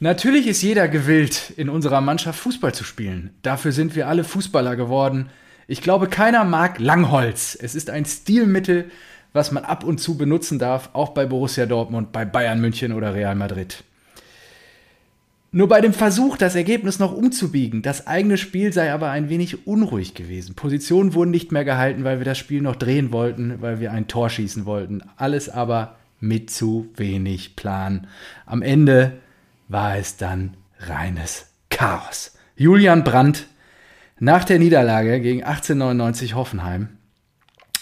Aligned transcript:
Natürlich 0.00 0.46
ist 0.46 0.62
jeder 0.62 0.86
gewillt, 0.86 1.52
in 1.56 1.68
unserer 1.68 2.00
Mannschaft 2.00 2.38
Fußball 2.38 2.72
zu 2.72 2.84
spielen. 2.84 3.30
Dafür 3.42 3.72
sind 3.72 3.96
wir 3.96 4.06
alle 4.06 4.22
Fußballer 4.22 4.76
geworden. 4.76 5.30
Ich 5.66 5.82
glaube, 5.82 6.06
keiner 6.06 6.44
mag 6.44 6.78
Langholz. 6.78 7.58
Es 7.60 7.74
ist 7.74 7.90
ein 7.90 8.04
Stilmittel, 8.04 8.90
was 9.32 9.50
man 9.50 9.64
ab 9.64 9.82
und 9.82 9.98
zu 9.98 10.16
benutzen 10.16 10.60
darf, 10.60 10.90
auch 10.92 11.10
bei 11.10 11.26
Borussia 11.26 11.66
Dortmund, 11.66 12.12
bei 12.12 12.24
Bayern 12.24 12.60
München 12.60 12.92
oder 12.92 13.12
Real 13.12 13.34
Madrid. 13.34 13.82
Nur 15.50 15.66
bei 15.66 15.80
dem 15.80 15.92
Versuch, 15.92 16.36
das 16.36 16.54
Ergebnis 16.54 16.98
noch 16.98 17.12
umzubiegen, 17.12 17.82
das 17.82 18.06
eigene 18.06 18.38
Spiel 18.38 18.72
sei 18.72 18.92
aber 18.92 19.10
ein 19.10 19.28
wenig 19.28 19.66
unruhig 19.66 20.14
gewesen. 20.14 20.54
Positionen 20.54 21.14
wurden 21.14 21.30
nicht 21.30 21.52
mehr 21.52 21.64
gehalten, 21.64 22.04
weil 22.04 22.18
wir 22.18 22.24
das 22.24 22.38
Spiel 22.38 22.60
noch 22.60 22.76
drehen 22.76 23.12
wollten, 23.12 23.60
weil 23.60 23.80
wir 23.80 23.90
ein 23.90 24.06
Tor 24.06 24.30
schießen 24.30 24.64
wollten. 24.64 25.02
Alles 25.16 25.48
aber 25.48 25.96
mit 26.20 26.50
zu 26.50 26.88
wenig 26.96 27.56
Plan. 27.56 28.06
Am 28.44 28.62
Ende 28.62 29.14
war 29.68 29.96
es 29.96 30.16
dann 30.16 30.56
reines 30.80 31.46
Chaos. 31.70 32.32
Julian 32.56 33.04
Brandt 33.04 33.46
nach 34.18 34.44
der 34.44 34.58
Niederlage 34.58 35.20
gegen 35.20 35.44
1899 35.44 36.34
Hoffenheim 36.34 36.88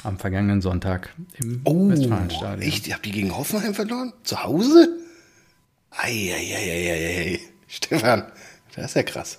am 0.03 0.19
vergangenen 0.19 0.61
Sonntag 0.61 1.15
im 1.41 1.63
Oh, 1.65 1.89
Westfalenstadion. 1.89 2.61
echt? 2.69 2.93
Habt 2.93 3.07
ihr 3.07 3.13
gegen 3.13 3.37
Hoffenheim 3.37 3.75
verloren? 3.75 4.13
Zu 4.23 4.45
Hause? 4.45 4.89
Eieieiei. 5.91 7.41
Stefan, 7.69 8.25
das 8.75 8.87
ist 8.87 8.95
ja 8.97 9.03
krass. 9.03 9.39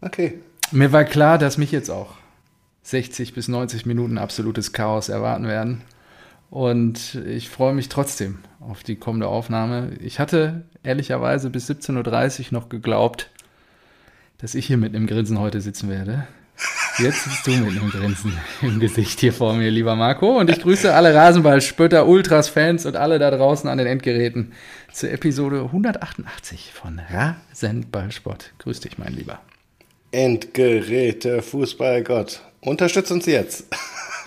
Okay. 0.00 0.40
Mir 0.72 0.92
war 0.92 1.04
klar, 1.04 1.38
dass 1.38 1.58
mich 1.58 1.70
jetzt 1.72 1.90
auch 1.90 2.14
60 2.84 3.34
bis 3.34 3.48
90 3.48 3.86
Minuten 3.86 4.18
absolutes 4.18 4.72
Chaos 4.72 5.08
erwarten 5.08 5.46
werden. 5.46 5.82
Und 6.48 7.14
ich 7.26 7.48
freue 7.48 7.74
mich 7.74 7.88
trotzdem 7.88 8.38
auf 8.60 8.82
die 8.82 8.96
kommende 8.96 9.26
Aufnahme. 9.26 9.92
Ich 10.00 10.18
hatte 10.18 10.62
ehrlicherweise 10.82 11.50
bis 11.50 11.68
17.30 11.68 12.40
Uhr 12.40 12.46
noch 12.52 12.68
geglaubt, 12.68 13.30
dass 14.38 14.54
ich 14.54 14.66
hier 14.66 14.76
mit 14.76 14.94
einem 14.94 15.06
Grinsen 15.06 15.38
heute 15.38 15.60
sitzen 15.60 15.88
werde. 15.88 16.26
Jetzt 16.98 17.24
bist 17.24 17.46
du 17.46 17.52
mit 17.52 17.70
einem 17.70 17.90
Grinsen 17.90 18.36
im 18.60 18.78
Gesicht 18.80 19.20
hier 19.20 19.32
vor 19.32 19.54
mir, 19.54 19.70
lieber 19.70 19.96
Marco. 19.96 20.38
Und 20.38 20.50
ich 20.50 20.60
grüße 20.60 20.94
alle 20.94 21.14
Rasenballspötter, 21.14 22.06
Ultras, 22.06 22.48
Fans 22.48 22.84
und 22.84 22.96
alle 22.96 23.18
da 23.18 23.30
draußen 23.30 23.68
an 23.70 23.78
den 23.78 23.86
Endgeräten 23.86 24.52
zur 24.92 25.10
Episode 25.10 25.62
188 25.62 26.72
von 26.74 27.00
Rasenballsport. 27.00 28.52
Grüß 28.58 28.80
dich, 28.80 28.98
mein 28.98 29.14
Lieber. 29.14 29.40
Endgeräte, 30.12 31.40
Fußballgott. 31.40 32.42
Unterstützt 32.60 33.12
uns 33.12 33.24
jetzt 33.24 33.64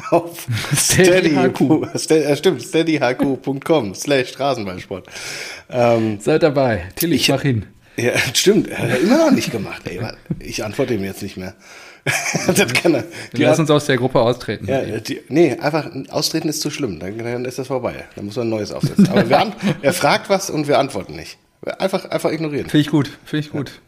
auf 0.09 0.47
SteadyHQ. 0.75 1.85
steady, 1.97 1.97
Ste- 1.97 2.23
äh, 2.25 2.35
stimmt, 2.35 2.61
steadyhq.com 2.61 3.95
slash 3.95 4.39
Rasenballsport. 4.39 5.07
Ähm, 5.69 6.19
Seid 6.19 6.43
dabei. 6.43 6.89
Tilly, 6.95 7.15
ich 7.15 7.29
mach 7.29 7.41
hin. 7.41 7.65
ja, 7.97 8.11
stimmt, 8.33 8.77
hat 8.77 8.89
er 8.89 8.99
immer 8.99 9.17
noch 9.17 9.31
nicht 9.31 9.51
gemacht. 9.51 9.83
Ey, 9.85 9.99
ich 10.39 10.63
antworte 10.63 10.93
ihm 10.93 11.03
jetzt 11.03 11.21
nicht 11.21 11.37
mehr. 11.37 11.55
das 12.47 12.73
kann 12.73 12.95
er. 12.95 13.05
Die 13.31 13.43
Lass 13.43 13.59
uns 13.59 13.71
aus 13.71 13.85
der 13.85 13.95
Gruppe 13.95 14.19
austreten. 14.19 14.67
Ja, 14.67 14.81
die, 14.81 15.21
nee, 15.29 15.57
einfach 15.57 15.89
austreten 16.09 16.49
ist 16.49 16.59
zu 16.61 16.69
schlimm. 16.69 16.99
Dann, 16.99 17.17
dann 17.17 17.45
ist 17.45 17.59
das 17.59 17.67
vorbei. 17.67 18.03
Dann 18.15 18.25
muss 18.25 18.35
man 18.35 18.47
ein 18.47 18.49
neues 18.49 18.73
aufsetzen. 18.73 19.07
Aber 19.07 19.29
wir 19.29 19.53
er 19.81 19.93
fragt 19.93 20.29
was 20.29 20.49
und 20.49 20.67
wir 20.67 20.79
antworten 20.79 21.15
nicht. 21.15 21.37
Einfach, 21.79 22.03
einfach 22.09 22.31
ignorieren. 22.31 22.69
Finde 22.69 22.81
ich 22.81 22.89
gut. 22.89 23.09
Finde 23.23 23.45
ich 23.45 23.51
gut. 23.53 23.79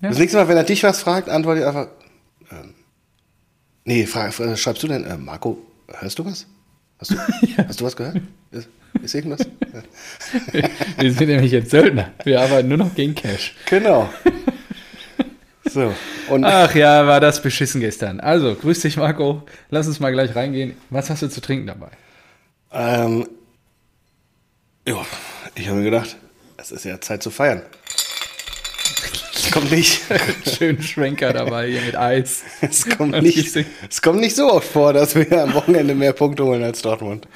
Ja. 0.00 0.10
Das 0.10 0.18
nächste 0.18 0.38
Mal, 0.38 0.46
wenn 0.46 0.56
er 0.56 0.62
dich 0.62 0.84
was 0.84 1.00
fragt, 1.00 1.28
antworte 1.28 1.60
ich 1.60 1.66
einfach. 1.66 1.88
Nee, 3.88 4.04
frag, 4.04 4.34
frag, 4.34 4.58
schreibst 4.58 4.82
du 4.82 4.86
denn, 4.86 5.06
äh, 5.06 5.16
Marco, 5.16 5.56
hörst 6.00 6.18
du 6.18 6.24
was? 6.26 6.46
Hast 6.98 7.10
du, 7.10 7.16
hast 7.66 7.80
du 7.80 7.86
was 7.86 7.96
gehört? 7.96 8.20
Ist, 8.50 8.68
ist 9.02 9.14
irgendwas? 9.14 9.40
Ja. 10.52 10.62
Wir 10.98 11.10
sind 11.10 11.28
nämlich 11.28 11.52
jetzt 11.52 11.70
Söldner. 11.70 12.12
Wir 12.22 12.38
arbeiten 12.42 12.68
nur 12.68 12.76
noch 12.76 12.94
gegen 12.94 13.14
Cash. 13.14 13.54
Genau. 13.66 14.10
So. 15.70 15.92
Ach 16.44 16.74
ja, 16.74 17.06
war 17.06 17.20
das 17.20 17.42
beschissen 17.42 17.82
gestern. 17.82 18.20
Also, 18.20 18.54
grüß 18.54 18.80
dich, 18.80 18.96
Marco. 18.96 19.42
Lass 19.68 19.86
uns 19.86 20.00
mal 20.00 20.10
gleich 20.12 20.34
reingehen. 20.34 20.74
Was 20.88 21.10
hast 21.10 21.20
du 21.20 21.28
zu 21.28 21.42
trinken 21.42 21.66
dabei? 21.66 21.90
ähm, 22.72 23.28
ja, 24.86 25.04
ich 25.54 25.68
habe 25.68 25.80
mir 25.80 25.84
gedacht, 25.84 26.16
es 26.56 26.70
ist 26.70 26.86
ja 26.86 26.98
Zeit 27.02 27.22
zu 27.22 27.30
feiern. 27.30 27.60
Es 29.48 29.54
kommt 29.54 29.70
nicht. 29.70 30.02
Schönen 30.58 30.82
Schwenker 30.82 31.32
dabei 31.32 31.70
hier 31.70 31.80
mit 31.80 31.96
Eis. 31.96 32.42
Es 32.60 32.86
kommt, 32.86 33.22
nicht, 33.22 33.56
es 33.88 34.02
kommt 34.02 34.20
nicht 34.20 34.36
so 34.36 34.52
oft 34.52 34.68
vor, 34.68 34.92
dass 34.92 35.14
wir 35.14 35.42
am 35.42 35.54
Wochenende 35.54 35.94
mehr 35.94 36.12
Punkte 36.12 36.44
holen 36.44 36.62
als 36.62 36.82
Dortmund. 36.82 37.26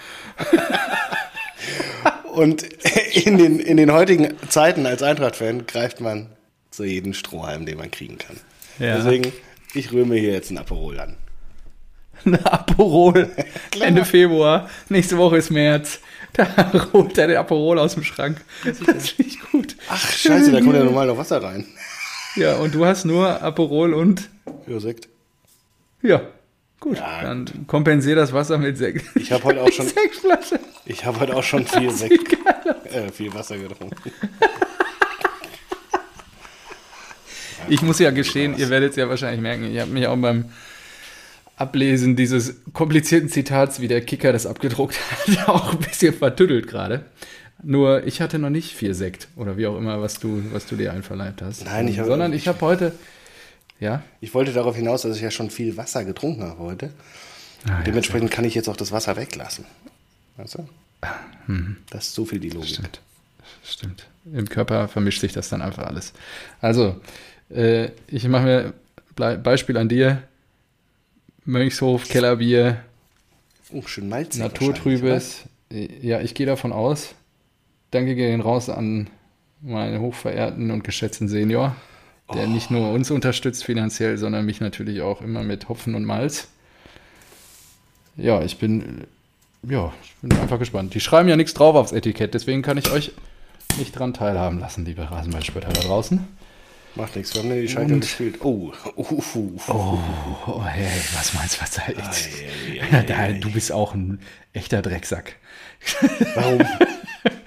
Und 2.34 2.64
in 3.14 3.38
den, 3.38 3.60
in 3.60 3.78
den 3.78 3.92
heutigen 3.92 4.34
Zeiten 4.50 4.84
als 4.84 5.02
Eintracht-Fan 5.02 5.66
greift 5.66 6.00
man 6.00 6.28
zu 6.70 6.84
jedem 6.84 7.14
Strohhalm, 7.14 7.64
den 7.64 7.78
man 7.78 7.90
kriegen 7.90 8.18
kann. 8.18 8.36
Ja. 8.78 8.96
Deswegen, 8.96 9.32
ich 9.72 9.90
rühre 9.90 10.06
mir 10.06 10.20
hier 10.20 10.32
jetzt 10.32 10.50
ein 10.50 10.58
Aperol 10.58 11.00
an. 11.00 11.16
Ein 12.24 12.44
Aperol. 12.44 13.30
Ende 13.80 14.04
Februar. 14.04 14.68
Nächste 14.88 15.16
Woche 15.18 15.38
ist 15.38 15.50
März. 15.50 15.98
Da 16.34 16.46
holt 16.92 17.18
er 17.18 17.26
den 17.26 17.36
Aperol 17.36 17.78
aus 17.78 17.94
dem 17.94 18.04
Schrank. 18.04 18.40
Das 18.64 18.78
finde 18.78 19.28
ich 19.28 19.40
gut. 19.50 19.76
Ach, 19.88 20.10
scheiße, 20.10 20.52
da 20.52 20.60
kommt 20.60 20.74
ja 20.74 20.84
normal 20.84 21.08
noch 21.08 21.18
Wasser 21.18 21.42
rein. 21.42 21.66
Ja, 22.36 22.56
und 22.56 22.74
du 22.74 22.84
hast 22.86 23.04
nur 23.04 23.42
Aperol 23.42 23.92
und 23.94 24.28
Ja, 24.66 24.80
Sekt. 24.80 25.08
ja. 26.02 26.22
Gut, 26.80 26.96
Ja. 26.98 27.22
dann 27.22 27.66
kompensier 27.68 28.16
das 28.16 28.32
Wasser 28.32 28.58
mit 28.58 28.76
Sekt. 28.76 29.04
Ich 29.16 29.30
habe 29.32 29.44
heute 29.44 29.62
auch 29.62 29.70
schon, 29.72 29.86
Sektflasche. 29.86 30.58
ich 30.86 31.04
habe 31.04 31.20
heute 31.20 31.36
auch 31.36 31.42
schon 31.44 31.64
viel 31.66 31.90
Sekt, 31.92 32.32
äh, 32.92 33.10
viel 33.12 33.32
Wasser 33.34 33.58
getrunken. 33.58 34.10
Ich 37.68 37.80
muss 37.80 38.00
ja 38.00 38.10
gestehen, 38.10 38.58
ihr 38.58 38.70
werdet 38.70 38.90
es 38.90 38.96
ja 38.96 39.08
wahrscheinlich 39.08 39.40
merken, 39.40 39.72
ich 39.72 39.80
habe 39.80 39.90
mich 39.92 40.06
auch 40.08 40.16
beim 40.16 40.46
Ablesen 41.56 42.16
dieses 42.16 42.56
komplizierten 42.72 43.28
Zitats, 43.28 43.80
wie 43.80 43.86
der 43.86 44.00
Kicker 44.00 44.32
das 44.32 44.46
abgedruckt 44.46 44.96
hat, 45.28 45.48
auch 45.48 45.72
ein 45.72 45.78
bisschen 45.78 46.12
vertüttelt 46.12 46.66
gerade. 46.66 47.04
Nur 47.62 48.04
ich 48.04 48.20
hatte 48.20 48.38
noch 48.38 48.50
nicht 48.50 48.74
vier 48.74 48.94
Sekt 48.94 49.28
oder 49.36 49.56
wie 49.56 49.66
auch 49.66 49.76
immer, 49.78 50.00
was 50.00 50.18
du, 50.18 50.42
was 50.52 50.66
du 50.66 50.76
dir 50.76 50.92
einverleibt 50.92 51.42
hast. 51.42 51.64
Nein, 51.64 51.86
ich 51.88 51.98
habe- 51.98 52.08
Sondern 52.08 52.32
ich 52.32 52.48
habe 52.48 52.60
heute, 52.60 52.92
ja, 53.80 54.02
Ich 54.20 54.34
wollte 54.34 54.52
darauf 54.52 54.74
hinaus, 54.76 55.02
dass 55.02 55.16
ich 55.16 55.22
ja 55.22 55.30
schon 55.30 55.50
viel 55.50 55.76
Wasser 55.76 56.04
getrunken 56.04 56.42
habe 56.42 56.58
heute. 56.60 56.90
Ah, 57.64 57.68
ja, 57.78 57.82
Dementsprechend 57.82 58.30
kann 58.30 58.44
ich 58.44 58.54
jetzt 58.54 58.68
auch 58.68 58.76
das 58.76 58.90
Wasser 58.92 59.16
weglassen. 59.16 59.64
Weißt 60.36 60.56
du? 60.56 60.68
Das 61.90 62.08
ist 62.08 62.14
so 62.14 62.24
viel 62.24 62.38
die 62.40 62.50
Logik. 62.50 62.70
Stimmt. 62.70 63.00
Stimmt. 63.64 64.06
Im 64.32 64.48
Körper 64.48 64.88
vermischt 64.88 65.20
sich 65.20 65.32
das 65.32 65.48
dann 65.48 65.62
einfach 65.62 65.84
alles. 65.86 66.12
Also, 66.60 67.00
äh, 67.50 67.90
ich 68.08 68.26
mache 68.28 68.44
mir 68.44 68.74
Ble 69.16 69.36
Beispiel 69.38 69.76
an 69.76 69.88
dir. 69.88 70.22
Mönchshof, 71.44 72.08
Kellerbier, 72.08 72.82
Oh, 73.72 73.82
schön 73.86 74.08
malzig. 74.08 74.40
Naturtrübes. 74.40 75.42
Ja, 75.70 76.20
ich 76.20 76.34
gehe 76.34 76.46
davon 76.46 76.72
aus. 76.72 77.14
Danke 77.92 78.14
gehen 78.14 78.40
raus 78.40 78.68
an 78.68 79.08
meinen 79.60 80.00
hochverehrten 80.00 80.70
und 80.70 80.82
geschätzten 80.82 81.28
Senior, 81.28 81.76
der 82.34 82.46
nicht 82.46 82.70
nur 82.70 82.90
uns 82.90 83.10
unterstützt 83.10 83.64
finanziell, 83.64 84.16
sondern 84.18 84.46
mich 84.46 84.60
natürlich 84.60 85.02
auch 85.02 85.20
immer 85.20 85.42
mit 85.42 85.68
Hopfen 85.68 85.94
und 85.94 86.04
Malz. 86.04 86.48
Ja, 88.16 88.42
ich 88.42 88.58
bin, 88.58 89.04
ja, 89.62 89.92
ich 90.02 90.14
bin 90.22 90.32
einfach 90.38 90.58
gespannt. 90.58 90.94
Die 90.94 91.00
schreiben 91.00 91.28
ja 91.28 91.36
nichts 91.36 91.54
drauf 91.54 91.76
aufs 91.76 91.92
Etikett, 91.92 92.34
deswegen 92.34 92.62
kann 92.62 92.78
ich 92.78 92.90
euch 92.90 93.12
nicht 93.78 93.98
dran 93.98 94.14
teilhaben 94.14 94.58
lassen, 94.58 94.84
liebe 94.86 95.10
Rasenballspötter 95.10 95.68
da 95.68 95.80
draußen. 95.82 96.26
Macht 96.94 97.16
nichts, 97.16 97.34
wir 97.34 97.42
haben 97.42 97.50
ja 97.50 97.60
die 97.60 97.68
Schalter 97.68 97.96
gespielt. 97.98 98.36
Oh, 98.40 98.72
uh, 98.96 99.02
uh, 99.02 99.22
uh. 99.34 99.58
Oh, 99.68 99.98
oh 100.46 100.64
hey, 100.64 100.88
was 101.14 101.34
meinst 101.34 101.56
du, 101.56 101.62
was 101.62 101.70
da 101.72 101.82
jetzt? 101.88 102.28
Ei, 102.80 102.98
ei, 102.98 103.02
Da, 103.06 103.32
du 103.32 103.50
bist 103.50 103.70
auch 103.70 103.94
ein 103.94 104.20
echter 104.54 104.80
Drecksack. 104.80 105.36
Warum? 106.34 106.66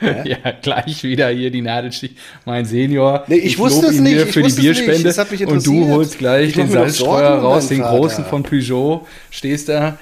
Ja, 0.26 0.52
gleich 0.62 1.04
wieder 1.04 1.30
hier 1.30 1.52
die 1.52 1.62
Nadelstich. 1.62 2.16
Mein 2.46 2.66
Senior. 2.66 3.26
Nee, 3.28 3.36
ich 3.36 3.58
wusste 3.58 3.86
lob 3.88 3.92
es 3.92 4.00
nicht, 4.00 4.16
ich 4.18 4.24
für 4.32 4.40
die 4.42 4.46
wusste 4.46 4.62
Bierspende. 4.62 5.48
und 5.48 5.66
du 5.66 5.88
holst 5.90 6.18
gleich 6.20 6.50
Ich 6.50 6.54
den 6.56 6.70
Salzstreuer 6.70 7.38
raus, 7.40 7.68
den 7.68 7.82
Vater. 7.82 7.98
großen 7.98 8.26
von 8.26 8.44
Peugeot, 8.44 9.08
stehst 9.32 9.70
da 9.70 9.98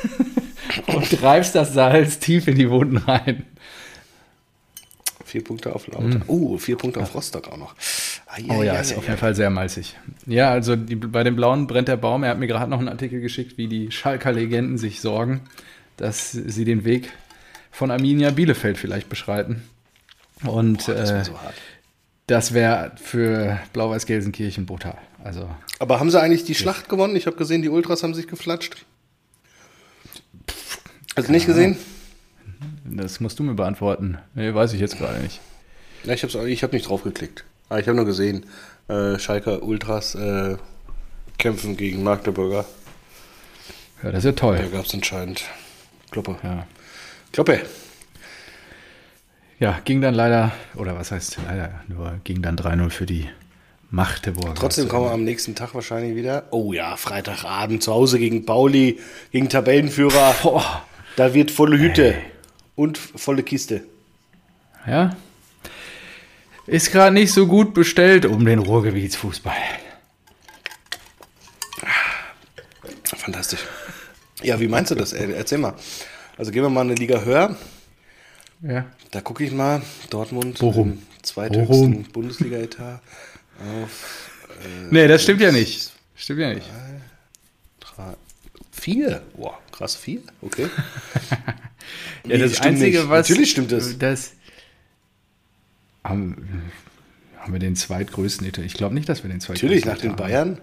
und 0.86 1.10
treibst 1.10 1.54
das 1.54 1.74
Salz 1.74 2.18
tief 2.18 2.48
in 2.48 2.56
die 2.56 2.70
Wunden 2.70 2.98
rein. 2.98 3.44
Vier 5.24 5.44
Punkte 5.44 5.74
auf 5.74 5.86
Lauter. 5.88 6.22
Oh, 6.26 6.56
vier 6.56 6.76
Punkte 6.76 7.00
auf 7.00 7.14
Rostock 7.14 7.48
auch 7.48 7.58
noch. 7.58 7.74
Ei, 8.26 8.42
Mm. 8.42 8.50
Oh 8.50 8.62
ja, 8.62 8.74
ei, 8.74 8.80
ist 8.80 8.92
ei, 8.92 8.96
auf 8.96 9.06
jeden 9.06 9.18
Fall 9.18 9.34
sehr 9.34 9.50
malzig. 9.50 9.94
Ja, 10.26 10.50
also 10.50 10.74
die, 10.74 10.96
bei 10.96 11.22
den 11.22 11.36
Blauen 11.36 11.66
brennt 11.66 11.88
der 11.88 11.98
Baum. 11.98 12.22
Er 12.22 12.30
hat 12.30 12.38
mir 12.38 12.46
gerade 12.46 12.70
noch 12.70 12.78
einen 12.78 12.88
Artikel 12.88 13.20
geschickt, 13.20 13.58
wie 13.58 13.66
die 13.66 13.90
Schalker 13.90 14.32
Legenden 14.32 14.78
sich 14.78 15.02
sorgen, 15.02 15.42
dass 15.98 16.32
sie 16.32 16.64
den 16.64 16.84
Weg 16.86 17.10
von 17.78 17.92
Arminia 17.92 18.30
Bielefeld 18.32 18.76
vielleicht 18.76 19.08
beschreiten. 19.08 19.62
Und 20.44 20.88
Das 20.88 21.10
äh, 21.10 21.14
war 21.14 21.24
so 21.24 21.40
hart. 21.40 21.54
das 22.26 22.52
wäre 22.52 22.90
für 22.96 23.60
Blau-Weiß 23.72 24.04
Gelsenkirchen 24.04 24.66
brutal. 24.66 24.98
Also 25.22 25.48
Aber 25.78 26.00
haben 26.00 26.10
sie 26.10 26.20
eigentlich 26.20 26.42
die 26.42 26.56
Schlacht 26.56 26.88
gewonnen? 26.88 27.14
Ich 27.14 27.26
habe 27.26 27.36
gesehen, 27.36 27.62
die 27.62 27.68
Ultras 27.68 28.02
haben 28.02 28.14
sich 28.14 28.26
geflatscht. 28.26 28.84
Hast 31.16 31.28
du 31.28 31.32
nicht 31.32 31.46
gesehen? 31.46 31.76
das 32.84 33.20
musst 33.20 33.38
du 33.38 33.44
mir 33.44 33.54
beantworten. 33.54 34.18
Nee, 34.34 34.52
weiß 34.52 34.72
ich 34.72 34.80
jetzt 34.80 34.98
gerade 34.98 35.20
nicht. 35.20 35.40
Ja, 36.02 36.14
ich 36.14 36.24
habe 36.24 36.50
ich 36.50 36.64
hab 36.64 36.72
nicht 36.72 36.88
drauf 36.88 37.04
geklickt. 37.04 37.44
Ah, 37.68 37.78
ich 37.78 37.86
habe 37.86 37.94
nur 37.96 38.06
gesehen, 38.06 38.44
äh, 38.88 39.20
Schalker 39.20 39.62
Ultras 39.62 40.16
äh, 40.16 40.56
kämpfen 41.38 41.76
gegen 41.76 42.02
Magdeburger. 42.02 42.64
Ja, 44.02 44.10
das 44.10 44.18
ist 44.18 44.24
ja 44.24 44.32
toll. 44.32 44.56
Da 44.58 44.66
gab 44.66 44.84
es 44.84 44.94
anscheinend 44.94 45.44
Kloppe. 46.10 46.36
Ja. 46.42 46.66
Kloppe. 47.32 47.60
ja, 49.58 49.80
ging 49.84 50.00
dann 50.00 50.14
leider, 50.14 50.52
oder 50.74 50.96
was 50.96 51.10
heißt 51.10 51.38
leider, 51.46 51.80
nur 51.88 52.20
ging 52.24 52.42
dann 52.42 52.56
3-0 52.56 52.90
für 52.90 53.06
die 53.06 53.28
Magdeburger. 53.90 54.54
Trotzdem 54.54 54.88
kommen 54.88 55.06
wir 55.06 55.12
am 55.12 55.24
nächsten 55.24 55.54
Tag 55.54 55.74
wahrscheinlich 55.74 56.14
wieder. 56.14 56.44
Oh 56.50 56.72
ja, 56.72 56.96
Freitagabend 56.96 57.82
zu 57.82 57.92
Hause 57.92 58.18
gegen 58.18 58.44
Pauli, 58.44 58.98
gegen 59.32 59.48
Tabellenführer. 59.48 60.34
Boah. 60.42 60.82
Da 61.16 61.34
wird 61.34 61.50
volle 61.50 61.78
Hütte 61.78 62.14
Ey. 62.14 62.22
und 62.76 62.96
volle 62.98 63.42
Kiste. 63.42 63.82
Ja. 64.86 65.16
Ist 66.66 66.92
gerade 66.92 67.14
nicht 67.14 67.32
so 67.32 67.46
gut 67.46 67.72
bestellt 67.74 68.26
um 68.26 68.44
den 68.44 68.58
Ruhrgebietsfußball. 68.58 69.54
Fantastisch. 73.16 73.60
Ja, 74.42 74.60
wie 74.60 74.68
meinst 74.68 74.90
du 74.90 74.94
das? 74.94 75.12
Ey, 75.12 75.32
Erzähl 75.32 75.58
mal. 75.58 75.74
Also 76.38 76.52
gehen 76.52 76.62
wir 76.62 76.70
mal 76.70 76.82
eine 76.82 76.94
Liga 76.94 77.20
höher. 77.22 77.56
Ja. 78.62 78.86
Da 79.10 79.20
gucke 79.20 79.44
ich 79.44 79.52
mal. 79.52 79.82
Dortmund, 80.10 80.58
Bochum. 80.58 80.92
im 80.92 81.02
zweithöchsten. 81.22 82.04
Bundesliga-Etat 82.04 83.00
auf 83.82 84.30
Nee, 84.90 85.06
das 85.08 85.22
stimmt 85.22 85.40
ja 85.40 85.52
nicht. 85.52 85.92
Stimmt 86.16 86.40
ja 86.40 86.54
nicht. 86.54 86.66
drei, 87.80 88.14
vier. 88.72 89.22
Boah, 89.36 89.58
krass, 89.72 89.94
vier? 89.96 90.20
Okay. 90.40 90.68
Ja, 92.24 92.34
Wie, 92.34 92.38
das 92.40 92.60
Einzige, 92.60 92.98
nicht. 92.98 93.08
was. 93.08 93.28
Natürlich 93.30 93.50
stimmt 93.52 93.72
das. 93.72 93.96
das 93.96 94.32
haben, 96.04 96.70
haben 97.38 97.52
wir 97.54 97.60
den 97.60 97.76
zweitgrößten 97.76 98.46
Etat? 98.46 98.62
Ich 98.64 98.74
glaube 98.74 98.94
nicht, 98.94 99.08
dass 99.08 99.22
wir 99.22 99.30
den 99.30 99.40
zweitgrößten 99.40 99.68
Natürlich, 99.68 99.84
nach 99.86 99.96
den 99.98 100.10
Etat 100.10 100.20
haben. 100.24 100.28
Bayern. 100.28 100.58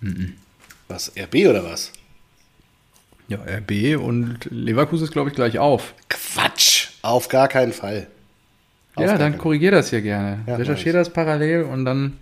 Mhm. 0.00 0.34
Was, 0.88 1.12
RB 1.16 1.34
oder 1.48 1.62
was? 1.62 1.92
Ja, 3.28 3.38
RB 3.42 4.00
und 4.02 4.48
Leverkusen 4.50 5.04
ist, 5.04 5.12
glaube 5.12 5.28
ich, 5.28 5.36
gleich 5.36 5.58
auf. 5.58 5.94
Quatsch! 6.08 6.88
Auf 7.02 7.28
gar 7.28 7.48
keinen 7.48 7.72
Fall. 7.72 8.06
Auf 8.94 9.04
ja, 9.04 9.18
dann 9.18 9.38
korrigier 9.38 9.70
das 9.70 9.90
hier 9.90 10.00
gerne. 10.00 10.40
Ja, 10.46 10.56
Recherchiere 10.56 10.96
das 10.96 11.10
parallel 11.10 11.62
und 11.64 11.84
dann. 11.84 12.18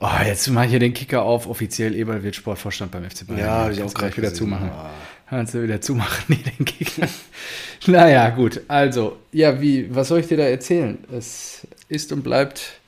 Oh, 0.00 0.08
jetzt 0.24 0.48
mache 0.48 0.66
ich 0.66 0.70
hier 0.72 0.80
den 0.80 0.92
Kicker 0.92 1.22
auf. 1.22 1.46
Offiziell 1.48 1.94
Eberl 1.94 2.22
wird 2.22 2.36
Sportvorstand 2.36 2.90
beim 2.90 3.08
FC 3.08 3.26
Bayern. 3.26 3.40
Ja, 3.40 3.70
ich 3.70 3.82
auch 3.82 3.94
gleich 3.94 4.16
wieder 4.16 4.30
gesehen. 4.30 4.46
zumachen. 4.46 4.70
Ah. 4.70 4.90
Kannst 5.30 5.54
du 5.54 5.62
wieder 5.62 5.80
zumachen, 5.80 6.24
nee, 6.28 6.38
den 6.58 6.64
Kicker. 6.64 7.06
naja, 7.86 8.30
gut. 8.30 8.62
Also, 8.66 9.18
ja, 9.32 9.60
wie, 9.60 9.94
was 9.94 10.08
soll 10.08 10.20
ich 10.20 10.26
dir 10.26 10.36
da 10.38 10.44
erzählen? 10.44 10.98
Es 11.12 11.66
ist 11.88 12.12
und 12.12 12.22
bleibt. 12.22 12.80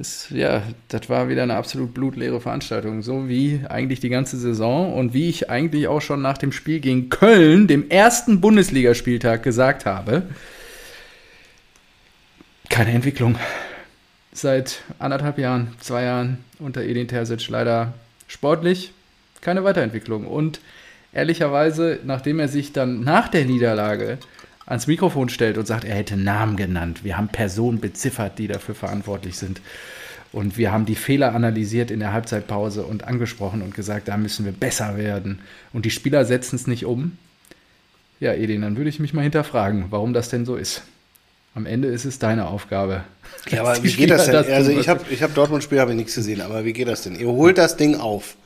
Es, 0.00 0.28
ja, 0.30 0.62
das 0.88 1.08
war 1.08 1.28
wieder 1.28 1.42
eine 1.42 1.56
absolut 1.56 1.92
blutleere 1.92 2.40
Veranstaltung. 2.40 3.02
So 3.02 3.28
wie 3.28 3.62
eigentlich 3.68 3.98
die 3.98 4.08
ganze 4.08 4.36
Saison 4.36 4.94
und 4.94 5.12
wie 5.12 5.28
ich 5.28 5.50
eigentlich 5.50 5.88
auch 5.88 6.00
schon 6.00 6.22
nach 6.22 6.38
dem 6.38 6.52
Spiel 6.52 6.78
gegen 6.78 7.08
Köln, 7.08 7.66
dem 7.66 7.90
ersten 7.90 8.40
Bundesligaspieltag, 8.40 9.42
gesagt 9.42 9.86
habe. 9.86 10.22
Keine 12.68 12.92
Entwicklung. 12.92 13.36
Seit 14.32 14.82
anderthalb 15.00 15.38
Jahren, 15.38 15.74
zwei 15.80 16.04
Jahren 16.04 16.38
unter 16.60 16.82
Edin 16.82 17.08
Terzic 17.08 17.48
leider 17.48 17.92
sportlich 18.28 18.92
keine 19.40 19.64
Weiterentwicklung. 19.64 20.26
Und 20.26 20.60
ehrlicherweise, 21.12 21.98
nachdem 22.04 22.38
er 22.38 22.48
sich 22.48 22.72
dann 22.72 23.02
nach 23.02 23.28
der 23.28 23.44
Niederlage 23.46 24.18
ans 24.68 24.86
Mikrofon 24.86 25.28
stellt 25.28 25.58
und 25.58 25.66
sagt, 25.66 25.84
er 25.84 25.96
hätte 25.96 26.16
Namen 26.16 26.56
genannt, 26.56 27.02
wir 27.02 27.16
haben 27.16 27.28
Personen 27.28 27.80
beziffert, 27.80 28.38
die 28.38 28.48
dafür 28.48 28.74
verantwortlich 28.74 29.36
sind. 29.38 29.60
Und 30.30 30.58
wir 30.58 30.70
haben 30.72 30.84
die 30.84 30.94
Fehler 30.94 31.34
analysiert 31.34 31.90
in 31.90 32.00
der 32.00 32.12
Halbzeitpause 32.12 32.84
und 32.84 33.04
angesprochen 33.04 33.62
und 33.62 33.74
gesagt, 33.74 34.08
da 34.08 34.18
müssen 34.18 34.44
wir 34.44 34.52
besser 34.52 34.98
werden. 34.98 35.40
Und 35.72 35.86
die 35.86 35.90
Spieler 35.90 36.26
setzen 36.26 36.56
es 36.56 36.66
nicht 36.66 36.84
um. 36.84 37.16
Ja, 38.20 38.34
Edin, 38.34 38.60
dann 38.60 38.76
würde 38.76 38.90
ich 38.90 39.00
mich 39.00 39.14
mal 39.14 39.22
hinterfragen, 39.22 39.86
warum 39.88 40.12
das 40.12 40.28
denn 40.28 40.44
so 40.44 40.56
ist. 40.56 40.82
Am 41.54 41.64
Ende 41.64 41.88
ist 41.88 42.04
es 42.04 42.18
deine 42.18 42.46
Aufgabe. 42.48 43.04
Ja, 43.48 43.62
aber 43.62 43.82
wie 43.82 43.90
geht 43.90 44.10
das 44.10 44.26
denn? 44.26 44.44
Tun, 44.44 44.52
also 44.52 44.70
ich 44.70 44.88
habe 44.88 45.00
ich 45.08 45.22
hab 45.22 45.34
Dortmund-Spiel 45.34 45.80
habe 45.80 45.92
ich 45.92 45.96
nichts 45.96 46.14
gesehen, 46.14 46.42
aber 46.42 46.66
wie 46.66 46.74
geht 46.74 46.88
das 46.88 47.02
denn? 47.02 47.18
Ihr 47.18 47.28
holt 47.28 47.56
das 47.56 47.78
Ding 47.78 47.96
auf 47.96 48.36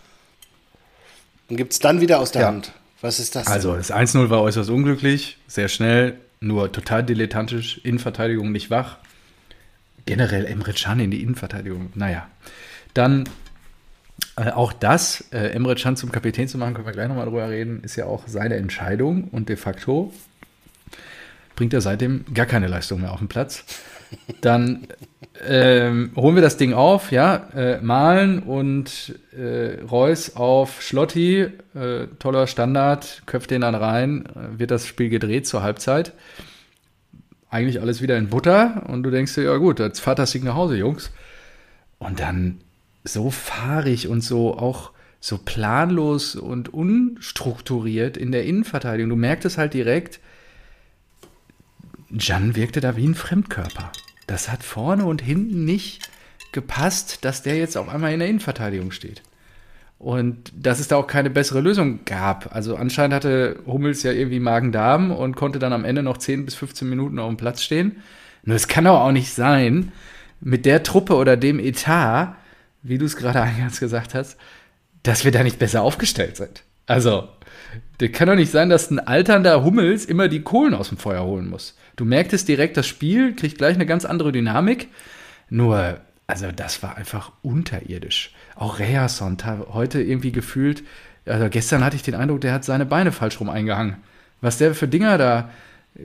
und 1.49 1.57
gibt 1.57 1.73
es 1.73 1.81
dann 1.81 2.01
wieder 2.01 2.21
aus 2.21 2.31
der 2.31 2.43
Ja. 2.43 2.49
Hand. 2.49 2.73
Was 3.03 3.19
ist 3.19 3.37
das? 3.37 3.49
Also, 3.49 3.77
das 3.77 3.93
1-0 3.93 4.31
war 4.31 4.41
äußerst 4.41 4.71
unglücklich, 4.71 5.37
sehr 5.47 5.69
schnell, 5.69 6.17
nur 6.41 6.73
total 6.73 7.05
dilettantisch, 7.05 7.79
Innenverteidigung 7.85 8.51
nicht 8.51 8.71
wach. 8.71 8.99
Generell 10.07 10.47
Emre 10.47 10.73
Can 10.73 11.01
in 11.01 11.11
die 11.11 11.23
Innenverteidigung, 11.23 11.91
naja. 11.95 12.29
Dann 12.95 13.29
äh, 14.37 14.51
auch 14.51 14.73
das, 14.73 15.25
äh, 15.33 15.49
Emre 15.49 15.75
Can 15.75 15.97
zum 15.97 16.11
Kapitän 16.13 16.49
zu 16.49 16.59
machen, 16.59 16.75
können 16.75 16.87
wir 16.87 16.93
gleich 16.93 17.09
nochmal 17.09 17.27
drüber 17.27 17.49
reden, 17.51 17.83
ist 17.83 17.97
ja 17.97 18.07
auch 18.07 18.25
seine 18.27 18.57
Entscheidung 18.57 19.25
und 19.25 19.49
de 19.49 19.57
facto 19.57 20.13
bringt 21.57 21.75
er 21.75 21.81
seitdem 21.81 22.25
gar 22.33 22.47
keine 22.47 22.67
Leistung 22.67 23.01
mehr 23.01 23.13
auf 23.13 23.19
den 23.19 23.29
Platz. 23.29 23.65
Dann 24.41 24.87
ähm, 25.47 26.13
holen 26.17 26.35
wir 26.35 26.43
das 26.43 26.57
Ding 26.57 26.73
auf, 26.73 27.11
ja, 27.11 27.49
äh, 27.55 27.81
Malen 27.81 28.41
und 28.41 29.19
äh, 29.37 29.81
Reus 29.83 30.37
auf 30.37 30.83
Schlotti, 30.83 31.49
äh, 31.75 32.07
toller 32.19 32.47
Standard, 32.47 33.23
köpft 33.27 33.51
den 33.51 33.63
dann 33.63 33.75
rein, 33.75 34.27
äh, 34.27 34.59
wird 34.59 34.71
das 34.71 34.87
Spiel 34.87 35.09
gedreht 35.09 35.47
zur 35.47 35.63
Halbzeit. 35.63 36.13
Eigentlich 37.51 37.81
alles 37.81 38.03
wieder 38.03 38.17
in 38.17 38.29
Butter 38.29 38.85
und 38.89 39.03
du 39.03 39.11
denkst 39.11 39.35
dir, 39.35 39.45
ja 39.45 39.57
gut, 39.57 39.79
jetzt 39.79 40.01
fahrt 40.01 40.19
das 40.19 40.33
Ding 40.33 40.45
nach 40.45 40.55
Hause, 40.55 40.77
Jungs. 40.77 41.11
Und 41.99 42.21
dann 42.21 42.61
so 43.05 43.31
fahrig 43.31 44.09
und 44.09 44.23
so 44.23 44.57
auch 44.57 44.93
so 45.21 45.39
planlos 45.39 46.35
und 46.35 46.73
unstrukturiert 46.73 48.17
in 48.17 48.33
der 48.33 48.45
Innenverteidigung. 48.45 49.11
Du 49.11 49.17
merkst 49.17 49.45
es 49.45 49.59
halt 49.59 49.75
direkt, 49.75 50.21
Jan 52.19 52.57
wirkte 52.57 52.81
da 52.81 52.97
wie 52.97 53.07
ein 53.07 53.15
Fremdkörper. 53.15 53.91
Das 54.27 54.51
hat 54.51 54.63
vorne 54.63 55.05
und 55.05 55.23
hinten 55.23 55.65
nicht 55.65 56.09
gepasst, 56.53 57.25
dass 57.25 57.43
der 57.43 57.57
jetzt 57.57 57.77
auf 57.77 57.89
einmal 57.89 58.13
in 58.13 58.19
der 58.21 58.29
Innenverteidigung 58.29 58.91
steht. 58.91 59.23
Und 59.99 60.53
dass 60.55 60.81
es 60.81 60.89
da 60.89 60.97
auch 60.97 61.07
keine 61.07 61.31
bessere 61.31 61.61
Lösung 61.61 62.01
gab. 62.05 62.55
Also 62.55 62.77
anscheinend 62.77 63.15
hatte 63.15 63.61
Hummels 63.67 64.03
ja 64.03 64.13
irgendwie 64.13 64.41
Magen-Darm 64.41 65.13
und 65.13 65.37
konnte 65.37 65.59
dann 65.59 65.73
am 65.73 65.85
Ende 65.85 66.03
noch 66.03 66.19
10 66.19 66.45
bis 66.45 66.55
15 66.57 66.89
Minuten 66.89 67.19
auf 67.19 67.29
dem 67.29 67.37
Platz 67.37 67.63
stehen. 67.63 68.03
Nur 68.45 68.57
es 68.57 68.69
kann 68.69 68.85
doch 68.85 69.01
auch 69.01 69.13
nicht 69.13 69.33
sein, 69.33 69.93
mit 70.41 70.67
der 70.67 70.83
Truppe 70.83 71.15
oder 71.15 71.37
dem 71.37 71.61
Etat, 71.61 72.35
wie 72.83 72.99
du 72.99 73.07
es 73.07 73.17
gerade 73.17 73.41
eingangs 73.43 73.81
gesagt 73.81 74.15
hast, 74.15 74.37
dass 75.03 75.25
wir 75.25 75.31
da 75.31 75.43
nicht 75.43 75.59
besser 75.59 75.83
aufgestellt 75.83 76.37
sind. 76.37 76.65
Also, 76.87 77.29
das 77.99 78.11
kann 78.11 78.29
doch 78.29 78.35
nicht 78.35 78.51
sein, 78.51 78.69
dass 78.69 78.91
ein 78.91 78.99
alternder 78.99 79.65
Hummels 79.65 80.05
immer 80.05 80.29
die 80.29 80.43
Kohlen 80.43 80.75
aus 80.75 80.89
dem 80.89 80.99
Feuer 80.99 81.25
holen 81.25 81.49
muss. 81.49 81.77
Du 81.97 82.05
merktest 82.05 82.49
direkt, 82.49 82.77
das 82.77 82.87
Spiel 82.87 83.35
kriegt 83.35 83.59
gleich 83.59 83.75
eine 83.75 83.87
ganz 83.87 84.05
andere 84.05 84.33
Dynamik. 84.33 84.89
Nur, 85.51 86.01
also 86.27 86.51
das 86.51 86.83
war 86.83 86.97
einfach 86.97 87.33
unterirdisch. 87.43 88.33
Auch 88.55 88.79
Reason, 88.79 89.37
heute 89.73 90.03
irgendwie 90.03 90.33
gefühlt, 90.33 90.83
also 91.27 91.49
gestern 91.49 91.85
hatte 91.85 91.97
ich 91.97 92.03
den 92.03 92.15
Eindruck, 92.15 92.41
der 92.41 92.53
hat 92.53 92.65
seine 92.65 92.87
Beine 92.87 93.13
falsch 93.13 93.39
rum 93.41 93.49
eingehangen. 93.49 93.97
Was 94.41 94.59
der 94.59 94.75
für 94.75 94.89
Dinger 94.89 95.19
da 95.19 95.51
äh, 95.95 96.03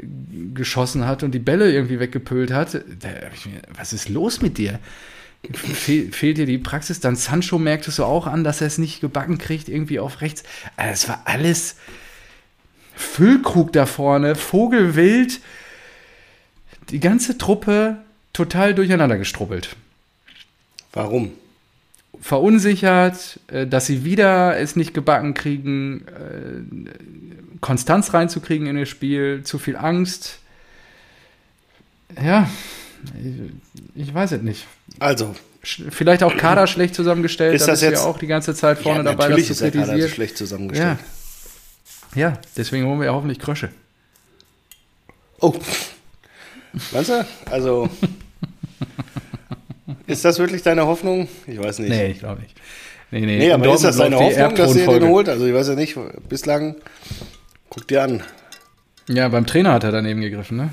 geschossen 0.54 1.08
hat 1.08 1.24
und 1.24 1.32
die 1.32 1.40
Bälle 1.40 1.72
irgendwie 1.72 2.00
weggepölt 2.00 2.52
hat, 2.52 2.74
mir, 2.74 3.62
was 3.76 3.94
ist 3.94 4.10
los 4.10 4.42
mit 4.42 4.58
dir? 4.58 4.80
Fehl, 5.54 6.12
fehlt 6.12 6.38
dir 6.38 6.46
die 6.46 6.58
Praxis? 6.58 7.00
Dann 7.00 7.16
Sancho 7.16 7.58
merktest 7.58 8.00
du 8.00 8.04
auch 8.04 8.28
an, 8.28 8.44
dass 8.44 8.62
er 8.62 8.68
es 8.68 8.78
nicht 8.78 9.02
gebacken 9.02 9.38
kriegt, 9.38 9.70
irgendwie 9.70 10.00
auf 10.00 10.22
rechts. 10.22 10.44
Also 10.76 10.94
es 10.94 11.10
war 11.10 11.22
alles 11.26 11.78
Füllkrug 12.96 13.72
da 13.72 13.86
vorne, 13.86 14.36
Vogelwild, 14.36 15.40
die 16.90 17.00
ganze 17.00 17.38
Truppe 17.38 17.98
total 18.34 18.74
durcheinander 18.74 19.18
gestrubbelt. 19.18 19.76
Warum? 20.94 21.32
Verunsichert, 22.22 23.40
äh, 23.48 23.68
dass 23.68 23.86
sie 23.86 24.04
wieder 24.04 24.58
es 24.58 24.76
nicht 24.76 24.94
gebacken 24.94 25.34
kriegen, 25.34 26.06
äh, 26.08 27.60
Konstanz 27.62 28.14
reinzukriegen 28.14 28.68
in 28.68 28.76
das 28.78 28.90
Spiel, 28.90 29.44
zu 29.44 29.60
viel 29.60 29.76
Angst. 29.76 30.40
Ja, 32.22 32.50
ich, 33.96 34.08
ich 34.08 34.14
weiß 34.14 34.32
es 34.34 34.42
nicht. 34.42 34.66
Also, 35.00 35.36
Vielleicht 35.64 36.24
auch 36.24 36.38
Kader 36.38 36.66
schlecht 36.66 36.96
zusammengestellt, 36.96 37.54
Ist 37.54 37.68
da 37.68 37.72
das 37.74 37.82
jetzt- 37.82 38.00
ja 38.00 38.06
auch 38.06 38.18
die 38.18 38.28
ganze 38.28 38.56
Zeit 38.56 38.78
vorne 38.80 39.00
ja, 39.00 39.04
dabei, 39.04 39.16
das 39.16 39.30
natürlich 39.32 39.48
zu 39.48 39.52
ist 39.52 39.62
der 39.62 39.72
Kader 39.72 40.08
schlecht 40.08 40.38
zusammengestellt. 40.38 40.98
Ja. 42.16 42.30
ja, 42.30 42.40
deswegen 42.56 42.86
holen 42.86 43.00
wir 43.00 43.08
ja 43.08 43.14
hoffentlich 43.14 43.40
Krösche. 43.40 43.70
Oh. 45.42 45.54
Meinst 46.92 47.10
du? 47.10 47.26
Also, 47.52 47.90
ist 50.06 50.24
das 50.26 50.40
wirklich 50.40 50.62
deine 50.64 50.86
Hoffnung? 50.86 51.28
Ich 51.48 51.58
weiß 51.62 51.80
nicht. 51.80 51.90
Nee, 51.90 52.08
ich 52.08 52.20
glaube 52.20 52.42
nicht. 52.42 52.56
Nee, 53.12 53.22
nee, 53.22 53.38
Nee, 53.38 53.52
aber 53.52 53.74
ist 53.74 53.84
das 53.84 53.98
Dortmund 53.98 54.22
deine 54.22 54.44
Hoffnung, 54.44 54.56
dass 54.58 54.76
ihr 54.76 54.88
den 55.00 55.08
holt? 55.10 55.30
Also, 55.30 55.46
ich 55.46 55.54
weiß 55.54 55.70
ja 55.70 55.76
nicht. 55.76 55.98
Bislang, 56.28 56.76
guck 57.70 57.88
dir 57.88 58.04
an. 58.04 58.24
Ja, 59.10 59.28
beim 59.30 59.46
Trainer 59.46 59.72
hat 59.74 59.84
er 59.86 59.92
daneben 59.92 60.22
gegriffen, 60.22 60.58
ne? 60.58 60.70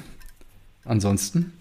Ansonsten, 0.85 1.53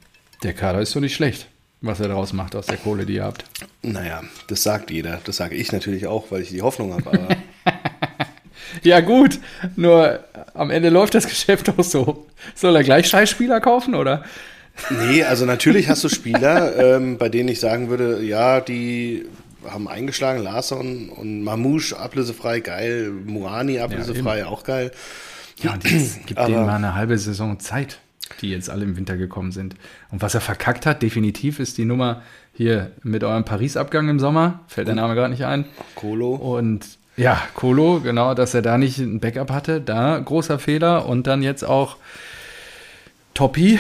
der 0.41 0.53
Kader 0.53 0.81
ist 0.81 0.91
so 0.91 1.00
nicht 1.00 1.13
schlecht. 1.15 1.47
was 1.81 2.00
er 2.00 2.07
daraus 2.07 2.33
macht 2.33 2.55
aus 2.55 2.65
der 2.65 2.77
Kohle, 2.77 3.05
die 3.05 3.15
ihr 3.15 3.23
habt. 3.25 3.45
Naja, 3.81 4.23
das 4.47 4.63
sagt 4.63 4.89
jeder. 4.89 5.19
Das 5.25 5.35
sage 5.38 5.55
ich 5.55 5.71
natürlich 5.71 6.07
auch, 6.07 6.31
weil 6.31 6.41
ich 6.41 6.50
die 6.50 6.62
Hoffnung 6.62 6.93
habe. 6.93 7.09
Aber 7.12 7.27
Ja, 8.82 9.01
gut. 9.01 9.39
Nur 9.75 10.20
am 10.53 10.70
Ende 10.70 10.89
läuft 10.89 11.15
das 11.15 11.27
Geschäft 11.27 11.70
auch 11.70 11.84
so. 11.84 12.25
Soll 12.56 12.75
er 12.75 12.84
gleich 12.84 13.08
Scheißspieler 13.08 13.62
kaufen, 13.62 13.96
oder? 13.96 14.24
nee, 14.89 15.24
also 15.24 15.46
natürlich 15.46 15.89
hast 15.89 16.03
du 16.03 16.10
Spieler, 16.13 16.96
ähm, 16.98 17.18
bei 17.18 17.30
denen 17.30 17.50
ich 17.50 17.60
sagen 17.60 17.89
würde, 17.89 18.24
ja, 18.24 18.60
die 18.60 19.25
haben 19.70 19.88
eingeschlagen, 19.88 20.42
Larsson 20.44 21.10
und 21.10 21.44
Mamouche 21.44 21.98
ablösefrei, 21.98 22.60
geil, 22.60 23.12
Muani 23.12 23.80
ablösefrei, 23.80 24.46
auch 24.46 24.63
geil. 24.63 24.92
Ja, 25.62 25.74
und 25.74 25.89
jetzt 25.89 26.25
gibt 26.25 26.39
denen 26.39 26.65
mal 26.65 26.75
eine 26.75 26.96
halbe 26.96 27.18
Saison 27.18 27.60
Zeit, 27.60 28.00
die 28.42 28.50
jetzt 28.50 28.70
alle 28.70 28.84
im 28.84 28.98
Winter 28.98 29.15
gekommen 29.15 29.51
sind. 29.51 29.75
Und 30.12 30.22
was 30.22 30.34
er 30.34 30.42
verkackt 30.42 30.86
hat, 30.86 31.01
definitiv, 31.01 31.60
ist 31.60 31.77
die 31.77 31.86
Nummer 31.86 32.24
hier 32.53 32.92
mit 33.03 33.24
eurem 33.24 33.46
Paris-Abgang 33.46 34.10
im 34.10 34.20
Sommer. 34.20 34.62
Fällt 34.68 34.88
der 34.88 34.96
Name 34.96 35.15
gerade 35.15 35.32
nicht 35.32 35.46
ein. 35.46 35.65
Kolo. 35.96 36.36
Und 36.36 36.98
ja, 37.15 37.41
Kolo, 37.53 38.00
genau, 38.01 38.34
dass 38.34 38.53
er 38.53 38.62
da 38.62 38.77
nicht 38.77 38.98
ein 38.98 39.20
Backup 39.20 39.51
hatte, 39.51 39.82
da 39.82 40.20
großer 40.20 40.60
Fehler. 40.60 41.05
Und 41.05 41.27
dann 41.27 41.43
jetzt 41.43 41.63
auch 41.63 41.98
Toppi. 43.34 43.79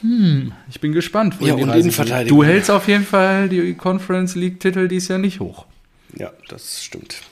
Hm, 0.00 0.52
ich 0.70 0.80
bin 0.80 0.92
gespannt. 0.92 1.36
Ja, 1.40 1.54
und 1.54 1.70
Innenverteidigung. 1.70 2.38
Du 2.38 2.44
hältst 2.44 2.70
auf 2.70 2.88
jeden 2.88 3.04
Fall 3.04 3.48
die 3.48 3.74
Conference 3.74 4.34
League-Titel 4.34 4.88
dies 4.88 5.08
Jahr 5.08 5.18
nicht 5.18 5.40
hoch. 5.40 5.66
Ja, 6.14 6.32
das 6.48 6.84
stimmt. 6.84 7.22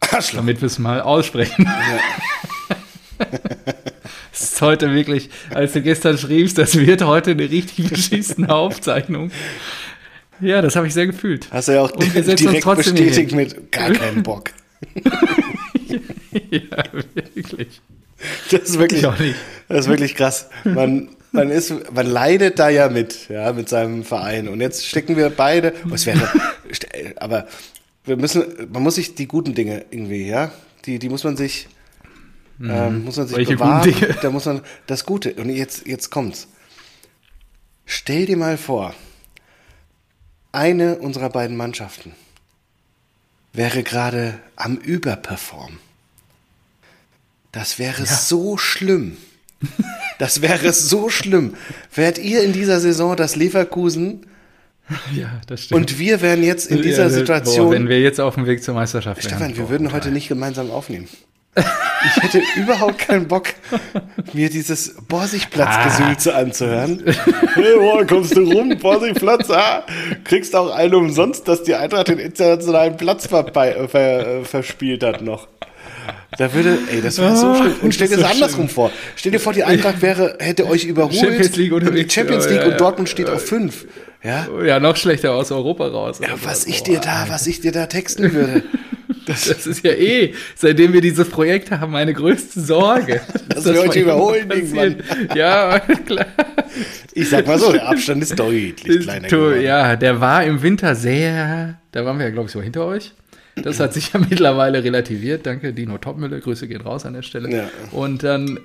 Arschloch. 0.00 0.40
damit 0.40 0.60
wir 0.60 0.66
es 0.66 0.78
mal 0.78 1.00
aussprechen. 1.00 1.68
Es 4.32 4.54
ist 4.54 4.62
heute 4.62 4.92
wirklich, 4.92 5.30
als 5.50 5.74
du 5.74 5.80
gestern 5.80 6.18
schriebst, 6.18 6.58
das 6.58 6.76
wird 6.76 7.04
heute 7.04 7.30
eine 7.30 7.48
richtig 7.48 7.88
beschissene 7.88 8.48
Aufzeichnung. 8.52 9.30
Ja, 10.40 10.62
das 10.62 10.76
habe 10.76 10.86
ich 10.86 10.94
sehr 10.94 11.06
gefühlt. 11.06 11.48
Hast 11.50 11.68
du 11.68 11.72
ja 11.72 11.82
auch 11.82 11.90
direkt 11.90 12.64
bestätigt 12.76 13.32
mit 13.32 13.72
gar 13.72 13.90
keinen 13.92 14.22
Bock. 14.22 14.50
ja, 16.50 16.84
wirklich. 17.34 17.80
Das 18.50 18.62
ist 18.62 18.78
wirklich, 18.78 19.00
Ich 19.00 19.06
auch 19.06 19.18
nicht. 19.18 19.36
das 19.68 19.80
ist 19.80 19.88
wirklich 19.88 20.14
krass. 20.14 20.48
Man, 20.64 21.08
man, 21.32 21.50
ist, 21.50 21.72
man 21.92 22.06
leidet 22.06 22.58
da 22.58 22.68
ja 22.68 22.88
mit, 22.88 23.28
ja, 23.28 23.52
mit 23.52 23.68
seinem 23.68 24.04
Verein. 24.04 24.48
Und 24.48 24.60
jetzt 24.60 24.86
stecken 24.86 25.16
wir 25.16 25.30
beide. 25.30 25.74
Oh, 25.90 25.94
es 25.94 26.06
wäre, 26.06 26.20
aber 27.16 27.46
wir 28.04 28.16
müssen, 28.16 28.44
man 28.72 28.82
muss 28.82 28.96
sich 28.96 29.14
die 29.14 29.26
guten 29.26 29.54
Dinge 29.54 29.84
irgendwie, 29.90 30.26
ja, 30.26 30.52
die, 30.84 30.98
die 30.98 31.08
muss 31.08 31.24
man 31.24 31.36
sich, 31.36 31.68
ähm, 32.60 33.04
muss 33.04 33.16
man 33.16 33.26
sich 33.26 33.36
Mhm. 33.36 33.38
Welche 33.38 33.56
bewahren. 33.56 33.94
Da 34.22 34.30
muss 34.30 34.44
man 34.46 34.60
das 34.86 35.04
Gute. 35.06 35.34
Und 35.34 35.50
jetzt, 35.50 35.86
jetzt 35.86 36.10
kommt's. 36.10 36.48
Stell 37.86 38.26
dir 38.26 38.36
mal 38.36 38.56
vor, 38.56 38.94
eine 40.54 40.96
unserer 40.96 41.30
beiden 41.30 41.56
Mannschaften 41.56 42.12
wäre 43.52 43.82
gerade 43.82 44.38
am 44.56 44.76
Überperformen. 44.76 45.78
Das 47.52 47.78
wäre 47.78 48.04
so 48.06 48.56
schlimm. 48.56 49.16
Das 50.18 50.42
wäre 50.42 50.72
so 50.72 51.08
schlimm. 51.08 51.54
Wärt 51.94 52.18
ihr 52.18 52.42
in 52.42 52.52
dieser 52.52 52.80
Saison 52.80 53.16
das 53.16 53.36
Leverkusen 53.36 54.26
Ja, 55.14 55.40
das 55.46 55.64
stimmt. 55.64 55.80
und 55.80 55.98
wir 55.98 56.20
wären 56.20 56.42
jetzt 56.42 56.66
in 56.66 56.82
dieser 56.82 57.04
Ja, 57.04 57.10
Situation. 57.10 57.66
Boah, 57.66 57.72
wenn 57.74 57.88
wir 57.88 58.00
jetzt 58.00 58.20
auf 58.20 58.34
dem 58.34 58.46
Weg 58.46 58.62
zur 58.62 58.74
Meisterschaft 58.74 59.24
wären. 59.24 59.28
Stefan, 59.30 59.56
wir 59.56 59.64
Boah, 59.64 59.70
würden 59.70 59.92
heute 59.92 60.10
nicht 60.10 60.28
gemeinsam 60.28 60.70
aufnehmen. 60.70 61.08
Ich 61.56 62.22
hätte 62.22 62.42
überhaupt 62.56 62.98
keinen 62.98 63.28
Bock, 63.28 63.44
mir 64.32 64.50
dieses 64.50 64.94
Borsigplatz-Gesülze 65.08 66.34
anzuhören. 66.34 67.02
Hey, 67.54 67.76
boah, 67.78 68.04
kommst 68.04 68.36
du 68.36 68.40
rum, 68.52 68.76
Borsigplatz, 68.80 69.48
ah, 69.50 69.86
kriegst 70.24 70.56
auch 70.56 70.70
einen 70.74 70.94
umsonst, 70.94 71.46
dass 71.46 71.62
die 71.62 71.74
Eintracht 71.74 72.08
den 72.08 72.18
internationalen 72.18 72.96
Platz 72.96 73.26
verbei- 73.28 73.86
ver, 73.88 74.26
äh, 74.40 74.44
verspielt 74.44 75.04
hat 75.04 75.22
noch. 75.22 75.46
Da 76.36 76.52
würde, 76.52 76.76
ey, 76.90 77.00
das 77.00 77.18
wäre 77.18 77.36
so 77.36 77.46
Ah, 77.46 77.56
schlimm. 77.56 77.74
Und 77.82 77.94
stell 77.94 78.08
dir 78.08 78.16
das 78.16 78.30
andersrum 78.32 78.68
vor. 78.68 78.90
Stell 79.14 79.30
dir 79.32 79.38
vor, 79.38 79.52
die 79.52 79.62
Eintracht 79.64 80.02
wäre, 80.02 80.36
hätte 80.40 80.66
euch 80.66 80.84
überholt. 80.84 81.14
Champions 81.14 81.54
League 81.56 81.72
und 81.72 81.82
unterwegs. 81.82 82.12
Champions 82.12 82.44
Ja, 82.46 82.50
League 82.50 82.60
ja, 82.60 82.66
und 82.66 82.72
ja. 82.72 82.76
Dortment 82.78 83.08
steht 83.08 83.30
auf 83.30 83.46
fünf. 83.46 83.86
Ja? 84.22 84.48
Ja, 84.66 84.80
noch 84.80 84.96
schlechter 84.96 85.32
aus 85.32 85.52
Europa 85.52 85.86
raus. 85.86 86.18
ja, 86.20 86.28
was 86.42 86.66
ich 86.66 86.82
dir 86.82 86.98
da, 86.98 87.26
was 87.28 87.46
ich 87.46 87.60
dir 87.60 87.70
da 87.72 87.86
texten 87.86 88.32
würde. 88.32 88.64
Das 89.26 89.46
ist 89.46 89.84
ja 89.84 89.92
eh, 89.92 90.34
seitdem 90.54 90.92
wir 90.92 91.00
dieses 91.00 91.28
Projekt 91.28 91.70
haben, 91.70 91.92
meine 91.92 92.12
größte 92.12 92.60
Sorge. 92.60 93.20
Dass 93.48 93.64
wir 93.64 93.72
mal 93.72 93.88
euch 93.88 93.96
überholen 93.96 94.48
passiert. 94.48 95.02
Ja, 95.34 95.78
klar. 95.78 96.26
Ich 97.12 97.30
sag 97.30 97.46
mal 97.46 97.58
so, 97.58 97.72
der 97.72 97.88
Abstand 97.88 98.22
ist 98.22 98.38
deutlich 98.38 99.00
kleiner 99.00 99.28
geworden. 99.28 99.62
Ja, 99.62 99.96
der 99.96 100.20
war 100.20 100.44
im 100.44 100.62
Winter 100.62 100.94
sehr, 100.94 101.78
da 101.92 102.04
waren 102.04 102.18
wir 102.18 102.26
ja, 102.26 102.32
glaube 102.32 102.46
ich, 102.46 102.52
so 102.52 102.60
hinter 102.60 102.84
euch. 102.86 103.12
Das 103.56 103.78
hat 103.80 103.94
sich 103.94 104.12
ja 104.12 104.20
mittlerweile 104.30 104.82
relativiert. 104.82 105.46
Danke, 105.46 105.72
Dino 105.72 105.98
Topmüller. 105.98 106.40
Grüße 106.40 106.66
gehen 106.66 106.80
raus 106.80 107.06
an 107.06 107.14
der 107.14 107.22
Stelle. 107.22 107.54
Ja. 107.54 107.70
Und 107.92 108.22
dann, 108.22 108.58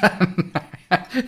dann 0.00 0.52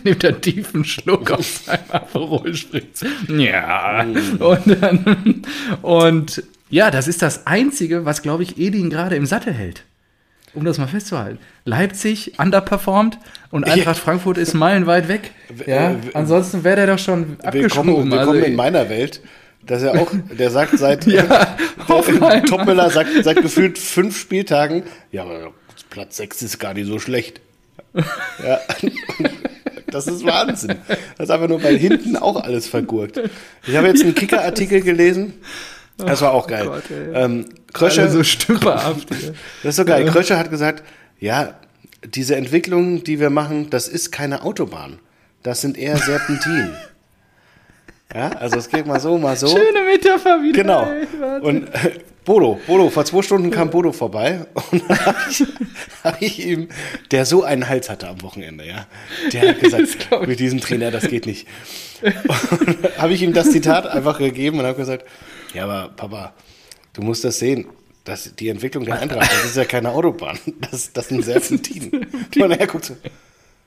nimmt 0.03 0.23
er 0.23 0.29
einen 0.31 0.41
tiefen 0.41 0.85
Schluck 0.85 1.31
aus 1.31 1.65
seinem 1.65 1.89
Aperol 1.89 2.53
Spritz. 2.55 3.03
Ja. 3.27 4.05
Und 4.39 4.81
dann, 4.81 5.43
und 5.81 6.43
ja, 6.73 6.89
das 6.89 7.07
ist 7.07 7.21
das 7.21 7.45
Einzige, 7.45 8.03
was, 8.03 8.23
glaube 8.23 8.41
ich, 8.41 8.57
Edin 8.57 8.89
gerade 8.89 9.15
im 9.15 9.27
Sattel 9.27 9.53
hält. 9.53 9.83
Um 10.55 10.65
das 10.65 10.79
mal 10.79 10.87
festzuhalten. 10.87 11.37
Leipzig 11.65 12.39
underperformed 12.39 13.19
und 13.51 13.65
Eintracht 13.65 13.99
Frankfurt 13.99 14.39
ist 14.39 14.55
meilenweit 14.55 15.07
weg. 15.07 15.31
Ja, 15.67 15.91
äh, 15.91 15.97
ansonsten 16.15 16.63
wäre 16.63 16.77
der 16.77 16.87
doch 16.87 16.97
schon 16.97 17.37
abgeschoben. 17.43 17.89
Willkommen, 17.89 18.11
willkommen 18.11 18.37
Also, 18.37 18.47
in 18.47 18.55
meiner 18.55 18.89
Welt. 18.89 19.21
Dass 19.67 19.83
er 19.83 20.01
auch, 20.01 20.11
der 20.31 20.49
sagt 20.49 20.79
seit 20.79 21.05
Ja, 21.07 21.55
Hoffenheim. 21.87 22.43
Topmüller 22.47 22.89
sagt 22.89 23.23
seit 23.23 23.39
gefühlt 23.39 23.77
fünf 23.77 24.19
Spieltagen, 24.19 24.81
ja, 25.11 25.21
aber 25.21 25.53
Platz 25.91 26.17
6 26.17 26.41
ist 26.41 26.59
gar 26.59 26.73
nicht 26.73 26.87
so 26.87 26.97
schlecht. 26.97 27.39
Ja, 28.43 28.59
das 29.91 30.07
ist 30.07 30.25
Wahnsinn. 30.25 30.77
Das 31.17 31.29
ist 31.29 31.29
einfach 31.29 31.47
nur, 31.47 31.61
weil 31.61 31.77
hinten 31.77 32.17
auch 32.17 32.43
alles 32.43 32.67
vergurkt. 32.67 33.21
Ich 33.67 33.75
habe 33.75 33.87
jetzt 33.87 34.03
einen 34.03 34.15
Kicker-Artikel 34.15 34.81
gelesen. 34.81 35.35
Das 35.97 36.21
war 36.21 36.33
auch 36.33 36.47
geil. 36.47 36.67
Oh 36.67 36.71
Gott, 36.71 36.83
ähm, 37.13 37.45
Krösche, 37.71 38.09
so 38.09 38.23
stümperhaft. 38.23 39.09
das 39.11 39.29
ist 39.63 39.75
so 39.75 39.85
geil. 39.85 40.05
Krösche 40.05 40.37
hat 40.37 40.49
gesagt, 40.49 40.83
ja, 41.19 41.55
diese 42.05 42.35
Entwicklung, 42.35 43.03
die 43.03 43.19
wir 43.19 43.29
machen, 43.29 43.69
das 43.69 43.87
ist 43.87 44.11
keine 44.11 44.43
Autobahn. 44.43 44.99
Das 45.43 45.61
sind 45.61 45.77
eher 45.77 45.97
Serpentinen. 45.97 46.73
ja, 48.13 48.29
also 48.29 48.57
es 48.57 48.69
geht 48.69 48.85
mal 48.85 48.99
so, 48.99 49.17
mal 49.17 49.35
so. 49.35 49.47
Schöne 49.47 49.85
Metapher 49.85 50.41
wieder. 50.41 50.63
Genau. 50.63 50.87
ey. 50.91 51.41
Und 51.41 51.67
äh, 51.67 51.99
Bodo, 52.25 52.57
Bodo, 52.65 52.89
vor 52.89 53.03
zwei 53.03 53.21
Stunden 53.21 53.51
kam 53.51 53.69
Bodo 53.69 53.91
vorbei 53.91 54.45
und 54.71 54.89
dann 54.89 55.05
habe 55.05 55.17
ich, 55.29 55.43
hab 56.03 56.21
ich 56.21 56.45
ihm, 56.45 56.69
der 57.11 57.25
so 57.25 57.43
einen 57.43 57.67
Hals 57.67 57.89
hatte 57.89 58.07
am 58.07 58.21
Wochenende, 58.21 58.65
ja, 58.65 58.87
der 59.33 59.49
hat 59.49 59.59
gesagt, 59.59 60.09
mit 60.25 60.39
diesem 60.39 60.61
Trainer, 60.61 60.89
das 60.89 61.09
geht 61.09 61.25
nicht. 61.25 61.47
Habe 62.97 63.13
ich 63.13 63.21
ihm 63.21 63.33
das 63.33 63.51
Zitat 63.51 63.87
einfach 63.87 64.19
gegeben 64.19 64.59
und 64.59 64.65
habe 64.65 64.77
gesagt, 64.77 65.05
ja, 65.53 65.63
aber 65.63 65.89
Papa, 65.89 66.33
du 66.93 67.01
musst 67.01 67.23
das 67.23 67.39
sehen. 67.39 67.67
Das, 68.03 68.35
die 68.35 68.49
Entwicklung 68.49 68.83
der 68.83 68.99
Eintracht, 68.99 69.31
das 69.31 69.45
ist 69.45 69.55
ja 69.55 69.63
keine 69.63 69.89
Autobahn. 69.91 70.37
Das, 70.69 70.91
das 70.91 71.07
sind 71.07 71.23
Serpentinen. 71.23 72.05
Und 72.35 72.51
er 72.51 72.67
guckt 72.67 72.83
so, 72.85 72.97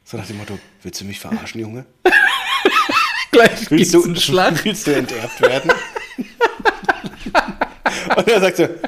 so 0.04 0.16
nach 0.18 0.26
dem 0.26 0.36
Motto, 0.36 0.58
willst 0.82 1.00
du 1.00 1.06
mich 1.06 1.18
verarschen, 1.18 1.60
Junge? 1.60 1.86
Gleich 3.30 3.70
Willst 3.70 3.94
du, 3.94 4.04
einen 4.04 4.16
Schlag. 4.16 4.62
willst 4.64 4.86
du 4.86 4.94
enterbt 4.94 5.40
werden? 5.40 5.72
Und 8.16 8.28
er 8.28 8.40
sagte, 8.40 8.78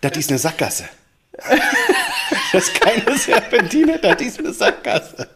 das 0.00 0.16
ist 0.16 0.30
eine 0.30 0.38
Sackgasse. 0.38 0.88
Das 2.52 2.68
ist 2.68 2.80
keine 2.80 3.18
Serpentine, 3.18 3.98
das 3.98 4.20
ist 4.22 4.38
eine 4.38 4.52
Sackgasse. 4.52 5.28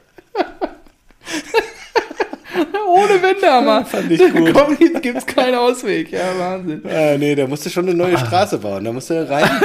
Ohne 2.89 3.23
Wendehammer. 3.23 3.85
Fand 3.87 4.11
ich 4.11 4.21
gut. 4.33 4.53
Komm, 4.55 4.77
jetzt 4.81 5.03
gibt's 5.03 5.27
keinen 5.27 5.55
Ausweg. 5.57 6.11
Ja, 6.13 6.39
Wahnsinn. 6.39 6.83
Ah, 6.87 7.17
nee, 7.19 7.35
der 7.35 7.47
musste 7.49 7.71
schon 7.71 7.87
eine 7.87 7.95
neue 7.97 8.15
Ah. 8.17 8.27
Straße 8.27 8.59
bauen. 8.59 8.85
Da 8.85 8.93
musste 8.93 9.15
er 9.17 9.31
rein. 9.31 9.51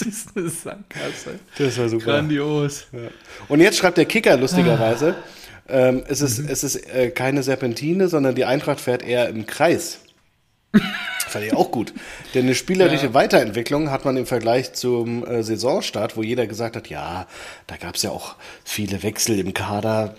Das 0.00 0.08
ist 0.08 0.28
eine 0.34 0.48
Sackgasse. 0.48 1.38
Das 1.58 1.78
war 1.78 1.88
super. 1.88 2.04
Grandios. 2.06 2.86
Ja. 2.92 3.00
Und 3.48 3.60
jetzt 3.60 3.76
schreibt 3.76 3.98
der 3.98 4.06
Kicker 4.06 4.36
lustigerweise, 4.38 5.14
ähm, 5.68 6.02
es 6.08 6.22
ist, 6.22 6.38
es 6.38 6.64
ist 6.64 6.76
äh, 6.94 7.10
keine 7.10 7.42
Serpentine, 7.42 8.08
sondern 8.08 8.34
die 8.34 8.46
Eintracht 8.46 8.80
fährt 8.80 9.02
eher 9.02 9.28
im 9.28 9.46
Kreis. 9.46 10.00
Fand 11.28 11.44
ich 11.44 11.52
auch 11.54 11.70
gut. 11.70 11.92
Denn 12.34 12.44
eine 12.44 12.54
spielerische 12.54 13.06
Ja. 13.06 13.14
Weiterentwicklung 13.14 13.90
hat 13.90 14.04
man 14.06 14.16
im 14.16 14.24
Vergleich 14.26 14.72
zum 14.72 15.24
äh, 15.26 15.42
Saisonstart, 15.42 16.16
wo 16.16 16.22
jeder 16.22 16.46
gesagt 16.46 16.76
hat, 16.76 16.88
ja, 16.88 17.26
da 17.66 17.76
gab 17.76 17.96
es 17.96 18.02
ja 18.02 18.10
auch 18.10 18.36
viele 18.64 19.02
Wechsel 19.02 19.38
im 19.38 19.52
Kader, 19.52 20.14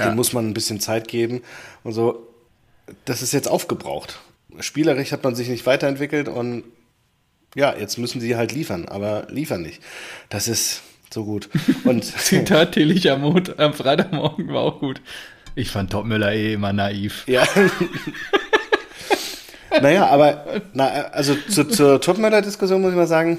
Ja. 0.00 0.10
dem 0.10 0.16
muss 0.16 0.32
man 0.32 0.48
ein 0.48 0.54
bisschen 0.54 0.80
Zeit 0.80 1.08
geben 1.08 1.42
und 1.84 1.92
so. 1.92 2.26
Das 3.04 3.22
ist 3.22 3.32
jetzt 3.32 3.48
aufgebraucht. 3.48 4.18
Spielerisch 4.58 5.12
hat 5.12 5.22
man 5.22 5.34
sich 5.34 5.48
nicht 5.48 5.64
weiterentwickelt 5.66 6.28
und 6.28 6.64
ja, 7.54 7.76
jetzt 7.76 7.98
müssen 7.98 8.20
sie 8.20 8.36
halt 8.36 8.52
liefern, 8.52 8.86
aber 8.86 9.26
liefern 9.30 9.62
nicht. 9.62 9.80
Das 10.28 10.48
ist 10.48 10.82
so 11.12 11.24
gut. 11.24 11.48
Und 11.84 12.04
Zitat 12.04 12.72
Tillich 12.72 13.10
am, 13.10 13.22
Mond, 13.22 13.58
am 13.58 13.74
Freitagmorgen 13.74 14.52
war 14.52 14.62
auch 14.62 14.80
gut. 14.80 15.00
Ich 15.56 15.70
fand 15.70 15.90
Topmüller 15.90 16.32
eh 16.32 16.52
immer 16.54 16.72
naiv. 16.72 17.24
Ja. 17.26 17.44
naja, 19.82 20.06
aber 20.06 20.62
na, 20.72 20.86
also 20.86 21.34
zu, 21.34 21.64
zur 21.64 22.00
Topmüller-Diskussion 22.00 22.80
muss 22.80 22.90
ich 22.90 22.96
mal 22.96 23.08
sagen, 23.08 23.38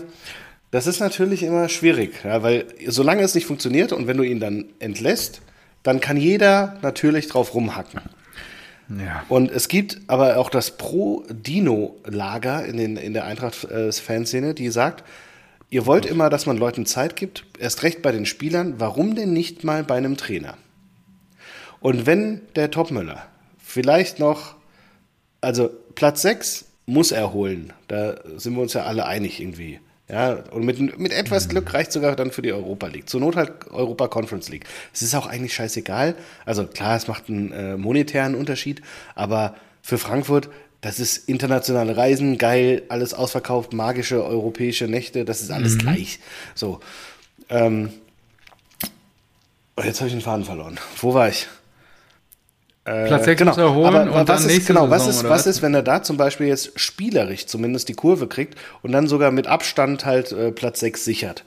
das 0.72 0.88
ist 0.88 1.00
natürlich 1.00 1.44
immer 1.44 1.70
schwierig, 1.70 2.24
ja, 2.24 2.44
weil 2.44 2.65
solange 2.88 3.24
es 3.24 3.36
nicht 3.36 3.46
funktioniert 3.46 3.91
und 3.91 4.08
wenn 4.08 4.18
du 4.18 4.24
ihn 4.24 4.39
dann 4.39 4.65
entlässt, 4.80 5.41
dann 5.84 6.00
kann 6.00 6.18
jeder 6.18 6.78
natürlich 6.82 7.28
drauf 7.28 7.54
rumhacken. 7.54 8.02
Ja. 9.00 9.24
Und 9.30 9.52
es 9.52 9.68
gibt 9.68 10.02
aber 10.08 10.38
auch 10.38 10.50
das 10.50 10.78
Pro-Dino-Lager 10.78 12.66
in, 12.66 12.78
den, 12.78 12.98
in 12.98 13.14
der 13.14 13.26
Eintracht-Fanszene, 13.26 14.54
die 14.54 14.70
sagt, 14.70 15.04
ihr 15.70 15.86
wollt 15.86 16.06
immer, 16.06 16.30
dass 16.30 16.46
man 16.46 16.58
Leuten 16.58 16.86
Zeit 16.86 17.16
gibt, 17.16 17.46
erst 17.58 17.84
recht 17.84 18.02
bei 18.02 18.12
den 18.12 18.26
Spielern, 18.26 18.76
warum 18.80 19.16
denn 19.16 19.34
nicht 19.34 19.64
mal 19.64 19.84
bei 19.84 19.96
einem 19.96 20.18
Trainer? 20.18 20.56
Und 21.80 22.06
wenn 22.06 22.42
der 22.56 22.70
Topmüller 22.70 23.26
vielleicht 23.58 24.20
noch, 24.20 24.56
also 25.40 25.70
Platz 25.96 26.22
6 26.22 26.66
muss 26.86 27.12
er 27.12 27.34
holen, 27.34 27.74
da 27.88 28.16
sind 28.36 28.56
wir 28.56 28.62
uns 28.62 28.74
ja 28.74 28.84
alle 28.84 29.06
einig 29.06 29.40
irgendwie. 29.40 29.80
Ja, 30.12 30.34
und 30.51 30.65
mit, 30.65 31.00
mit 31.00 31.13
etwas 31.13 31.48
Glück 31.48 31.74
reicht 31.74 31.94
sogar 31.94 32.18
dann 32.18 32.32
für 32.32 32.41
die 32.41 32.51
Europa 32.51 32.88
League. 32.88 33.08
Zur 33.08 33.22
Not 33.22 33.38
halt 33.38 33.72
Europa 33.72 34.10
Conference 34.10 34.50
League. 34.50 34.65
Es 34.94 35.01
ist 35.01 35.15
auch 35.15 35.25
eigentlich 35.25 35.53
scheißegal. 35.53 36.15
Also 36.46 36.68
klar, 36.68 36.98
es 36.98 37.08
macht 37.08 37.30
einen 37.30 37.53
äh, 37.53 37.77
monetären 37.77 38.36
Unterschied, 38.36 38.82
aber 39.15 39.56
für 39.82 39.98
Frankfurt, 39.98 40.50
das 40.82 41.00
ist 41.00 41.30
internationale 41.30 41.96
Reisen, 41.96 42.38
geil, 42.38 42.84
alles 42.89 43.13
ausverkauft, 43.13 43.72
magische 43.72 44.25
europäische 44.25 44.89
Nächte, 44.89 45.24
das 45.24 45.41
ist 45.41 45.50
alles 45.50 45.77
gleich. 45.77 46.20
So. 46.56 46.82
Ähm, 47.48 47.94
oh, 49.77 49.84
jetzt 49.84 50.01
habe 50.01 50.10
ich 50.10 50.13
den 50.13 50.22
Faden 50.22 50.44
verloren. 50.44 50.77
Wo 50.98 51.13
war 51.13 51.30
ich? 51.30 51.48
Platz 52.84 53.26
6 53.26 53.38
genau. 53.40 53.52
muss 53.52 53.58
er 53.60 53.76
holen 53.76 53.86
aber, 53.86 54.02
und 54.04 54.28
was 54.28 54.42
dann 54.44 54.50
ist, 54.50 54.66
genau, 54.68 54.90
was 54.90 55.06
Saison, 55.06 55.14
ist, 55.14 55.20
oder 55.22 55.30
was 55.30 55.46
ist, 55.48 55.62
wenn 55.62 55.74
er 55.76 55.84
da 55.84 56.02
zum 56.02 56.18
Beispiel 56.18 56.48
jetzt 56.48 56.80
spielerisch 56.80 57.46
zumindest 57.46 57.90
die 57.90 57.94
Kurve 57.94 58.28
kriegt 58.28 58.58
und 58.82 58.92
dann 58.92 59.08
sogar 59.08 59.32
mit 59.32 59.46
Abstand 59.46 60.06
halt 60.06 60.32
äh, 60.32 60.52
Platz 60.52 60.80
6 60.80 61.06
sichert? 61.06 61.44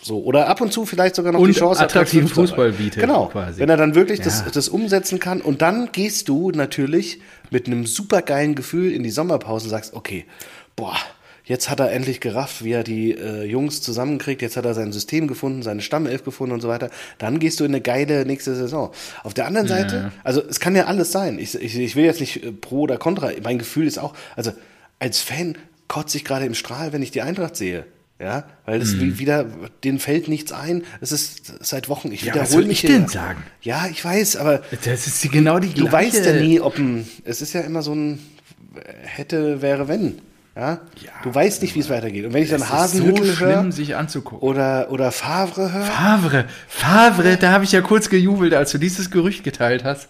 So, 0.00 0.20
oder 0.22 0.48
ab 0.48 0.60
und 0.60 0.72
zu 0.72 0.84
vielleicht 0.84 1.14
sogar 1.14 1.32
noch 1.32 1.40
Und 1.40 1.48
die 1.48 1.54
Chance 1.54 1.80
hat, 1.80 1.90
attraktiven 1.90 2.26
erreichen. 2.26 2.34
Fußball 2.34 2.72
bietet, 2.72 3.00
Genau, 3.02 3.26
quasi. 3.26 3.60
wenn 3.60 3.68
er 3.68 3.76
dann 3.76 3.94
wirklich 3.94 4.18
Ja. 4.18 4.24
das, 4.24 4.44
das 4.52 4.68
umsetzen 4.68 5.18
kann 5.20 5.40
und 5.40 5.62
dann 5.62 5.90
gehst 5.92 6.28
du 6.28 6.50
natürlich 6.50 7.20
mit 7.50 7.66
einem 7.66 7.86
supergeilen 7.86 8.54
Gefühl 8.54 8.92
in 8.92 9.02
die 9.04 9.10
Sommerpause 9.10 9.66
und 9.66 9.70
sagst, 9.70 9.94
okay, 9.94 10.26
boah, 10.74 10.96
jetzt 11.44 11.68
hat 11.70 11.80
er 11.80 11.90
endlich 11.92 12.20
gerafft, 12.20 12.64
wie 12.64 12.72
er 12.72 12.84
die 12.84 13.12
äh, 13.12 13.44
Jungs 13.44 13.82
zusammenkriegt, 13.82 14.42
jetzt 14.42 14.56
hat 14.56 14.64
er 14.64 14.74
sein 14.74 14.92
System 14.92 15.26
gefunden, 15.26 15.62
seine 15.62 15.82
Stammelf 15.82 16.24
gefunden 16.24 16.52
und 16.54 16.60
so 16.60 16.68
weiter. 16.68 16.90
Dann 17.18 17.38
gehst 17.38 17.60
du 17.60 17.64
in 17.64 17.72
eine 17.72 17.80
geile 17.80 18.24
nächste 18.26 18.54
Saison. 18.54 18.92
Auf 19.24 19.34
der 19.34 19.46
anderen 19.46 19.66
Seite, 19.68 20.12
also 20.24 20.42
es 20.48 20.60
kann 20.60 20.76
ja 20.76 20.84
alles 20.86 21.12
sein. 21.12 21.38
Ich, 21.38 21.54
ich, 21.54 21.76
ich 21.78 21.96
will 21.96 22.04
jetzt 22.04 22.20
nicht 22.20 22.44
äh, 22.44 22.52
pro 22.52 22.80
oder 22.82 22.96
contra. 22.98 23.30
Mein 23.42 23.58
Gefühl 23.58 23.86
ist 23.86 23.98
auch, 23.98 24.14
also 24.36 24.52
als 24.98 25.20
Fan 25.20 25.56
kotze 25.88 26.16
ich 26.16 26.24
gerade 26.24 26.46
im 26.46 26.54
Strahl, 26.54 26.92
wenn 26.92 27.02
ich 27.02 27.10
die 27.10 27.22
Eintracht 27.22 27.56
sehe. 27.56 27.84
Ja, 28.20 28.44
weil 28.66 28.80
es 28.80 29.00
wie- 29.00 29.18
wieder, 29.18 29.46
denen 29.82 29.98
fällt 29.98 30.28
nichts 30.28 30.52
ein. 30.52 30.84
Es 31.00 31.10
ist 31.10 31.54
seit 31.60 31.88
Wochen, 31.88 32.12
ich 32.12 32.20
Ja, 32.20 32.26
wiederhole 32.28 32.44
was 32.44 32.52
soll 32.52 32.64
mich 32.66 32.84
ich 32.84 32.90
denn 32.90 33.08
sagen? 33.08 33.42
Ja, 33.62 33.88
ich 33.90 34.04
weiß, 34.04 34.36
aber 34.36 34.62
Das 34.84 35.08
ist 35.08 35.28
genau 35.32 35.58
die 35.58 35.74
du 35.74 35.88
gleiche. 35.88 35.92
weißt 36.18 36.26
ja 36.26 36.32
nie, 36.34 36.60
ob 36.60 36.78
ein, 36.78 37.08
es 37.24 37.42
ist 37.42 37.52
ja 37.52 37.62
immer 37.62 37.82
so 37.82 37.92
ein 37.96 38.20
hätte, 39.02 39.60
wäre, 39.60 39.88
wenn. 39.88 40.20
Ja? 40.54 40.80
du 41.22 41.34
weißt 41.34 41.62
nicht, 41.62 41.74
wie 41.74 41.80
es 41.80 41.88
weitergeht. 41.88 42.26
Und 42.26 42.34
wenn 42.34 42.42
ich 42.42 42.50
dann 42.50 42.60
ist 42.60 42.68
so 42.68 42.74
Hasenhüttel 42.74 43.26
höre 43.26 43.34
schlimm, 43.34 43.72
sich 43.72 43.96
anzugucken. 43.96 44.46
oder, 44.46 44.90
oder 44.90 45.10
Favre 45.10 45.72
höre, 45.72 45.84
Favre, 45.86 46.44
Favre, 46.68 47.36
da 47.38 47.52
habe 47.52 47.64
ich 47.64 47.72
ja 47.72 47.80
kurz 47.80 48.10
gejubelt, 48.10 48.52
als 48.54 48.70
du 48.72 48.78
dieses 48.78 49.10
Gerücht 49.10 49.44
geteilt 49.44 49.84
hast. 49.84 50.08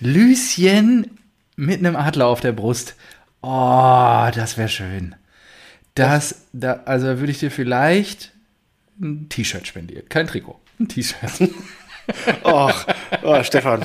Lucien 0.00 1.18
mit 1.56 1.78
einem 1.80 1.96
Adler 1.96 2.26
auf 2.26 2.40
der 2.40 2.52
Brust. 2.52 2.94
Oh, 3.42 4.28
das 4.34 4.56
wäre 4.56 4.68
schön. 4.68 5.14
Das, 5.94 6.46
da, 6.52 6.80
also 6.84 7.06
würde 7.20 7.30
ich 7.32 7.38
dir 7.38 7.50
vielleicht 7.50 8.32
ein 9.00 9.28
T-Shirt 9.28 9.66
spendieren. 9.66 10.08
Kein 10.08 10.26
Trikot, 10.26 10.58
ein 10.80 10.88
T-Shirt. 10.88 11.50
Och, 12.44 12.86
oh, 13.22 13.42
Stefan, 13.42 13.84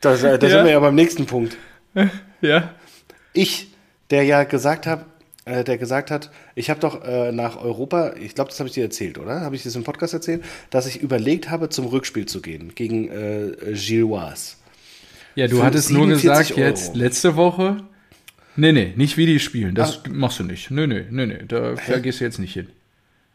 da, 0.00 0.16
da 0.16 0.16
Ja. 0.16 0.38
sind 0.38 0.64
wir 0.64 0.70
ja 0.72 0.80
beim 0.80 0.94
nächsten 0.94 1.26
Punkt. 1.26 1.56
ja. 2.40 2.70
Ich, 3.32 3.67
der 4.10 4.22
ja 4.24 4.44
gesagt 4.44 4.86
habe, 4.86 5.04
äh, 5.44 5.64
der 5.64 5.78
gesagt 5.78 6.10
hat, 6.10 6.30
ich 6.54 6.70
habe 6.70 6.80
doch 6.80 7.04
äh, 7.04 7.32
nach 7.32 7.56
Europa, 7.60 8.12
ich 8.20 8.34
glaube, 8.34 8.50
das 8.50 8.58
habe 8.60 8.68
ich 8.68 8.74
dir 8.74 8.84
erzählt, 8.84 9.18
oder? 9.18 9.40
Habe 9.40 9.56
ich 9.56 9.62
das 9.62 9.74
im 9.76 9.84
Podcast 9.84 10.14
erzählt, 10.14 10.42
dass 10.70 10.86
ich 10.86 11.00
überlegt 11.02 11.50
habe, 11.50 11.68
zum 11.68 11.86
Rückspiel 11.86 12.26
zu 12.26 12.40
gehen 12.40 12.72
gegen 12.74 13.08
äh, 13.08 13.52
Gilloise. 13.74 14.54
Ja, 15.34 15.46
du 15.46 15.62
hattest 15.62 15.90
nur 15.90 16.06
47 16.06 16.48
gesagt, 16.56 16.58
jetzt 16.58 16.88
Euro. 16.90 16.98
letzte 16.98 17.36
Woche. 17.36 17.76
Nee, 18.56 18.72
nee, 18.72 18.92
nicht 18.96 19.16
wie 19.16 19.26
die 19.26 19.38
spielen. 19.38 19.74
Das 19.76 20.02
machst 20.10 20.40
du 20.40 20.42
nicht. 20.44 20.70
Nee, 20.72 20.86
nee, 20.88 21.04
nee, 21.10 21.26
nee. 21.26 21.38
Da, 21.46 21.74
da 21.86 21.98
gehst 22.00 22.18
du 22.20 22.24
jetzt 22.24 22.40
nicht 22.40 22.54
hin. 22.54 22.66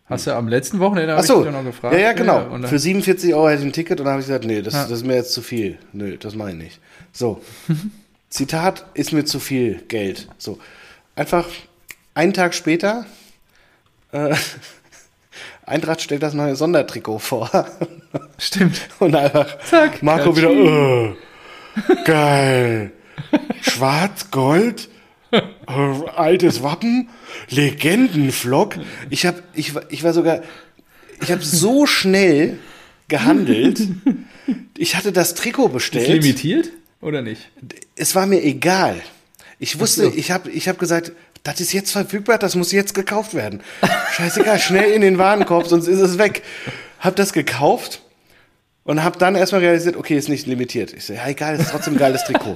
Hast 0.05 0.27
du 0.27 0.35
am 0.35 0.49
letzten 0.49 0.79
Wochenende 0.79 1.15
Ach 1.15 1.23
so, 1.23 1.39
ich 1.39 1.45
dich 1.47 1.53
noch 1.55 1.63
gefragt? 1.63 1.93
ja, 1.95 2.01
ja, 2.01 2.11
genau. 2.13 2.43
und 2.53 2.61
dann- 2.63 2.69
Für 2.69 2.77
47 2.77 3.33
Euro 3.33 3.47
hätte 3.47 3.61
ich 3.61 3.67
ein 3.69 3.71
Ticket 3.71 3.99
und 4.01 4.05
dann 4.05 4.11
habe 4.15 4.21
ich 4.21 4.27
gesagt, 4.27 4.43
nee, 4.43 4.61
das, 4.61 4.73
Ja. 4.73 4.81
das 4.83 4.91
ist 4.99 5.05
mir 5.05 5.15
jetzt 5.15 5.31
zu 5.31 5.41
viel. 5.41 5.77
Nö, 5.93 6.17
das 6.17 6.35
meine 6.35 6.51
ich 6.51 6.63
nicht. 6.63 6.79
So, 7.13 7.41
Zitat, 8.33 8.85
ist 8.95 9.13
mir 9.13 9.25
zu 9.25 9.39
viel 9.39 9.83
Geld. 9.87 10.27
So, 10.39 10.57
einfach 11.15 11.47
einen 12.15 12.33
Tag 12.33 12.55
später, 12.55 13.05
äh, 14.11 14.33
Eintracht 15.67 16.01
stellt 16.01 16.23
das 16.23 16.33
neue 16.33 16.55
Sondertrikot 16.55 17.19
vor. 17.19 17.49
Stimmt. 18.39 18.81
Und 18.99 19.15
einfach 19.15 19.59
Zack, 19.59 20.01
Marco 20.01 20.35
wieder, 20.35 20.49
äh, 20.49 21.13
geil. 22.05 22.91
Schwarz, 23.61 24.31
Gold, 24.31 24.89
äh, 25.31 25.41
altes 26.15 26.63
Wappen, 26.63 27.09
Legendenflock. 27.49 28.77
Ich, 29.11 29.27
hab, 29.27 29.41
ich, 29.53 29.75
war- 29.75 29.85
ich 29.89 30.03
war 30.03 30.13
sogar, 30.13 30.41
ich 31.21 31.31
habe 31.31 31.43
so 31.43 31.85
schnell 31.85 32.57
gehandelt. 33.07 33.79
Ich 34.77 34.95
hatte 34.95 35.11
das 35.11 35.35
Trikot 35.35 35.67
Ist 35.67 35.73
bestellt. 35.73 36.07
limitiert 36.23 36.71
oder 37.03 37.21
nicht? 37.21 37.49
Es 37.95 38.15
war 38.15 38.25
mir 38.25 38.43
egal. 38.43 39.01
Ich 39.59 39.79
wusste, 39.79 40.07
ich 40.07 40.31
habe 40.31 40.49
ich 40.49 40.67
hab 40.67 40.79
gesagt, 40.79 41.11
das 41.43 41.59
ist 41.59 41.73
jetzt 41.73 41.91
verfügbar, 41.91 42.37
das 42.37 42.55
muss 42.55 42.71
jetzt 42.71 42.93
gekauft 42.93 43.33
werden. 43.33 43.61
Scheißegal, 44.13 44.59
schnell 44.59 44.91
in 44.91 45.01
den 45.01 45.17
Warenkorb, 45.17 45.67
sonst 45.67 45.87
ist 45.87 45.99
es 45.99 46.17
weg. 46.17 46.43
Hab 46.99 47.15
das 47.15 47.33
gekauft 47.33 48.01
und 48.83 49.03
hab 49.03 49.19
dann 49.19 49.35
erstmal 49.35 49.61
realisiert, 49.61 49.97
okay, 49.97 50.17
ist 50.17 50.29
nicht 50.29 50.47
limitiert. 50.47 50.93
Ich 50.93 51.05
so, 51.05 51.13
ja, 51.13 51.27
egal, 51.27 51.59
ist 51.59 51.69
trotzdem 51.69 51.95
ein 51.95 51.99
geiles 51.99 52.23
Trikot. 52.23 52.53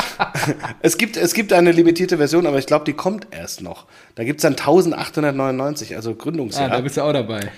es, 0.82 0.98
gibt, 0.98 1.16
es 1.16 1.32
gibt 1.34 1.52
eine 1.52 1.72
limitierte 1.72 2.18
Version, 2.18 2.46
aber 2.46 2.58
ich 2.58 2.66
glaube, 2.66 2.84
die 2.84 2.92
kommt 2.92 3.28
erst 3.30 3.62
noch. 3.62 3.86
Da 4.14 4.24
gibt's 4.24 4.42
dann 4.42 4.52
1899, 4.52 5.96
also 5.96 6.10
Ah, 6.10 6.14
Gründungsjahr. 6.18 6.68
da 6.68 6.80
bist 6.80 6.96
du 6.96 7.02
auch 7.02 7.12
dabei. 7.12 7.50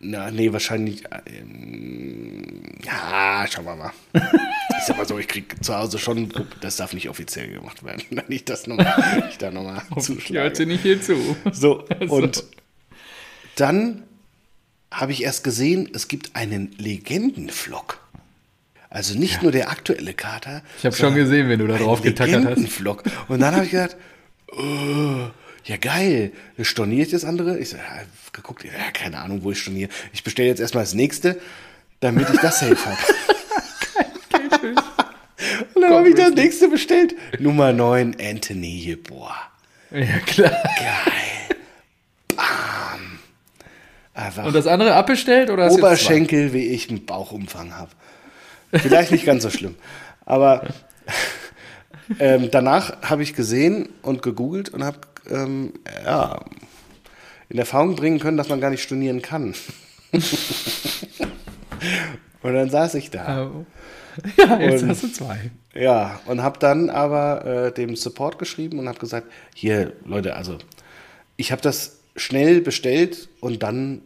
Na, 0.00 0.30
nee, 0.30 0.52
wahrscheinlich. 0.52 1.02
Ähm, 1.26 2.62
ja, 2.84 3.46
schauen 3.50 3.64
wir 3.64 3.76
mal. 3.76 3.92
Ich 4.80 4.84
sag 4.84 4.96
mal 4.96 5.08
so, 5.08 5.18
ich 5.18 5.26
krieg 5.26 5.56
zu 5.60 5.76
Hause 5.76 5.98
schon, 5.98 6.32
das 6.60 6.76
darf 6.76 6.92
nicht 6.92 7.08
offiziell 7.08 7.48
gemacht 7.50 7.82
werden. 7.82 8.04
Nicht 8.28 8.48
das 8.48 8.68
nochmal, 8.68 9.24
ich 9.28 9.36
da 9.36 9.50
nochmal 9.50 9.82
Ich 9.90 9.96
hört 9.96 10.04
sie 10.04 10.14
zuschlage. 10.14 10.66
nicht 10.66 10.82
hier 10.82 11.02
zu. 11.02 11.36
So, 11.50 11.84
und 12.08 12.44
dann 13.56 14.04
habe 14.92 15.10
ich 15.10 15.24
erst 15.24 15.42
gesehen, 15.42 15.90
es 15.92 16.06
gibt 16.06 16.36
einen 16.36 16.70
Legendenflock. 16.78 17.98
Also 18.88 19.18
nicht 19.18 19.42
nur 19.42 19.50
der 19.50 19.68
aktuelle 19.70 20.14
Kater. 20.14 20.62
Ich 20.78 20.86
habe 20.86 20.94
schon 20.94 21.16
gesehen, 21.16 21.48
wenn 21.48 21.58
du 21.58 21.66
da 21.66 21.76
drauf 21.76 22.00
getackert 22.00 22.36
hast. 22.36 22.44
Legendenflock. 22.50 23.02
Und 23.26 23.40
dann 23.40 23.56
habe 23.56 23.64
ich 23.64 23.72
gedacht, 23.72 23.96
oh, 24.52 25.26
ja 25.68 25.76
geil, 25.76 26.32
storniere 26.62 27.02
ich 27.02 27.10
das 27.10 27.24
andere? 27.24 27.58
Ich 27.58 27.68
so, 27.70 27.76
ja, 27.76 27.82
geguckt, 28.32 28.64
ja, 28.64 28.70
keine 28.92 29.18
Ahnung, 29.18 29.44
wo 29.44 29.50
ich 29.50 29.60
storniere. 29.60 29.90
Ich 30.12 30.24
bestelle 30.24 30.48
jetzt 30.48 30.60
erstmal 30.60 30.84
das 30.84 30.94
nächste, 30.94 31.38
damit 32.00 32.28
ich 32.30 32.40
das 32.40 32.60
safe 32.60 32.76
habe. 32.84 32.96
Und 35.74 35.82
dann 35.82 35.92
habe 35.92 36.08
ich 36.08 36.14
das 36.14 36.32
nächste 36.32 36.68
bestellt. 36.68 37.14
Nummer 37.38 37.72
9, 37.72 38.16
Anthony 38.20 38.78
Jeboa. 38.78 39.34
Ja, 39.90 40.18
klar. 40.26 40.50
Geil. 40.50 41.58
Bam. 42.34 43.18
Einfach 44.14 44.46
Und 44.46 44.54
das 44.54 44.66
andere 44.66 44.94
abbestellt 44.94 45.50
oder 45.50 45.70
Oberschenkel, 45.70 46.52
wie 46.52 46.68
ich 46.68 46.88
einen 46.88 47.04
Bauchumfang 47.04 47.76
habe. 47.76 47.90
Vielleicht 48.72 49.12
nicht 49.12 49.24
ganz 49.24 49.42
so 49.42 49.50
schlimm. 49.50 49.76
Aber 50.24 50.66
ähm, 52.18 52.50
danach 52.50 53.02
habe 53.02 53.22
ich 53.22 53.34
gesehen 53.34 53.90
und 54.02 54.22
gegoogelt 54.22 54.70
und 54.70 54.82
habe 54.82 54.98
ähm, 55.30 55.72
ja, 56.04 56.44
in 57.48 57.58
Erfahrung 57.58 57.96
bringen 57.96 58.18
können, 58.20 58.36
dass 58.36 58.48
man 58.48 58.60
gar 58.60 58.70
nicht 58.70 58.82
stornieren 58.82 59.22
kann. 59.22 59.54
und 62.42 62.54
dann 62.54 62.70
saß 62.70 62.94
ich 62.94 63.10
da. 63.10 63.50
Ja, 64.36 64.58
jetzt 64.58 64.82
Und- 64.82 64.88
hast 64.88 65.02
du 65.04 65.12
zwei. 65.12 65.52
Ja, 65.74 66.18
und 66.26 66.42
habe 66.42 66.58
dann 66.58 66.90
aber 66.90 67.44
äh, 67.68 67.72
dem 67.72 67.94
Support 67.94 68.36
geschrieben 68.40 68.80
und 68.80 68.88
habe 68.88 68.98
gesagt, 68.98 69.28
hier, 69.54 69.92
Leute, 70.04 70.34
also 70.34 70.58
ich 71.36 71.52
habe 71.52 71.62
das 71.62 71.98
schnell 72.16 72.60
bestellt 72.60 73.28
und 73.38 73.62
dann 73.62 74.02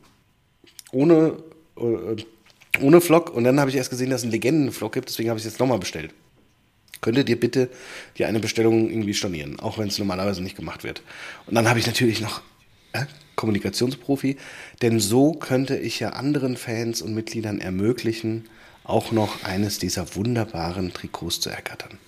ohne, 0.93 1.39
äh, 1.79 2.17
Ohne 2.83 3.01
Flock. 3.01 3.31
Und 3.35 3.45
dann 3.45 3.59
habe 3.59 3.71
ich 3.71 3.77
erst 3.77 3.89
gesehen, 3.89 4.11
dass 4.11 4.21
es 4.21 4.25
einen 4.25 4.33
Legendenflock 4.33 4.93
gibt, 4.93 5.09
deswegen 5.09 5.31
habe 5.31 5.39
ich 5.39 5.47
es 5.47 5.53
jetzt 5.53 5.61
nochmal 5.61 5.79
bestellt. 5.79 6.13
Könntet 7.03 7.29
ihr 7.29 7.39
bitte 7.39 7.69
die 8.17 8.25
eine 8.25 8.41
Bestellung 8.41 8.89
irgendwie 8.89 9.13
stornieren, 9.13 9.61
auch 9.61 9.77
wenn 9.77 9.89
es 9.89 9.99
normalerweise 9.99 10.43
nicht 10.43 10.57
gemacht 10.57 10.85
wird. 10.85 11.03
Und 11.47 11.55
dann 11.55 11.69
habe 11.69 11.79
ich 11.79 11.87
natürlich 11.87 12.21
noch 12.21 12.41
äh, 12.93 13.05
Kommunikationsprofi, 13.35 14.39
denn 14.83 15.01
so 15.01 15.33
könnte 15.33 15.77
ich 15.77 15.99
ja 16.01 16.11
anderen 16.11 16.57
Fans 16.57 17.03
und 17.03 17.13
Mitgliedern 17.13 17.61
ermöglichen, 17.61 18.49
auch 18.85 19.11
noch 19.11 19.43
eines 19.45 19.79
dieser 19.79 20.15
wunderbaren 20.15 20.93
Trikots 20.93 21.41
zu 21.41 21.51
ergattern. 21.51 21.99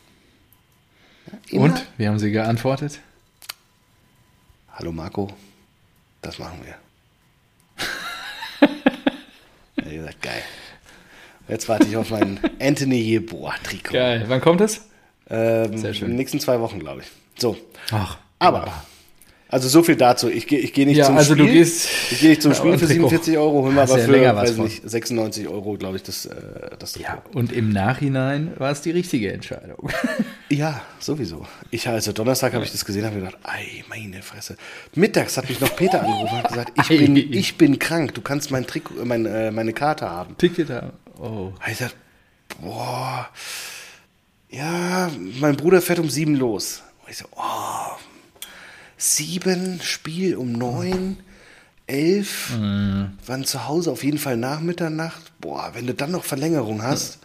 Ja, 1.50 1.60
und? 1.60 1.86
Wie 1.96 2.06
haben 2.06 2.18
Sie 2.18 2.30
geantwortet? 2.30 3.00
Hallo 4.72 4.92
Marco, 4.92 5.32
das 6.22 6.38
machen 6.38 6.60
wir. 6.64 6.74
er 9.76 9.84
hat 9.84 9.92
gesagt, 9.92 10.22
geil. 10.22 10.42
Jetzt 11.48 11.68
warte 11.68 11.86
ich 11.86 11.96
auf 11.96 12.10
mein 12.10 12.40
Anthony 12.60 12.96
Jeboa-Trikot. 13.00 13.92
Geil. 13.92 14.24
Wann 14.28 14.40
kommt 14.40 14.60
es? 14.60 14.86
Ähm, 15.28 15.76
Sehr 15.78 15.94
schön. 15.94 16.06
In 16.06 16.10
den 16.12 16.16
nächsten 16.18 16.40
zwei 16.40 16.60
Wochen, 16.60 16.78
glaube 16.78 17.02
ich. 17.02 17.06
So. 17.40 17.56
Ach. 17.90 18.18
Aber. 18.38 18.72
Also 19.48 19.68
so 19.68 19.82
viel 19.82 19.96
dazu. 19.96 20.28
Ich 20.28 20.46
gehe 20.46 20.58
ich 20.58 20.72
geh 20.72 20.84
nicht 20.84 20.96
ja, 20.96 21.04
zum 21.04 21.16
also 21.16 21.34
Spiel. 21.34 21.46
Du 21.46 21.52
gehst 21.52 21.88
ich 22.10 22.20
gehe 22.20 22.30
nicht 22.30 22.42
zum 22.42 22.54
Spiel 22.54 22.78
für 22.78 22.86
47 22.86 23.36
Euro, 23.38 23.62
hol 23.62 23.72
mir 23.72 23.82
aber 23.82 23.98
ja 23.98 24.04
für 24.04 24.10
länger 24.10 24.34
weiß 24.34 24.56
nicht, 24.56 24.88
96 24.88 25.48
Euro, 25.48 25.76
glaube 25.76 25.96
ich, 25.96 26.02
das, 26.02 26.26
äh, 26.26 26.34
das 26.78 26.92
Trikot. 26.92 27.08
Ja, 27.08 27.22
und 27.34 27.52
im 27.52 27.70
Nachhinein 27.70 28.52
war 28.58 28.72
es 28.72 28.80
die 28.80 28.90
richtige 28.90 29.32
Entscheidung. 29.32 29.90
ja, 30.48 30.80
sowieso. 30.98 31.46
Ich 31.70 31.86
also 31.86 32.12
Donnerstag 32.12 32.54
habe 32.54 32.64
ich 32.64 32.72
das 32.72 32.84
gesehen, 32.84 33.04
habe 33.04 33.16
gedacht, 33.16 33.38
ei, 33.44 33.84
meine 33.88 34.22
Fresse. 34.22 34.56
Mittags 34.94 35.36
hat 35.36 35.48
mich 35.48 35.60
noch 35.60 35.76
Peter 35.76 36.02
angerufen 36.02 36.36
und 36.36 36.48
gesagt, 36.48 36.72
ich 36.80 36.88
bin, 36.88 37.16
ich 37.16 37.56
bin 37.56 37.78
krank, 37.78 38.14
du 38.14 38.22
kannst 38.22 38.50
mein 38.50 38.66
Trikot, 38.66 39.04
mein, 39.04 39.26
äh, 39.26 39.50
meine 39.50 39.72
Karte 39.72 40.08
haben. 40.08 40.36
Ticket 40.38 40.70
haben. 40.70 40.92
Oh. 41.20 41.52
Ich 41.60 41.78
gesagt, 41.78 41.96
boah, 42.60 43.28
ja, 44.50 45.10
mein 45.40 45.56
Bruder 45.56 45.80
fährt 45.82 45.98
um 45.98 46.08
sieben 46.08 46.36
los. 46.36 46.82
Und 47.02 47.10
ich 47.10 47.18
so, 47.18 47.26
oh, 47.36 47.96
sieben, 49.04 49.80
Spiel 49.82 50.36
um 50.36 50.52
neun, 50.52 51.18
elf, 51.86 52.56
mhm. 52.56 53.12
wann 53.26 53.44
zu 53.44 53.68
Hause 53.68 53.92
auf 53.92 54.02
jeden 54.02 54.18
Fall 54.18 54.36
nach 54.36 54.60
Mitternacht. 54.60 55.32
Boah, 55.40 55.70
wenn 55.74 55.86
du 55.86 55.94
dann 55.94 56.10
noch 56.10 56.24
Verlängerung 56.24 56.82
hast, 56.82 57.18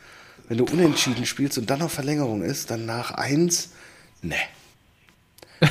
wenn 0.48 0.58
du 0.58 0.65
unentschieden 0.65 1.26
spielst 1.26 1.58
und 1.58 1.70
dann 1.70 1.80
noch 1.80 1.92
Verlängerung 1.92 2.42
ist, 2.42 2.70
dann 2.72 2.86
nach 2.86 3.12
eins, 3.12 3.70
ne. 4.22 4.36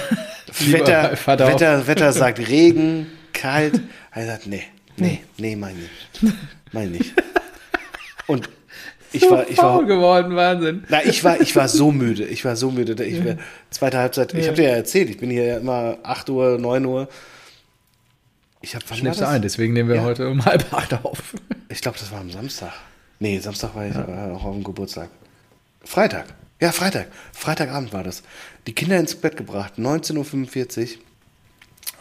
Wetter, 0.61 1.13
Wetter, 1.13 1.87
Wetter 1.87 2.13
sagt 2.13 2.39
Regen, 2.41 3.07
kalt. 3.33 3.81
Er 4.13 4.27
sagt, 4.27 4.47
nee, 4.47 4.65
nee, 4.97 5.23
nee, 5.37 5.57
mein 5.57 5.77
nicht. 5.77 6.35
Mein 6.73 6.93
nicht. 6.93 7.15
Und 8.27 8.51
ich 9.13 9.23
so 9.23 9.31
war, 9.31 9.49
ich 9.49 9.59
war 9.59 9.85
geworden, 9.85 10.37
Wahnsinn. 10.37 10.85
Na, 10.89 11.05
ich 11.05 11.25
war, 11.25 11.41
ich 11.41 11.55
war 11.57 11.69
so 11.69 11.93
müde. 11.93 12.25
Ich 12.25 12.45
war 12.45 12.57
so 12.57 12.71
müde. 12.71 13.03
Ich 13.05 13.25
war, 13.25 13.37
zweite 13.71 13.99
Halbzeit. 13.99 14.35
Ich 14.35 14.47
habe 14.47 14.57
dir 14.57 14.69
ja 14.69 14.77
erzählt. 14.77 15.11
Ich 15.11 15.19
bin 15.19 15.31
hier 15.31 15.45
ja 15.45 15.57
immer 15.59 15.99
8 16.03 16.29
Uhr, 16.31 16.59
9 16.59 16.85
Uhr. 16.85 17.09
Ich 18.61 18.75
habe 18.75 18.85
Schläfst 18.93 19.23
ein, 19.23 19.41
deswegen 19.41 19.73
nehmen 19.73 19.89
wir 19.89 19.97
ja. 19.97 20.03
heute 20.03 20.29
um 20.29 20.45
halb 20.45 20.73
acht 20.73 20.95
auf. 21.05 21.35
Ich 21.71 21.83
glaube, 21.83 21.99
das 21.99 22.11
war 22.11 22.21
am 22.21 22.31
Samstag. 22.31 22.73
Nee, 23.19 23.39
Samstag 23.41 23.75
war 23.75 23.87
ich 23.87 23.95
ja. 23.95 24.33
auch 24.33 24.43
auf 24.43 24.55
dem 24.55 24.65
Geburtstag. 24.65 25.11
Freitag. 25.85 26.25
Ja, 26.61 26.73
Freitag. 26.73 27.09
Freitagabend 27.35 27.93
war 27.93 28.03
das. 28.03 28.23
Die 28.67 28.73
Kinder 28.73 28.99
ins 28.99 29.15
Bett 29.15 29.37
gebracht. 29.37 29.75
19.45 29.77 30.17
Uhr 30.81 31.03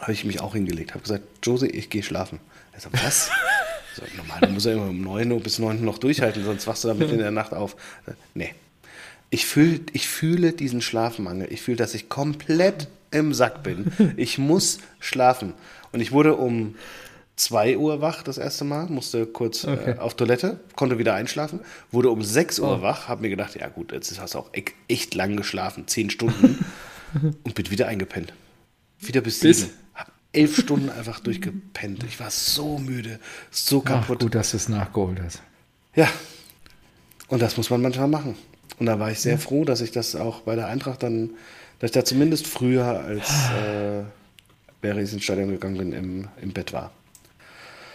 habe 0.00 0.12
ich 0.12 0.24
mich 0.24 0.40
auch 0.40 0.54
hingelegt. 0.54 0.92
Habe 0.92 1.02
gesagt, 1.02 1.24
Josie, 1.42 1.66
ich 1.66 1.90
gehe 1.90 2.02
schlafen. 2.02 2.40
Er 2.72 2.80
sagt, 2.80 3.04
was? 3.04 3.30
Normal, 4.16 4.40
du 4.40 4.48
musst 4.48 4.66
ja 4.66 4.72
immer 4.72 4.88
um 4.88 5.02
9 5.02 5.30
Uhr 5.32 5.40
bis 5.40 5.58
9 5.58 5.78
Uhr 5.78 5.84
noch 5.84 5.98
durchhalten, 5.98 6.44
sonst 6.44 6.66
wachst 6.66 6.84
du 6.84 6.88
damit 6.88 7.10
in 7.10 7.18
der 7.18 7.30
Nacht 7.30 7.52
auf. 7.52 7.76
Nee. 8.34 8.54
Ich, 9.30 9.46
fühl, 9.46 9.80
ich 9.92 10.08
fühle 10.08 10.52
diesen 10.52 10.80
Schlafmangel. 10.80 11.48
Ich 11.50 11.60
fühle, 11.60 11.76
dass 11.76 11.94
ich 11.94 12.08
komplett 12.08 12.88
im 13.10 13.34
Sack 13.34 13.62
bin. 13.62 13.92
Ich 14.16 14.38
muss 14.38 14.78
schlafen. 15.00 15.54
Und 15.92 16.00
ich 16.00 16.12
wurde 16.12 16.36
um 16.36 16.74
2 17.36 17.78
Uhr 17.78 18.00
wach 18.00 18.22
das 18.22 18.38
erste 18.38 18.64
Mal, 18.64 18.86
musste 18.86 19.26
kurz 19.26 19.64
äh, 19.64 19.70
okay. 19.70 19.90
äh, 19.92 19.98
auf 19.98 20.14
Toilette, 20.14 20.60
konnte 20.76 20.98
wieder 20.98 21.14
einschlafen, 21.14 21.60
wurde 21.92 22.10
um 22.10 22.22
6 22.22 22.58
Uhr 22.58 22.78
oh. 22.78 22.82
wach, 22.82 23.08
habe 23.08 23.22
mir 23.22 23.30
gedacht, 23.30 23.54
ja 23.54 23.68
gut, 23.68 23.92
jetzt 23.92 24.20
hast 24.20 24.34
du 24.34 24.38
auch 24.38 24.50
echt 24.88 25.14
lang 25.14 25.36
geschlafen, 25.36 25.86
10 25.86 26.10
Stunden 26.10 26.64
und 27.42 27.54
bin 27.54 27.70
wieder 27.70 27.86
eingepennt. 27.86 28.32
Wieder 29.00 29.20
bis 29.20 29.40
7 29.40 29.70
elf 30.32 30.58
Stunden 30.58 30.90
einfach 30.90 31.20
durchgepennt. 31.20 32.04
Ich 32.04 32.20
war 32.20 32.30
so 32.30 32.78
müde, 32.78 33.18
so 33.50 33.80
kaputt. 33.80 34.18
Ach, 34.18 34.22
gut, 34.24 34.34
dass 34.34 34.50
du 34.50 34.56
es 34.58 34.68
nachgeholt 34.68 35.20
hast. 35.22 35.42
Ja. 35.94 36.08
Und 37.28 37.42
das 37.42 37.56
muss 37.56 37.70
man 37.70 37.82
manchmal 37.82 38.08
machen. 38.08 38.36
Und 38.78 38.86
da 38.86 38.98
war 38.98 39.10
ich 39.10 39.20
sehr 39.20 39.38
froh, 39.38 39.64
dass 39.64 39.80
ich 39.80 39.90
das 39.90 40.14
auch 40.14 40.42
bei 40.42 40.54
der 40.54 40.68
Eintracht 40.68 41.02
dann, 41.02 41.30
dass 41.78 41.88
ich 41.88 41.94
da 41.94 42.04
zumindest 42.04 42.46
früher, 42.46 42.84
als 42.84 43.28
äh, 43.50 44.02
wäre 44.82 45.02
ich 45.02 45.12
ins 45.12 45.24
Stadion 45.24 45.50
gegangen 45.50 45.78
bin, 45.78 45.92
im, 45.92 46.28
im 46.40 46.52
Bett 46.52 46.72
war. 46.72 46.92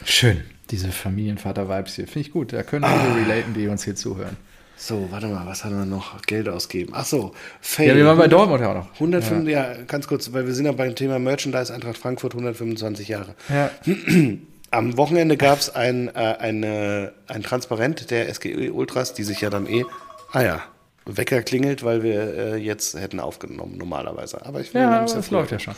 Schön, 0.06 0.44
diese 0.70 0.92
Familienvater-Vibes 0.92 1.96
hier. 1.96 2.08
Finde 2.08 2.28
ich 2.28 2.34
gut. 2.34 2.52
Da 2.52 2.64
können 2.64 2.84
alle 2.84 3.02
ah. 3.02 3.16
relaten, 3.16 3.54
die 3.54 3.68
uns 3.68 3.84
hier 3.84 3.96
zuhören. 3.96 4.36
So, 4.76 5.08
warte 5.12 5.28
mal, 5.28 5.46
was 5.46 5.64
haben 5.64 5.78
wir 5.78 5.86
noch? 5.86 6.22
Geld 6.24 6.50
ausgeben. 6.50 6.94
Ach 6.96 7.06
so, 7.06 7.34
Fail. 7.62 7.90
Ja, 7.90 7.96
wir 7.96 8.06
waren 8.06 8.18
bei 8.18 8.28
Dortmund 8.28 8.62
ja 8.62 8.72
auch 8.72 8.76
noch. 8.76 8.94
105, 8.96 9.48
ja. 9.48 9.72
ja. 9.72 9.84
ganz 9.84 10.08
kurz, 10.08 10.34
weil 10.34 10.46
wir 10.46 10.54
sind 10.54 10.66
ja 10.66 10.72
beim 10.72 10.96
Thema 10.96 11.20
Merchandise 11.20 11.74
Eintracht 11.74 11.98
Frankfurt 11.98 12.34
125 12.34 13.08
Jahre. 13.08 13.36
Ja. 13.50 13.70
Am 14.72 14.98
Wochenende 14.98 15.38
gab 15.38 15.60
es 15.60 15.70
ein, 15.70 16.08
äh, 16.10 16.12
eine, 16.40 17.14
ein 17.28 17.44
Transparent 17.44 18.10
der 18.10 18.34
SGE 18.34 18.72
Ultras, 18.72 19.14
die 19.14 19.24
sich 19.24 19.42
ja 19.42 19.52
dann 19.52 19.68
eh, 19.68 19.86
ah 20.32 20.42
ja, 20.42 20.64
Wecker 21.06 21.44
klingelt, 21.44 21.84
weil 21.84 22.02
wir 22.02 22.34
äh, 22.34 22.56
jetzt 22.58 23.00
hätten 23.00 23.20
aufgenommen 23.20 23.78
normalerweise. 23.78 24.44
Aber 24.46 24.62
ich 24.62 24.74
will 24.74 24.82
ja, 24.82 25.02
das 25.02 25.30
läuft 25.32 25.52
ja 25.52 25.60
schon. 25.60 25.76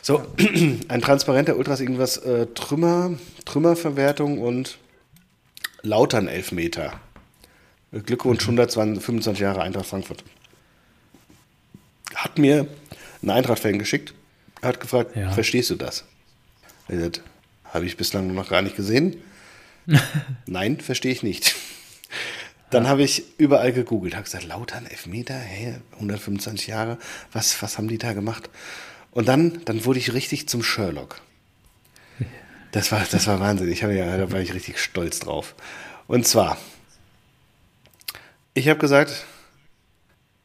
So, 0.00 0.22
ein 0.88 1.00
Transparent 1.00 1.48
der 1.48 1.56
Ultras, 1.56 1.80
irgendwas 1.80 2.16
äh, 2.18 2.46
Trümmer, 2.54 3.12
Trümmerverwertung 3.44 4.38
und 4.38 4.78
Lautern 5.82 6.26
Elfmeter. 6.26 6.94
Glückwunsch, 7.92 8.42
125 8.44 9.40
Jahre 9.40 9.62
Eintracht 9.62 9.86
Frankfurt. 9.86 10.24
Hat 12.14 12.38
mir 12.38 12.66
einen 13.20 13.30
Eintracht-Fan 13.30 13.78
geschickt, 13.78 14.14
hat 14.62 14.80
gefragt, 14.80 15.14
ja. 15.16 15.30
verstehst 15.30 15.70
du 15.70 15.76
das? 15.76 16.04
Habe 17.64 17.84
ich 17.84 17.96
bislang 17.96 18.34
noch 18.34 18.48
gar 18.48 18.62
nicht 18.62 18.76
gesehen. 18.76 19.16
Nein, 20.46 20.80
verstehe 20.80 21.12
ich 21.12 21.22
nicht. 21.22 21.54
Dann 22.70 22.88
habe 22.88 23.02
ich 23.02 23.24
überall 23.38 23.72
gegoogelt, 23.72 24.14
habe 24.14 24.24
gesagt, 24.24 24.46
Lautern, 24.46 24.86
Elfmeter, 24.86 25.34
hey, 25.34 25.74
125 25.94 26.68
Jahre, 26.68 26.98
was, 27.32 27.60
was 27.62 27.76
haben 27.76 27.88
die 27.88 27.98
da 27.98 28.14
gemacht? 28.14 28.48
Und 29.10 29.28
dann, 29.28 29.60
dann 29.66 29.84
wurde 29.84 29.98
ich 29.98 30.14
richtig 30.14 30.48
zum 30.48 30.62
Sherlock. 30.62 31.20
Das 32.70 32.90
war, 32.90 33.04
das 33.10 33.26
war 33.26 33.38
Wahnsinn. 33.38 33.70
Ich 33.70 33.82
habe 33.82 33.94
ja, 33.94 34.16
da 34.16 34.32
war 34.32 34.40
ich 34.40 34.54
richtig 34.54 34.78
stolz 34.78 35.20
drauf. 35.20 35.54
Und 36.06 36.26
zwar 36.26 36.56
ich 38.54 38.68
habe 38.68 38.78
gesagt, 38.78 39.24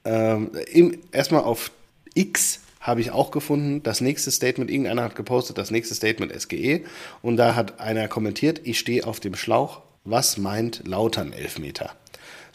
ähm, 0.05 0.51
erstmal 1.11 1.43
auf 1.43 1.71
X 2.13 2.61
habe 2.79 3.01
ich 3.01 3.11
auch 3.11 3.31
gefunden, 3.31 3.83
das 3.83 3.99
nächste 3.99 4.31
Statement, 4.31 4.71
irgendeiner 4.71 5.03
hat 5.03 5.15
gepostet, 5.15 5.57
das 5.57 5.71
nächste 5.71 5.93
Statement 5.93 6.31
SGE 6.39 6.85
und 7.21 7.37
da 7.37 7.55
hat 7.55 7.79
einer 7.79 8.07
kommentiert, 8.07 8.61
ich 8.63 8.79
stehe 8.79 9.05
auf 9.05 9.19
dem 9.19 9.35
Schlauch, 9.35 9.81
was 10.05 10.37
meint 10.37 10.87
Lautern 10.87 11.33
Elfmeter? 11.33 11.91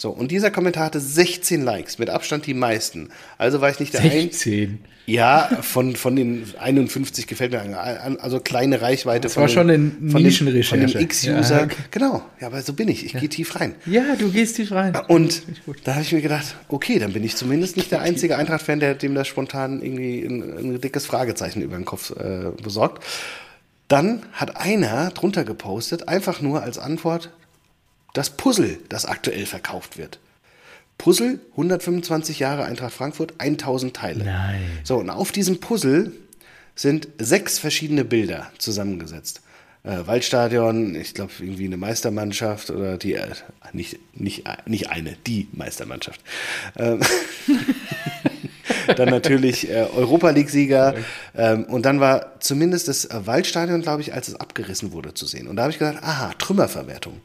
So, 0.03 0.11
und 0.11 0.33
dieser 0.33 0.51
Kommentar 0.51 0.87
hatte 0.87 0.99
16 0.99 1.63
Likes, 1.63 2.01
mit 2.01 2.11
Abstand 2.11 2.47
die 2.47 2.55
meisten. 2.55 3.11
Also 3.39 3.61
war 3.61 3.71
ich 3.71 3.79
nicht 3.79 3.95
der 3.95 4.01
16? 4.03 4.63
Ein 4.65 4.79
ja, 5.07 5.49
von, 5.63 5.95
von 5.95 6.17
den 6.17 6.45
51 6.59 7.29
gefällt 7.29 7.53
mir, 7.53 7.79
also 8.21 8.41
kleine 8.41 8.83
Reichweite. 8.83 9.21
Das 9.21 9.37
war 9.37 9.47
den, 9.47 9.55
schon 9.55 9.71
eine 9.71 9.79
Nischenrecherche. 9.79 10.89
Von 10.89 10.99
dem 10.99 11.03
X-User. 11.03 11.61
Ja. 11.61 11.69
Genau, 11.93 12.21
ja, 12.41 12.49
aber 12.49 12.63
so 12.63 12.73
bin 12.73 12.89
ich. 12.89 13.07
Ich 13.07 13.13
ja. 13.13 13.21
gehe 13.21 13.29
tief 13.29 13.61
rein. 13.61 13.77
Ja, 13.87 14.17
du 14.19 14.33
gehst 14.33 14.57
tief 14.57 14.73
rein. 14.73 14.97
Und 15.07 15.45
da 15.85 15.93
habe 15.93 16.03
ich 16.03 16.13
mir 16.13 16.21
gedacht, 16.21 16.57
okay, 16.67 16.99
dann 16.99 17.13
bin 17.13 17.23
ich 17.23 17.37
zumindest 17.37 17.77
nicht 17.77 17.93
der 17.93 18.01
einzige 18.01 18.37
Eintracht-Fan, 18.37 18.81
der 18.81 18.97
dem 18.97 19.15
das 19.15 19.29
spontan 19.29 19.83
irgendwie 19.83 20.25
ein, 20.25 20.59
ein 20.59 20.81
dickes 20.81 21.07
Fragezeichen 21.07 21.63
über 21.63 21.77
den 21.77 21.85
Kopf 21.85 22.11
äh, 22.11 22.51
besorgt. 22.61 23.05
Dann 23.87 24.25
hat 24.33 24.57
einer 24.57 25.11
drunter 25.11 25.45
gepostet, 25.45 26.09
einfach 26.09 26.41
nur 26.41 26.61
als 26.61 26.79
Antwort, 26.79 27.31
das 28.13 28.31
Puzzle, 28.31 28.79
das 28.89 29.07
aktuell 29.07 29.47
verkauft 29.47 29.99
wird. 29.99 30.19
Puzzle, 30.99 31.41
125 31.53 32.39
Jahre 32.39 32.65
Eintracht 32.65 32.93
Frankfurt, 32.93 33.35
1000 33.39 33.95
Teile. 33.95 34.25
Nein. 34.25 34.63
So, 34.85 34.99
und 34.99 35.11
auf 35.11 35.33
diesem 35.33 35.59
Puzzle 35.59 36.13
sind 36.75 37.09
sechs 37.19 37.59
verschiedene 37.59 38.05
Bilder 38.05 38.51
zusammengesetzt. 38.59 39.43
Äh, 39.85 40.07
Waldstadion, 40.07 40.95
ich 40.95 41.15
glaube 41.15 41.33
irgendwie 41.41 41.65
eine 41.65 41.77
Meistermannschaft 41.77 42.71
oder 42.71 42.99
die, 42.99 43.15
äh, 43.15 43.31
nicht, 43.73 43.99
nicht, 44.15 44.45
nicht 44.67 44.91
eine, 44.91 45.17
die 45.27 45.49
Meistermannschaft. 45.53 46.21
Ähm, 46.77 47.01
dann 48.97 49.09
natürlich 49.09 49.69
äh, 49.69 49.87
Europa 49.95 50.31
League-Sieger. 50.31 50.95
Ähm, 51.35 51.65
und 51.65 51.85
dann 51.85 51.99
war 51.99 52.39
zumindest 52.39 52.87
das 52.87 53.09
Waldstadion, 53.11 53.83
glaube 53.83 54.03
ich, 54.03 54.15
als 54.15 54.29
es 54.29 54.37
abgerissen 54.37 54.93
wurde, 54.93 55.15
zu 55.15 55.27
sehen. 55.27 55.49
Und 55.49 55.57
da 55.57 55.63
habe 55.63 55.73
ich 55.73 55.81
gedacht, 55.81 56.03
aha, 56.03 56.33
Trümmerverwertung. 56.39 57.21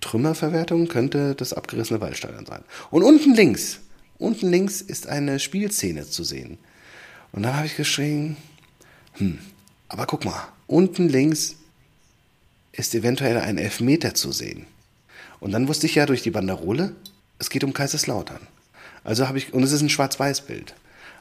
Trümmerverwertung 0.00 0.88
könnte 0.88 1.34
das 1.34 1.52
abgerissene 1.52 2.00
Waldstadion 2.00 2.46
sein. 2.46 2.62
Und 2.90 3.02
unten 3.02 3.34
links, 3.34 3.80
unten 4.18 4.50
links 4.50 4.80
ist 4.80 5.06
eine 5.06 5.38
Spielszene 5.38 6.08
zu 6.08 6.24
sehen. 6.24 6.58
Und 7.32 7.42
dann 7.42 7.56
habe 7.56 7.66
ich 7.66 7.76
geschrien, 7.76 8.36
hm, 9.14 9.38
aber 9.88 10.06
guck 10.06 10.24
mal, 10.24 10.48
unten 10.66 11.08
links 11.08 11.56
ist 12.72 12.94
eventuell 12.94 13.38
ein 13.38 13.58
Elfmeter 13.58 14.14
zu 14.14 14.32
sehen. 14.32 14.66
Und 15.40 15.52
dann 15.52 15.68
wusste 15.68 15.86
ich 15.86 15.94
ja 15.94 16.06
durch 16.06 16.22
die 16.22 16.30
Banderole, 16.30 16.94
es 17.38 17.50
geht 17.50 17.64
um 17.64 17.72
Kaiserslautern. 17.72 18.40
Also 19.02 19.26
habe 19.26 19.38
ich, 19.38 19.52
und 19.52 19.62
es 19.62 19.72
ist 19.72 19.80
ein 19.80 19.88
Schwarz-Weiß-Bild. 19.88 20.74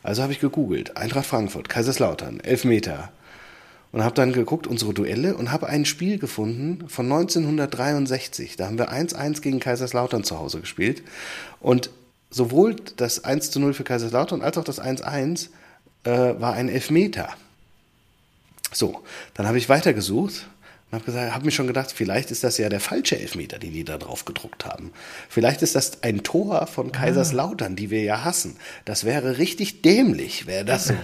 Also 0.04 0.22
habe 0.22 0.34
ich 0.34 0.40
gegoogelt, 0.40 0.98
Eintracht 0.98 1.26
Frankfurt, 1.26 1.70
Kaiserslautern, 1.70 2.40
Elfmeter. 2.42 3.12
Und 3.92 4.04
habe 4.04 4.14
dann 4.14 4.34
geguckt, 4.34 4.68
unsere 4.68 4.94
Duelle, 4.94 5.36
und 5.36 5.52
habe 5.52 5.68
ein 5.68 5.84
Spiel 5.84 6.20
gefunden 6.20 6.88
von 6.88 7.06
1963. 7.06 8.56
Da 8.56 8.68
haben 8.68 8.78
wir 8.78 8.92
1-1 8.92 9.42
gegen 9.42 9.60
Kaiserslautern 9.60 10.24
zu 10.24 10.38
Hause 10.38 10.60
gespielt. 10.60 11.02
Und 11.60 11.90
sowohl 12.30 12.76
das 12.98 13.24
1 13.24 13.56
0 13.56 13.74
für 13.74 13.84
Kaiserslautern 13.84 14.42
als 14.42 14.58
auch 14.58 14.64
das 14.64 14.80
1-1 14.82 15.50
äh, 16.04 16.40
war 16.40 16.54
ein 16.54 16.70
Elfmeter. 16.70 17.30
So, 18.72 19.02
dann 19.34 19.48
habe 19.48 19.58
ich 19.58 19.70
weitergesucht 19.70 20.46
und 20.92 20.96
habe 20.96 21.06
gesagt, 21.06 21.34
habe 21.34 21.46
mir 21.46 21.52
schon 21.52 21.68
gedacht, 21.68 21.92
vielleicht 21.92 22.32
ist 22.32 22.44
das 22.44 22.58
ja 22.58 22.68
der 22.68 22.80
falsche 22.80 23.20
Elfmeter, 23.20 23.60
den 23.60 23.74
die 23.74 23.84
da 23.84 24.00
drauf 24.00 24.26
gedruckt 24.26 24.66
haben. 24.66 24.92
Vielleicht 25.30 25.62
ist 25.62 25.76
das 25.76 26.02
ein 26.02 26.24
Tor 26.24 26.66
von 26.66 26.92
Kaiserslautern, 26.92 27.76
die 27.76 27.92
wir 27.92 28.02
ja 28.02 28.24
hassen. 28.24 28.56
Das 28.86 29.04
wäre 29.04 29.38
richtig 29.38 29.84
dämlich, 29.84 30.48
wäre 30.48 30.66
das 30.66 30.88
so. 30.88 30.96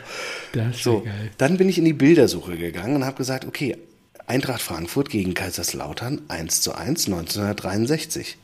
Das 0.54 0.82
so, 0.82 1.06
dann 1.38 1.58
bin 1.58 1.68
ich 1.68 1.78
in 1.78 1.84
die 1.84 1.94
Bildersuche 1.94 2.56
gegangen 2.56 2.96
und 2.96 3.06
habe 3.06 3.18
gesagt, 3.18 3.46
okay, 3.46 3.78
Eintracht 4.26 4.62
Frankfurt 4.62 5.10
gegen 5.10 5.34
Kaiserslautern 5.34 6.22
1 6.30 6.62
zu 6.62 6.74
1 6.74 7.06
1963. 7.08 8.38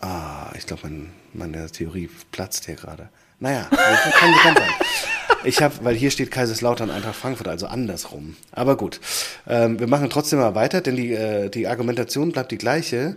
Ah, 0.00 0.50
ich 0.56 0.66
glaube, 0.66 0.82
mein, 0.84 1.12
meine 1.34 1.70
Theorie 1.70 2.08
platzt 2.30 2.64
hier 2.64 2.76
gerade. 2.76 3.08
Naja, 3.40 3.64
kann, 3.70 4.34
kann 4.42 4.56
sein. 4.56 4.70
Ich 5.44 5.62
habe, 5.62 5.74
weil 5.82 5.94
hier 5.94 6.10
steht 6.10 6.30
Kaiserslautern 6.30 6.90
Eintracht 6.90 7.16
Frankfurt, 7.16 7.48
also 7.48 7.66
andersrum. 7.66 8.36
Aber 8.52 8.76
gut, 8.76 9.00
ähm, 9.46 9.80
wir 9.80 9.88
machen 9.88 10.10
trotzdem 10.10 10.38
mal 10.38 10.54
weiter, 10.54 10.80
denn 10.80 10.96
die, 10.96 11.12
äh, 11.12 11.48
die 11.48 11.66
Argumentation 11.66 12.32
bleibt 12.32 12.52
die 12.52 12.58
gleiche. 12.58 13.16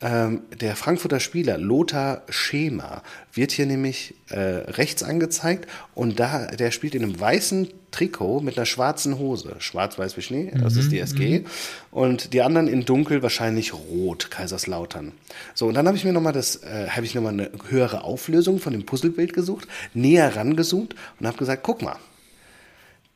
Ähm, 0.00 0.42
der 0.60 0.76
Frankfurter 0.76 1.20
Spieler 1.20 1.56
Lothar 1.56 2.22
Schema 2.28 3.02
wird 3.32 3.52
hier 3.52 3.66
nämlich 3.66 4.14
äh, 4.28 4.38
rechts 4.38 5.02
angezeigt 5.02 5.68
und 5.94 6.20
da 6.20 6.46
der 6.46 6.72
spielt 6.72 6.94
in 6.94 7.04
einem 7.04 7.18
weißen 7.18 7.68
Trikot 7.94 8.40
mit 8.40 8.56
einer 8.56 8.66
schwarzen 8.66 9.18
Hose, 9.18 9.54
schwarz-weiß 9.60 10.16
wie 10.16 10.22
Schnee, 10.22 10.52
das 10.60 10.76
ist 10.76 10.90
die 10.90 10.98
SG 10.98 11.44
und 11.92 12.32
die 12.32 12.42
anderen 12.42 12.66
in 12.66 12.84
dunkel 12.84 13.22
wahrscheinlich 13.22 13.72
rot, 13.72 14.32
Kaiserslautern. 14.32 15.12
So 15.54 15.68
und 15.68 15.74
dann 15.74 15.86
habe 15.86 15.96
ich 15.96 16.04
mir 16.04 16.12
noch 16.12 16.20
mal 16.20 16.32
das, 16.32 16.56
äh, 16.64 16.88
habe 16.88 17.06
ich 17.06 17.14
noch 17.14 17.22
mal 17.22 17.28
eine 17.28 17.52
höhere 17.68 18.02
Auflösung 18.02 18.58
von 18.58 18.72
dem 18.72 18.84
Puzzlebild 18.84 19.32
gesucht, 19.32 19.68
näher 19.94 20.34
rangezoomt 20.34 20.96
und 21.20 21.26
habe 21.26 21.38
gesagt, 21.38 21.62
guck 21.62 21.82
mal, 21.82 21.96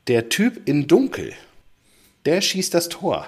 der 0.07 0.29
Typ 0.29 0.69
in 0.69 0.87
dunkel, 0.87 1.33
der 2.25 2.41
schießt 2.41 2.73
das 2.73 2.89
Tor. 2.89 3.27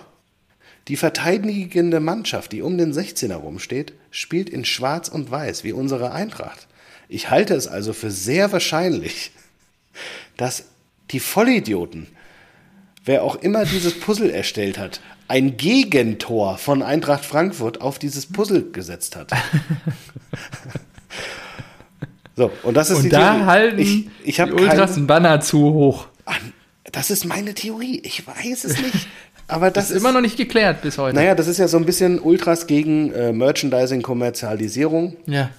Die 0.87 0.97
verteidigende 0.97 1.99
Mannschaft, 1.99 2.53
die 2.53 2.63
um 2.63 2.79
den 2.79 2.93
16er 2.93 3.35
rumsteht, 3.35 3.93
spielt 4.13 4.49
in 4.49 4.65
Schwarz 4.65 5.09
und 5.09 5.33
Weiß 5.33 5.65
wie 5.65 5.73
unsere 5.73 6.13
Eintracht. 6.13 6.69
Ich 7.09 7.29
halte 7.29 7.55
es 7.55 7.67
also 7.67 7.93
für 7.93 8.13
sehr 8.13 8.53
wahrscheinlich, 8.53 9.33
dass 10.37 10.67
die 11.11 11.21
Vollidioten, 11.21 12.07
wer 13.05 13.23
auch 13.25 13.37
immer 13.37 13.65
dieses 13.65 13.99
Puzzle 13.99 14.31
erstellt 14.31 14.79
hat, 14.79 15.01
ein 15.29 15.57
Gegentor 15.57 16.59
von 16.59 16.83
Eintracht 16.83 17.25
Frankfurt 17.25 17.81
auf 17.81 17.99
dieses 17.99 18.27
Puzzle 18.27 18.71
gesetzt 18.73 19.17
hat. 19.17 19.31
so, 22.37 22.51
und 22.63 22.77
das 22.77 22.91
ist 22.91 22.99
Und 22.99 23.05
die 23.05 23.09
da 23.11 23.33
Theorie. 23.35 23.45
halten 23.47 23.79
ich, 23.79 24.09
ich 24.25 24.37
die 24.37 24.43
Ultras 24.53 24.95
kein- 24.95 25.05
ein 25.05 25.07
Banner 25.07 25.41
zu 25.41 25.61
hoch. 25.73 26.07
Das 26.93 27.11
ist 27.11 27.25
meine 27.25 27.55
Theorie. 27.55 28.01
Ich 28.05 28.27
weiß 28.27 28.65
es 28.65 28.81
nicht. 28.83 29.07
Aber 29.47 29.71
das, 29.71 29.89
Das 29.89 29.97
ist 29.97 30.01
immer 30.01 30.13
noch 30.13 30.21
nicht 30.21 30.37
geklärt 30.37 30.83
bis 30.83 30.97
heute. 30.99 31.17
Naja, 31.17 31.35
das 31.35 31.47
ist 31.49 31.59
ja 31.59 31.69
so 31.69 31.77
ein 31.77 31.85
bisschen 31.85 32.21
Ultras 32.21 32.67
gegen 32.67 33.13
äh, 33.13 33.33
Merchandising, 33.33 34.03
Kommerzialisierung. 34.03 35.17
Ja. 35.27 35.51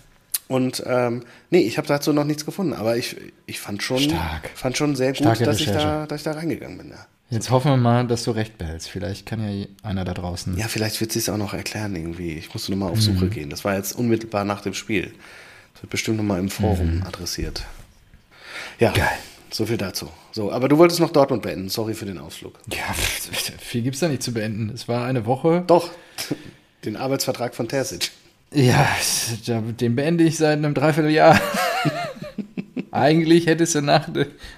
Und 0.52 0.84
ähm, 0.86 1.24
nee, 1.50 1.62
ich 1.62 1.78
habe 1.78 1.88
dazu 1.88 2.12
noch 2.14 2.26
nichts 2.26 2.46
gefunden, 2.46 2.74
aber 2.74 2.98
ich, 2.98 3.16
ich 3.46 3.60
fand 3.60 3.82
schon, 3.84 4.00
Stark. 4.00 4.50
fand 4.54 4.76
schon 4.78 4.96
sehr 4.96 5.10
gut, 5.14 5.18
Starke 5.20 5.44
dass 5.46 5.60
ich, 5.60 5.68
da, 5.68 6.06
dass 6.06 6.20
ich 6.22 6.24
da 6.26 6.34
reingegangen 6.34 6.78
bin. 6.78 6.90
Ja, 6.90 7.06
Jetzt 7.30 7.50
hoffen 7.50 7.72
wir 7.72 7.78
mal, 7.78 8.06
dass 8.06 8.24
du 8.26 8.32
recht 8.32 8.58
behältst. 8.58 8.90
Vielleicht 8.90 9.26
kann 9.26 9.40
ja 9.42 9.66
einer 9.84 10.04
da 10.04 10.14
draußen. 10.14 10.58
ja 10.58 10.68
vielleicht 10.68 11.00
wird 11.00 11.14
sie 11.14 11.20
es 11.20 11.30
auch 11.30 11.38
noch 11.38 11.54
erklären 11.54 11.96
irgendwie. 11.96 12.34
Ich 12.34 12.54
musste 12.54 12.72
nochmal 12.72 12.90
auf 12.92 12.98
Mhm. 12.98 13.02
Suche 13.02 13.30
gehen. 13.30 13.50
Das 13.50 13.64
war 13.64 13.76
jetzt 13.76 13.94
unmittelbar 13.98 14.44
nach 14.44 14.60
dem 14.62 14.74
Spiel. 14.74 15.14
Das 15.74 15.84
wird 15.84 15.92
bestimmt 15.92 16.18
nochmal 16.18 16.40
im 16.40 16.50
Forum 16.50 16.98
Mhm. 16.98 17.04
adressiert. 17.04 17.64
Ja, 18.80 18.92
Geil. 18.92 19.08
so 19.52 19.66
viel 19.66 19.78
dazu. 19.78 20.10
So, 20.34 20.52
aber 20.52 20.68
du 20.68 20.78
wolltest 20.78 21.00
noch 21.00 21.12
Dortmund 21.12 21.42
beenden. 21.44 21.70
Sorry 21.70 21.94
für 21.94 22.06
den 22.06 22.18
Ausflug. 22.18 22.60
Ja, 22.70 22.94
viel 23.60 23.82
gibt's 23.84 24.00
da 24.02 24.10
nicht 24.10 24.24
zu 24.24 24.34
beenden. 24.34 24.70
Es 24.74 24.90
war 24.90 25.06
eine 25.06 25.26
Woche. 25.26 25.64
Doch, 25.68 25.90
den 26.86 26.98
Arbeitsvertrag 26.98 27.56
von 27.56 27.70
Terzic. 27.70 28.12
Ja, 28.54 28.88
den 29.48 29.96
beende 29.96 30.24
ich 30.26 30.38
seit 30.38 30.58
einem 30.58 30.74
Dreivierteljahr. 30.74 31.40
Eigentlich 32.92 33.48
hättest 33.48 33.76
du 33.76 33.82
nach, 33.82 34.10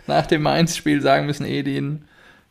nach 0.07 0.25
dem 0.25 0.41
Mainz-Spiel 0.41 1.01
sagen 1.01 1.27
müssen, 1.27 1.45
Edin, 1.45 2.05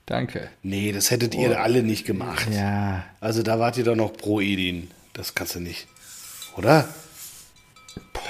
danke. 0.06 0.48
Nee, 0.62 0.92
das 0.92 1.10
hättet 1.10 1.34
ihr 1.34 1.60
alle 1.60 1.82
nicht 1.82 2.06
gemacht. 2.06 2.46
Oh. 2.48 2.54
Ja, 2.54 3.04
Also 3.20 3.42
da 3.42 3.58
wart 3.58 3.76
ihr 3.76 3.84
doch 3.84 3.96
noch 3.96 4.12
pro 4.12 4.40
Edin. 4.40 4.88
Das 5.14 5.34
kannst 5.34 5.56
du 5.56 5.60
nicht. 5.60 5.88
Oder? 6.56 6.88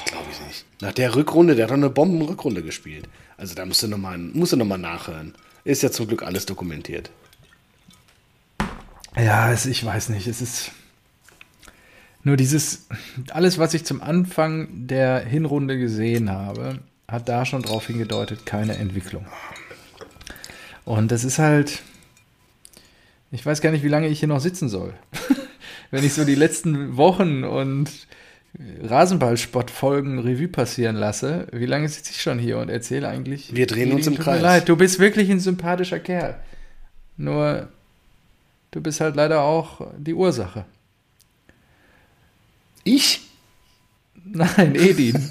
Glaube 0.06 0.26
ich 0.30 0.40
nicht. 0.46 0.64
Nach 0.80 0.92
der 0.92 1.14
Rückrunde, 1.14 1.54
der 1.54 1.64
hat 1.64 1.70
doch 1.70 1.76
eine 1.76 1.90
Bombenrückrunde 1.90 2.62
gespielt. 2.62 3.08
Also 3.36 3.54
da 3.54 3.66
musst 3.66 3.82
du 3.82 3.88
nochmal 3.88 4.16
musst 4.18 4.52
du 4.52 4.56
noch 4.56 4.64
mal 4.66 4.78
nachhören. 4.78 5.34
Ist 5.64 5.82
ja 5.82 5.90
zum 5.90 6.08
Glück 6.08 6.22
alles 6.22 6.46
dokumentiert. 6.46 7.10
Ja, 9.16 9.52
es, 9.52 9.66
ich 9.66 9.84
weiß 9.84 10.08
nicht. 10.08 10.26
Es 10.26 10.40
ist 10.40 10.72
nur 12.24 12.36
dieses, 12.36 12.86
alles, 13.30 13.58
was 13.58 13.74
ich 13.74 13.84
zum 13.84 14.00
Anfang 14.00 14.86
der 14.86 15.20
Hinrunde 15.20 15.78
gesehen 15.78 16.30
habe, 16.30 16.78
hat 17.08 17.28
da 17.28 17.44
schon 17.44 17.62
drauf 17.62 17.86
hingedeutet, 17.86 18.46
keine 18.46 18.76
Entwicklung. 18.76 19.26
Und 20.84 21.10
das 21.10 21.24
ist 21.24 21.38
halt, 21.38 21.82
ich 23.30 23.44
weiß 23.44 23.60
gar 23.60 23.70
nicht, 23.70 23.84
wie 23.84 23.88
lange 23.88 24.08
ich 24.08 24.20
hier 24.20 24.28
noch 24.28 24.40
sitzen 24.40 24.68
soll. 24.68 24.94
Wenn 25.90 26.04
ich 26.04 26.14
so 26.14 26.24
die 26.24 26.34
letzten 26.34 26.96
Wochen 26.96 27.44
und 27.44 27.90
Rasenballspott-Folgen 28.82 30.18
Revue 30.18 30.48
passieren 30.48 30.96
lasse, 30.96 31.46
wie 31.52 31.66
lange 31.66 31.88
sitze 31.88 32.12
ich 32.12 32.22
schon 32.22 32.38
hier 32.38 32.58
und 32.58 32.68
erzähle 32.68 33.08
eigentlich? 33.08 33.54
Wir 33.54 33.66
drehen 33.66 33.92
uns 33.92 34.06
im 34.06 34.16
tut 34.16 34.24
Kreis. 34.24 34.36
Mir 34.36 34.42
leid, 34.42 34.68
du 34.68 34.76
bist 34.76 34.98
wirklich 34.98 35.30
ein 35.30 35.40
sympathischer 35.40 35.98
Kerl. 35.98 36.38
Nur, 37.16 37.68
du 38.70 38.80
bist 38.80 39.00
halt 39.00 39.16
leider 39.16 39.42
auch 39.42 39.86
die 39.98 40.14
Ursache. 40.14 40.64
Ich? 42.84 43.20
Nein, 44.24 44.74
Edin. 44.74 45.28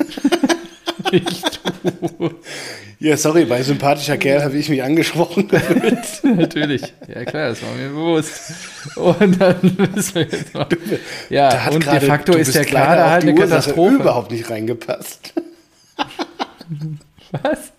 Nicht 1.12 1.62
du. 2.10 2.32
Ja, 3.00 3.18
sorry, 3.18 3.46
bei 3.46 3.64
sympathischer 3.64 4.18
Kerl 4.18 4.44
habe 4.44 4.56
ich 4.58 4.70
mich 4.70 4.84
angesprochen. 4.84 5.48
Natürlich. 6.24 6.82
Ja, 7.08 7.26
klar, 7.26 7.50
das 7.50 7.64
war 7.64 7.74
mir 7.74 7.90
bewusst. 7.90 8.54
Und 8.96 9.42
dann 9.42 9.58
müssen 9.96 10.16
wir 10.16 10.22
jetzt 10.22 10.54
mal. 10.54 10.68
Ja, 11.30 11.68
und 11.70 11.84
gerade- 11.84 12.00
de 12.00 12.08
facto 12.08 12.34
ist 12.34 12.54
der 12.54 12.66
Kader 12.66 13.10
halt 13.10 13.24
die 13.24 13.30
eine 13.30 13.40
Ursache 13.40 13.50
Katastrophe. 13.62 13.96
überhaupt 13.96 14.32
nicht 14.32 14.50
reingepasst. 14.50 15.34
Was? 17.44 17.72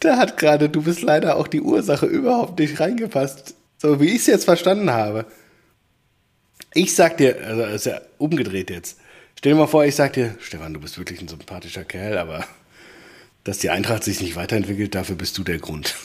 Da 0.00 0.16
hat 0.16 0.36
gerade, 0.38 0.68
du 0.70 0.82
bist 0.82 1.02
leider 1.02 1.36
auch 1.36 1.48
die 1.48 1.60
Ursache 1.60 2.06
überhaupt 2.06 2.58
nicht 2.58 2.80
reingepasst. 2.80 3.54
So 3.76 4.00
wie 4.00 4.06
ich 4.08 4.16
es 4.22 4.26
jetzt 4.26 4.44
verstanden 4.46 4.90
habe. 4.90 5.26
Ich 6.78 6.94
sag 6.94 7.16
dir, 7.16 7.44
also 7.44 7.64
ist 7.64 7.86
ja 7.86 8.00
umgedreht 8.18 8.70
jetzt. 8.70 9.00
Stell 9.36 9.52
dir 9.52 9.58
mal 9.58 9.66
vor, 9.66 9.84
ich 9.84 9.96
sag 9.96 10.12
dir, 10.12 10.36
Stefan, 10.38 10.74
du 10.74 10.78
bist 10.78 10.96
wirklich 10.96 11.20
ein 11.20 11.26
sympathischer 11.26 11.82
Kerl, 11.82 12.16
aber 12.18 12.44
dass 13.42 13.58
die 13.58 13.70
Eintracht 13.70 14.04
sich 14.04 14.20
nicht 14.20 14.36
weiterentwickelt, 14.36 14.94
dafür 14.94 15.16
bist 15.16 15.36
du 15.38 15.44
der 15.44 15.58
Grund. 15.58 15.94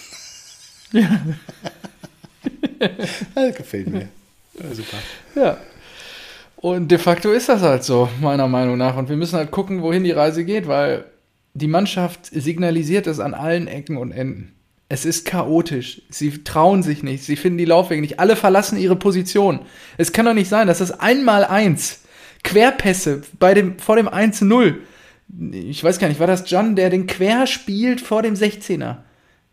Ja. 0.92 1.26
das 3.34 3.56
gefällt 3.56 3.88
mir. 3.88 4.08
Ja, 4.54 4.76
super. 4.76 4.98
Ja. 5.34 5.58
Und 6.58 6.92
de 6.92 7.00
facto 7.00 7.32
ist 7.32 7.50
das 7.50 7.62
halt 7.62 7.84
so, 7.84 8.10
meiner 8.22 8.48
Meinung 8.48 8.78
nach. 8.78 8.96
Und 8.96 9.10
wir 9.10 9.16
müssen 9.16 9.38
halt 9.38 9.50
gucken, 9.50 9.82
wohin 9.82 10.04
die 10.04 10.12
Reise 10.12 10.46
geht, 10.46 10.68
weil 10.68 11.06
die 11.56 11.66
Mannschaft 11.66 12.28
signalisiert 12.28 13.08
es 13.08 13.20
an 13.20 13.34
allen 13.34 13.68
Ecken 13.68 13.98
und 13.98 14.12
Enden. 14.12 14.54
Es 14.90 15.06
ist 15.06 15.26
chaotisch. 15.26 16.02
Sie 16.10 16.44
trauen 16.44 16.84
sich 16.84 17.02
nicht. 17.04 17.24
Sie 17.24 17.36
finden 17.36 17.58
die 17.58 17.66
Laufwege 17.66 18.02
nicht. 18.02 18.20
Alle 18.20 18.36
verlassen 18.36 18.78
ihre 18.78 18.96
Position. 18.96 19.62
Es 19.98 20.12
kann 20.12 20.26
doch 20.26 20.34
nicht 20.34 20.50
sein, 20.50 20.68
dass 20.68 20.78
das 20.80 21.00
einmal 21.00 21.46
eins 21.46 22.02
Querpässe 22.44 23.22
bei 23.40 23.54
dem, 23.54 23.80
vor 23.80 23.96
dem 23.96 24.08
1-0. 24.08 24.76
Ich 25.52 25.84
weiß 25.84 25.98
gar 26.00 26.10
nicht, 26.10 26.20
war 26.20 26.28
das 26.28 26.44
John, 26.50 26.76
der 26.76 26.90
den 26.90 27.08
Quer 27.08 27.48
spielt 27.48 28.02
vor 28.02 28.22
dem 28.22 28.36
16er? 28.36 28.98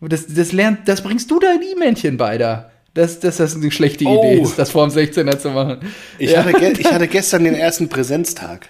Das, 0.00 0.26
das 0.26 0.52
lernt, 0.52 0.88
das 0.88 1.02
bringst 1.02 1.30
du 1.30 1.38
da 1.38 1.56
die 1.56 1.78
Männchen 1.78 2.16
bei 2.16 2.36
da. 2.38 2.70
dass, 2.94 3.20
dass 3.20 3.36
das 3.36 3.54
eine 3.54 3.70
schlechte 3.70 4.04
Oh. 4.06 4.18
Idee 4.18 4.42
ist, 4.42 4.58
das 4.58 4.70
vor 4.70 4.86
dem 4.86 4.94
16er 4.94 5.38
zu 5.38 5.50
machen. 5.50 5.78
Ich, 6.18 6.32
ja. 6.32 6.44
hatte 6.44 6.58
ich 6.78 6.92
hatte 6.92 7.06
gestern 7.08 7.44
den 7.44 7.54
ersten 7.54 7.88
Präsenztag. 7.88 8.68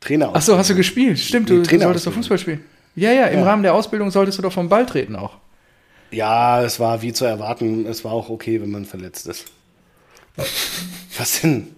Trainer. 0.00 0.30
Ach 0.32 0.42
so, 0.42 0.56
hast 0.58 0.70
du 0.70 0.74
gespielt? 0.74 1.18
Stimmt, 1.18 1.50
Nee, 1.50 1.56
du, 1.56 1.62
du 1.62 1.78
solltest 1.78 2.06
doch. 2.06 2.12
Fußball 2.12 2.38
spielen. 2.38 2.64
Ja, 2.96 3.12
ja, 3.12 3.26
im 3.26 3.40
Ja. 3.40 3.44
Rahmen 3.46 3.62
der 3.62 3.74
Ausbildung 3.74 4.10
solltest 4.10 4.38
du 4.38 4.42
doch 4.42 4.52
vom 4.52 4.68
Ball 4.68 4.86
treten 4.86 5.16
auch. 5.16 5.36
Ja, 6.10 6.62
es 6.62 6.80
war 6.80 7.02
wie 7.02 7.12
zu 7.12 7.24
erwarten. 7.24 7.86
Es 7.86 8.04
war 8.04 8.12
auch 8.12 8.28
okay, 8.30 8.60
wenn 8.60 8.70
man 8.70 8.84
verletzt 8.84 9.26
ist. 9.28 9.46
Was 11.16 11.40
denn? 11.40 11.68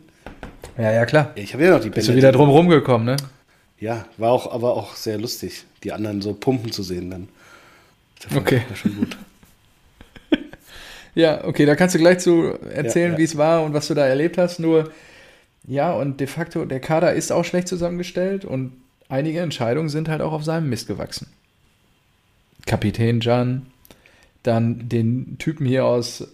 Ja, 0.79 0.91
ja, 0.91 1.05
klar. 1.05 1.33
Ich 1.35 1.53
habe 1.53 1.65
ja 1.65 1.71
noch 1.73 1.81
die 1.81 1.91
Bist 1.91 2.09
du 2.09 2.15
wieder 2.15 2.33
drum 2.33 2.49
rumgekommen, 2.49 3.05
ne? 3.07 3.17
Ja, 3.79 4.07
war 4.17 4.31
auch, 4.31 4.51
aber 4.53 4.75
auch 4.77 4.95
sehr 4.95 5.19
lustig, 5.19 5.65
die 5.83 5.93
anderen 5.93 6.23
so 6.23 6.33
pumpen 6.35 6.73
zu 6.73 6.83
sehen 6.83 7.11
dann. 7.11 7.29
Das 8.23 8.37
Okay. 8.37 8.63
War 8.69 8.77
schon 8.77 8.97
gut. 8.97 9.17
Ja, 11.15 11.45
okay, 11.45 11.67
da 11.67 11.75
kannst 11.77 11.95
du 11.95 11.99
gleich 11.99 12.21
zu 12.21 12.55
erzählen, 12.73 13.09
Ja, 13.09 13.13
ja. 13.13 13.19
wie 13.19 13.25
es 13.25 13.37
war 13.37 13.63
und 13.65 13.75
was 13.75 13.87
du 13.89 13.93
da 13.93 14.07
erlebt 14.07 14.39
hast. 14.39 14.59
Nur, 14.61 14.91
ja, 15.67 15.93
und 15.93 16.21
de 16.21 16.27
facto, 16.27 16.65
der 16.65 16.81
Kader 16.81 17.13
ist 17.13 17.31
auch 17.33 17.45
schlecht 17.45 17.69
zusammengestellt 17.69 18.47
und 18.47 18.73
einige 19.13 19.41
Entscheidungen 19.41 19.91
sind 19.91 20.09
halt 20.09 20.23
auch 20.23 20.33
auf 20.33 20.43
seinem 20.43 20.69
Mist 20.71 20.89
gewachsen. 20.89 21.29
Kapitän 22.67 23.21
Jan, 23.21 23.67
dann 24.43 24.89
den 24.89 25.37
Typen 25.39 25.67
hier 25.67 25.85
aus 25.85 26.27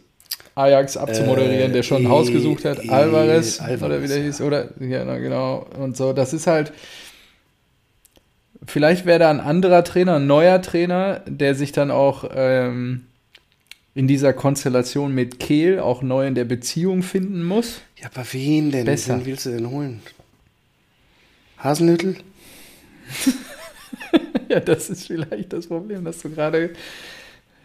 Ajax 0.54 0.96
abzumoderieren, 0.96 1.70
Äh, 1.70 1.74
der 1.74 1.82
schon 1.82 2.02
ein 2.02 2.06
eh, 2.06 2.08
Haus 2.08 2.30
gesucht 2.30 2.64
hat, 2.64 2.84
eh, 2.84 2.88
Alvarez, 2.88 3.60
Alvarez, 3.60 3.82
oder 3.82 4.02
wie 4.02 4.08
der 4.08 4.18
ja. 4.18 4.24
hieß, 4.24 4.40
oder, 4.40 4.68
ja, 4.80 5.04
na, 5.04 5.18
genau, 5.18 5.66
und 5.78 5.96
so, 5.96 6.12
das 6.12 6.32
ist 6.32 6.46
halt, 6.46 6.72
vielleicht 8.64 9.06
wäre 9.06 9.18
da 9.18 9.30
ein 9.30 9.40
anderer 9.40 9.84
Trainer, 9.84 10.16
ein 10.16 10.26
neuer 10.26 10.62
Trainer, 10.62 11.20
der 11.26 11.54
sich 11.54 11.72
dann 11.72 11.90
auch 11.90 12.30
ähm, 12.32 13.06
in 13.94 14.06
dieser 14.06 14.32
Konstellation 14.32 15.14
mit 15.14 15.40
Kehl 15.40 15.80
auch 15.80 16.02
neu 16.02 16.26
in 16.26 16.34
der 16.34 16.44
Beziehung 16.44 17.02
finden 17.02 17.44
muss. 17.44 17.80
Ja, 18.00 18.08
aber 18.14 18.24
wen 18.32 18.70
denn? 18.70 18.84
Besser. 18.84 19.18
Wen 19.18 19.26
willst 19.26 19.46
du 19.46 19.50
denn 19.50 19.70
holen? 19.70 20.00
Hasenhüttel? 21.58 22.16
ja, 24.48 24.60
das 24.60 24.90
ist 24.90 25.06
vielleicht 25.06 25.52
das 25.52 25.66
Problem, 25.66 26.04
dass 26.04 26.18
du 26.20 26.30
gerade. 26.30 26.70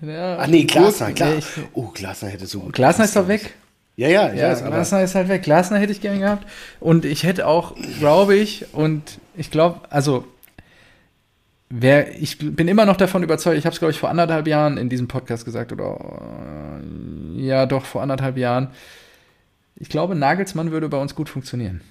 Ja, 0.02 0.38
Ach 0.40 0.48
nee, 0.48 0.64
Glasner, 0.66 1.12
klar. 1.14 1.30
Nee, 1.32 1.38
ich- 1.40 1.46
Oh, 1.74 1.88
Glasner 1.94 2.30
hätte 2.30 2.46
so 2.46 2.60
gut 2.60 2.74
Glasner 2.74 3.06
ist 3.06 3.16
doch 3.16 3.28
weg. 3.28 3.54
Ja, 3.96 4.08
ja, 4.10 4.34
ich 4.34 4.40
Ja, 4.40 4.50
weiß, 4.50 4.62
aber 4.64 4.72
Glasner 4.78 5.04
ist 5.04 5.16
halt 5.16 5.30
weg. 5.30 5.44
Glasner 5.44 5.78
hätte 5.78 5.92
ich 5.92 6.02
gerne 6.02 6.20
gehabt. 6.20 6.48
Und 6.80 7.06
ich 7.06 7.24
hätte 7.24 7.48
auch, 7.48 7.76
glaube 8.00 8.36
ich, 8.36 8.66
und 8.74 9.20
ich 9.36 9.52
glaube, 9.52 9.82
also, 9.92 10.26
wer, 11.70 12.20
ich 12.20 12.38
bin 12.40 12.68
immer 12.68 12.86
noch 12.86 12.98
davon 12.98 13.24
überzeugt, 13.24 13.58
ich 13.58 13.66
habe 13.66 13.74
es, 13.74 13.80
glaube 13.80 13.92
ich, 13.92 14.00
vor 14.00 14.10
anderthalb 14.10 14.48
Jahren 14.48 14.78
in 14.78 14.90
diesem 14.90 15.08
Podcast 15.08 15.46
gesagt, 15.46 15.72
oder 15.72 15.98
äh, 17.38 17.42
ja, 17.46 17.66
doch, 17.66 17.86
vor 17.86 18.02
anderthalb 18.02 18.38
Jahren. 18.38 18.70
Ich 19.76 19.90
glaube, 19.90 20.16
Nagelsmann 20.16 20.72
würde 20.72 20.90
bei 20.90 20.98
uns 20.98 21.16
gut 21.16 21.30
funktionieren. 21.30 21.82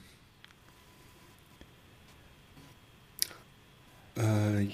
Äh, 4.16 4.66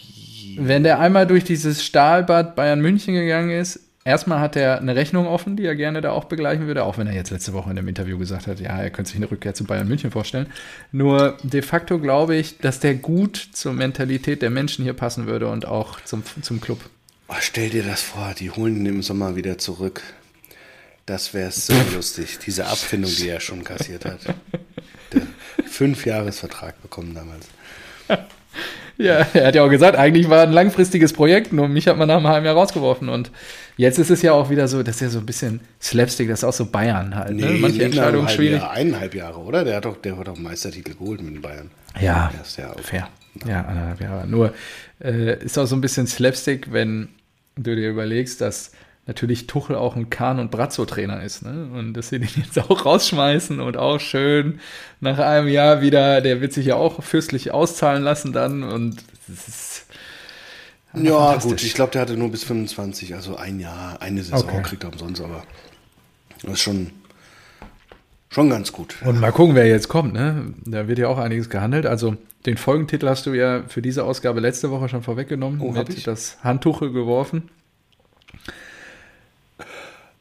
Wenn 0.58 0.82
der 0.82 0.98
einmal 0.98 1.26
durch 1.26 1.44
dieses 1.44 1.84
Stahlbad 1.84 2.56
Bayern 2.56 2.80
München 2.80 3.14
gegangen 3.14 3.50
ist, 3.50 3.80
erstmal 4.04 4.40
hat 4.40 4.56
er 4.56 4.80
eine 4.80 4.96
Rechnung 4.96 5.26
offen, 5.26 5.56
die 5.56 5.64
er 5.64 5.76
gerne 5.76 6.00
da 6.00 6.12
auch 6.12 6.24
begleichen 6.24 6.66
würde, 6.66 6.84
auch 6.84 6.98
wenn 6.98 7.06
er 7.06 7.14
jetzt 7.14 7.30
letzte 7.30 7.52
Woche 7.52 7.70
in 7.70 7.76
dem 7.76 7.88
Interview 7.88 8.18
gesagt 8.18 8.46
hat, 8.46 8.58
ja, 8.58 8.76
er 8.80 8.90
könnte 8.90 9.10
sich 9.10 9.18
eine 9.18 9.30
Rückkehr 9.30 9.54
zu 9.54 9.64
Bayern 9.64 9.86
München 9.86 10.10
vorstellen. 10.10 10.46
Nur 10.92 11.36
de 11.42 11.62
facto 11.62 11.98
glaube 11.98 12.34
ich, 12.34 12.58
dass 12.58 12.80
der 12.80 12.94
gut 12.94 13.36
zur 13.52 13.74
Mentalität 13.74 14.42
der 14.42 14.50
Menschen 14.50 14.82
hier 14.82 14.94
passen 14.94 15.26
würde 15.26 15.48
und 15.48 15.66
auch 15.66 16.00
zum, 16.00 16.22
zum 16.42 16.60
Club. 16.60 16.80
oh, 17.28 17.34
stell 17.40 17.70
dir 17.70 17.82
das 17.82 18.02
vor, 18.02 18.34
die 18.38 18.50
holen 18.50 18.76
ihn 18.76 18.86
im 18.86 19.02
Sommer 19.02 19.36
wieder 19.36 19.58
zurück. 19.58 20.02
Das 21.04 21.34
wäre 21.34 21.50
so 21.50 21.74
lustig. 21.94 22.38
Diese 22.44 22.66
Abfindung, 22.66 23.10
die 23.10 23.28
er 23.28 23.40
schon 23.40 23.62
kassiert 23.62 24.04
hat. 24.04 24.20
Der 25.12 25.22
Fünfjahresvertrag 25.66 26.80
bekommen 26.82 27.14
damals. 27.14 27.46
Ja, 28.98 29.26
er 29.32 29.46
hat 29.46 29.54
ja 29.54 29.64
auch 29.64 29.70
gesagt, 29.70 29.96
eigentlich 29.96 30.28
war 30.28 30.42
ein 30.42 30.52
langfristiges 30.52 31.12
Projekt, 31.12 31.52
nur 31.52 31.68
mich 31.68 31.86
hat 31.86 31.96
man 31.96 32.08
nach 32.08 32.16
einem 32.16 32.26
halben 32.26 32.44
Jahr 32.44 32.56
rausgeworfen. 32.56 33.08
Und 33.08 33.30
jetzt 33.76 33.98
ist 33.98 34.10
es 34.10 34.22
ja 34.22 34.32
auch 34.32 34.50
wieder 34.50 34.66
so, 34.66 34.82
das 34.82 34.96
ist 34.96 35.00
ja 35.00 35.08
so 35.08 35.20
ein 35.20 35.26
bisschen 35.26 35.60
Slapstick, 35.80 36.28
das 36.28 36.40
ist 36.40 36.44
auch 36.44 36.52
so 36.52 36.66
Bayern 36.66 37.14
halt. 37.14 37.36
ne? 37.36 37.46
Manche 37.46 37.58
nicht 37.58 37.68
nach 37.68 37.78
einem 37.78 37.84
Entscheidungen 37.84 38.28
schwierig. 38.28 38.60
Jahr, 38.60 38.72
eineinhalb 38.72 39.14
Jahre, 39.14 39.38
oder? 39.38 39.64
Der 39.64 39.76
hat 39.76 39.84
doch, 39.84 39.96
der 39.96 40.18
hat 40.18 40.26
doch 40.26 40.36
Meistertitel 40.36 40.94
geholt 40.94 41.22
mit 41.22 41.34
den 41.34 41.40
Bayern. 41.42 41.70
Ja, 42.00 42.32
ja, 42.56 42.74
fair. 42.82 43.08
Ja, 43.46 43.60
anderthalb 43.62 44.00
Jahre. 44.00 44.26
Nur 44.26 44.52
äh, 45.00 45.44
ist 45.44 45.56
auch 45.58 45.66
so 45.66 45.76
ein 45.76 45.80
bisschen 45.80 46.08
Slapstick, 46.08 46.72
wenn 46.72 47.08
du 47.56 47.76
dir 47.76 47.90
überlegst, 47.90 48.40
dass 48.40 48.72
natürlich 49.08 49.46
Tuchel 49.48 49.74
auch 49.74 49.96
ein 49.96 50.10
Kahn- 50.10 50.38
und 50.38 50.52
Brazzo-Trainer 50.52 51.22
ist. 51.22 51.42
Ne? 51.42 51.68
Und 51.74 51.94
dass 51.94 52.10
sie 52.10 52.20
den 52.20 52.28
jetzt 52.36 52.58
auch 52.60 52.84
rausschmeißen 52.84 53.58
und 53.58 53.76
auch 53.76 53.98
schön 53.98 54.60
nach 55.00 55.18
einem 55.18 55.48
Jahr 55.48 55.80
wieder, 55.80 56.20
der 56.20 56.40
wird 56.40 56.52
sich 56.52 56.66
ja 56.66 56.76
auch 56.76 57.02
fürstlich 57.02 57.50
auszahlen 57.50 58.04
lassen 58.04 58.32
dann. 58.32 58.62
Und 58.62 59.02
das 59.26 59.48
ist 59.48 59.86
Ja, 60.94 61.36
gut, 61.36 61.62
ich 61.62 61.74
glaube, 61.74 61.92
der 61.92 62.02
hatte 62.02 62.16
nur 62.16 62.30
bis 62.30 62.44
25, 62.44 63.14
also 63.14 63.36
ein 63.36 63.58
Jahr, 63.58 64.00
eine 64.00 64.22
Saison 64.22 64.48
Okay. 64.48 64.62
kriegt 64.62 64.84
er 64.84 64.92
umsonst, 64.92 65.22
aber 65.22 65.42
das 66.42 66.52
ist 66.52 66.60
schon, 66.60 66.90
schon 68.30 68.50
ganz 68.50 68.72
gut. 68.72 68.96
Und 69.04 69.20
mal 69.20 69.32
gucken, 69.32 69.54
wer 69.54 69.66
jetzt 69.66 69.88
kommt. 69.88 70.12
Ne? 70.12 70.52
Da 70.66 70.86
wird 70.86 70.98
ja 70.98 71.08
auch 71.08 71.18
einiges 71.18 71.48
gehandelt. 71.48 71.86
Also 71.86 72.16
den 72.44 72.58
Folgentitel 72.58 73.08
hast 73.08 73.24
du 73.24 73.32
ja 73.32 73.62
für 73.68 73.80
diese 73.80 74.04
Ausgabe 74.04 74.40
letzte 74.40 74.70
Woche 74.70 74.90
schon 74.90 75.02
vorweggenommen. 75.02 75.60
Oh, 75.60 75.72
mit 75.72 76.06
das 76.06 76.38
Handtuch 76.44 76.80
geworfen. 76.80 77.48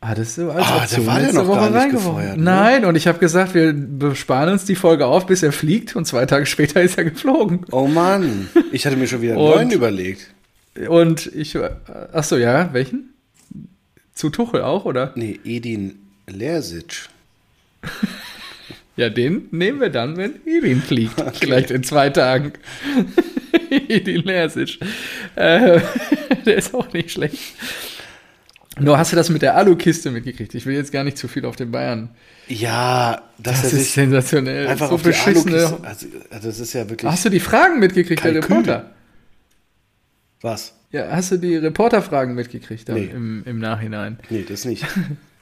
Hattest 0.02 0.38
du 0.38 0.52
als 0.52 0.66
Ah, 0.68 0.78
Option 0.84 1.06
war 1.08 1.20
letzte 1.22 1.38
noch 1.38 1.48
Woche 1.48 1.60
gar 1.60 1.70
nicht 1.72 1.80
reingeworfen? 1.82 2.16
gefeuert, 2.16 2.38
ne? 2.38 2.44
Nein, 2.44 2.86
und 2.86 2.96
ich 2.96 3.08
habe 3.08 3.18
gesagt, 3.18 3.54
wir 3.56 3.74
besparen 3.74 4.50
uns 4.54 4.64
die 4.66 4.76
Folge 4.76 5.08
auf, 5.08 5.26
bis 5.26 5.42
er 5.42 5.52
fliegt. 5.52 5.96
Und 5.96 6.06
zwei 6.06 6.26
Tage 6.28 6.46
später 6.46 6.82
ist 6.84 6.98
er 6.98 7.06
geflogen. 7.06 7.66
Oh 7.72 7.88
Mann, 7.88 8.48
ich 8.72 8.86
hatte 8.86 8.96
mir 8.96 9.08
schon 9.08 9.22
wieder 9.22 9.34
einen 9.34 9.42
Und- 9.42 9.56
neuen 9.56 9.72
überlegt. 9.72 10.32
Und 10.88 11.26
ich, 11.36 11.58
ach 12.14 12.24
so, 12.24 12.38
ja, 12.38 12.70
welchen? 12.74 13.14
Zu 14.14 14.30
Tuchel 14.30 14.62
auch, 14.62 14.86
oder? 14.86 15.12
Nee, 15.16 15.40
Edin 15.44 15.98
Lersic. 16.28 17.08
Ja, 18.96 19.12
den 19.12 19.48
nehmen 19.52 19.80
wir 19.80 19.92
dann, 19.92 20.18
wenn 20.18 20.38
Edin 20.48 20.82
fliegt. 20.82 21.14
Vielleicht 21.40 21.70
in 21.70 21.84
zwei 21.84 22.10
Tagen. 22.10 22.54
Edin 23.70 24.24
Lersic. 24.24 24.80
Äh, 25.36 25.82
der 26.48 26.56
ist 26.56 26.74
auch 26.74 26.92
nicht 26.94 27.12
schlecht. 27.12 27.38
Nur 28.80 28.98
hast 28.98 29.12
du 29.12 29.16
das 29.16 29.30
mit 29.30 29.42
der 29.42 29.56
Alukiste 29.56 30.12
mitgekriegt? 30.12 30.54
Ich 30.56 30.66
will 30.66 30.76
jetzt 30.76 30.92
gar 30.92 31.04
nicht 31.04 31.18
zu 31.18 31.28
viel 31.28 31.46
auf 31.46 31.56
den 31.56 31.72
Bayern. 31.72 32.10
Ja, 32.48 33.22
Das 33.38 33.60
er 33.60 33.66
ist 33.66 33.72
sich 33.72 33.92
sensational. 33.92 34.68
einfach 34.68 34.90
so 34.90 34.96
auf 34.96 35.04
beschissene. 35.04 35.78
Also, 35.84 36.08
also 36.30 36.48
das 36.48 36.60
ist 36.60 36.74
ja 36.74 36.90
wirklich, 36.90 37.12
Hast 37.12 37.26
du 37.26 37.30
die 37.30 37.40
Fragen 37.40 37.80
mitgekriegt, 37.80 38.24
der 38.24 38.34
Kalkül. 38.34 38.58
Reporter? 38.58 38.92
was? 40.42 40.74
Ja, 40.92 41.08
hast 41.12 41.32
du 41.32 41.38
die 41.38 41.56
Reporterfragen 41.58 42.34
mitgekriegt 42.36 42.88
Nee. 42.90 43.10
im, 43.14 43.44
im 43.46 43.60
Nachhinein? 43.60 44.20
Nee, 44.30 44.46
das 44.48 44.64
nicht. 44.66 44.86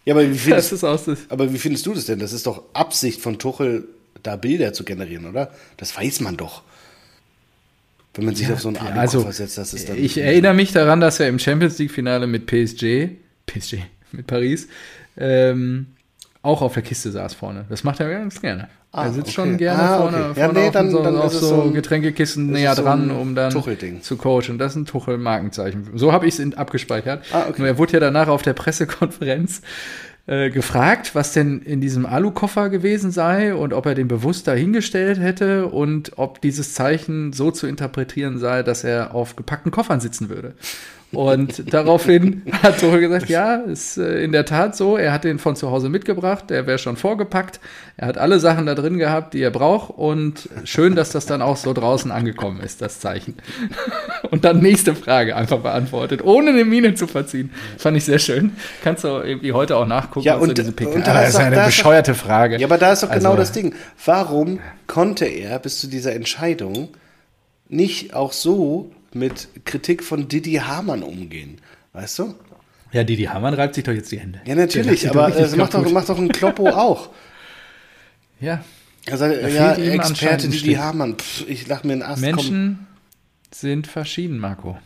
Ja, 0.05 0.13
aber 0.15 0.23
wie, 0.23 0.33
Das 0.33 0.41
findest, 0.41 0.71
ist 0.73 0.83
aus 0.83 1.05
das. 1.05 1.19
aber 1.29 1.53
wie 1.53 1.57
findest 1.57 1.85
du 1.85 1.93
das 1.93 2.05
denn? 2.05 2.19
Das 2.19 2.33
ist 2.33 2.47
doch 2.47 2.63
Absicht 2.73 3.21
von 3.21 3.37
Tuchel, 3.37 3.87
da 4.23 4.37
Bilder 4.37 4.73
zu 4.73 4.83
generieren, 4.83 5.25
oder? 5.27 5.51
Das 5.77 5.95
weiß 5.95 6.21
man 6.21 6.37
doch. 6.37 6.63
Wenn 8.15 8.25
man 8.25 8.35
sich 8.35 8.49
auf 8.51 8.61
so 8.61 8.69
einen 8.69 8.77
Alukoffer 8.77 8.99
Also, 9.01 9.31
setzt, 9.31 9.57
das 9.57 9.73
ist 9.73 9.89
dann... 9.89 9.97
ich 9.97 10.17
erinnere 10.17 10.53
mich 10.53 10.71
daran, 10.71 11.01
dass 11.01 11.19
er 11.19 11.27
im 11.27 11.37
Champions 11.37 11.77
League-Finale 11.77 12.25
mit 12.27 12.47
PSG, 12.47 13.09
PSG, 13.45 13.79
mit 14.11 14.27
Paris, 14.27 14.67
ähm, 15.17 15.87
auch 16.41 16.61
auf 16.61 16.73
der 16.75 16.83
Kiste 16.83 17.11
saß 17.11 17.33
vorne. 17.33 17.65
Das 17.69 17.83
macht 17.83 17.99
er 17.99 18.09
ganz 18.09 18.39
gerne. 18.39 18.67
Ah, 18.91 19.05
er 19.05 19.11
sitzt 19.13 19.27
okay. 19.27 19.31
schon 19.33 19.57
gerne 19.57 19.81
Ah, 19.83 19.97
vorne, 19.97 20.17
okay. 20.29 20.39
Ja, 20.39 20.45
vorne 20.45 20.59
nee, 20.59 20.67
auf, 20.67 20.73
dann- 20.73 20.91
so, 20.91 21.03
dann 21.03 21.17
auf 21.17 21.33
so, 21.33 21.63
ein- 21.63 21.73
Getränkekisten 21.73 22.51
näher 22.51 22.75
so 22.75 22.83
dran, 22.83 23.11
um 23.11 23.35
dann 23.35 23.51
zu 23.51 24.15
coachen. 24.17 24.57
Das 24.57 24.71
ist 24.73 24.75
ein 24.77 24.85
Tuchel-Markenzeichen. 24.85 25.89
So 25.95 26.13
habe 26.13 26.27
ich 26.27 26.39
es 26.39 26.53
abgespeichert. 26.57 27.25
Ah, 27.33 27.45
okay. 27.49 27.55
Nur 27.59 27.67
er 27.67 27.77
wurde 27.77 27.93
ja 27.93 27.99
danach 27.99 28.27
auf 28.29 28.41
der 28.43 28.53
Pressekonferenz 28.53 29.61
äh, 30.27 30.49
gefragt, 30.49 31.13
was 31.13 31.33
denn 31.33 31.61
in 31.61 31.81
diesem 31.81 32.05
Alukoffer 32.05 32.69
gewesen 32.69 33.11
sei 33.11 33.53
und 33.53 33.73
ob 33.73 33.85
er 33.85 33.95
den 33.95 34.07
bewusst 34.07 34.47
dahingestellt 34.47 35.19
hätte 35.19 35.65
und 35.67 36.13
ob 36.17 36.39
dieses 36.41 36.73
Zeichen 36.73 37.33
so 37.33 37.51
zu 37.51 37.67
interpretieren 37.67 38.37
sei, 38.39 38.63
dass 38.63 38.83
er 38.83 39.13
auf 39.13 39.35
gepackten 39.35 39.71
Koffern 39.71 39.99
sitzen 39.99 40.29
würde. 40.29 40.53
Und 41.15 41.73
daraufhin 41.73 42.43
hat 42.63 42.79
Tuchel 42.79 42.99
gesagt, 42.99 43.29
ja, 43.29 43.55
ist 43.55 43.97
äh, 43.97 44.23
in 44.23 44.31
der 44.31 44.45
Tat 44.45 44.75
so. 44.75 44.97
Er 44.97 45.13
hat 45.13 45.23
den 45.23 45.39
von 45.39 45.55
zu 45.55 45.71
Hause 45.71 45.89
mitgebracht, 45.89 46.49
der 46.49 46.67
wäre 46.67 46.77
schon 46.77 46.97
vorgepackt. 46.97 47.59
Er 47.97 48.07
hat 48.07 48.17
alle 48.17 48.39
Sachen 48.39 48.65
da 48.65 48.75
drin 48.75 48.97
gehabt, 48.97 49.33
die 49.33 49.41
er 49.41 49.51
braucht. 49.51 49.91
Und 49.97 50.49
schön, 50.65 50.95
dass 50.95 51.09
das 51.11 51.25
dann 51.25 51.41
auch 51.41 51.57
so 51.57 51.73
draußen 51.73 52.11
angekommen 52.11 52.59
ist, 52.59 52.81
das 52.81 52.99
Zeichen. 52.99 53.35
Und 54.31 54.43
dann 54.45 54.59
nächste 54.59 54.95
Frage 54.95 55.35
einfach 55.35 55.59
beantwortet, 55.59 56.23
ohne 56.23 56.49
eine 56.51 56.65
Miene 56.65 56.93
zu 56.95 57.07
verziehen. 57.07 57.51
Fand 57.77 57.95
ich 57.97 58.03
sehr 58.05 58.19
schön. 58.19 58.53
Kannst 58.83 59.03
du 59.03 59.07
irgendwie 59.07 59.53
heute 59.53 59.77
auch 59.77 59.87
nachgucken. 59.87 60.25
Ja, 60.25 60.35
und- 60.35 60.57
diese 60.57 60.71
PK. 60.71 60.91
und 60.91 61.07
da 61.07 61.13
das 61.13 61.29
ist 61.29 61.35
ist 61.35 61.39
eine 61.41 61.55
da 61.55 61.65
bescheuerte 61.67 62.13
Frage. 62.15 62.57
Ja, 62.57 62.67
aber 62.67 62.77
da 62.77 62.91
ist 62.91 63.03
doch 63.03 63.09
genau 63.11 63.29
Also- 63.31 63.37
das 63.41 63.51
Ding. 63.51 63.73
Warum 64.05 64.59
konnte 64.87 65.25
er 65.25 65.59
bis 65.59 65.79
zu 65.79 65.87
dieser 65.87 66.13
Entscheidung 66.13 66.89
nicht 67.69 68.13
auch 68.13 68.31
so 68.31 68.91
mit 69.15 69.47
Kritik 69.65 70.03
von 70.03 70.27
Didi 70.27 70.55
Hamann 70.55 71.03
umgehen? 71.03 71.59
Weißt 71.93 72.19
du? 72.19 72.35
Ja, 72.91 73.03
Didi 73.03 73.23
Hamann 73.23 73.53
reibt 73.53 73.75
sich 73.75 73.83
doch 73.83 73.93
jetzt 73.93 74.11
die 74.11 74.19
Hände. 74.19 74.41
Ja, 74.45 74.55
natürlich, 74.55 75.09
aber 75.09 75.35
äh, 75.35 75.55
macht, 75.55 75.73
doch, 75.73 75.91
macht 75.91 76.09
doch 76.09 76.17
ein 76.17 76.29
Kloppo 76.29 76.69
auch. 76.69 77.09
Ja. 78.39 78.63
Also, 79.09 79.25
ja, 79.25 79.73
Expertin 79.73 80.51
Didi 80.51 80.73
Hamann. 80.73 81.17
Pff, 81.17 81.47
ich 81.47 81.67
lach 81.67 81.83
mir 81.83 81.93
einen 81.93 82.01
Ast. 82.03 82.21
Menschen 82.21 82.77
komm. 82.77 82.87
sind 83.51 83.87
verschieden, 83.87 84.39
Marco. 84.39 84.77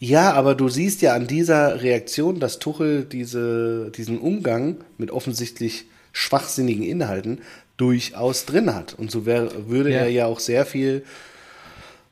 Ja, 0.00 0.32
aber 0.32 0.54
du 0.54 0.68
siehst 0.68 1.02
ja 1.02 1.14
an 1.14 1.26
dieser 1.26 1.82
Reaktion, 1.82 2.38
dass 2.38 2.58
Tuchel 2.58 3.04
diese, 3.04 3.90
diesen 3.96 4.18
Umgang 4.18 4.76
mit 4.96 5.10
offensichtlich 5.10 5.86
schwachsinnigen 6.12 6.84
Inhalten 6.84 7.40
durchaus 7.76 8.46
drin 8.46 8.74
hat. 8.74 8.94
Und 8.94 9.10
so 9.10 9.26
wär, 9.26 9.68
würde 9.68 9.90
ja. 9.90 9.98
er 10.00 10.08
ja 10.08 10.26
auch 10.26 10.40
sehr 10.40 10.66
viel 10.66 11.04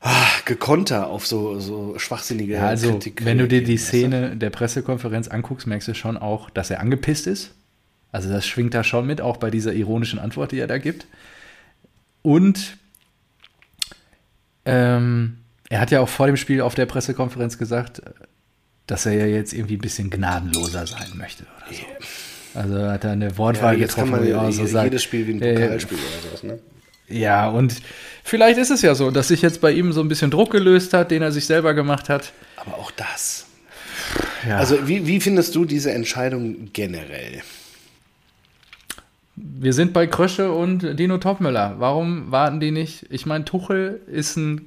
ah, 0.07 0.41
gekonter 0.45 1.09
auf 1.09 1.27
so, 1.27 1.59
so 1.59 1.99
schwachsinnige 1.99 2.55
ja, 2.55 2.67
also, 2.67 2.93
Kritik. 2.93 3.25
Wenn 3.25 3.39
du 3.39 3.49
dir 3.49 3.63
die 3.63 3.77
Szene 3.77 4.37
der 4.37 4.51
Pressekonferenz 4.51 5.29
anguckst, 5.29 5.67
merkst 5.67 5.89
du 5.89 5.95
schon 5.95 6.17
auch, 6.17 6.51
dass 6.51 6.71
er 6.71 6.81
angepisst 6.81 7.27
ist. 7.27 7.55
Also 8.13 8.31
das 8.31 8.47
schwingt 8.47 8.73
da 8.73 8.85
schon 8.85 9.07
mit, 9.07 9.21
auch 9.21 9.37
bei 9.37 9.51
dieser 9.51 9.73
ironischen 9.73 10.19
Antwort, 10.19 10.53
die 10.53 10.59
er 10.59 10.67
da 10.67 10.79
gibt. 10.79 11.07
Und 12.23 12.79
ähm, 14.65 15.39
er 15.69 15.81
hat 15.81 15.91
ja 15.91 16.01
auch 16.01 16.09
vor 16.09 16.27
dem 16.27 16.37
Spiel 16.37 16.61
auf 16.61 16.75
der 16.75 16.87
Pressekonferenz 16.87 17.59
gesagt, 17.59 18.03
dass 18.87 19.07
er 19.07 19.15
ja 19.15 19.27
jetzt 19.27 19.53
irgendwie 19.53 19.77
ein 19.77 19.81
bisschen 19.81 20.11
gnadenloser 20.11 20.87
sein 20.87 21.09
möchte 21.17 21.45
oder 21.45 21.75
so. 21.75 22.59
Also 22.59 22.91
hat 22.91 23.05
er 23.05 23.11
eine 23.11 23.37
Wortwahl 23.37 23.75
ja, 23.75 23.81
jetzt 23.81 23.97
getroffen, 23.97 24.13
kann 24.13 24.21
man 24.21 24.29
ja, 24.29 24.53
so 24.53 24.67
sagt, 24.67 24.85
jedes 24.85 25.03
Spiel 25.03 25.27
wie 25.27 25.33
ein 25.33 25.41
Pokalspiel 25.41 25.99
äh, 25.99 26.01
oder 26.01 26.23
sowas, 26.23 26.43
ne? 26.43 26.59
Ja, 27.09 27.49
und 27.49 27.77
vielleicht 28.25 28.59
ist 28.59 28.71
es 28.71 28.83
ja 28.83 28.95
so, 28.95 29.11
dass 29.11 29.29
sich 29.29 29.43
jetzt 29.43 29.61
bei 29.61 29.73
ihm 29.73 29.93
so 29.93 30.01
ein 30.01 30.09
bisschen 30.09 30.31
Druck 30.31 30.51
gelöst 30.51 30.93
hat, 30.93 31.11
den 31.11 31.23
er 31.23 31.33
sich 31.33 31.47
selber 31.47 31.75
gemacht 31.75 32.09
hat. 32.09 32.33
Aber 32.57 32.77
auch 32.77 32.91
das. 32.91 33.47
Ja. 34.47 34.59
Also, 34.59 34.89
wie, 34.89 35.07
wie 35.07 35.21
findest 35.21 35.55
du 35.55 35.65
diese 35.65 35.93
Entscheidung 35.93 36.71
generell? 36.73 37.43
Wir 39.37 39.73
sind 39.73 39.93
bei 39.93 40.07
Krösche 40.07 40.51
und 40.51 40.99
Dino 40.99 41.19
Topmüller. 41.19 41.77
Warum 41.79 42.31
warten 42.33 42.59
die 42.59 42.71
nicht? 42.71 43.07
Ich 43.11 43.27
meine, 43.27 43.45
Tuchel 43.45 44.01
ist 44.07 44.37
ein 44.37 44.67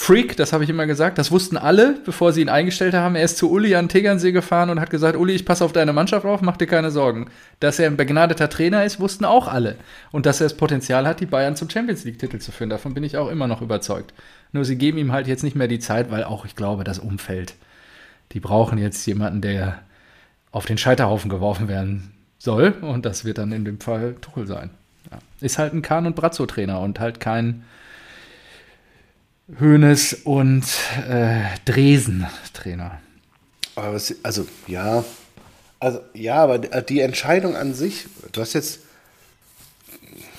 Freak, 0.00 0.34
das 0.38 0.54
habe 0.54 0.64
ich 0.64 0.70
immer 0.70 0.86
gesagt, 0.86 1.18
das 1.18 1.30
wussten 1.30 1.58
alle, 1.58 1.94
bevor 2.06 2.32
sie 2.32 2.40
ihn 2.40 2.48
eingestellt 2.48 2.94
haben. 2.94 3.16
Er 3.16 3.22
ist 3.22 3.36
zu 3.36 3.50
Uli 3.50 3.74
an 3.74 3.90
Tegernsee 3.90 4.32
gefahren 4.32 4.70
und 4.70 4.80
hat 4.80 4.88
gesagt, 4.88 5.14
Uli, 5.14 5.34
ich 5.34 5.44
passe 5.44 5.62
auf 5.62 5.72
deine 5.72 5.92
Mannschaft 5.92 6.24
auf, 6.24 6.40
mach 6.40 6.56
dir 6.56 6.66
keine 6.66 6.90
Sorgen. 6.90 7.26
Dass 7.60 7.78
er 7.78 7.86
ein 7.86 7.98
begnadeter 7.98 8.48
Trainer 8.48 8.82
ist, 8.82 8.98
wussten 8.98 9.26
auch 9.26 9.46
alle. 9.46 9.76
Und 10.10 10.24
dass 10.24 10.40
er 10.40 10.46
das 10.46 10.56
Potenzial 10.56 11.06
hat, 11.06 11.20
die 11.20 11.26
Bayern 11.26 11.54
zum 11.54 11.68
Champions 11.68 12.04
League-Titel 12.04 12.38
zu 12.38 12.50
führen, 12.50 12.70
davon 12.70 12.94
bin 12.94 13.04
ich 13.04 13.18
auch 13.18 13.28
immer 13.28 13.46
noch 13.46 13.60
überzeugt. 13.60 14.14
Nur 14.52 14.64
sie 14.64 14.76
geben 14.76 14.96
ihm 14.96 15.12
halt 15.12 15.26
jetzt 15.26 15.44
nicht 15.44 15.54
mehr 15.54 15.68
die 15.68 15.80
Zeit, 15.80 16.10
weil 16.10 16.24
auch, 16.24 16.46
ich 16.46 16.56
glaube, 16.56 16.82
das 16.82 16.98
Umfeld, 16.98 17.52
die 18.32 18.40
brauchen 18.40 18.78
jetzt 18.78 19.04
jemanden, 19.04 19.42
der 19.42 19.82
auf 20.50 20.64
den 20.64 20.78
Scheiterhaufen 20.78 21.28
geworfen 21.28 21.68
werden 21.68 22.14
soll. 22.38 22.72
Und 22.80 23.04
das 23.04 23.26
wird 23.26 23.36
dann 23.36 23.52
in 23.52 23.66
dem 23.66 23.80
Fall 23.80 24.16
Tuchel 24.22 24.46
sein. 24.46 24.70
Ja. 25.10 25.18
Ist 25.42 25.58
halt 25.58 25.74
ein 25.74 25.82
Kahn- 25.82 26.06
und 26.06 26.16
Brazzo-Trainer 26.16 26.80
und 26.80 27.00
halt 27.00 27.20
kein 27.20 27.64
Hoeneß 29.58 30.20
und 30.24 30.64
äh, 31.08 31.42
Dresen 31.64 32.26
Trainer. 32.52 33.00
Also 33.74 34.46
ja, 34.66 35.04
also 35.78 36.00
ja, 36.12 36.36
aber 36.36 36.58
die 36.58 37.00
Entscheidung 37.00 37.56
an 37.56 37.74
sich, 37.74 38.06
du 38.32 38.40
hast 38.40 38.52
jetzt 38.52 38.80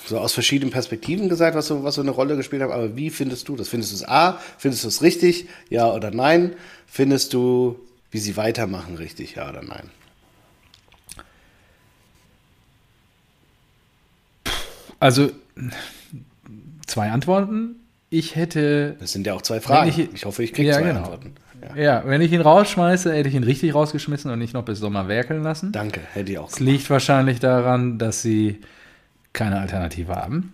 so 0.06 0.18
aus 0.18 0.32
verschiedenen 0.32 0.70
Perspektiven 0.70 1.28
gesagt, 1.28 1.56
was 1.56 1.66
so, 1.66 1.84
was 1.84 1.96
so 1.96 2.02
eine 2.02 2.10
Rolle 2.10 2.36
gespielt 2.36 2.62
hat, 2.62 2.70
aber 2.70 2.96
wie 2.96 3.10
findest 3.10 3.48
du 3.48 3.56
das? 3.56 3.68
Findest 3.68 3.92
du 3.92 3.96
es 3.96 4.08
A, 4.08 4.38
findest 4.58 4.84
du 4.84 4.88
es 4.88 5.02
richtig, 5.02 5.48
ja 5.68 5.92
oder 5.92 6.10
nein? 6.10 6.54
Findest 6.86 7.32
du, 7.32 7.80
wie 8.10 8.18
sie 8.18 8.36
weitermachen, 8.36 8.96
richtig, 8.96 9.34
ja 9.34 9.48
oder 9.48 9.62
nein? 9.62 9.90
Also 15.00 15.32
zwei 16.86 17.10
Antworten 17.10 17.81
ich 18.12 18.36
hätte. 18.36 18.96
Das 19.00 19.12
sind 19.12 19.26
ja 19.26 19.34
auch 19.34 19.42
zwei 19.42 19.60
Fragen. 19.60 19.88
Ich, 19.88 19.98
ich, 19.98 20.24
hoffe, 20.24 20.42
ich 20.42 20.52
kriege 20.52 20.68
ja, 20.68 20.74
zwei 20.74 20.88
genau. 20.88 21.00
Antworten. 21.00 21.34
Ja. 21.74 21.82
ja. 21.82 22.02
wenn 22.04 22.20
ich 22.20 22.32
ihn 22.32 22.40
rausschmeiße, 22.40 23.12
hätte 23.12 23.28
ich 23.28 23.34
ihn 23.34 23.44
richtig 23.44 23.74
rausgeschmissen 23.74 24.30
und 24.30 24.38
nicht 24.38 24.52
noch 24.52 24.64
bis 24.64 24.78
Sommer 24.78 25.08
werkeln 25.08 25.42
lassen. 25.42 25.72
Danke, 25.72 26.00
hätte 26.12 26.32
ich 26.32 26.38
auch. 26.38 26.50
Es 26.50 26.60
liegt 26.60 26.90
wahrscheinlich 26.90 27.40
daran, 27.40 27.98
dass 27.98 28.22
sie 28.22 28.60
keine 29.32 29.60
Alternative 29.60 30.14
haben. 30.14 30.52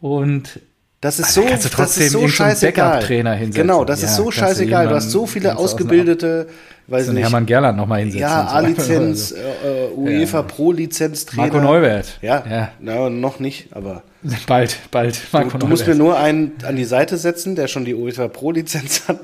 Und 0.00 0.60
das 1.06 1.20
ist 1.20 1.38
also, 1.38 1.42
so, 1.42 1.48
du 1.48 1.68
trotzdem 1.68 1.78
das 1.78 2.00
ist 2.00 2.12
so 2.12 2.26
scheißegal. 2.26 3.04
Genau, 3.52 3.84
das 3.84 4.02
ja, 4.02 4.08
ist 4.08 4.16
so 4.16 4.32
scheißegal. 4.32 4.88
Du 4.88 4.94
hast 4.96 5.12
so 5.12 5.24
viele 5.24 5.56
ausgebildete, 5.56 6.48
weiß 6.88 7.10
nicht. 7.10 7.22
Hermann 7.22 7.46
Gerland 7.46 7.78
nochmal 7.78 8.00
hinsetzen. 8.00 8.22
Ja, 8.28 8.46
A-Lizenz, 8.48 9.30
äh, 9.30 9.94
UEFA 9.94 10.38
ja. 10.38 10.42
Pro-Lizenz-Trainer. 10.42 11.42
Marco 11.42 11.60
Neuwert. 11.60 12.18
Ja, 12.22 12.44
ja. 12.50 12.72
Na, 12.80 13.08
noch 13.08 13.38
nicht, 13.38 13.68
aber. 13.72 14.02
Bald, 14.48 14.76
bald. 14.90 15.20
Marco 15.30 15.50
du, 15.50 15.58
du 15.58 15.66
musst 15.68 15.86
mir 15.86 15.94
nur 15.94 16.18
einen 16.18 16.54
an 16.64 16.74
die 16.74 16.84
Seite 16.84 17.18
setzen, 17.18 17.54
der 17.54 17.68
schon 17.68 17.84
die 17.84 17.94
UEFA 17.94 18.26
Pro-Lizenz 18.26 19.02
hat. 19.08 19.20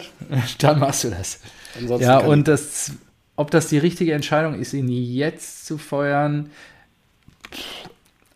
Dann 0.60 0.78
machst 0.78 1.02
du 1.02 1.10
das. 1.10 1.40
Ansonsten 1.76 2.06
ja, 2.06 2.18
und 2.18 2.46
das, 2.46 2.92
ob 3.34 3.50
das 3.50 3.66
die 3.66 3.78
richtige 3.78 4.12
Entscheidung 4.12 4.60
ist, 4.60 4.72
ihn 4.72 4.88
jetzt 4.88 5.66
zu 5.66 5.78
feuern. 5.78 6.50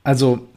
Also, 0.02 0.48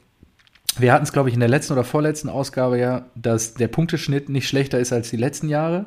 wir 0.82 0.94
hatten 0.94 1.04
es, 1.04 1.14
glaube 1.14 1.30
ich, 1.30 1.36
in 1.36 1.40
der 1.40 1.50
letzten 1.50 1.74
oder 1.74 1.84
vorletzten 1.84 2.30
Ausgabe 2.30 2.80
ja, 2.80 3.06
dass 3.16 3.54
der 3.54 3.68
Punkteschnitt 3.68 4.30
nicht 4.30 4.48
schlechter 4.48 4.80
ist 4.80 4.94
als 4.94 5.10
die 5.10 5.18
letzten 5.18 5.50
Jahre. 5.50 5.86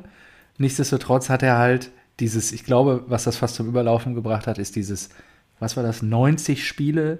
Nichtsdestotrotz 0.57 1.29
hat 1.29 1.43
er 1.43 1.57
halt 1.57 1.91
dieses, 2.19 2.51
ich 2.51 2.63
glaube, 2.63 3.03
was 3.07 3.23
das 3.23 3.37
fast 3.37 3.55
zum 3.55 3.67
Überlaufen 3.67 4.15
gebracht 4.15 4.47
hat, 4.47 4.57
ist 4.57 4.75
dieses, 4.75 5.09
was 5.59 5.75
war 5.75 5.83
das, 5.83 6.01
90 6.01 6.67
Spiele, 6.67 7.19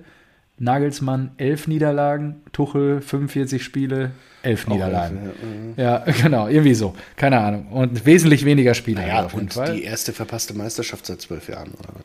Nagelsmann 0.59 1.31
11 1.37 1.67
Niederlagen, 1.67 2.41
Tuchel 2.51 3.01
45 3.01 3.63
Spiele, 3.63 4.11
11 4.43 4.67
Niederlagen. 4.67 5.17
Elf, 5.17 5.77
ja, 5.77 6.05
ja, 6.05 6.13
genau, 6.21 6.47
irgendwie 6.47 6.75
so, 6.75 6.93
keine 7.15 7.39
Ahnung. 7.39 7.67
Und 7.67 8.05
wesentlich 8.05 8.45
weniger 8.45 8.73
Spiele. 8.73 9.01
Naja, 9.01 9.25
auf 9.25 9.33
jeden 9.33 9.45
und 9.45 9.53
Fall. 9.53 9.75
die 9.75 9.83
erste 9.83 10.13
verpasste 10.13 10.53
Meisterschaft 10.53 11.05
seit 11.05 11.21
zwölf 11.21 11.49
Jahren, 11.49 11.71
oder 11.71 11.89
was? 11.95 12.03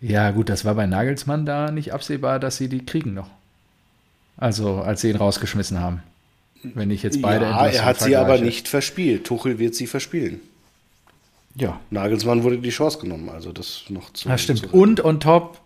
Ja, 0.00 0.30
gut, 0.30 0.48
das 0.48 0.64
war 0.64 0.74
bei 0.74 0.86
Nagelsmann 0.86 1.44
da 1.44 1.70
nicht 1.70 1.92
absehbar, 1.92 2.40
dass 2.40 2.56
sie 2.56 2.68
die 2.68 2.86
kriegen 2.86 3.12
noch. 3.12 3.28
Also, 4.40 4.76
als 4.78 5.02
sie 5.02 5.10
ihn 5.10 5.16
rausgeschmissen 5.16 5.80
haben. 5.80 6.02
Wenn 6.62 6.90
ich 6.90 7.02
jetzt 7.02 7.22
beide 7.22 7.44
Ja, 7.44 7.66
er 7.66 7.84
hat 7.84 8.00
sie 8.00 8.16
aber 8.16 8.38
nicht 8.38 8.68
verspielt. 8.68 9.24
Tuchel 9.24 9.58
wird 9.58 9.74
sie 9.74 9.86
verspielen. 9.86 10.40
Ja. 11.54 11.80
Nagelsmann 11.90 12.42
wurde 12.42 12.58
die 12.58 12.70
Chance 12.70 12.98
genommen, 12.98 13.28
also 13.28 13.52
das 13.52 13.84
noch 13.88 14.12
zu. 14.12 14.28
Das 14.28 14.42
stimmt. 14.42 14.60
Zu 14.60 14.68
Und 14.68 15.04
on 15.04 15.20
top, 15.20 15.60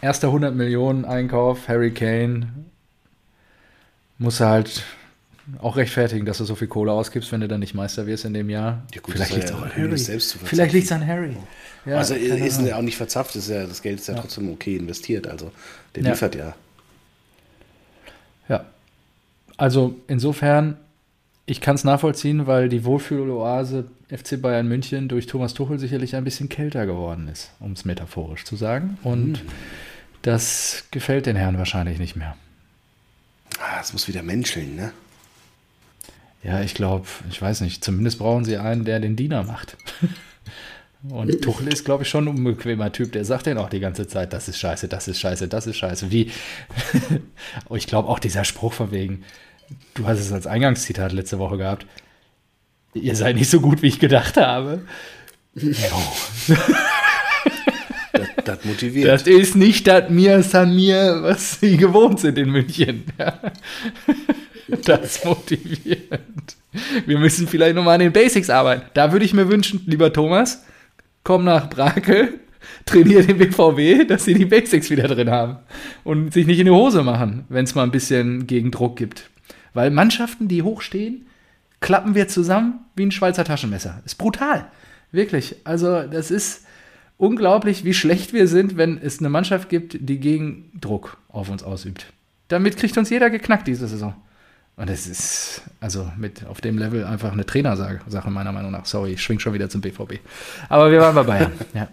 erster 0.00 0.28
100 0.28 0.54
Millionen 0.54 1.04
Einkauf, 1.04 1.68
Harry 1.68 1.92
Kane. 1.92 2.48
Muss 4.18 4.40
er 4.40 4.48
halt 4.48 4.82
auch 5.58 5.76
rechtfertigen, 5.76 6.26
dass 6.26 6.38
du 6.38 6.44
so 6.44 6.54
viel 6.54 6.68
Kohle 6.68 6.92
ausgibst, 6.92 7.32
wenn 7.32 7.40
du 7.40 7.48
dann 7.48 7.60
nicht 7.60 7.74
Meister 7.74 8.06
wirst 8.06 8.24
in 8.24 8.34
dem 8.34 8.50
Jahr. 8.50 8.82
Ja, 8.94 9.00
gut, 9.00 9.14
Vielleicht 9.14 9.32
liegt 9.32 9.44
es 9.44 9.52
auch 9.52 9.62
an 9.62 9.72
Harry. 9.74 9.98
Vielleicht 9.98 10.72
liegt 10.72 10.86
es 10.86 10.92
an 10.92 11.06
Harry. 11.06 11.36
Ja, 11.86 11.96
also 11.96 12.14
ist 12.14 12.60
ja 12.60 12.76
auch 12.76 12.82
nicht 12.82 12.96
verzapft, 12.96 13.34
ist 13.36 13.48
ja, 13.48 13.66
das 13.66 13.82
Geld 13.82 14.00
ist 14.00 14.08
ja, 14.08 14.14
ja. 14.14 14.20
trotzdem 14.20 14.50
okay 14.50 14.76
investiert. 14.76 15.26
Also 15.26 15.50
der 15.94 16.02
liefert 16.04 16.34
ja. 16.34 16.54
Ja. 18.50 18.64
Also 19.56 19.94
insofern, 20.08 20.76
ich 21.46 21.60
kann 21.60 21.76
es 21.76 21.84
nachvollziehen, 21.84 22.46
weil 22.46 22.68
die 22.68 22.84
Wohlfühloase 22.84 23.86
FC 24.08 24.40
Bayern 24.40 24.66
München 24.68 25.08
durch 25.08 25.26
Thomas 25.26 25.54
Tuchel 25.54 25.78
sicherlich 25.78 26.16
ein 26.16 26.24
bisschen 26.24 26.48
kälter 26.48 26.84
geworden 26.84 27.28
ist, 27.28 27.52
um 27.60 27.72
es 27.72 27.84
metaphorisch 27.84 28.44
zu 28.44 28.56
sagen. 28.56 28.98
Und 29.02 29.44
mhm. 29.44 29.48
das 30.22 30.84
gefällt 30.90 31.26
den 31.26 31.36
Herren 31.36 31.58
wahrscheinlich 31.58 31.98
nicht 31.98 32.16
mehr. 32.16 32.36
Ah, 33.60 33.80
es 33.80 33.92
muss 33.92 34.08
wieder 34.08 34.22
menscheln, 34.22 34.76
ne? 34.76 34.92
Ja, 36.42 36.62
ich 36.62 36.74
glaube, 36.74 37.06
ich 37.28 37.40
weiß 37.40 37.60
nicht, 37.60 37.84
zumindest 37.84 38.18
brauchen 38.18 38.46
sie 38.46 38.56
einen, 38.56 38.84
der 38.84 38.98
den 38.98 39.14
Diener 39.16 39.44
macht. 39.44 39.76
Und 41.08 41.40
Tuchel 41.40 41.68
ist, 41.68 41.84
glaube 41.84 42.02
ich, 42.02 42.10
schon 42.10 42.24
ein 42.24 42.36
unbequemer 42.36 42.92
Typ. 42.92 43.12
Der 43.12 43.24
sagt 43.24 43.46
ja 43.46 43.56
auch 43.56 43.70
die 43.70 43.80
ganze 43.80 44.06
Zeit, 44.06 44.32
das 44.34 44.48
ist 44.48 44.58
scheiße, 44.58 44.86
das 44.86 45.08
ist 45.08 45.18
scheiße, 45.18 45.48
das 45.48 45.66
ist 45.66 45.78
scheiße. 45.78 46.10
Wie, 46.10 46.30
ich 47.74 47.86
glaube 47.86 48.08
auch 48.08 48.18
dieser 48.18 48.44
Spruch 48.44 48.74
von 48.74 48.90
wegen, 48.90 49.24
du 49.94 50.06
hast 50.06 50.20
es 50.20 50.32
als 50.32 50.46
Eingangszitat 50.46 51.12
letzte 51.12 51.38
Woche 51.38 51.56
gehabt, 51.56 51.86
ihr 52.92 53.16
seid 53.16 53.36
nicht 53.36 53.48
so 53.48 53.60
gut, 53.60 53.80
wie 53.82 53.88
ich 53.88 53.98
gedacht 53.98 54.36
habe. 54.36 54.82
das, 58.12 58.28
das 58.44 58.64
motiviert. 58.64 59.08
Das 59.08 59.22
ist 59.22 59.56
nicht 59.56 59.86
das 59.86 60.10
mir 60.10 60.42
San 60.42 60.76
mir, 60.76 61.22
was 61.22 61.60
sie 61.60 61.78
gewohnt 61.78 62.20
sind 62.20 62.36
in 62.38 62.50
München. 62.50 63.04
Das 64.84 65.24
motiviert. 65.24 66.20
Wir 67.04 67.18
müssen 67.18 67.48
vielleicht 67.48 67.74
nochmal 67.74 67.94
an 67.94 68.00
den 68.02 68.12
Basics 68.12 68.50
arbeiten. 68.50 68.82
Da 68.94 69.10
würde 69.10 69.24
ich 69.24 69.34
mir 69.34 69.48
wünschen, 69.48 69.82
lieber 69.86 70.12
Thomas, 70.12 70.62
komm 71.24 71.44
nach 71.44 71.68
Brakel, 71.68 72.40
trainiere 72.86 73.24
den 73.24 73.38
BVB, 73.38 74.08
dass 74.08 74.24
sie 74.24 74.34
die 74.34 74.44
Basics 74.44 74.90
wieder 74.90 75.08
drin 75.08 75.30
haben 75.30 75.58
und 76.04 76.32
sich 76.32 76.46
nicht 76.46 76.58
in 76.58 76.66
die 76.66 76.72
Hose 76.72 77.02
machen, 77.02 77.44
wenn 77.48 77.64
es 77.64 77.74
mal 77.74 77.84
ein 77.84 77.90
bisschen 77.90 78.46
Gegendruck 78.46 78.96
gibt. 78.96 79.30
Weil 79.72 79.90
Mannschaften, 79.90 80.48
die 80.48 80.62
hochstehen, 80.62 81.26
klappen 81.80 82.14
wir 82.14 82.28
zusammen 82.28 82.80
wie 82.96 83.06
ein 83.06 83.12
Schweizer 83.12 83.44
Taschenmesser. 83.44 84.02
Ist 84.04 84.16
brutal. 84.16 84.66
Wirklich. 85.12 85.56
Also, 85.64 86.02
das 86.02 86.30
ist 86.30 86.64
unglaublich, 87.16 87.84
wie 87.84 87.94
schlecht 87.94 88.32
wir 88.32 88.46
sind, 88.46 88.76
wenn 88.76 88.98
es 88.98 89.18
eine 89.18 89.28
Mannschaft 89.28 89.68
gibt, 89.68 89.96
die 90.00 90.18
gegen 90.18 90.70
Druck 90.80 91.18
auf 91.28 91.50
uns 91.50 91.62
ausübt. 91.62 92.06
Damit 92.48 92.76
kriegt 92.76 92.96
uns 92.98 93.10
jeder 93.10 93.30
geknackt 93.30 93.68
diese 93.68 93.86
Saison. 93.86 94.14
Und 94.80 94.88
es 94.88 95.06
ist 95.06 95.60
also 95.78 96.10
mit 96.16 96.46
auf 96.46 96.62
dem 96.62 96.78
Level 96.78 97.04
einfach 97.04 97.32
eine 97.32 97.44
Trainersache, 97.44 98.30
meiner 98.30 98.50
Meinung 98.50 98.70
nach. 98.70 98.86
Sorry, 98.86 99.12
ich 99.12 99.22
schwing 99.22 99.38
schon 99.38 99.52
wieder 99.52 99.68
zum 99.68 99.82
BVB. 99.82 100.20
Aber 100.70 100.90
wir 100.90 101.00
waren 101.00 101.14
bei 101.14 101.22
Bayern. 101.22 101.52
ja. 101.74 101.88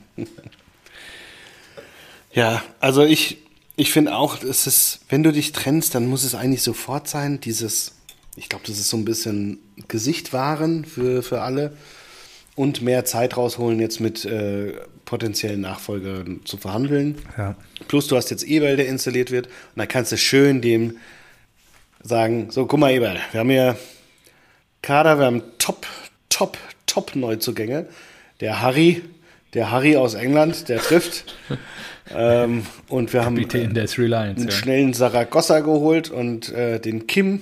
ja, 2.31 2.63
also 2.79 3.03
ich, 3.03 3.39
ich 3.75 3.91
finde 3.91 4.15
auch, 4.15 4.41
es 4.41 4.67
ist, 4.67 5.01
wenn 5.09 5.21
du 5.21 5.33
dich 5.33 5.51
trennst, 5.51 5.95
dann 5.95 6.07
muss 6.07 6.23
es 6.23 6.33
eigentlich 6.33 6.63
sofort 6.63 7.09
sein, 7.09 7.41
dieses, 7.41 7.95
ich 8.37 8.47
glaube, 8.47 8.63
das 8.65 8.79
ist 8.79 8.87
so 8.87 8.95
ein 8.95 9.03
bisschen 9.03 9.59
Gesicht 9.89 10.31
wahren 10.31 10.85
für, 10.85 11.23
für 11.23 11.41
alle 11.41 11.75
und 12.55 12.81
mehr 12.81 13.03
Zeit 13.03 13.35
rausholen, 13.35 13.81
jetzt 13.81 13.99
mit 13.99 14.23
äh, 14.23 14.75
potenziellen 15.03 15.59
Nachfolgern 15.59 16.39
zu 16.45 16.55
verhandeln. 16.55 17.17
Ja. 17.37 17.57
Plus 17.89 18.07
du 18.07 18.15
hast 18.15 18.29
jetzt 18.29 18.43
Eberl, 18.43 18.77
der 18.77 18.87
installiert 18.87 19.29
wird 19.29 19.47
und 19.47 19.75
dann 19.75 19.89
kannst 19.89 20.13
du 20.13 20.17
schön 20.17 20.61
dem 20.61 20.95
sagen, 22.03 22.49
so, 22.51 22.65
guck 22.65 22.79
mal, 22.79 22.91
Eberl, 22.91 23.17
wir 23.31 23.39
haben 23.39 23.49
hier 23.49 23.77
Kader, 24.81 25.19
wir 25.19 25.25
haben 25.25 25.41
Top, 25.57 25.85
Top, 26.29 26.57
Top 26.85 27.15
Neuzugänge. 27.15 27.87
Der 28.39 28.61
Harry, 28.61 29.03
der 29.53 29.71
Harry 29.71 29.97
aus 29.97 30.13
England, 30.13 30.69
der 30.69 30.79
trifft. 30.79 31.35
ähm, 32.15 32.65
und 32.87 33.11
wir 33.13 33.21
Kapitän 33.21 33.75
haben 33.75 33.87
Sri 33.87 34.05
Lions, 34.05 34.39
einen 34.39 34.49
ja. 34.49 34.51
schnellen 34.51 34.93
Saragossa 34.93 35.59
geholt 35.61 36.09
und 36.09 36.49
äh, 36.49 36.79
den 36.79 37.07
Kim. 37.07 37.41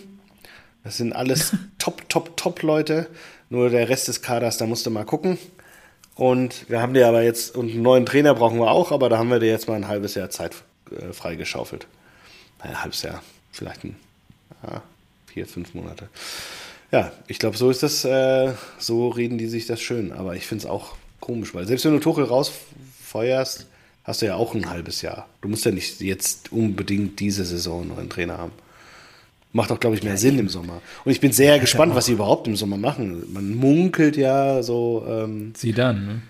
Das 0.83 0.97
sind 0.97 1.13
alles 1.13 1.53
Top, 1.77 2.07
Top, 2.09 2.37
Top 2.37 2.61
Leute. 2.61 3.07
Nur 3.49 3.69
der 3.69 3.89
Rest 3.89 4.07
des 4.07 4.21
Kaders, 4.21 4.57
da 4.57 4.65
musst 4.65 4.85
du 4.85 4.89
mal 4.89 5.05
gucken. 5.05 5.37
Und 6.15 6.69
wir 6.69 6.81
haben 6.81 6.93
dir 6.93 7.07
aber 7.07 7.23
jetzt, 7.23 7.55
und 7.55 7.71
einen 7.71 7.81
neuen 7.81 8.05
Trainer 8.05 8.33
brauchen 8.33 8.57
wir 8.59 8.71
auch, 8.71 8.91
aber 8.91 9.09
da 9.09 9.17
haben 9.17 9.29
wir 9.29 9.39
dir 9.39 9.49
jetzt 9.49 9.67
mal 9.67 9.75
ein 9.75 9.87
halbes 9.87 10.15
Jahr 10.15 10.29
Zeit 10.29 10.55
äh, 10.89 11.11
freigeschaufelt. 11.11 11.87
Ein 12.59 12.81
halbes 12.81 13.01
Jahr, 13.01 13.21
vielleicht 13.51 13.83
ein 13.83 13.97
ja, 14.65 14.81
vier, 15.27 15.45
fünf 15.45 15.73
Monate. 15.73 16.09
Ja, 16.91 17.11
ich 17.27 17.39
glaube, 17.39 17.57
so 17.57 17.69
ist 17.69 17.83
das, 17.83 18.05
äh, 18.05 18.53
so 18.79 19.09
reden 19.09 19.37
die 19.37 19.47
sich 19.47 19.65
das 19.65 19.81
schön. 19.81 20.11
Aber 20.11 20.35
ich 20.35 20.45
finde 20.45 20.65
es 20.65 20.69
auch 20.69 20.95
komisch, 21.19 21.53
weil 21.53 21.67
selbst 21.67 21.85
wenn 21.85 21.93
du 21.93 21.99
Tuchel 21.99 22.25
rausfeuerst, 22.25 23.67
hast 24.03 24.21
du 24.21 24.25
ja 24.27 24.35
auch 24.35 24.53
ein 24.53 24.69
halbes 24.69 25.01
Jahr. 25.01 25.27
Du 25.41 25.49
musst 25.49 25.65
ja 25.65 25.71
nicht 25.71 25.99
jetzt 25.99 26.51
unbedingt 26.51 27.19
diese 27.19 27.43
Saison 27.43 27.81
einen 27.81 27.95
neuen 27.95 28.09
Trainer 28.09 28.37
haben. 28.37 28.51
Macht 29.51 29.71
auch, 29.71 29.79
glaube 29.79 29.95
ich, 29.95 30.03
mehr 30.03 30.17
Sinn 30.17 30.37
im 30.37 30.49
Sommer. 30.49 30.81
Und 31.03 31.11
ich 31.11 31.21
bin 31.21 31.31
sehr 31.31 31.59
gespannt, 31.65 31.95
was 31.95 32.05
sie 32.05 32.13
überhaupt 32.13 32.47
im 32.47 32.55
Sommer 32.55 32.77
machen. 32.77 33.33
Man 33.33 33.55
munkelt 33.55 34.15
ja 34.17 34.61
so. 34.61 35.05
Ähm, 35.07 35.53
Sie 35.55 35.73
dann, 35.73 36.05
ne? 36.05 36.21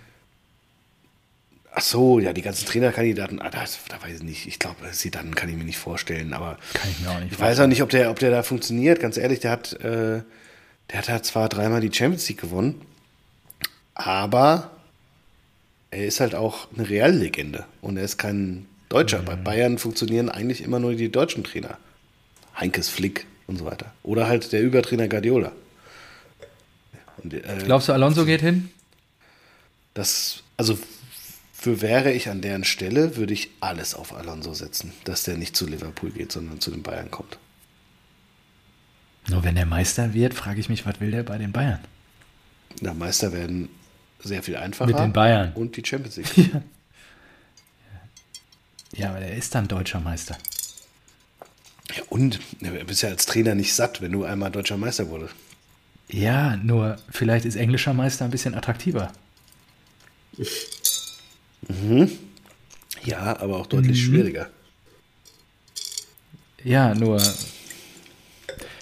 Ach 1.75 1.81
so, 1.81 2.19
ja, 2.19 2.33
die 2.33 2.41
ganzen 2.41 2.65
Trainerkandidaten. 2.65 3.41
Ah, 3.41 3.49
das, 3.49 3.79
da 3.89 4.01
weiß 4.01 4.17
ich 4.17 4.23
nicht. 4.23 4.47
Ich 4.47 4.59
glaube, 4.59 4.77
sie 4.91 5.11
dann 5.11 5.35
kann 5.35 5.49
ich 5.49 5.55
mir 5.55 5.65
nicht 5.65 5.77
vorstellen. 5.77 6.33
Aber 6.33 6.57
Kann 6.73 6.89
ich 6.89 6.99
mir 7.01 7.11
auch 7.11 7.19
nicht 7.19 7.33
ich 7.33 7.39
weiß 7.39 7.59
auch 7.59 7.67
nicht, 7.67 7.81
ob 7.81 7.89
der, 7.89 8.09
ob 8.09 8.19
der 8.19 8.31
da 8.31 8.43
funktioniert. 8.43 8.99
Ganz 8.99 9.17
ehrlich, 9.17 9.41
der 9.41 9.51
hat, 9.51 9.73
äh, 9.73 10.21
der 10.89 10.97
hat 10.97 11.09
halt 11.09 11.25
zwar 11.25 11.49
dreimal 11.49 11.81
die 11.81 11.93
Champions 11.93 12.27
League 12.29 12.41
gewonnen, 12.41 12.81
aber 13.93 14.71
er 15.91 16.05
ist 16.05 16.19
halt 16.19 16.33
auch 16.33 16.67
eine 16.75 16.89
Reallegende 16.89 17.65
und 17.81 17.97
er 17.97 18.03
ist 18.03 18.17
kein 18.17 18.65
Deutscher. 18.89 19.19
Bei 19.19 19.35
Bayern 19.35 19.77
funktionieren 19.77 20.29
eigentlich 20.29 20.63
immer 20.63 20.79
nur 20.79 20.95
die 20.95 21.11
deutschen 21.11 21.43
Trainer. 21.43 21.77
Heinkes 22.57 22.87
Flick 22.87 23.25
und 23.47 23.57
so 23.57 23.65
weiter. 23.65 23.93
Oder 24.03 24.27
halt 24.27 24.51
der 24.53 24.61
Übertrainer 24.61 25.09
Guardiola. 25.09 25.51
Und, 27.17 27.33
äh, 27.33 27.41
Glaubst 27.63 27.89
du, 27.89 27.93
Alonso 27.93 28.25
geht 28.25 28.41
hin? 28.41 28.69
das, 29.95 30.43
also 30.57 30.77
für 31.65 31.81
wäre 31.81 32.11
ich 32.11 32.29
an 32.29 32.41
deren 32.41 32.63
Stelle, 32.63 33.15
würde 33.15 33.33
ich 33.33 33.49
alles 33.59 33.95
auf 33.95 34.13
Alonso 34.13 34.53
setzen, 34.53 34.93
dass 35.03 35.23
der 35.23 35.35
nicht 35.35 35.55
zu 35.55 35.65
Liverpool 35.65 36.11
geht, 36.11 36.31
sondern 36.31 36.59
zu 36.61 36.69
den 36.69 36.83
Bayern 36.83 37.09
kommt. 37.09 37.39
Nur 39.29 39.43
wenn 39.43 39.55
der 39.55 39.65
Meister 39.65 40.13
wird, 40.13 40.35
frage 40.35 40.59
ich 40.59 40.69
mich, 40.69 40.85
was 40.85 40.99
will 40.99 41.09
der 41.09 41.23
bei 41.23 41.39
den 41.39 41.51
Bayern? 41.51 41.79
Na, 42.81 42.93
Meister 42.93 43.33
werden 43.33 43.69
sehr 44.19 44.43
viel 44.43 44.57
einfacher. 44.57 44.85
Mit 44.85 44.99
den 44.99 45.11
Bayern. 45.11 45.53
Und 45.53 45.75
die 45.75 45.83
Champions 45.83 46.17
League. 46.17 46.51
Ja, 48.93 49.09
aber 49.09 49.19
der 49.19 49.35
ist 49.35 49.53
dann 49.55 49.67
deutscher 49.67 49.99
Meister. 49.99 50.37
ja, 51.95 52.03
und 52.09 52.39
du 52.61 52.85
bist 52.85 53.01
ja 53.01 53.09
als 53.09 53.25
Trainer 53.25 53.55
nicht 53.55 53.73
satt, 53.73 54.01
wenn 54.01 54.11
du 54.11 54.23
einmal 54.23 54.51
deutscher 54.51 54.77
Meister 54.77 55.09
wurdest. 55.09 55.33
Ja, 56.09 56.55
nur 56.57 56.97
vielleicht 57.09 57.43
ist 57.43 57.55
englischer 57.55 57.93
Meister 57.93 58.23
ein 58.23 58.31
bisschen 58.31 58.53
attraktiver. 58.53 59.11
Ja, 63.03 63.39
aber 63.39 63.57
auch 63.57 63.67
deutlich 63.67 64.03
schwieriger. 64.03 64.49
Ja, 66.63 66.95
nur 66.95 67.21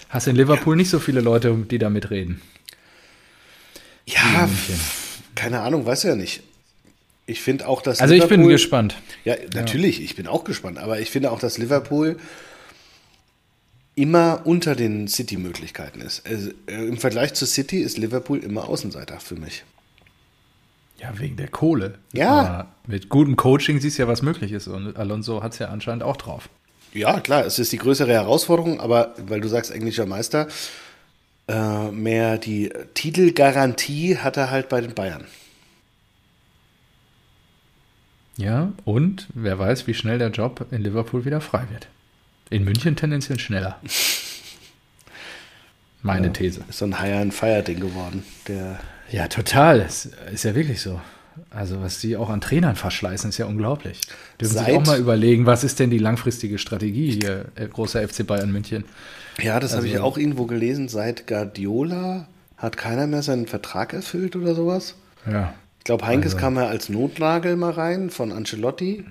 hast 0.10 0.28
in 0.28 0.36
Liverpool 0.36 0.76
nicht 0.76 0.90
so 0.90 1.00
viele 1.00 1.22
Leute, 1.22 1.56
die 1.70 1.78
da 1.80 1.90
mitreden. 1.90 2.42
Ja, 4.06 4.50
keine 5.36 5.62
Ahnung, 5.62 5.86
weiß 5.86 6.04
ja 6.04 6.16
nicht. 6.16 6.44
Ich 7.26 7.42
finde 7.42 7.68
auch, 7.68 7.82
dass 7.82 8.02
Also 8.02 8.14
ich 8.14 8.22
bin 8.28 8.42
Liverpool- 8.42 8.52
gespannt. 8.54 8.96
Ja, 9.24 9.36
natürlich, 9.54 10.02
ich 10.02 10.16
bin 10.16 10.28
auch 10.28 10.44
gespannt. 10.44 10.78
Aber 10.78 11.00
ich 11.00 11.10
finde 11.10 11.32
auch, 11.32 11.40
dass 11.40 11.58
Liverpool 11.58 12.18
immer 13.96 14.42
unter 14.46 14.76
den 14.76 15.08
City-Möglichkeiten 15.08 16.02
ist. 16.02 16.26
Also, 16.28 16.50
äh, 16.68 16.86
Im 16.86 16.98
Vergleich 16.98 17.34
zu 17.34 17.46
City 17.46 17.80
ist 17.80 17.98
Liverpool 17.98 18.40
immer 18.40 18.68
Außenseiter 18.68 19.20
für 19.20 19.36
mich. 19.36 19.64
Ja, 21.04 21.20
wegen 21.20 21.36
der 21.36 21.50
Kohle. 21.50 21.96
Ja. 22.14 22.30
Aber 22.30 22.68
mit 22.88 23.10
gutem 23.10 23.36
Coaching 23.36 23.82
siehst 23.82 23.98
du 23.98 24.04
ja, 24.04 24.08
was 24.08 24.22
möglich 24.22 24.54
ist. 24.54 24.68
Und 24.68 24.96
Alonso 24.96 25.44
hat 25.44 25.52
es 25.52 25.60
ja 25.60 25.68
anscheinend 25.68 26.02
auch 26.02 26.16
drauf. 26.16 26.48
Ja, 26.94 27.20
klar, 27.20 27.46
es 27.46 27.60
ist 27.60 27.74
die 27.74 27.78
größere 27.78 28.14
Herausforderung, 28.14 28.80
aber 28.80 29.14
weil 29.28 29.42
du 29.42 29.50
sagst 29.50 29.72
englischer 29.72 30.06
Meister, 30.06 30.48
äh, 31.50 31.92
mehr 31.92 32.38
die 32.38 32.72
Titelgarantie 32.94 34.18
hat 34.18 34.38
er 34.38 34.50
halt 34.50 34.70
bei 34.70 34.80
den 34.80 34.94
Bayern. 34.94 35.26
Ja, 38.38 38.72
und 38.86 39.28
wer 39.34 39.60
weiß, 39.60 39.88
wie 39.88 39.94
schnell 39.94 40.20
der 40.20 40.30
Job 40.30 40.68
in 40.72 40.84
Liverpool 40.84 41.26
wieder 41.26 41.42
frei 41.42 41.66
wird. 41.70 41.90
In 42.50 42.64
München 42.64 42.96
tendenziell 42.96 43.40
schneller. 43.40 43.78
Meine 46.02 46.32
These. 46.32 46.64
Ist 46.70 46.78
so 46.78 46.86
ein 46.86 47.02
Hire-and-Fire-Ding 47.02 47.82
geworden. 47.82 48.24
Der, 48.48 48.80
Ja, 49.14 49.28
total. 49.28 49.80
Es 49.82 50.10
ist 50.34 50.44
ja 50.44 50.56
wirklich 50.56 50.82
so. 50.82 51.00
Also, 51.50 51.82
was 51.82 52.00
die 52.00 52.18
auch 52.18 52.30
an 52.30 52.42
Trainern 52.42 52.76
verschleißen, 52.76 53.30
ist 53.30 53.38
ja 53.38 53.46
unglaublich. 53.46 54.02
Dürfen 54.42 54.58
sich 54.58 54.66
Seit- 54.66 54.76
auch 54.76 54.86
mal 54.86 55.00
überlegen, 55.00 55.46
was 55.46 55.64
ist 55.64 55.80
denn 55.80 55.90
die 55.92 55.98
langfristige 56.00 56.58
Strategie 56.58 57.12
hier, 57.22 57.46
äh, 57.56 57.68
großer 57.68 58.02
FC 58.02 58.24
Bayern 58.26 58.52
München? 58.52 58.86
ja, 59.42 59.60
das 59.60 59.76
habe 59.76 59.86
ich 59.88 59.94
Also- 59.94 60.04
auch 60.06 60.18
irgendwo 60.18 60.46
gelesen. 60.46 60.90
Seit 60.90 61.28
Guardiola 61.28 62.28
hat 62.58 62.76
keiner 62.78 63.06
mehr 63.08 63.22
seinen 63.24 63.46
Vertrag 63.48 63.94
erfüllt 63.94 64.36
oder 64.36 64.56
sowas. 64.56 64.96
Ja. 65.30 65.54
Ich 65.80 65.84
glaube, 65.86 66.06
Heinkes 66.08 66.34
Also- 66.34 66.42
kam 66.44 66.56
ja 66.56 66.68
als 66.68 66.90
Notnagel 66.90 67.56
mal 67.56 67.72
rein 67.72 68.10
von 68.10 68.32
Ancelotti, 68.32 69.06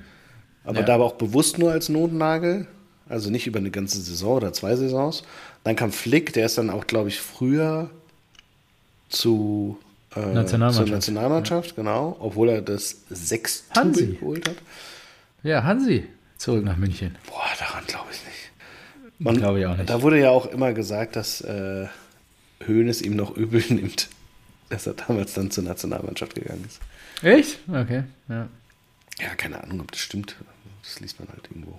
aber 0.64 0.80
Ja. 0.80 0.84
da 0.86 0.98
war 0.98 1.06
auch 1.06 1.14
bewusst 1.14 1.58
nur 1.58 1.70
als 1.70 1.88
Notnagel, 1.88 2.66
also 3.08 3.30
nicht 3.30 3.46
über 3.46 3.58
eine 3.60 3.70
ganze 3.70 4.00
Saison 4.00 4.36
oder 4.38 4.52
zwei 4.52 4.74
Saisons. 4.74 5.22
Dann 5.64 5.76
kam 5.76 5.92
Flick, 5.92 6.32
der 6.32 6.46
ist 6.46 6.58
dann 6.58 6.70
auch, 6.70 6.86
glaube 6.88 7.08
ich, 7.08 7.20
früher 7.20 7.88
zu 9.08 9.78
äh, 10.16 10.20
Nationalmannschaft. 10.20 10.86
zur 10.86 10.94
Nationalmannschaft, 10.96 11.76
genau, 11.76 12.16
obwohl 12.20 12.48
er 12.50 12.62
das 12.62 12.96
sechste 13.10 13.74
Hansi. 13.78 14.06
geholt 14.14 14.48
hat. 14.48 14.56
Ja, 15.42 15.64
Hansi, 15.64 16.06
zurück 16.38 16.64
nach 16.64 16.76
München. 16.76 17.16
Boah, 17.26 17.44
daran 17.58 17.84
glaube 17.86 18.06
ich 18.12 18.18
nicht. 18.24 18.50
Man, 19.18 19.36
Glaube 19.36 19.60
ich 19.60 19.66
auch 19.66 19.76
nicht. 19.76 19.88
Da 19.88 20.02
wurde 20.02 20.18
ja 20.18 20.30
auch 20.30 20.46
immer 20.46 20.72
gesagt, 20.72 21.14
dass 21.16 21.40
äh, 21.42 21.86
Hoeneß 22.66 23.02
ihm 23.02 23.14
noch 23.16 23.36
übel 23.36 23.62
nimmt, 23.68 24.08
dass 24.68 24.86
er 24.86 24.94
damals 24.94 25.34
dann 25.34 25.50
zur 25.50 25.64
Nationalmannschaft 25.64 26.34
gegangen 26.34 26.64
ist. 26.66 26.80
Echt? 27.24 27.58
Okay, 27.68 28.02
ja. 28.28 28.48
Ja, 29.20 29.34
keine 29.36 29.62
Ahnung, 29.62 29.80
ob 29.80 29.92
das 29.92 30.00
stimmt. 30.00 30.34
Das 30.82 30.98
liest 31.00 31.20
man 31.20 31.28
halt 31.28 31.46
irgendwo. 31.50 31.78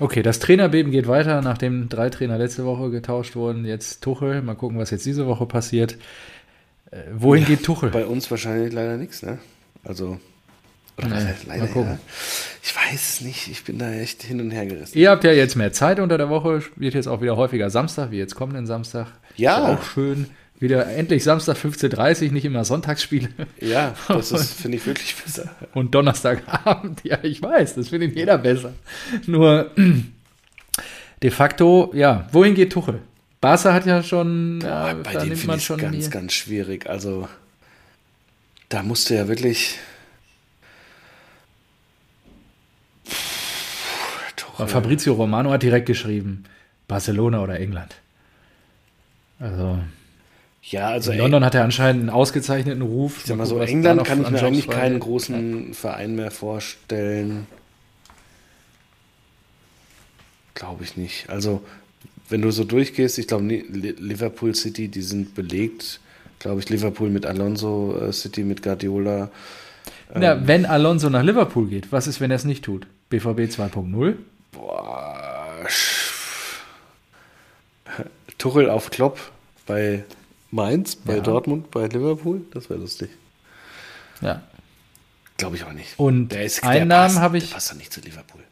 Okay, 0.00 0.22
das 0.22 0.38
Trainerbeben 0.38 0.92
geht 0.92 1.08
weiter, 1.08 1.42
nachdem 1.42 1.88
drei 1.88 2.08
Trainer 2.10 2.38
letzte 2.38 2.64
Woche 2.64 2.90
getauscht 2.90 3.34
wurden. 3.34 3.64
Jetzt 3.64 4.02
Tuchel. 4.02 4.42
Mal 4.42 4.54
gucken, 4.54 4.78
was 4.78 4.90
jetzt 4.90 5.06
diese 5.06 5.26
Woche 5.26 5.46
passiert. 5.46 5.96
Äh, 6.90 6.98
wohin 7.12 7.44
geht 7.44 7.64
Tuchel? 7.64 7.90
Bei 7.90 8.06
uns 8.06 8.30
wahrscheinlich 8.30 8.72
leider 8.72 8.96
nichts, 8.96 9.22
ne? 9.22 9.38
Also, 9.84 10.18
oder 10.96 11.08
leider, 11.08 11.34
mal 11.46 11.68
gucken. 11.68 11.92
ja. 11.92 11.98
Ich 12.62 12.76
weiß 12.76 12.94
es 12.94 13.20
nicht, 13.22 13.48
ich 13.48 13.64
bin 13.64 13.78
da 13.78 13.90
echt 13.92 14.22
hin 14.22 14.40
und 14.40 14.50
her 14.50 14.66
gerissen. 14.66 14.96
Ihr 14.98 15.10
habt 15.10 15.24
ja 15.24 15.32
jetzt 15.32 15.56
mehr 15.56 15.72
Zeit 15.72 16.00
unter 16.00 16.18
der 16.18 16.28
Woche, 16.28 16.62
wird 16.76 16.94
jetzt 16.94 17.06
auch 17.06 17.20
wieder 17.20 17.36
häufiger 17.36 17.70
Samstag, 17.70 18.10
wie 18.10 18.18
jetzt 18.18 18.34
kommenden 18.34 18.66
Samstag. 18.66 19.06
Ja. 19.36 19.72
Ist 19.72 19.78
auch 19.78 19.84
schön. 19.84 20.26
Wieder 20.60 20.88
endlich 20.88 21.22
Samstag 21.22 21.56
15.30 21.56 22.26
Uhr, 22.26 22.32
nicht 22.32 22.44
immer 22.44 22.64
Sonntagsspiele. 22.64 23.28
Ja, 23.60 23.94
das 24.08 24.52
finde 24.60 24.78
ich 24.78 24.86
wirklich 24.86 25.14
besser. 25.14 25.50
Und 25.72 25.94
Donnerstagabend, 25.94 27.00
ja, 27.04 27.18
ich 27.22 27.40
weiß, 27.40 27.76
das 27.76 27.90
findet 27.90 28.16
jeder 28.16 28.38
besser. 28.38 28.72
Nur 29.26 29.70
de 31.22 31.30
facto, 31.30 31.92
ja, 31.94 32.28
wohin 32.32 32.54
geht 32.54 32.72
Tuchel? 32.72 33.00
Barca 33.40 33.72
hat 33.72 33.86
ja 33.86 34.02
schon, 34.02 34.58
Boah, 34.58 34.68
ja, 34.68 34.94
bei 34.94 35.12
da 35.12 35.20
denen 35.20 35.28
nimmt 35.28 35.38
finde 35.38 35.46
man 35.46 35.58
ich 35.58 35.64
schon 35.64 35.78
ganz, 35.78 36.04
die, 36.04 36.10
ganz 36.10 36.32
schwierig. 36.32 36.88
Also, 36.90 37.28
da 38.68 38.82
musst 38.82 39.10
du 39.10 39.14
ja 39.14 39.28
wirklich. 39.28 39.78
Tuchel. 44.34 44.66
Fabrizio 44.66 45.12
Romano 45.12 45.52
hat 45.52 45.62
direkt 45.62 45.86
geschrieben, 45.86 46.44
Barcelona 46.88 47.42
oder 47.42 47.60
England. 47.60 47.94
Also 49.38 49.78
Ja, 50.70 50.88
also 50.88 51.10
in 51.12 51.16
ey, 51.16 51.22
London 51.22 51.44
hat 51.44 51.54
er 51.54 51.64
anscheinend 51.64 52.02
einen 52.02 52.10
ausgezeichneten 52.10 52.82
Ruf. 52.82 53.18
ich 53.18 53.24
sag 53.24 53.36
mal 53.38 53.46
so, 53.46 53.58
England 53.58 54.04
kann 54.04 54.22
ich 54.22 54.30
mir 54.30 54.42
eigentlich 54.42 54.68
keinen 54.68 55.00
großen 55.00 55.72
Verein 55.74 56.14
mehr 56.14 56.30
vorstellen. 56.30 57.46
Glaube 60.54 60.84
ich 60.84 60.96
nicht. 60.96 61.30
Also, 61.30 61.62
wenn 62.28 62.42
du 62.42 62.50
so 62.50 62.64
durchgehst, 62.64 63.18
ich 63.18 63.26
glaube, 63.28 63.44
Li- 63.44 63.94
Liverpool 63.98 64.54
City, 64.54 64.88
die 64.88 65.02
sind 65.02 65.34
belegt. 65.34 66.00
Glaube 66.40 66.60
ich, 66.60 66.68
Liverpool 66.68 67.08
mit 67.10 67.24
Alonso, 67.26 67.96
äh, 68.00 68.12
City 68.12 68.42
mit 68.44 68.62
Guardiola. 68.62 69.30
Na, 70.14 70.46
wenn 70.46 70.66
Alonso 70.66 71.10
nach 71.10 71.22
Liverpool 71.22 71.68
geht, 71.68 71.92
was 71.92 72.06
ist, 72.06 72.20
wenn 72.20 72.30
er 72.30 72.36
es 72.36 72.44
nicht 72.44 72.64
tut? 72.64 72.86
BVB 73.10 73.48
2.0? 73.50 74.14
Boah. 74.52 75.66
Tuchel 78.38 78.70
auf 78.70 78.90
Klopp 78.90 79.18
bei 79.66 80.04
Mainz, 80.50 80.96
bei 80.96 81.16
Ja. 81.16 81.20
Dortmund, 81.20 81.70
bei 81.70 81.86
Liverpool. 81.86 82.42
Das 82.52 82.70
wäre 82.70 82.80
lustig. 82.80 83.10
Ja. 84.20 84.42
Glaube 85.36 85.56
ich 85.56 85.64
auch 85.64 85.72
nicht. 85.72 85.98
Und 85.98 86.30
Der 86.30 86.44
ist, 86.44 86.64
einen 86.64 86.88
der 86.88 86.98
Namen 86.98 87.20
habe 87.20 87.38
Der 87.38 87.46
ich. 87.46 87.52
passt 87.52 87.70
doch 87.70 87.76
nicht 87.76 87.92
zu 87.92 88.00
Liverpool. 88.00 88.42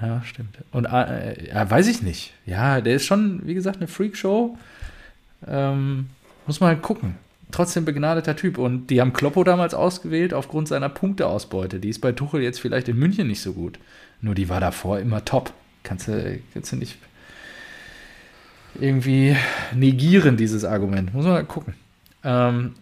Ja, 0.00 0.22
stimmt. 0.24 0.56
Und 0.72 0.86
äh, 0.86 1.48
ja, 1.48 1.70
weiß 1.70 1.86
ich 1.88 2.02
nicht. 2.02 2.32
Ja, 2.46 2.80
der 2.80 2.94
ist 2.96 3.04
schon, 3.06 3.46
wie 3.46 3.54
gesagt, 3.54 3.76
eine 3.78 3.88
Freakshow. 3.88 4.56
Ähm, 5.46 6.08
muss 6.46 6.60
man 6.60 6.68
halt 6.70 6.82
gucken. 6.82 7.16
Trotzdem 7.50 7.84
begnadeter 7.84 8.34
Typ. 8.34 8.58
Und 8.58 8.88
die 8.88 9.00
haben 9.00 9.12
Kloppo 9.12 9.44
damals 9.44 9.74
ausgewählt 9.74 10.32
aufgrund 10.34 10.68
seiner 10.68 10.88
Punkteausbeute. 10.88 11.78
Die 11.78 11.88
ist 11.90 12.00
bei 12.00 12.12
Tuchel 12.12 12.42
jetzt 12.42 12.60
vielleicht 12.60 12.88
in 12.88 12.98
München 12.98 13.26
nicht 13.26 13.42
so 13.42 13.52
gut. 13.52 13.78
Nur 14.20 14.34
die 14.34 14.48
war 14.48 14.60
davor 14.60 14.98
immer 14.98 15.24
top. 15.24 15.52
Kannst 15.82 16.08
du, 16.08 16.38
kannst 16.54 16.72
du 16.72 16.76
nicht 16.76 16.96
irgendwie 18.80 19.36
negieren, 19.74 20.36
dieses 20.36 20.64
Argument. 20.64 21.14
Muss 21.14 21.24
man 21.24 21.34
mal 21.34 21.44
gucken. 21.44 21.74
Ähm, 22.24 22.74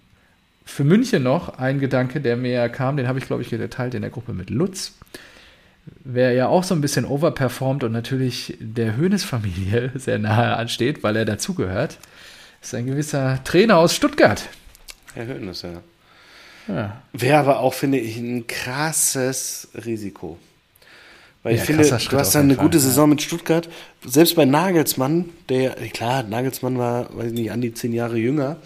für 0.65 0.85
München 0.85 1.23
noch 1.23 1.59
ein 1.59 1.81
Gedanke, 1.81 2.21
der 2.21 2.37
mir 2.37 2.69
kam, 2.69 2.97
den 2.97 3.09
habe 3.09 3.19
ich, 3.19 3.27
glaube 3.27 3.43
ich, 3.43 3.51
geteilt 3.51 3.95
in 3.95 4.03
der 4.03 4.11
Gruppe 4.11 4.33
mit 4.33 4.51
Lutz. 4.51 4.93
Wer 6.05 6.33
ja 6.33 6.47
auch 6.47 6.63
so 6.63 6.75
ein 6.75 6.81
bisschen 6.81 7.05
overperformt 7.05 7.83
und 7.83 7.93
natürlich 7.93 8.57
der 8.61 8.97
Hoeneß-Familie 8.97 9.93
sehr 9.97 10.19
nahe 10.19 10.57
ansteht, 10.57 11.03
weil 11.03 11.17
er 11.17 11.25
dazugehört, 11.25 11.99
ist 12.63 12.75
ein 12.75 12.87
gewisser 12.87 13.43
Trainer 13.43 13.79
aus 13.79 13.95
Stuttgart. 13.97 14.49
Herr 15.15 15.27
Höhnes, 15.27 15.63
ja. 15.63 15.83
Ja, 16.69 17.03
Wäre 17.13 17.39
aber 17.39 17.61
auch, 17.61 17.75
finde 17.75 17.99
ich, 17.99 18.17
ein 18.19 18.47
krasses 18.47 19.69
Risiko. 19.75 20.39
Weil 21.43 21.55
ich 21.57 21.61
Ja, 21.61 21.65
finde, 21.65 21.83
krasser 21.85 21.99
du 22.09 22.19
Schritt 22.19 22.19
hast 22.19 22.35
dann 22.35 22.45
eine 22.45 22.57
Fall, 22.57 22.57
gute 22.57 22.79
ja. 22.81 22.81
Saison 22.81 23.09
mit 23.09 23.23
Stuttgart. 23.23 23.69
Selbst 24.05 24.37
bei 24.37 24.45
Nagelsmann, 24.45 25.31
der, 25.49 25.71
klar, 25.93 26.23
Nagelsmann 26.23 26.79
war, 26.79 27.15
weiß 27.17 27.29
ich 27.29 27.33
nicht, 27.33 27.51
an 27.53 27.61
die 27.63 27.73
zehn 27.73 27.93
Jahre 27.93 28.19
jünger, 28.19 28.59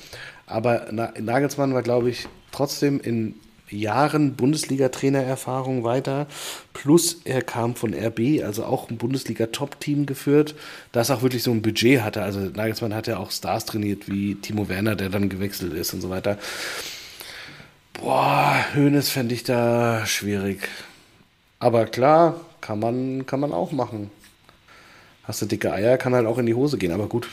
aber 0.47 0.89
Na- 0.91 1.12
Nagelsmann 1.18 1.72
war, 1.75 1.83
glaube 1.83 2.11
ich, 2.11 2.27
trotzdem 2.51 3.01
in 3.01 3.37
Jahren 3.70 4.37
Bundesliga-Trainererfahrung 4.37 5.85
weiter. 5.85 6.27
Plus 6.75 7.22
er 7.25 7.43
kam 7.43 7.75
von 7.77 7.95
RB, 7.95 8.43
also 8.45 8.64
auch 8.64 8.91
ein 8.91 8.99
Bundesliga-Top-Team 8.99 10.07
geführt, 10.07 10.55
das 10.93 11.11
auch 11.11 11.22
wirklich 11.22 11.43
so 11.43 11.51
ein 11.51 11.62
Budget 11.62 12.03
hatte. 12.03 12.22
Also 12.22 12.41
Nagelsmann 12.41 12.95
hat 12.95 13.07
ja 13.07 13.16
auch 13.18 13.31
Stars 13.31 13.64
trainiert, 13.64 14.09
wie 14.09 14.37
Timo 14.37 14.68
Werner, 14.68 14.97
der 14.97 15.09
dann 15.09 15.29
gewechselt 15.29 15.72
ist 15.72 15.95
und 15.95 16.03
so 16.03 16.11
weiter. 16.11 16.39
Boah, 17.95 18.64
Hönes 18.75 19.11
fände 19.11 19.35
ich 19.35 19.45
da 19.45 20.05
schwierig. 20.07 20.68
Aber 21.59 21.87
klar, 21.87 22.41
kann 22.65 22.79
man, 22.79 23.27
kann 23.27 23.41
man 23.41 23.53
auch 23.53 23.73
machen. 23.73 24.11
Hast 25.25 25.43
du 25.43 25.47
dicke 25.47 25.71
Eier, 25.71 25.99
kann 25.99 26.15
halt 26.15 26.27
auch 26.27 26.39
in 26.39 26.47
die 26.47 26.55
Hose 26.55 26.79
gehen. 26.79 26.93
Aber 26.93 27.09
gut, 27.09 27.29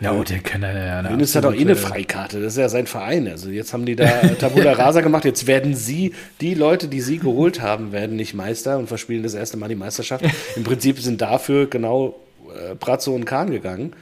ja 0.00 0.12
und 0.12 0.30
der 0.30 0.38
kann 0.40 0.62
ja 0.62 0.98
eine 1.00 1.10
Hönes 1.10 1.34
hat 1.34 1.44
auch 1.44 1.52
eh 1.52 1.60
eine 1.60 1.74
Freikarte. 1.74 2.40
Das 2.40 2.52
ist 2.52 2.58
ja 2.58 2.68
sein 2.68 2.86
Verein. 2.86 3.26
Also 3.26 3.48
jetzt 3.50 3.72
haben 3.72 3.84
die 3.84 3.96
da 3.96 4.06
Tabula 4.38 4.74
Rasa 4.74 5.00
gemacht. 5.00 5.24
Jetzt 5.24 5.48
werden 5.48 5.74
sie, 5.74 6.14
die 6.40 6.54
Leute, 6.54 6.86
die 6.86 7.00
sie 7.00 7.18
geholt 7.18 7.62
haben, 7.62 7.90
werden 7.90 8.14
nicht 8.14 8.34
Meister 8.34 8.78
und 8.78 8.86
verspielen 8.86 9.24
das 9.24 9.34
erste 9.34 9.56
Mal 9.56 9.68
die 9.68 9.74
Meisterschaft. 9.74 10.24
Im 10.56 10.62
Prinzip 10.62 11.00
sind 11.00 11.20
dafür 11.20 11.68
genau 11.68 12.20
äh, 12.54 12.76
Brazzo 12.76 13.12
und 13.12 13.24
Kahn 13.24 13.50
gegangen. 13.50 13.94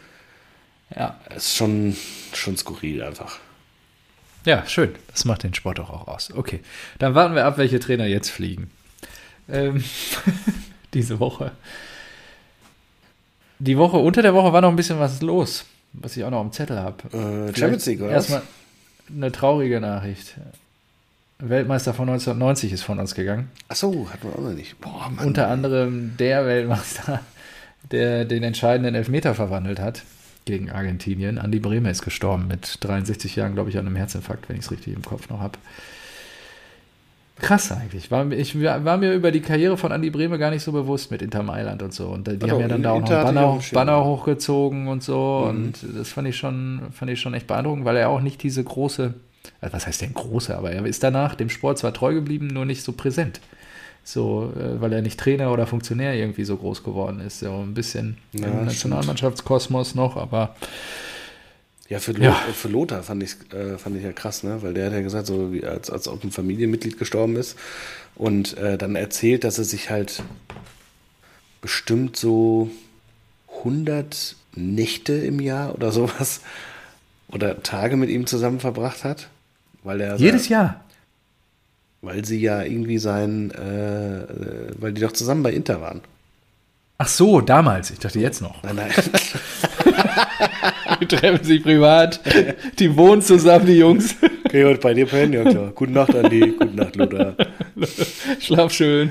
Ja. 0.94 1.18
Das 1.30 1.46
ist 1.46 1.56
schon, 1.56 1.96
schon 2.34 2.58
skurril 2.58 3.02
einfach. 3.02 3.38
ja, 4.44 4.66
schön. 4.66 4.94
Das 5.10 5.24
macht 5.24 5.44
den 5.44 5.54
Sport 5.54 5.78
doch 5.78 5.88
auch 5.88 6.08
aus. 6.08 6.30
Okay, 6.30 6.60
dann 6.98 7.14
warten 7.14 7.34
wir 7.34 7.46
ab, 7.46 7.56
welche 7.56 7.80
Trainer 7.80 8.04
jetzt 8.04 8.28
fliegen. 8.28 8.70
Ähm, 9.48 9.82
diese 10.94 11.18
Woche. 11.20 11.52
Die 13.58 13.78
Woche, 13.78 13.96
unter 13.96 14.22
der 14.22 14.34
Woche 14.34 14.52
war 14.52 14.60
noch 14.60 14.70
ein 14.70 14.76
bisschen 14.76 14.98
was 14.98 15.22
los, 15.22 15.64
was 15.92 16.16
ich 16.16 16.24
auch 16.24 16.30
noch 16.30 16.40
am 16.40 16.52
Zettel 16.52 16.78
habe. 16.78 17.04
Äh, 17.12 17.56
Champions 17.56 17.86
League, 17.86 18.00
oder? 18.00 18.10
Erstmal 18.10 18.42
eine 19.14 19.30
traurige 19.30 19.80
Nachricht. 19.80 20.34
Weltmeister 21.38 21.92
von 21.92 22.08
1990 22.08 22.72
ist 22.72 22.82
von 22.82 22.98
uns 22.98 23.14
gegangen. 23.14 23.50
Ach 23.68 23.76
so, 23.76 24.08
hatten 24.12 24.28
wir 24.28 24.38
auch 24.38 24.42
noch 24.42 24.54
nicht. 24.54 24.80
Boah, 24.80 25.10
Mann. 25.10 25.26
Unter 25.26 25.48
anderem 25.48 26.16
der 26.16 26.46
Weltmeister, 26.46 27.20
der 27.90 28.24
den 28.24 28.42
entscheidenden 28.44 28.94
Elfmeter 28.94 29.34
verwandelt 29.34 29.80
hat 29.80 30.02
gegen 30.44 30.70
Argentinien. 30.70 31.38
Andi 31.38 31.58
Bremer 31.58 31.90
ist 31.90 32.02
gestorben 32.02 32.46
mit 32.48 32.78
63 32.80 33.36
Jahren, 33.36 33.54
glaube 33.54 33.70
ich, 33.70 33.78
an 33.78 33.86
einem 33.86 33.96
Herzinfarkt, 33.96 34.48
wenn 34.48 34.56
ich 34.56 34.64
es 34.64 34.70
richtig 34.70 34.94
im 34.94 35.02
Kopf 35.02 35.28
noch 35.28 35.40
habe. 35.40 35.58
Krass 37.40 37.72
eigentlich. 37.72 38.10
War, 38.10 38.30
ich 38.30 38.60
war 38.60 38.96
mir 38.96 39.14
über 39.14 39.32
die 39.32 39.40
Karriere 39.40 39.76
von 39.76 39.90
Andi 39.90 40.10
Brehme 40.10 40.38
gar 40.38 40.50
nicht 40.50 40.62
so 40.62 40.70
bewusst 40.72 41.10
mit 41.10 41.22
Inter 41.22 41.42
Mailand 41.42 41.82
und 41.82 41.92
so. 41.92 42.08
Und 42.08 42.28
die 42.28 42.38
Ach 42.42 42.50
haben 42.50 42.60
ja 42.60 42.68
dann 42.68 42.82
da 42.82 42.92
auch 42.92 43.00
noch 43.00 43.08
Banner. 43.08 43.60
Banner 43.72 44.04
hochgezogen 44.04 44.86
und 44.88 45.02
so. 45.02 45.42
Mhm. 45.44 45.48
Und 45.48 45.78
das 45.96 46.10
fand 46.10 46.28
ich 46.28 46.36
schon, 46.36 46.82
fand 46.92 47.10
ich 47.10 47.20
schon 47.20 47.34
echt 47.34 47.46
beeindruckend, 47.46 47.84
weil 47.84 47.96
er 47.96 48.10
auch 48.10 48.20
nicht 48.20 48.42
diese 48.42 48.62
große, 48.62 49.14
also 49.60 49.74
was 49.74 49.86
heißt 49.86 50.02
denn 50.02 50.14
große, 50.14 50.56
aber 50.56 50.72
er 50.72 50.84
ist 50.86 51.02
danach 51.02 51.34
dem 51.34 51.48
Sport 51.48 51.78
zwar 51.78 51.92
treu 51.92 52.14
geblieben, 52.14 52.46
nur 52.48 52.64
nicht 52.64 52.82
so 52.82 52.92
präsent. 52.92 53.40
So, 54.04 54.52
äh, 54.58 54.80
weil 54.80 54.92
er 54.92 55.02
nicht 55.02 55.18
Trainer 55.18 55.52
oder 55.52 55.66
Funktionär 55.66 56.14
irgendwie 56.14 56.44
so 56.44 56.56
groß 56.56 56.82
geworden 56.82 57.20
ist. 57.20 57.38
So 57.38 57.52
ein 57.52 57.74
bisschen 57.74 58.18
Ja, 58.32 58.48
im. 58.48 58.64
Nationalmannschaftskosmos 58.64 59.94
noch, 59.94 60.16
aber 60.16 60.56
Ja, 61.92 61.98
für, 62.00 62.18
Ja. 62.18 62.32
für 62.32 62.68
Lothar 62.68 63.02
fand 63.02 63.22
ich, 63.22 63.32
äh, 63.52 63.76
fand 63.76 63.98
ich 63.98 64.02
ja 64.02 64.12
krass, 64.12 64.42
ne? 64.44 64.62
Weil 64.62 64.72
der 64.72 64.86
hat 64.86 64.94
ja 64.94 65.02
gesagt, 65.02 65.26
so 65.26 65.52
wie 65.52 65.62
als, 65.66 65.90
als 65.90 66.08
ob 66.08 66.24
ein 66.24 66.30
Familienmitglied 66.30 66.98
gestorben 66.98 67.36
ist. 67.36 67.54
Und 68.14 68.56
äh, 68.56 68.78
dann 68.78 68.96
erzählt, 68.96 69.44
dass 69.44 69.58
er 69.58 69.64
sich 69.64 69.90
halt 69.90 70.22
bestimmt 71.60 72.16
so 72.16 72.70
100 73.58 74.36
Nächte 74.54 75.12
im 75.12 75.38
Jahr 75.38 75.74
oder 75.74 75.92
sowas 75.92 76.40
oder 77.28 77.62
Tage 77.62 77.96
mit 77.98 78.08
ihm 78.08 78.26
zusammen 78.26 78.58
verbracht 78.58 79.04
hat. 79.04 79.28
Weil 79.82 80.00
er 80.00 80.16
jedes 80.16 80.48
Jahr. 80.48 80.82
Weil 82.00 82.24
sie 82.24 82.40
ja 82.40 82.62
irgendwie 82.62 82.96
sein, 82.96 83.50
äh, 83.50 84.22
äh, 84.22 84.72
weil 84.78 84.94
die 84.94 85.02
doch 85.02 85.12
zusammen 85.12 85.42
bei 85.42 85.52
Inter 85.52 85.82
waren. 85.82 86.00
Ach 86.96 87.08
so, 87.08 87.42
damals. 87.42 87.90
Ich 87.90 87.98
dachte 87.98 88.18
jetzt 88.18 88.40
noch. 88.40 88.62
Nein, 88.62 88.76
nein. 88.76 88.92
Die 91.02 91.06
treffen 91.16 91.44
sich 91.44 91.62
privat. 91.62 92.20
Die 92.78 92.96
wohnen 92.96 93.20
zusammen, 93.22 93.66
die 93.66 93.78
Jungs. 93.78 94.14
okay, 94.46 94.64
und 94.64 94.80
bei 94.80 94.94
dir 94.94 95.06
pennen? 95.06 95.32
Ja 95.32 95.42
klar. 95.44 95.72
Gute 95.74 95.92
Nacht, 95.92 96.14
Andi. 96.14 96.54
Gute 96.58 96.76
Nacht, 96.76 96.96
Lothar. 96.96 97.34
Schlaf 98.40 98.72
schön. 98.72 99.10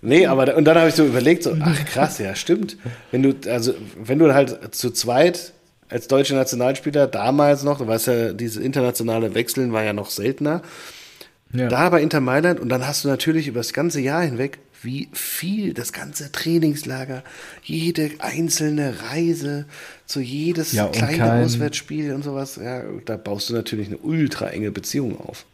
Nee, 0.00 0.26
aber 0.26 0.46
da, 0.46 0.54
und 0.56 0.64
dann 0.64 0.76
habe 0.76 0.88
ich 0.88 0.94
so 0.94 1.04
überlegt, 1.04 1.42
so, 1.44 1.56
ach 1.60 1.84
krass, 1.86 2.18
ja, 2.18 2.34
stimmt. 2.34 2.76
Wenn 3.10 3.22
du, 3.22 3.34
also, 3.50 3.74
wenn 4.02 4.18
du 4.18 4.32
halt 4.34 4.74
zu 4.74 4.90
zweit 4.90 5.52
als 5.88 6.08
deutsche 6.08 6.34
Nationalspieler 6.34 7.06
damals 7.06 7.62
noch, 7.64 7.78
du 7.78 7.86
weißt 7.86 8.06
ja, 8.08 8.32
dieses 8.32 8.62
internationale 8.62 9.34
Wechseln 9.34 9.72
war 9.72 9.82
ja 9.84 9.92
noch 9.92 10.10
seltener, 10.10 10.62
Ja. 11.52 11.68
da 11.68 11.88
bei 11.90 12.00
Inter 12.02 12.20
Mailand 12.20 12.60
und 12.60 12.68
dann 12.68 12.86
hast 12.86 13.04
du 13.04 13.08
natürlich 13.08 13.46
über 13.48 13.60
das 13.60 13.72
ganze 13.72 14.00
Jahr 14.00 14.22
hinweg, 14.22 14.58
wie 14.82 15.08
viel 15.12 15.74
das 15.74 15.92
ganze 15.92 16.32
Trainingslager, 16.32 17.22
jede 17.62 18.10
einzelne 18.18 18.94
Reise, 19.10 19.66
zu 20.06 20.20
jedes 20.20 20.72
Ja, 20.72 20.86
kleine 20.88 21.18
kein- 21.18 21.44
Auswärtsspiel 21.44 22.12
und 22.14 22.22
sowas, 22.24 22.56
ja, 22.62 22.82
da 23.04 23.16
baust 23.16 23.48
du 23.50 23.54
natürlich 23.54 23.88
eine 23.88 23.98
ultra 23.98 24.48
enge 24.48 24.70
Beziehung 24.70 25.18
auf. 25.20 25.44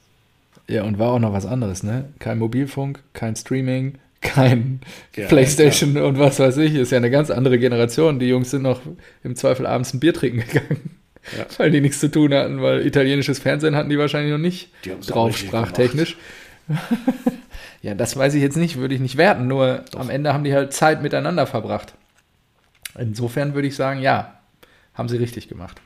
Ja, 0.66 0.82
und 0.82 0.98
war 0.98 1.12
auch 1.12 1.18
noch 1.18 1.32
was 1.32 1.46
anderes, 1.46 1.82
ne? 1.82 2.06
Kein 2.18 2.38
Mobilfunk, 2.38 3.00
kein 3.14 3.36
Streaming, 3.36 3.94
kein 4.20 4.80
Ja, 5.16 5.26
Playstation 5.28 5.96
und 5.96 6.18
was 6.18 6.38
weiß 6.40 6.56
ich. 6.58 6.74
Ist 6.74 6.90
ja 6.92 6.98
eine 6.98 7.10
ganz 7.10 7.30
andere 7.30 7.58
Generation. 7.58 8.18
Die 8.18 8.26
Jungs 8.26 8.50
sind 8.50 8.62
noch 8.62 8.80
im 9.24 9.34
Zweifel 9.36 9.64
abends 9.66 9.94
ein 9.94 10.00
Bier 10.00 10.12
trinken 10.12 10.40
gegangen. 10.52 10.90
Ja. 11.36 11.46
Weil 11.58 11.70
die 11.70 11.80
nichts 11.80 12.00
zu 12.00 12.10
tun 12.10 12.34
hatten, 12.34 12.60
weil 12.62 12.86
italienisches 12.86 13.38
Fernsehen 13.38 13.76
hatten 13.76 13.88
die 13.90 13.98
wahrscheinlich 13.98 14.32
noch 14.32 14.38
nicht 14.38 14.70
drauf, 15.06 15.36
sprachtechnisch. 15.38 16.16
Ja, 17.82 17.94
das 17.94 18.16
weiß 18.16 18.34
ich 18.34 18.42
jetzt 18.42 18.56
nicht, 18.56 18.76
würde 18.76 18.94
ich 18.94 19.00
nicht 19.00 19.16
werten. 19.16 19.46
Nur 19.46 19.84
am 19.96 20.10
Ende 20.10 20.32
haben 20.32 20.44
die 20.44 20.54
halt 20.54 20.72
Zeit 20.72 21.02
miteinander 21.02 21.46
verbracht. 21.46 21.94
insofern 22.98 23.54
würde 23.54 23.68
ich 23.68 23.76
sagen, 23.76 24.00
ja, 24.00 24.38
haben 24.94 25.08
sie 25.08 25.16
richtig 25.16 25.48
gemacht. 25.48 25.80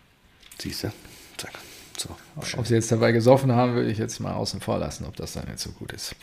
Siehst 0.58 0.84
du? 0.84 0.92
Zack. 1.36 1.52
So. 1.98 2.08
Ob 2.56 2.66
sie 2.66 2.74
jetzt 2.74 2.90
dabei 2.90 3.12
gesoffen 3.12 3.52
haben, 3.52 3.74
würde 3.74 3.90
ich 3.90 3.98
jetzt 3.98 4.18
mal 4.20 4.32
außen 4.32 4.60
vor 4.60 4.78
lassen, 4.78 5.04
ob 5.06 5.16
das 5.16 5.34
dann 5.34 5.44
jetzt 5.48 5.62
so 5.62 5.70
gut 5.70 5.92
ist. 5.92 6.16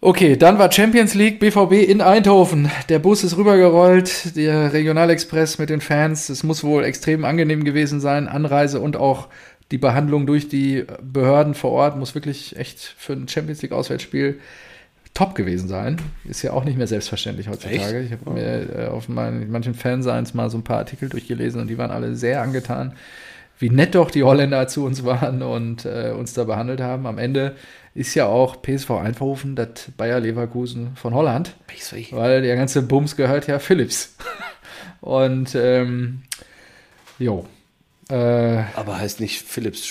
Okay, 0.00 0.36
dann 0.36 0.58
war 0.58 0.72
Champions 0.72 1.12
League 1.12 1.40
BVB 1.40 1.72
in 1.86 2.00
Eindhoven. 2.00 2.70
Der 2.88 2.98
Bus 2.98 3.22
ist 3.22 3.36
rübergerollt, 3.36 4.34
der 4.34 4.72
Regionalexpress 4.72 5.58
mit 5.58 5.68
den 5.68 5.82
Fans. 5.82 6.30
Es 6.30 6.42
muss 6.42 6.64
wohl 6.64 6.84
extrem 6.84 7.26
angenehm 7.26 7.64
gewesen 7.64 8.00
sein. 8.00 8.26
Anreise 8.26 8.80
und 8.80 8.96
auch 8.96 9.28
die 9.70 9.76
Behandlung 9.78 10.26
durch 10.26 10.48
die 10.48 10.86
Behörden 11.02 11.52
vor 11.52 11.72
Ort 11.72 11.98
muss 11.98 12.14
wirklich 12.14 12.56
echt 12.56 12.80
für 12.80 13.12
ein 13.12 13.28
Champions 13.28 13.60
League 13.60 13.72
Auswärtsspiel 13.72 14.40
top 15.14 15.34
gewesen 15.34 15.68
sein. 15.68 16.00
Ist 16.24 16.42
ja 16.42 16.52
auch 16.52 16.64
nicht 16.64 16.78
mehr 16.78 16.86
selbstverständlich 16.86 17.48
heutzutage. 17.48 17.98
Echt? 17.98 18.06
Ich 18.06 18.12
habe 18.12 18.30
mir 18.30 18.78
äh, 18.78 18.86
auf 18.86 19.08
meinen, 19.08 19.50
manchen 19.50 19.74
Fanseins 19.74 20.34
mal 20.34 20.50
so 20.50 20.58
ein 20.58 20.64
paar 20.64 20.78
Artikel 20.78 21.08
durchgelesen 21.08 21.60
und 21.60 21.68
die 21.68 21.78
waren 21.78 21.90
alle 21.90 22.16
sehr 22.16 22.42
angetan, 22.42 22.94
wie 23.58 23.70
nett 23.70 23.94
doch 23.94 24.10
die 24.10 24.22
Holländer 24.22 24.68
zu 24.68 24.84
uns 24.84 25.04
waren 25.04 25.42
und 25.42 25.84
äh, 25.84 26.14
uns 26.16 26.32
da 26.32 26.44
behandelt 26.44 26.80
haben. 26.80 27.06
Am 27.06 27.18
Ende 27.18 27.56
ist 27.94 28.14
ja 28.14 28.26
auch 28.26 28.62
PSV 28.62 28.90
Eindhoven, 28.90 29.56
das 29.56 29.90
Bayer 29.96 30.20
Leverkusen 30.20 30.96
von 30.96 31.12
Holland. 31.12 31.54
PSV. 31.66 32.12
Weil 32.12 32.42
der 32.42 32.56
ganze 32.56 32.82
Bums 32.82 33.16
gehört 33.16 33.46
ja 33.46 33.58
Philips. 33.58 34.16
Und 35.00 35.54
ähm, 35.54 36.22
jo. 37.18 37.46
Äh, 38.08 38.62
Aber 38.74 38.98
heißt 38.98 39.20
nicht 39.20 39.42
Philips 39.42 39.86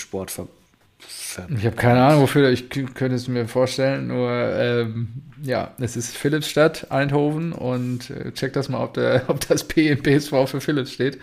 Sportver 1.40 1.58
ich 1.58 1.66
habe 1.66 1.76
keine 1.76 2.02
Ahnung, 2.02 2.22
wofür, 2.22 2.50
ich 2.50 2.68
könnte 2.68 3.14
es 3.14 3.28
mir 3.28 3.48
vorstellen, 3.48 4.08
nur 4.08 4.30
ähm, 4.30 5.08
ja, 5.42 5.72
es 5.78 5.96
ist 5.96 6.16
Philips-Stadt, 6.16 6.90
Eindhoven 6.90 7.52
und 7.52 8.10
äh, 8.10 8.32
check 8.32 8.52
das 8.52 8.68
mal, 8.68 8.82
ob, 8.82 8.94
der, 8.94 9.24
ob 9.28 9.46
das 9.48 9.64
P 9.64 9.88
in 9.88 10.02
PSV 10.02 10.46
für 10.46 10.60
Philips 10.60 10.92
steht. 10.92 11.18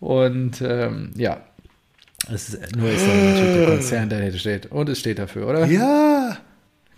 Und 0.00 0.60
ähm, 0.60 1.10
ja, 1.16 1.40
es 2.32 2.50
ist, 2.50 2.76
nur 2.76 2.90
ist 2.90 3.06
dann 3.06 3.30
natürlich 3.30 3.54
der 3.54 3.66
Konzern, 3.66 4.08
der 4.08 4.18
dahinter 4.18 4.38
steht. 4.38 4.66
Und 4.66 4.88
es 4.88 5.00
steht 5.00 5.18
dafür, 5.18 5.48
oder? 5.48 5.66
Ja. 5.66 6.38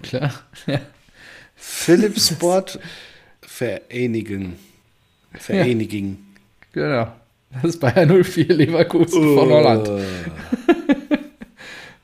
Klar. 0.02 0.32
Philips 1.54 2.28
Sport 2.32 2.80
Vereinigung. 3.42 4.54
Vereinigung. 5.34 6.18
Ja. 6.74 6.82
Genau. 6.82 7.12
Das 7.52 7.64
ist 7.64 7.80
Bayer 7.80 8.06
04 8.06 8.46
Leverkusen 8.54 9.28
oh. 9.28 9.38
von 9.38 9.48
Holland. 9.50 9.90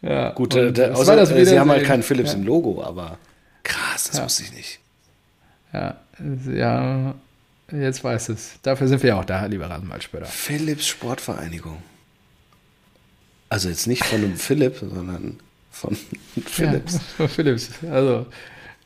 Ja. 0.06 0.30
Gut, 0.30 0.54
äh, 0.54 0.90
außer, 0.92 1.16
das 1.16 1.30
äh, 1.30 1.44
sie 1.44 1.58
haben 1.58 1.70
halt 1.70 1.84
kein 1.84 2.02
Philips 2.02 2.32
ja. 2.32 2.38
im 2.38 2.44
Logo, 2.44 2.82
aber 2.82 3.18
krass, 3.62 4.04
das 4.04 4.18
ja. 4.18 4.24
wusste 4.24 4.44
ich 4.44 4.52
nicht. 4.52 4.80
Ja, 5.72 5.96
ja, 6.52 7.14
jetzt 7.72 8.04
weiß 8.04 8.28
es. 8.30 8.58
Dafür 8.62 8.88
sind 8.88 9.02
wir 9.02 9.10
ja 9.10 9.20
auch 9.20 9.24
da, 9.24 9.44
lieber 9.46 9.68
Rasenballspieler. 9.68 10.26
Philips 10.26 10.86
Sportvereinigung. 10.86 11.82
Also 13.48 13.68
jetzt 13.68 13.86
nicht 13.86 14.04
von 14.04 14.18
einem 14.18 14.36
Philipp, 14.36 14.76
sondern 14.78 15.38
von 15.70 15.96
Philips. 16.46 16.94
Ja, 16.94 17.00
von 17.16 17.28
Philips. 17.28 17.70
Also, 17.90 18.26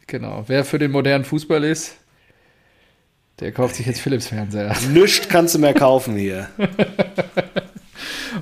genau. 0.06 0.44
Wer 0.46 0.64
für 0.64 0.78
den 0.78 0.90
modernen 0.90 1.24
Fußball 1.24 1.62
ist, 1.64 1.96
der 3.40 3.52
kauft 3.52 3.76
sich 3.76 3.86
jetzt 3.86 4.00
Philips 4.00 4.26
Fernseher. 4.26 4.74
Nichts 4.92 5.28
kannst 5.28 5.54
du 5.54 5.58
mehr 5.58 5.74
kaufen 5.74 6.16
hier. 6.16 6.48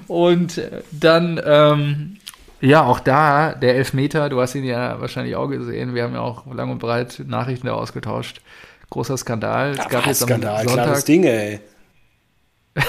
Und 0.07 0.61
dann, 0.91 1.41
ähm, 1.45 2.17
ja, 2.61 2.83
auch 2.83 3.01
da, 3.01 3.55
der 3.55 3.77
Elfmeter, 3.77 4.29
du 4.29 4.41
hast 4.41 4.55
ihn 4.55 4.65
ja 4.65 5.01
wahrscheinlich 5.01 5.37
auch 5.37 5.49
gesehen. 5.49 5.95
Wir 5.95 6.05
haben 6.05 6.15
ja 6.15 6.21
auch 6.21 6.47
lang 6.53 6.71
und 6.71 6.79
breit 6.79 7.23
Nachrichten 7.27 7.67
da 7.67 7.75
ausgetauscht. 7.75 8.41
Großer 8.91 9.17
Skandal. 9.17 9.73
Es 9.79 9.89
gab 9.89 10.07
jetzt 10.07 10.21
Skandal, 10.21 10.61
am 10.61 10.69
Sonntag, 10.69 10.85
klares 10.85 11.05
Ding, 11.05 11.25
ey. 11.25 11.61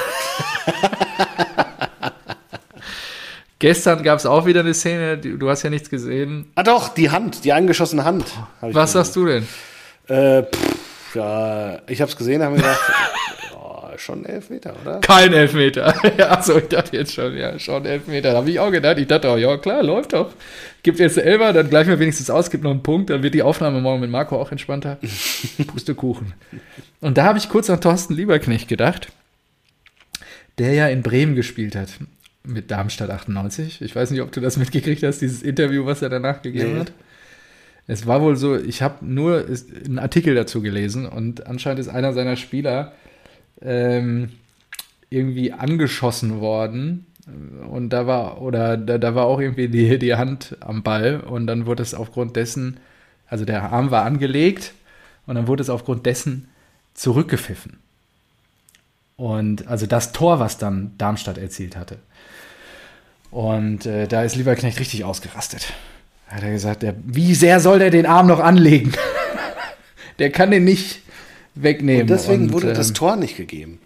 Gestern 3.59 4.03
gab 4.03 4.19
es 4.19 4.25
auch 4.25 4.45
wieder 4.45 4.61
eine 4.61 4.73
Szene, 4.73 5.17
du 5.17 5.49
hast 5.49 5.63
ja 5.63 5.69
nichts 5.69 5.89
gesehen. 5.89 6.49
Ah 6.55 6.63
doch, 6.63 6.87
die 6.89 7.09
Hand, 7.09 7.43
die 7.43 7.51
angeschossene 7.51 8.05
Hand. 8.05 8.23
Was 8.61 8.93
sagst 8.93 9.17
du 9.17 9.25
denn? 9.25 9.45
Äh, 10.07 10.43
pff, 10.43 11.15
ja, 11.15 11.79
ich 11.87 11.99
habe 11.99 12.09
es 12.09 12.17
gesehen, 12.17 12.41
haben 12.41 12.55
wir 12.55 12.61
gedacht, 12.61 12.79
schon 13.99 14.25
Elfmeter, 14.25 14.75
oder? 14.81 14.99
Kein 14.99 15.33
Elfmeter. 15.33 15.93
ja, 16.17 16.31
achso, 16.31 16.57
ich 16.57 16.67
dachte 16.67 16.95
jetzt 16.97 17.13
schon, 17.13 17.35
ja, 17.35 17.57
schon 17.59 17.85
Elfmeter. 17.85 18.31
Da 18.31 18.37
habe 18.37 18.49
ich 18.49 18.59
auch 18.59 18.71
gedacht. 18.71 18.97
Ich 18.97 19.07
dachte 19.07 19.29
auch, 19.29 19.37
ja 19.37 19.57
klar, 19.57 19.83
läuft 19.83 20.13
doch. 20.13 20.33
Gibt 20.83 20.99
jetzt 20.99 21.17
Elber, 21.17 21.53
dann 21.53 21.69
gleich 21.69 21.87
mal 21.87 21.99
wenigstens 21.99 22.29
aus, 22.29 22.49
gibt 22.49 22.63
noch 22.63 22.71
einen 22.71 22.83
Punkt, 22.83 23.09
dann 23.09 23.21
wird 23.21 23.33
die 23.33 23.43
Aufnahme 23.43 23.81
morgen 23.81 24.01
mit 24.01 24.09
Marco 24.09 24.39
auch 24.39 24.51
entspannter. 24.51 24.97
Pustekuchen. 25.67 26.33
Und 27.01 27.17
da 27.17 27.25
habe 27.25 27.37
ich 27.37 27.49
kurz 27.49 27.69
an 27.69 27.81
Thorsten 27.81 28.13
Lieberknecht 28.13 28.67
gedacht, 28.67 29.09
der 30.57 30.73
ja 30.73 30.87
in 30.87 31.03
Bremen 31.03 31.35
gespielt 31.35 31.75
hat 31.75 31.89
mit 32.43 32.71
Darmstadt 32.71 33.09
98. 33.09 33.81
Ich 33.81 33.95
weiß 33.95 34.11
nicht, 34.11 34.21
ob 34.21 34.31
du 34.31 34.41
das 34.41 34.57
mitgekriegt 34.57 35.03
hast, 35.03 35.19
dieses 35.19 35.41
Interview, 35.43 35.85
was 35.85 36.01
er 36.01 36.09
danach 36.09 36.41
gegeben 36.41 36.73
nee. 36.73 36.79
hat. 36.79 36.93
Es 37.87 38.05
war 38.05 38.21
wohl 38.21 38.35
so, 38.35 38.55
ich 38.55 38.81
habe 38.81 39.03
nur 39.03 39.45
einen 39.85 39.97
Artikel 39.97 40.35
dazu 40.35 40.61
gelesen 40.61 41.07
und 41.07 41.47
anscheinend 41.47 41.79
ist 41.79 41.87
einer 41.87 42.13
seiner 42.13 42.35
Spieler 42.35 42.93
ähm, 43.61 44.31
irgendwie 45.09 45.51
angeschossen 45.51 46.39
worden 46.39 47.05
und 47.69 47.89
da 47.89 48.07
war, 48.07 48.41
oder 48.41 48.77
da, 48.77 48.97
da 48.97 49.15
war 49.15 49.25
auch 49.25 49.39
irgendwie 49.39 49.67
die, 49.67 49.99
die 49.99 50.15
Hand 50.15 50.57
am 50.59 50.83
Ball 50.83 51.19
und 51.19 51.47
dann 51.47 51.65
wurde 51.65 51.83
es 51.83 51.93
aufgrund 51.93 52.35
dessen, 52.35 52.79
also 53.27 53.45
der 53.45 53.71
Arm 53.71 53.91
war 53.91 54.05
angelegt 54.05 54.73
und 55.25 55.35
dann 55.35 55.47
wurde 55.47 55.61
es 55.61 55.69
aufgrund 55.69 56.05
dessen 56.05 56.47
zurückgepfiffen. 56.93 57.77
Und 59.15 59.67
also 59.67 59.85
das 59.85 60.11
Tor, 60.11 60.39
was 60.39 60.57
dann 60.57 60.93
Darmstadt 60.97 61.37
erzielt 61.37 61.75
hatte. 61.75 61.97
Und 63.31 63.85
äh, 63.85 64.07
da 64.07 64.23
ist 64.23 64.35
Lieberknecht 64.35 64.79
richtig 64.79 65.03
ausgerastet. 65.03 65.73
Hat 66.27 66.41
er 66.41 66.51
gesagt, 66.51 66.83
der, 66.83 66.95
wie 67.03 67.35
sehr 67.35 67.59
soll 67.59 67.79
der 67.79 67.89
den 67.91 68.05
Arm 68.05 68.27
noch 68.27 68.39
anlegen? 68.39 68.93
der 70.19 70.31
kann 70.31 70.51
den 70.51 70.63
nicht 70.63 71.01
wegnehmen. 71.55 72.03
Und 72.03 72.09
deswegen 72.09 72.43
und, 72.45 72.53
wurde 72.53 72.69
ähm, 72.69 72.75
das 72.75 72.93
Tor 72.93 73.15
nicht 73.15 73.37
gegeben. 73.37 73.79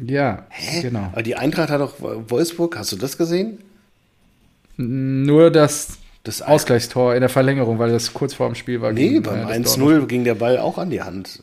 Ja, 0.00 0.46
Hä? 0.50 0.82
genau. 0.82 1.08
Aber 1.12 1.22
die 1.22 1.36
Eintracht 1.36 1.70
hat 1.70 1.80
doch 1.80 1.94
Wolfsburg, 2.00 2.76
hast 2.78 2.92
du 2.92 2.96
das 2.96 3.18
gesehen? 3.18 3.58
Nur 4.76 5.50
das, 5.50 5.98
das 6.22 6.40
Ausgleichstor 6.40 7.14
in 7.14 7.20
der 7.20 7.28
Verlängerung, 7.28 7.78
weil 7.78 7.90
das 7.90 8.14
kurz 8.14 8.34
vor 8.34 8.46
dem 8.46 8.54
Spiel 8.54 8.80
war. 8.80 8.92
Nee, 8.92 9.08
gegen, 9.08 9.22
beim 9.22 9.48
äh, 9.48 9.54
1-0 9.54 10.06
ging 10.06 10.24
der 10.24 10.36
Ball 10.36 10.58
auch 10.58 10.78
an 10.78 10.90
die 10.90 11.02
Hand. 11.02 11.42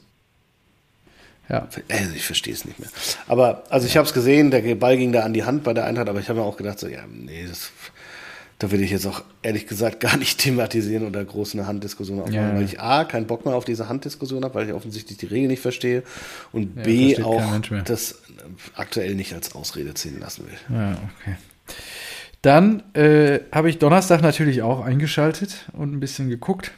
Ja. 1.49 1.67
Also 1.89 2.15
ich 2.15 2.25
verstehe 2.25 2.53
es 2.53 2.65
nicht 2.65 2.79
mehr. 2.79 2.89
Aber, 3.27 3.63
also 3.69 3.85
ich 3.85 3.97
habe 3.97 4.07
es 4.07 4.13
gesehen, 4.13 4.51
der 4.51 4.61
Ball 4.75 4.97
ging 4.97 5.11
da 5.11 5.21
an 5.21 5.33
die 5.33 5.43
Hand 5.43 5.63
bei 5.63 5.73
der 5.73 5.85
Eintracht, 5.85 6.09
aber 6.09 6.19
ich 6.19 6.29
habe 6.29 6.39
mir 6.39 6.45
auch 6.45 6.57
gedacht, 6.57 6.79
so, 6.79 6.87
ja, 6.87 7.01
nee, 7.07 7.45
das, 7.47 7.71
da 8.59 8.71
will 8.71 8.81
ich 8.81 8.91
jetzt 8.91 9.05
auch 9.05 9.23
ehrlich 9.41 9.67
gesagt 9.67 9.99
gar 9.99 10.17
nicht 10.17 10.37
thematisieren 10.39 11.05
oder 11.05 11.23
groß 11.23 11.53
eine 11.55 11.67
Handdiskussion 11.67 12.19
aufmachen, 12.19 12.35
ja. 12.35 12.55
weil 12.55 12.63
ich 12.63 12.79
A, 12.79 13.03
keinen 13.03 13.27
Bock 13.27 13.45
mehr 13.45 13.55
auf 13.55 13.65
diese 13.65 13.89
Handdiskussion 13.89 14.43
habe, 14.43 14.55
weil 14.55 14.67
ich 14.67 14.73
offensichtlich 14.73 15.17
die 15.17 15.25
Regel 15.27 15.47
nicht 15.47 15.61
verstehe 15.61 16.03
und 16.51 16.77
ja, 16.77 16.83
B, 16.83 17.23
auch 17.23 17.41
das 17.85 18.21
aktuell 18.75 19.15
nicht 19.15 19.33
als 19.33 19.55
Ausrede 19.55 19.93
ziehen 19.93 20.19
lassen 20.19 20.45
will. 20.47 20.77
Ja, 20.77 20.91
okay. 20.91 21.35
Dann 22.45 22.83
äh, 22.93 23.39
habe 23.51 23.71
ich 23.71 23.79
Donnerstag 23.79 24.21
natürlich 24.21 24.61
auch 24.61 24.85
eingeschaltet 24.85 25.65
und 25.73 25.93
ein 25.93 25.99
bisschen 25.99 26.29
geguckt. 26.29 26.71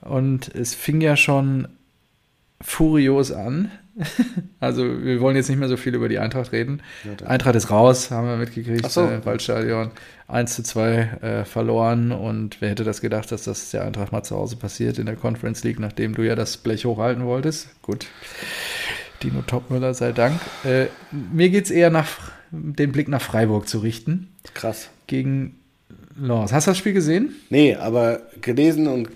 Und 0.00 0.48
es 0.54 0.74
fing 0.74 1.02
ja 1.02 1.14
schon 1.14 1.68
furios 2.60 3.32
an. 3.32 3.70
also 4.60 4.82
wir 5.02 5.20
wollen 5.20 5.36
jetzt 5.36 5.48
nicht 5.48 5.58
mehr 5.58 5.68
so 5.68 5.76
viel 5.76 5.94
über 5.94 6.08
die 6.08 6.18
Eintracht 6.18 6.52
reden. 6.52 6.82
Ja, 7.04 7.26
Eintracht 7.26 7.54
ist 7.54 7.70
raus, 7.70 8.10
haben 8.10 8.26
wir 8.26 8.36
mitgekriegt. 8.36 8.90
so. 8.90 9.02
Äh, 9.02 9.24
Waldstadion 9.24 9.90
1 10.28 10.54
zu 10.54 10.62
2 10.62 10.94
äh, 10.94 11.44
verloren. 11.44 12.12
Und 12.12 12.60
wer 12.60 12.70
hätte 12.70 12.84
das 12.84 13.00
gedacht, 13.00 13.30
dass 13.32 13.44
das 13.44 13.70
der 13.70 13.84
Eintracht 13.84 14.12
mal 14.12 14.22
zu 14.22 14.36
Hause 14.36 14.56
passiert 14.56 14.98
in 14.98 15.06
der 15.06 15.16
Conference 15.16 15.62
League, 15.64 15.78
nachdem 15.78 16.14
du 16.14 16.22
ja 16.22 16.34
das 16.34 16.56
Blech 16.56 16.84
hochhalten 16.84 17.24
wolltest. 17.26 17.68
Gut. 17.82 18.06
Dino 19.22 19.42
Topmüller 19.42 19.94
sei 19.94 20.12
Dank. 20.12 20.40
Äh, 20.64 20.86
mir 21.10 21.50
geht 21.50 21.66
es 21.66 21.70
eher 21.70 21.90
nach 21.90 22.32
den 22.50 22.92
Blick 22.92 23.08
nach 23.08 23.22
Freiburg 23.22 23.68
zu 23.68 23.78
richten. 23.78 24.34
Krass. 24.54 24.88
Gegen 25.06 25.58
Lens. 26.16 26.52
Hast 26.52 26.66
du 26.66 26.70
das 26.70 26.78
Spiel 26.78 26.92
gesehen? 26.92 27.34
Nee, 27.50 27.76
aber 27.76 28.22
gelesen 28.40 28.86
und. 28.86 29.08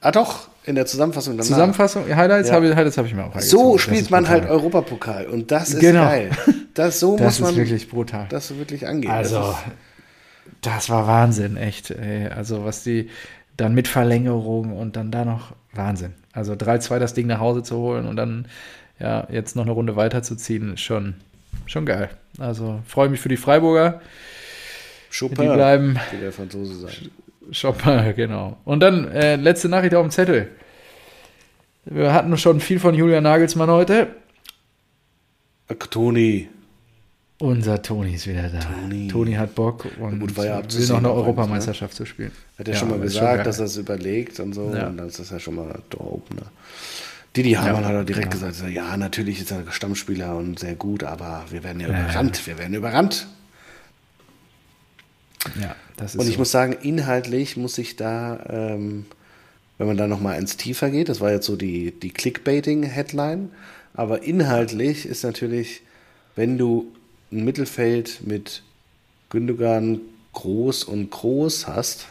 Ah 0.00 0.12
doch, 0.12 0.48
in 0.68 0.74
der 0.74 0.86
Zusammenfassung 0.86 1.36
danach. 1.36 1.48
Zusammenfassung, 1.48 2.04
Highlights 2.14 2.50
ja. 2.50 2.54
habe 2.54 2.74
hab 2.76 3.06
ich 3.06 3.14
mir 3.14 3.24
auch 3.24 3.40
So 3.40 3.78
spielt 3.78 4.10
man 4.10 4.28
halt 4.28 4.48
Europapokal 4.48 5.26
und 5.26 5.50
das 5.50 5.70
ist 5.70 5.80
genau. 5.80 6.04
geil. 6.04 6.30
Das, 6.74 7.00
so 7.00 7.16
das 7.18 7.40
muss 7.40 7.48
man 7.48 7.56
wirklich 7.56 7.88
brutal. 7.88 8.26
das 8.28 8.56
wirklich 8.56 8.86
angehen. 8.86 9.10
Also, 9.10 9.40
das, 9.40 9.56
das, 10.60 10.90
war 10.90 11.06
Wahnsinn, 11.06 11.56
echt. 11.56 11.90
Ey. 11.90 12.28
Also, 12.28 12.64
was 12.64 12.84
die 12.84 13.08
dann 13.56 13.74
mit 13.74 13.88
Verlängerung 13.88 14.76
und 14.76 14.96
dann 14.96 15.10
da 15.10 15.24
noch 15.24 15.52
Wahnsinn. 15.72 16.12
Also 16.32 16.52
3-2 16.52 16.98
das 16.98 17.14
Ding 17.14 17.26
nach 17.26 17.40
Hause 17.40 17.62
zu 17.62 17.76
holen 17.76 18.06
und 18.06 18.16
dann 18.16 18.46
ja, 19.00 19.26
jetzt 19.30 19.56
noch 19.56 19.64
eine 19.64 19.72
Runde 19.72 19.96
weiterzuziehen, 19.96 20.74
ist 20.74 20.80
schon, 20.80 21.14
schon 21.66 21.86
geil. 21.86 22.10
Also 22.38 22.80
freue 22.86 23.08
mich 23.08 23.20
für 23.20 23.28
die 23.28 23.36
Freiburger. 23.36 24.00
Chopin, 25.16 25.48
die 25.48 25.54
bleiben, 25.54 25.98
wie 26.12 26.20
der 26.20 26.32
Franzose 26.32 26.74
sagt. 26.74 27.10
Chopin, 27.60 28.14
genau. 28.14 28.58
Und 28.64 28.80
dann 28.80 29.10
äh, 29.10 29.36
letzte 29.36 29.68
Nachricht 29.68 29.94
auf 29.94 30.06
dem 30.06 30.10
Zettel. 30.10 30.48
Wir 31.90 32.12
hatten 32.12 32.36
schon 32.36 32.60
viel 32.60 32.80
von 32.80 32.94
Julian 32.94 33.22
Nagelsmann 33.22 33.70
heute. 33.70 34.08
Toni. 35.90 36.48
Unser 37.40 37.80
Toni 37.82 38.14
ist 38.14 38.26
wieder 38.26 38.48
da. 38.48 38.58
Toni. 38.58 39.08
Toni 39.08 39.34
hat 39.34 39.54
Bock 39.54 39.86
und 40.00 40.18
Gut, 40.20 40.36
war 40.36 40.44
ja 40.44 40.60
will 40.72 40.86
noch 40.88 40.96
eine 40.98 41.12
Europameisterschaft 41.12 41.94
zu 41.94 42.04
spielen. 42.04 42.32
Hat 42.58 42.66
er 42.68 42.74
schon 42.74 42.90
mal 42.90 42.98
gesagt, 42.98 43.46
dass 43.46 43.58
er 43.58 43.66
es 43.66 43.76
überlegt 43.76 44.40
und 44.40 44.54
so. 44.54 44.72
Ja. 44.74 44.88
Und 44.88 44.96
das 44.96 45.18
ist 45.20 45.30
ja 45.30 45.38
schon 45.38 45.54
mal 45.54 45.78
dope, 45.90 46.34
ne? 46.34 46.42
Didi 47.36 47.52
Hamann 47.52 47.82
Ja. 47.82 47.88
hat 47.90 47.96
auch 47.96 48.04
direkt 48.04 48.34
Ja. 48.34 48.48
gesagt, 48.50 48.70
ja, 48.70 48.96
natürlich 48.96 49.40
ist 49.40 49.52
er 49.52 49.62
Stammspieler 49.70 50.36
und 50.36 50.58
sehr 50.58 50.74
gut, 50.74 51.04
aber 51.04 51.44
wir 51.50 51.62
werden 51.62 51.80
ja 51.80 51.88
Ja. 51.88 52.00
überrannt, 52.00 52.44
wir 52.46 52.58
werden 52.58 52.74
überrannt. 52.74 53.28
Ja, 55.60 55.76
das 55.96 56.14
ist 56.14 56.20
Und 56.20 56.26
ich 56.26 56.34
so. 56.34 56.40
muss 56.40 56.50
sagen, 56.50 56.72
inhaltlich 56.82 57.56
muss 57.56 57.78
ich 57.78 57.94
da, 57.96 58.40
ähm, 58.50 59.06
wenn 59.78 59.86
man 59.86 59.96
da 59.96 60.06
nochmal 60.06 60.38
ins 60.38 60.56
Tiefer 60.56 60.90
geht, 60.90 61.08
das 61.08 61.20
war 61.20 61.30
jetzt 61.30 61.46
so 61.46 61.56
die, 61.56 61.92
die 61.92 62.10
Clickbaiting-Headline, 62.10 63.50
aber 63.94 64.22
inhaltlich 64.22 65.06
ist 65.06 65.22
natürlich, 65.22 65.82
wenn 66.36 66.58
du 66.58 66.92
ein 67.32 67.44
Mittelfeld 67.44 68.20
mit 68.26 68.62
Gündogan, 69.30 70.00
Groß 70.32 70.84
und 70.84 71.10
Groß 71.10 71.66
hast, 71.66 72.06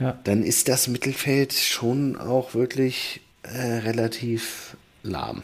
ja. 0.00 0.18
dann 0.24 0.42
ist 0.42 0.68
das 0.68 0.88
Mittelfeld 0.88 1.52
schon 1.52 2.16
auch 2.16 2.54
wirklich 2.54 3.20
äh, 3.42 3.58
relativ 3.58 4.76
lahm. 5.02 5.42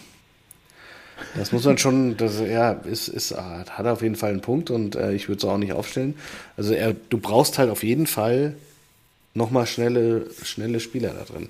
Das 1.36 1.52
muss 1.52 1.64
man 1.64 1.78
schon, 1.78 2.16
das, 2.16 2.40
ja, 2.40 2.72
ist, 2.72 3.08
ist, 3.08 3.32
hat 3.36 3.86
auf 3.86 4.02
jeden 4.02 4.16
Fall 4.16 4.30
einen 4.30 4.40
Punkt 4.40 4.70
und 4.70 4.96
äh, 4.96 5.12
ich 5.12 5.28
würde 5.28 5.38
es 5.38 5.44
auch 5.44 5.58
nicht 5.58 5.72
aufstellen. 5.72 6.14
Also 6.56 6.74
er, 6.74 6.94
du 6.94 7.18
brauchst 7.18 7.58
halt 7.58 7.70
auf 7.70 7.84
jeden 7.84 8.06
Fall 8.06 8.56
nochmal 9.34 9.66
schnelle, 9.66 10.26
schnelle 10.44 10.80
Spieler 10.80 11.14
da 11.14 11.24
drin. 11.24 11.48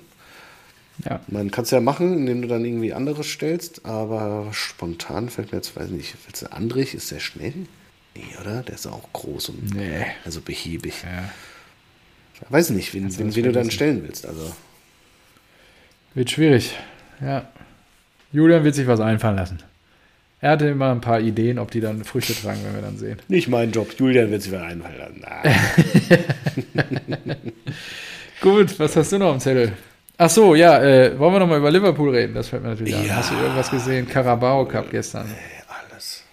ja. 1.05 1.19
Man 1.27 1.51
kann 1.51 1.63
es 1.63 1.71
ja 1.71 1.79
machen, 1.81 2.17
indem 2.17 2.41
du 2.41 2.47
dann 2.47 2.63
irgendwie 2.65 2.93
anderes 2.93 3.27
stellst, 3.27 3.85
aber 3.85 4.47
spontan 4.51 5.29
fällt 5.29 5.51
mir 5.51 5.57
jetzt, 5.57 5.75
weiß 5.75 5.89
nicht, 5.89 6.15
willst 6.25 6.41
du 6.43 6.51
Andrich, 6.51 6.93
ist 6.93 7.11
der 7.11 7.19
schnell? 7.19 7.53
Nee, 8.15 8.23
oder? 8.41 8.61
Der 8.61 8.75
ist 8.75 8.85
auch 8.87 9.11
groß 9.13 9.49
und 9.49 9.73
Nee. 9.75 10.05
also 10.23 10.39
behäbig. 10.41 11.03
ja. 11.03 11.29
Weiß 12.49 12.71
nicht, 12.71 12.93
wen, 12.93 13.17
wen, 13.17 13.35
wen 13.35 13.43
du 13.43 13.51
dann 13.53 13.71
stellen 13.71 14.03
willst. 14.03 14.25
Also 14.27 14.53
Wird 16.13 16.29
schwierig. 16.29 16.75
Ja. 17.21 17.47
Julian 18.33 18.63
wird 18.63 18.75
sich 18.75 18.85
was 18.87 18.99
einfallen 18.99 19.37
lassen. 19.37 19.59
Er 20.41 20.51
hatte 20.51 20.67
immer 20.67 20.91
ein 20.91 20.99
paar 20.99 21.21
Ideen, 21.21 21.57
ob 21.57 21.71
die 21.71 21.79
dann 21.79 22.03
Früchte 22.03 22.33
tragen, 22.35 22.59
wenn 22.65 22.75
wir 22.75 22.81
dann 22.81 22.97
sehen. 22.97 23.17
Nicht 23.29 23.47
mein 23.47 23.71
Job. 23.71 23.95
Julian 23.97 24.29
wird 24.29 24.41
sich 24.41 24.51
wieder 24.51 24.63
einfallen. 24.63 25.21
Na, 25.21 25.41
Gut, 28.41 28.77
was 28.79 28.95
hast 28.95 29.11
du 29.11 29.19
noch 29.19 29.33
am 29.33 29.39
Zettel? 29.39 29.73
Ach 30.17 30.29
so, 30.29 30.55
ja, 30.55 30.81
äh, 30.81 31.17
wollen 31.17 31.33
wir 31.33 31.39
noch 31.39 31.47
mal 31.47 31.57
über 31.57 31.71
Liverpool 31.71 32.09
reden? 32.11 32.33
Das 32.33 32.49
fällt 32.49 32.63
mir 32.63 32.69
natürlich 32.69 32.95
an. 32.95 33.05
Ja. 33.05 33.15
Hast 33.15 33.31
du 33.31 33.35
irgendwas 33.35 33.71
gesehen? 33.71 34.07
Carabao 34.07 34.65
Cup 34.65 34.91
gestern. 34.91 35.27
alles. 35.89 36.23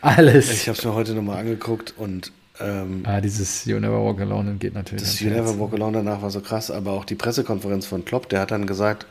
Alles. 0.00 0.52
Ich 0.52 0.68
habe 0.68 0.78
es 0.78 0.84
mir 0.84 0.94
heute 0.94 1.14
nochmal 1.14 1.38
angeguckt 1.38 1.94
und 1.96 2.32
ähm, 2.60 3.02
ah, 3.04 3.20
dieses 3.20 3.64
You 3.64 3.80
Never 3.80 4.04
Walk 4.04 4.20
Alone 4.20 4.54
geht 4.54 4.74
natürlich. 4.74 5.02
das 5.02 5.20
You. 5.20 5.30
Never 5.30 5.58
Walk 5.58 5.74
Alone 5.74 5.98
danach 5.98 6.22
war 6.22 6.30
so 6.30 6.40
krass, 6.40 6.70
aber 6.70 6.92
auch 6.92 7.04
die 7.04 7.14
Pressekonferenz 7.14 7.86
von 7.86 8.04
Klopp, 8.04 8.28
der 8.28 8.40
hat 8.40 8.50
dann 8.50 8.66
gesagt, 8.66 9.06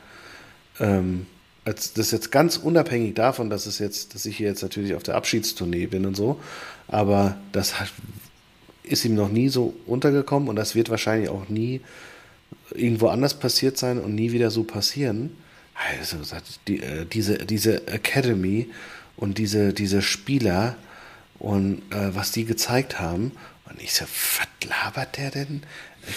ähm, 0.80 1.26
das 1.66 1.88
ist 1.88 2.12
jetzt 2.12 2.32
ganz 2.32 2.58
unabhängig 2.58 3.14
davon, 3.14 3.50
dass 3.50 3.66
es 3.68 3.80
jetzt, 3.80 4.16
dass 4.16 4.26
ich 4.26 4.38
hier 4.38 4.48
jetzt 4.48 4.64
natürlich 4.64 4.96
auf 4.96 5.04
der 5.04 5.16
Abschiedstournee 5.16 5.86
bin 5.88 6.06
und 6.06 6.16
so, 6.16 6.40
aber 6.88 7.38
das 7.52 7.80
hat, 7.80 7.90
ist 8.92 9.06
ihm 9.06 9.16
noch 9.16 9.30
nie 9.30 9.50
so 9.50 9.74
untergekommen 9.86 10.50
und 10.50 10.56
das 10.56 10.76
wird 10.76 10.90
wahrscheinlich 10.90 11.30
auch 11.30 11.50
nie 11.50 11.82
irgendwo 12.72 13.08
anders 13.08 13.34
passiert 13.34 13.78
sein 13.78 14.00
und 14.00 14.16
nie 14.16 14.32
wieder 14.32 14.52
so 14.52 14.64
passieren. 14.64 15.36
Also 16.00 16.18
die, 16.68 16.82
äh, 16.82 17.06
diese, 17.06 17.40
diese 17.40 17.88
Academy 17.88 18.70
und 19.18 19.38
diese, 19.38 19.74
diese 19.74 20.02
Spieler 20.02 20.76
und 21.40 21.82
äh, 21.92 22.16
was 22.16 22.32
die 22.32 22.46
gezeigt 22.46 23.00
haben. 23.00 23.32
Und 23.66 23.82
ich 23.82 23.94
so, 23.94 24.06
was 24.06 24.70
labert 24.70 25.18
der 25.18 25.32
denn? 25.32 25.64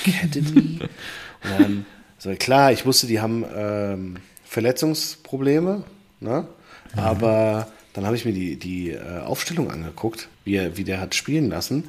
Academy? 0.05 0.81
und 1.43 1.51
dann, 1.59 1.87
so 2.19 2.35
klar, 2.35 2.73
ich 2.73 2.85
wusste, 2.85 3.07
die 3.07 3.21
haben 3.21 3.45
ähm, 3.55 4.17
Verletzungsprobleme, 4.45 5.85
ne? 6.21 6.47
aber 6.97 7.69
dann 7.93 8.07
habe 8.07 8.17
ich 8.17 8.25
mir 8.25 8.33
die, 8.33 8.57
die 8.57 8.91
äh, 8.91 9.21
Aufstellung 9.21 9.71
angeguckt, 9.71 10.29
wie, 10.45 10.57
er, 10.57 10.77
wie 10.77 10.85
der 10.85 11.01
hat 11.01 11.15
spielen 11.15 11.49
lassen. 11.49 11.89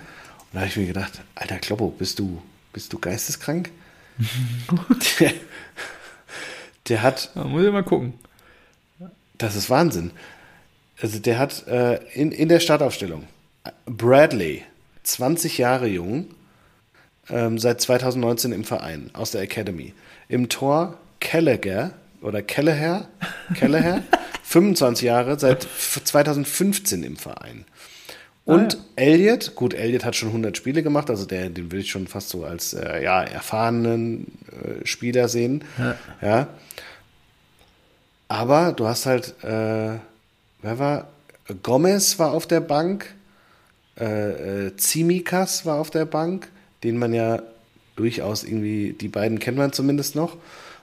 Da 0.56 0.62
habe 0.62 0.70
ich 0.70 0.78
mir 0.78 0.88
gedacht, 0.88 1.22
alter 1.36 1.58
Kloppo, 1.60 1.90
bist 1.90 2.18
du, 2.20 2.42
bist 2.72 2.92
du 2.94 2.98
geisteskrank? 3.00 3.72
der, 5.20 5.34
der 6.88 7.02
hat 7.04 7.32
Da 7.36 7.44
muss 7.44 7.66
ich 7.66 7.72
mal 7.72 7.84
gucken. 7.84 8.14
das 9.38 9.56
ist 9.58 9.70
Wahnsinn. 9.70 10.12
Also 11.02 11.20
der 11.20 11.38
hat 11.40 11.68
äh, 11.68 11.96
in, 12.14 12.32
in 12.32 12.48
der 12.48 12.62
Startaufstellung 12.62 13.28
Bradley, 13.86 14.64
20 15.04 15.58
Jahre 15.58 15.88
jung, 15.88 16.28
ähm, 17.30 17.60
seit 17.60 17.82
2019 17.82 18.54
im 18.54 18.64
Verein, 18.64 19.10
aus 19.14 19.32
der 19.32 19.42
Academy. 19.42 19.94
Im 20.30 20.48
Tor 20.48 20.98
Gallagher 21.20 21.92
oder 22.22 22.42
Kelleher, 22.42 23.10
Kelleher 23.56 24.04
25 24.44 25.04
Jahre, 25.06 25.38
seit 25.38 25.66
f- 25.66 26.00
2015 26.04 27.04
im 27.04 27.18
Verein. 27.18 27.66
Und 28.46 28.76
Ah, 28.76 29.02
Elliot, 29.02 29.56
gut, 29.56 29.74
Elliot 29.74 30.06
hat 30.06 30.16
schon 30.16 30.30
100 30.30 30.56
Spiele 30.56 30.84
gemacht, 30.84 31.10
also 31.10 31.26
der, 31.26 31.50
den 31.50 31.72
will 31.72 31.80
ich 31.80 31.90
schon 31.90 32.08
fast 32.08 32.30
so 32.30 32.46
als 32.46 32.74
äh, 32.74 33.04
ja, 33.04 33.24
erfahrenen 33.24 34.28
äh, 34.52 34.86
Spieler 34.86 35.28
sehen. 35.28 35.64
Ja. 35.80 35.96
ja. 36.22 36.48
Aber 38.28 38.72
du 38.72 38.88
hast 38.88 39.08
halt, 39.08 39.34
äh, 39.44 39.98
wer 40.62 40.80
war? 40.80 41.08
Gomez 41.64 42.18
war 42.20 42.32
auf 42.32 42.48
der 42.48 42.60
Bank, 42.60 43.14
äh, 44.00 44.66
äh, 44.68 44.76
Tsimikas 44.76 45.66
war 45.66 45.80
auf 45.80 45.90
der 45.90 46.06
Bank, 46.06 46.48
den 46.84 46.98
man 46.98 47.14
ja 47.14 47.42
durchaus 47.96 48.44
irgendwie, 48.44 48.94
die 48.94 49.08
beiden 49.08 49.40
kennt 49.40 49.58
man 49.58 49.74
zumindest 49.74 50.16
noch. 50.16 50.38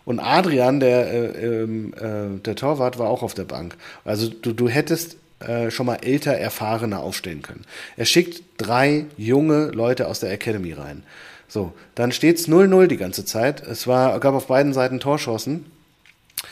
Und 0.05 0.19
Adrian, 0.19 0.81
der, 0.81 1.13
äh, 1.13 1.63
ähm, 1.63 1.95
äh, 1.95 2.41
der 2.41 2.57
Torwart, 2.57 2.99
war 2.99 3.09
auch 3.09 3.23
auf 3.23 3.35
der 3.35 3.45
Bank. 3.45 3.77
Also 4.05 4.29
du, 4.29 4.53
du 4.53 4.69
hättest 4.69 5.17
äh, 5.43 5.71
schon 5.71 5.87
mal 5.87 5.97
älter, 5.97 6.33
erfahrener 6.33 7.01
aufstellen 7.01 7.43
können. 7.43 7.65
Er 7.97 8.07
schickt 8.07 8.43
drei 8.59 9.07
junge 9.17 9.67
Leute 9.67 10.09
aus 10.09 10.21
der 10.21 10.33
Academy 10.33 10.73
rein. 10.73 11.03
So, 11.49 11.75
dann 11.95 12.13
steht's 12.13 12.49
0-0 12.49 12.87
die 12.87 12.97
ganze 12.97 13.25
Zeit. 13.25 13.61
Es 13.61 13.87
war, 13.87 14.19
gab 14.21 14.35
auf 14.35 14.47
beiden 14.47 14.73
Seiten 14.73 15.01
Torschossen. 15.01 15.67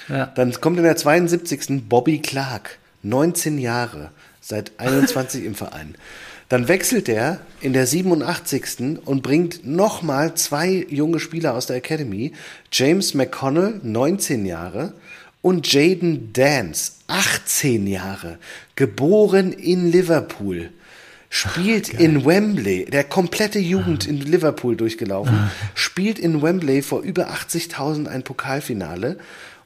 Ja. 0.09 0.27
Dann 0.27 0.53
kommt 0.61 0.77
in 0.77 0.85
der 0.85 0.97
72. 0.97 1.89
Bobby 1.89 2.19
Clark, 2.21 2.79
19 3.03 3.59
Jahre, 3.59 4.11
seit 4.41 4.73
21 4.79 5.45
im 5.45 5.55
Verein. 5.55 5.95
Dann 6.51 6.67
wechselt 6.67 7.09
er 7.09 7.41
in 7.61 7.73
der 7.73 7.87
87. 7.87 8.99
und 9.05 9.23
bringt 9.23 9.65
nochmal 9.65 10.35
zwei 10.35 10.85
junge 10.91 11.21
Spieler 11.21 11.55
aus 11.55 11.67
der 11.67 11.77
Academy. 11.77 12.33
James 12.73 13.15
McConnell, 13.15 13.81
19 13.85 14.45
Jahre, 14.45 14.93
und 15.43 15.73
Jaden 15.73 16.33
Dance, 16.33 16.93
18 17.07 17.87
Jahre, 17.87 18.39
geboren 18.77 19.53
in 19.53 19.91
Liverpool. 19.91 20.71
Spielt 21.33 21.91
in 21.91 22.25
Wembley, 22.25 22.87
der 22.87 23.05
komplette 23.05 23.61
Jugend 23.61 24.05
in 24.05 24.21
Liverpool 24.21 24.75
durchgelaufen, 24.75 25.51
spielt 25.75 26.19
in 26.19 26.43
Wembley 26.43 26.83
vor 26.83 27.03
über 27.03 27.31
80.000 27.31 28.09
ein 28.09 28.25
Pokalfinale 28.25 29.17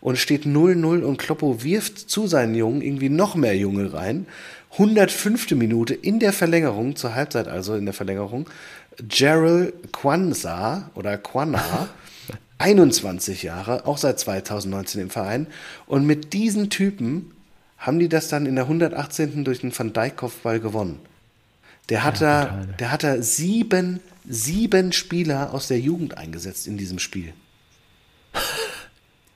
und 0.02 0.18
steht 0.18 0.44
0-0 0.44 1.00
und 1.00 1.16
Kloppo 1.16 1.64
wirft 1.64 2.10
zu 2.10 2.26
seinen 2.26 2.54
Jungen 2.54 2.82
irgendwie 2.82 3.08
noch 3.08 3.34
mehr 3.34 3.56
Junge 3.56 3.94
rein. 3.94 4.26
105. 4.72 5.52
Minute 5.52 5.94
in 5.94 6.20
der 6.20 6.34
Verlängerung, 6.34 6.96
zur 6.96 7.14
Halbzeit 7.14 7.48
also 7.48 7.74
in 7.74 7.86
der 7.86 7.94
Verlängerung, 7.94 8.46
Gerald 9.08 9.92
Kwanzaa 9.92 10.90
oder 10.94 11.16
Kwana, 11.16 11.88
21 12.58 13.42
Jahre, 13.42 13.86
auch 13.86 13.98
seit 13.98 14.18
2019 14.18 15.00
im 15.00 15.10
Verein. 15.10 15.46
Und 15.86 16.06
mit 16.06 16.32
diesen 16.32 16.70
Typen 16.70 17.32
haben 17.78 17.98
die 17.98 18.08
das 18.08 18.28
dann 18.28 18.46
in 18.46 18.54
der 18.54 18.64
118. 18.64 19.44
durch 19.44 19.60
den 19.60 19.76
Van 19.76 19.92
Dijk 19.92 20.16
Kopfball 20.16 20.60
gewonnen. 20.60 21.00
Der 21.90 22.02
hat, 22.02 22.22
da, 22.22 22.44
brutal. 22.44 22.74
der 22.78 22.90
hat 22.92 23.04
da 23.04 23.20
sieben, 23.20 24.00
sieben 24.26 24.92
Spieler 24.92 25.52
aus 25.52 25.68
der 25.68 25.78
Jugend 25.78 26.16
eingesetzt 26.16 26.66
in 26.66 26.78
diesem 26.78 26.98
Spiel. 26.98 27.34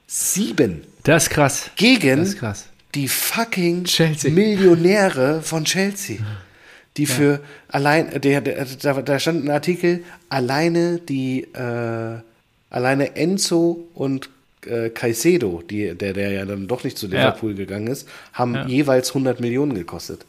Sieben. 0.06 0.84
Das 1.02 1.24
ist 1.24 1.30
krass. 1.30 1.70
Gegen 1.76 2.22
ist 2.22 2.38
krass. 2.38 2.66
die 2.94 3.08
fucking 3.08 3.84
Chelsea. 3.84 4.30
Millionäre 4.30 5.42
von 5.42 5.64
Chelsea. 5.64 6.18
Die 6.96 7.06
für 7.06 7.40
allein, 7.68 8.20
der, 8.20 8.40
der, 8.40 8.64
da, 8.64 9.02
da 9.02 9.18
stand 9.20 9.44
ein 9.44 9.50
Artikel, 9.50 10.02
alleine 10.30 10.98
die, 10.98 11.42
äh, 11.42 12.20
alleine 12.70 13.16
Enzo 13.16 13.86
und 13.94 14.28
äh, 14.66 14.90
Caicedo, 14.90 15.62
die, 15.68 15.94
der, 15.94 16.12
der 16.12 16.30
ja 16.32 16.44
dann 16.44 16.66
doch 16.68 16.84
nicht 16.84 16.98
zu 16.98 17.06
Ja. 17.06 17.12
Liverpool 17.12 17.54
gegangen 17.54 17.86
ist, 17.86 18.08
haben 18.32 18.54
Ja. 18.54 18.66
jeweils 18.66 19.10
100 19.10 19.40
Millionen 19.40 19.74
gekostet. 19.74 20.24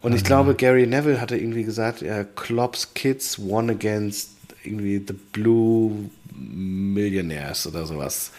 Und 0.00 0.12
Mhm. 0.12 0.16
ich 0.16 0.24
glaube, 0.24 0.54
Gary 0.54 0.86
Neville 0.86 1.20
hatte 1.20 1.36
irgendwie 1.36 1.64
gesagt, 1.64 2.00
ja, 2.02 2.24
Klopp's 2.24 2.94
Kids 2.94 3.38
won 3.38 3.70
against 3.70 4.30
irgendwie 4.64 4.98
the 5.06 5.14
Blue 5.32 6.10
Millionaires 6.34 7.66
oder 7.66 7.86
sowas. 7.86 8.30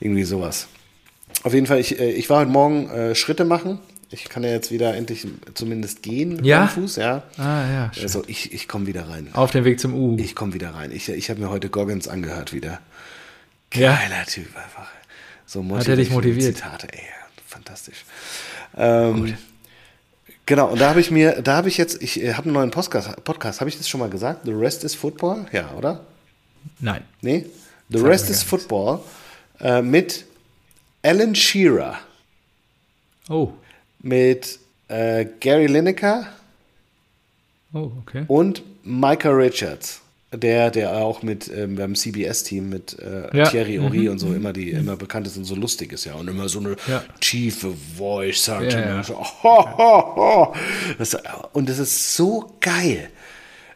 Irgendwie 0.00 0.24
sowas. 0.24 0.68
Auf 1.42 1.54
jeden 1.54 1.66
Fall, 1.66 1.80
ich, 1.80 1.98
äh, 1.98 2.10
ich 2.12 2.28
war 2.30 2.40
heute 2.40 2.50
Morgen 2.50 2.88
äh, 2.90 3.14
Schritte 3.14 3.44
machen. 3.44 3.78
Ich 4.12 4.24
kann 4.28 4.42
ja 4.42 4.50
jetzt 4.50 4.72
wieder 4.72 4.94
endlich 4.96 5.26
zumindest 5.54 6.02
gehen 6.02 6.44
Ja? 6.44 6.62
am 6.62 6.68
Fuß, 6.68 6.96
ja. 6.96 7.22
Ah, 7.36 7.70
ja. 7.70 7.90
schön. 7.94 8.02
Also 8.02 8.24
ich, 8.26 8.52
ich 8.52 8.66
komme 8.66 8.86
wieder 8.86 9.08
rein. 9.08 9.28
Auf 9.34 9.52
dem 9.52 9.64
Weg 9.64 9.78
zum 9.78 9.94
U. 9.94 10.16
Ich 10.18 10.34
komme 10.34 10.52
wieder 10.52 10.74
rein. 10.74 10.90
Ich, 10.90 11.08
ich 11.08 11.30
habe 11.30 11.40
mir 11.40 11.48
heute 11.48 11.68
Goggins 11.70 12.08
angehört 12.08 12.52
wieder. 12.52 12.80
Ja. 13.72 13.94
Geiler 13.96 14.26
Typ 14.26 14.48
einfach. 14.56 14.88
So 15.46 15.64
Hat 15.76 15.86
er 15.86 15.96
dich 15.96 16.10
motiviert? 16.10 16.56
Zitate, 16.56 16.88
ey, 16.92 17.02
fantastisch. 17.46 18.04
Ähm, 18.76 19.36
genau, 20.46 20.68
und 20.70 20.80
da 20.80 20.90
habe 20.90 21.00
ich 21.00 21.10
mir, 21.10 21.40
da 21.42 21.56
habe 21.56 21.68
ich 21.68 21.76
jetzt, 21.76 22.02
ich 22.02 22.20
äh, 22.22 22.34
habe 22.34 22.44
einen 22.46 22.54
neuen 22.54 22.70
Podcast, 22.72 23.22
Podcast 23.24 23.60
habe 23.60 23.70
ich 23.70 23.78
das 23.78 23.88
schon 23.88 24.00
mal 24.00 24.10
gesagt? 24.10 24.40
The 24.44 24.52
Rest 24.52 24.82
is 24.84 24.94
Football? 24.94 25.46
Ja, 25.52 25.70
oder? 25.76 26.04
Nein. 26.80 27.02
Nee? 27.20 27.46
The 27.90 27.98
Sagt 27.98 28.10
Rest 28.10 28.30
is 28.30 28.42
Football 28.42 29.00
äh, 29.60 29.82
mit 29.82 30.24
Alan 31.02 31.34
Shearer, 31.34 31.98
Oh. 33.28 33.52
Mit 34.02 34.58
äh, 34.88 35.26
Gary 35.40 35.66
Lineker 35.66 36.26
Oh, 37.72 37.90
okay. 38.02 38.24
und 38.26 38.62
Micah 38.84 39.30
Richards. 39.30 40.00
Der, 40.32 40.70
der 40.70 40.92
auch 40.96 41.24
mit 41.24 41.50
ähm, 41.52 41.74
beim 41.74 41.96
CBS-Team 41.96 42.68
mit 42.68 42.96
äh, 43.00 43.36
Ja. 43.36 43.48
Thierry 43.48 43.80
Ori 43.80 44.08
und 44.08 44.20
so 44.20 44.32
immer 44.32 44.52
die 44.52 44.70
immer 44.70 44.94
bekannt 44.94 45.26
ist 45.26 45.36
und 45.36 45.44
so 45.44 45.56
lustig 45.56 45.92
ist 45.92 46.04
ja 46.04 46.14
und 46.14 46.28
immer 46.28 46.48
so 46.48 46.60
eine 46.60 46.76
Ja. 46.86 47.02
tiefe 47.20 47.74
Voice 47.96 48.44
sagt 48.44 48.72
Ja, 48.72 48.78
ja. 48.80 49.02
so, 49.02 49.14
ho, 49.18 49.76
ho, 49.76 50.16
ho. 50.16 50.54
Das, 50.98 51.16
und 51.52 51.68
das 51.68 51.80
ist 51.80 52.14
so 52.14 52.54
geil. 52.60 53.08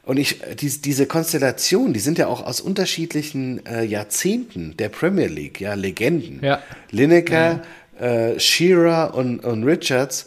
Und 0.05 0.17
ich, 0.19 0.41
die, 0.61 0.69
diese 0.81 1.07
Konstellation, 1.07 1.93
die 1.93 1.99
sind 1.99 2.19
ja 2.19 2.29
auch 2.29 2.47
aus 2.47 2.61
unterschiedlichen 2.61 3.65
äh, 3.67 3.83
Jahrzehnten 3.83 4.77
der 4.77 4.91
Premier 4.91 5.27
League, 5.27 5.61
ja, 5.61 5.75
Legenden. 5.75 6.39
Ja. 6.45 6.63
Lineker, 6.93 7.63
äh, 7.99 8.39
Shearer 8.39 9.15
und, 9.15 9.41
und 9.41 9.65
Richards. 9.65 10.27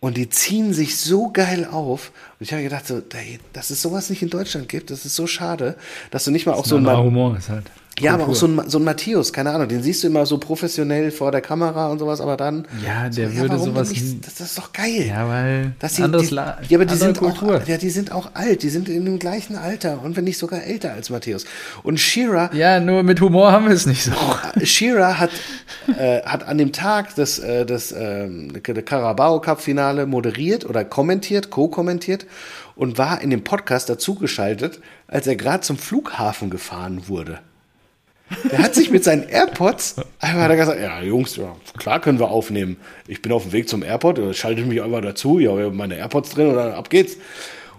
Und 0.00 0.16
die 0.16 0.28
ziehen 0.28 0.72
sich 0.72 0.98
so 0.98 1.30
geil 1.30 1.64
auf. 1.70 2.10
Und 2.40 2.44
ich 2.44 2.52
habe 2.52 2.64
gedacht, 2.64 2.88
so, 2.88 3.00
ey, 3.14 3.38
dass 3.52 3.70
es 3.70 3.80
sowas 3.82 4.10
nicht 4.10 4.22
in 4.22 4.30
Deutschland 4.30 4.68
gibt, 4.68 4.90
das 4.90 5.04
ist 5.04 5.14
so 5.14 5.28
schade, 5.28 5.76
dass 6.10 6.24
du 6.24 6.32
nicht 6.32 6.44
mal 6.44 6.54
auch 6.54 6.64
so 6.64 6.76
ein 6.76 6.86
Humor 6.86 7.36
ist 7.36 7.48
halt. 7.48 7.70
Ja, 8.00 8.14
aber 8.14 8.28
auch 8.28 8.34
so 8.34 8.46
ein, 8.46 8.62
so 8.68 8.78
ein 8.78 8.84
Matthäus, 8.84 9.32
keine 9.32 9.50
Ahnung, 9.50 9.68
den 9.68 9.82
siehst 9.82 10.02
du 10.02 10.06
immer 10.06 10.24
so 10.24 10.38
professionell 10.38 11.10
vor 11.10 11.30
der 11.30 11.42
Kamera 11.42 11.88
und 11.88 11.98
sowas, 11.98 12.20
aber 12.20 12.36
dann. 12.36 12.66
Ja, 12.84 13.08
der 13.08 13.28
so, 13.28 13.36
würde 13.36 13.50
warum 13.50 13.64
sowas 13.66 13.90
nicht? 13.90 14.26
Das, 14.26 14.34
das 14.36 14.48
ist 14.48 14.58
doch 14.58 14.72
geil. 14.72 15.06
Ja, 15.08 15.28
weil 15.28 15.74
Dass 15.78 15.94
die, 15.94 16.02
anderes 16.02 16.28
die, 16.28 16.34
La 16.34 16.58
ja, 16.68 16.78
aber 16.78 16.86
die 16.86 16.94
sind, 16.96 17.18
Kultur. 17.18 17.58
auch, 17.58 17.66
ja, 17.68 17.76
die 17.76 17.90
sind 17.90 18.10
auch 18.12 18.30
alt, 18.34 18.62
die 18.62 18.70
sind 18.70 18.88
in 18.88 19.04
dem 19.04 19.18
gleichen 19.18 19.56
Alter 19.56 20.02
und 20.02 20.16
wenn 20.16 20.24
nicht 20.24 20.38
sogar 20.38 20.62
älter 20.62 20.92
als 20.92 21.10
Matthäus. 21.10 21.44
Und 21.82 22.00
Shearer, 22.00 22.50
Ja, 22.54 22.80
nur 22.80 23.02
mit 23.02 23.20
Humor 23.20 23.52
haben 23.52 23.66
wir 23.66 23.74
es 23.74 23.86
nicht 23.86 24.02
so. 24.04 24.12
Shearer 24.64 25.18
hat, 25.18 25.30
äh, 25.98 26.22
hat 26.22 26.48
an 26.48 26.58
dem 26.58 26.72
Tag 26.72 27.14
des, 27.16 27.38
äh, 27.40 27.66
des 27.66 27.92
ähm, 27.92 28.52
Carabao 28.62 29.40
Cup 29.40 29.60
Finale 29.60 30.06
moderiert 30.06 30.64
oder 30.64 30.84
kommentiert, 30.84 31.50
co-kommentiert 31.50 32.26
und 32.74 32.96
war 32.96 33.20
in 33.20 33.30
dem 33.30 33.44
Podcast 33.44 33.90
dazugeschaltet, 33.90 34.80
als 35.08 35.26
er 35.26 35.36
gerade 35.36 35.60
zum 35.60 35.76
Flughafen 35.76 36.48
gefahren 36.48 37.08
wurde. 37.08 37.40
Er 38.50 38.58
hat 38.58 38.74
sich 38.74 38.90
mit 38.90 39.04
seinen 39.04 39.28
AirPods 39.28 39.96
einfach 40.20 40.48
er 40.48 40.56
gesagt, 40.56 40.80
ja 40.80 41.02
Jungs, 41.02 41.36
ja, 41.36 41.54
klar 41.78 42.00
können 42.00 42.18
wir 42.18 42.30
aufnehmen. 42.30 42.76
Ich 43.06 43.22
bin 43.22 43.32
auf 43.32 43.44
dem 43.44 43.52
Weg 43.52 43.68
zum 43.68 43.82
Airport, 43.82 44.18
äh, 44.18 44.34
schaltet 44.34 44.66
mich 44.66 44.82
einfach 44.82 45.00
dazu, 45.00 45.38
ja, 45.38 45.56
wir 45.56 45.66
haben 45.66 45.76
meine 45.76 45.96
AirPods 45.96 46.30
drin 46.30 46.48
und 46.48 46.54
dann 46.56 46.72
ab 46.72 46.90
geht's. 46.90 47.16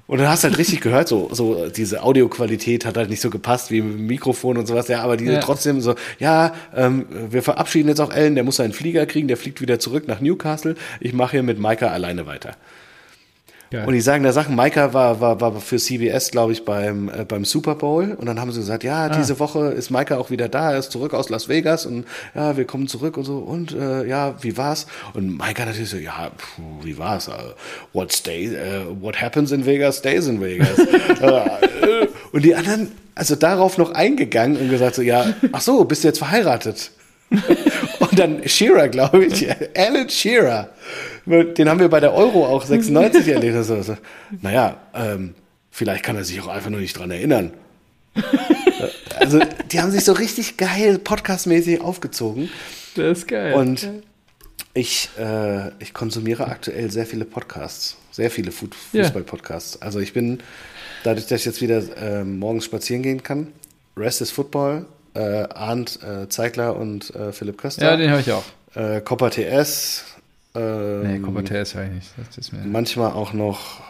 Und 0.06 0.18
dann 0.20 0.28
hast 0.28 0.44
du 0.44 0.50
halt 0.50 0.58
richtig 0.58 0.82
gehört, 0.82 1.08
so, 1.08 1.30
so 1.32 1.70
diese 1.70 2.04
Audioqualität 2.04 2.86
hat 2.86 2.98
halt 2.98 3.10
nicht 3.10 3.22
so 3.22 3.30
gepasst 3.30 3.72
wie 3.72 3.82
mit 3.82 3.98
dem 4.00 4.08
Mikrofon 4.08 4.58
und 4.58 4.68
sowas, 4.68 4.90
ja, 4.90 5.02
aber 5.02 5.16
die 5.16 5.26
Ja. 5.26 5.40
trotzdem 5.40 5.80
so, 5.80 5.96
ja, 6.20 6.54
ähm, 6.76 7.06
wir 7.30 7.42
verabschieden 7.42 7.88
jetzt 7.88 8.02
auch 8.02 8.12
Ellen, 8.12 8.36
der 8.36 8.44
muss 8.44 8.58
seinen 8.58 8.74
Flieger 8.74 9.06
kriegen, 9.06 9.30
der 9.30 9.38
fliegt 9.38 9.62
wieder 9.62 9.80
zurück 9.80 10.08
nach 10.08 10.20
Newcastle. 10.20 10.76
Ich 11.00 11.14
mache 11.14 11.32
hier 11.32 11.44
mit 11.44 11.58
Maika 11.58 11.88
alleine 11.88 12.28
weiter. 12.28 12.52
Geil. 13.74 13.88
Und 13.88 13.96
die 13.96 14.02
sagen 14.02 14.24
da 14.24 14.32
Sachen, 14.32 14.56
Maika 14.56 14.94
war, 14.94 15.20
war, 15.20 15.42
war 15.42 15.60
für 15.60 15.78
CBS, 15.78 16.30
glaube 16.30 16.54
ich, 16.54 16.64
beim, 16.64 17.10
äh, 17.10 17.26
beim 17.26 17.44
Super 17.44 17.74
Bowl. 17.74 18.16
Und 18.20 18.28
dann 18.28 18.40
haben 18.40 18.52
sie 18.52 18.60
gesagt, 18.60 18.84
ja, 18.84 19.10
diese 19.10 19.40
Woche 19.40 19.70
ist 19.70 19.90
Maika 19.90 20.18
auch 20.18 20.30
wieder 20.30 20.48
da, 20.48 20.74
er 20.74 20.78
ist 20.78 20.92
zurück 20.92 21.16
aus 21.16 21.30
Las 21.30 21.50
Vegas 21.50 21.88
und 21.88 22.06
ja, 22.36 22.56
wir 22.56 22.66
kommen 22.66 22.88
zurück 22.88 23.18
und 23.18 23.24
so. 23.24 23.40
Und 23.40 23.72
äh, 23.72 24.06
ja, 24.06 24.36
wie 24.42 24.58
war's? 24.58 24.86
Und 25.16 25.36
Maika 25.40 25.66
natürlich 25.66 25.90
so, 25.90 25.98
ja, 25.98 26.30
puh, 26.38 26.86
wie 26.86 27.00
war's? 27.00 27.28
Uh, 27.28 27.32
what, 27.94 28.14
stay, 28.14 28.50
uh, 28.50 29.02
what 29.02 29.20
happens 29.20 29.52
in 29.52 29.66
Vegas 29.66 29.98
stays 29.98 30.28
in 30.28 30.40
Vegas. 30.40 30.78
Äh, 31.24 32.08
und 32.32 32.44
die 32.44 32.56
anderen, 32.56 32.92
also 33.16 33.36
darauf 33.36 33.78
noch 33.78 33.92
eingegangen 33.92 34.58
und 34.58 34.70
gesagt 34.70 34.96
so, 34.96 35.02
ja, 35.02 35.34
ach 35.52 35.62
so, 35.62 35.84
bist 35.86 36.04
du 36.04 36.10
jetzt 36.10 36.18
verheiratet? 36.18 36.92
Und 38.00 38.20
dann 38.20 38.48
Shearer, 38.48 38.90
glaube 38.90 39.26
ich, 39.26 39.48
Alan 39.76 40.10
Shearer. 40.10 40.70
Den 41.26 41.70
haben 41.70 41.80
wir 41.80 41.90
bei 41.90 42.00
der 42.00 42.14
Euro 42.14 42.46
auch 42.46 42.66
96 42.66 43.28
erlebt. 43.30 43.56
Also, 43.56 43.82
so, 43.82 43.98
naja, 44.42 44.78
ähm, 44.94 45.36
vielleicht 45.72 46.04
kann 46.04 46.16
er 46.18 46.24
sich 46.24 46.42
auch 46.42 46.48
einfach 46.48 46.70
nur 46.70 46.80
nicht 46.82 46.98
dran 46.98 47.12
erinnern. 47.12 47.52
Also, 49.20 49.40
die 49.72 49.80
haben 49.82 49.92
sich 49.92 50.04
so 50.04 50.14
richtig 50.14 50.58
geil 50.58 51.00
podcastmäßig 51.00 51.82
aufgezogen. 51.82 52.50
Das 52.96 53.20
ist 53.20 53.28
geil. 53.28 53.54
Und 53.54 53.88
ich, 54.74 55.10
äh, 55.20 55.70
ich 55.80 55.94
konsumiere 55.94 56.48
aktuell 56.48 56.92
sehr 56.92 57.06
viele 57.06 57.26
Podcasts. 57.26 57.98
Sehr 58.12 58.30
viele. 58.30 58.52
Fußball-Podcasts. 58.52 59.82
Also 59.82 60.00
ich 60.00 60.14
bin, 60.14 60.40
dadurch, 61.04 61.26
dass 61.28 61.40
ich 61.42 61.46
jetzt 61.46 61.62
wieder 61.62 61.82
ähm, 61.98 62.38
morgens 62.40 62.66
spazieren 62.66 63.02
gehen 63.02 63.24
kann, 63.24 63.48
Rest 63.98 64.22
is 64.22 64.32
Football, 64.32 64.86
äh, 65.16 65.20
Arndt 65.20 66.00
äh, 66.04 66.28
Zeigler 66.30 66.76
und 66.76 67.14
äh, 67.16 67.32
Philipp 67.32 67.58
Köster, 67.60 67.84
ja, 67.92 67.98
den 67.98 68.10
habe 68.12 68.22
ich 68.22 68.32
auch. 68.32 68.44
äh, 68.76 69.02
Copper 69.02 69.30
TS, 69.32 70.04
ähm, 70.56 71.02
Nee, 71.04 71.20
Kompetenz 71.20 71.76
habe 71.76 71.86
ich 71.86 71.92
nicht. 71.92 72.12
Das 72.18 72.38
ist 72.38 72.52
mir. 72.52 72.64
manchmal 72.66 73.12
auch 73.12 73.34
noch, 73.34 73.82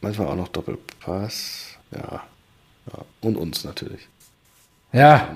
manchmal 0.00 0.28
auch 0.28 0.36
noch 0.36 0.48
Doppelpass, 0.48 1.76
ja, 1.92 2.22
ja. 2.92 3.04
und 3.20 3.36
uns 3.36 3.64
natürlich. 3.64 4.08
Ja, 4.92 5.28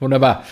wunderbar. 0.00 0.44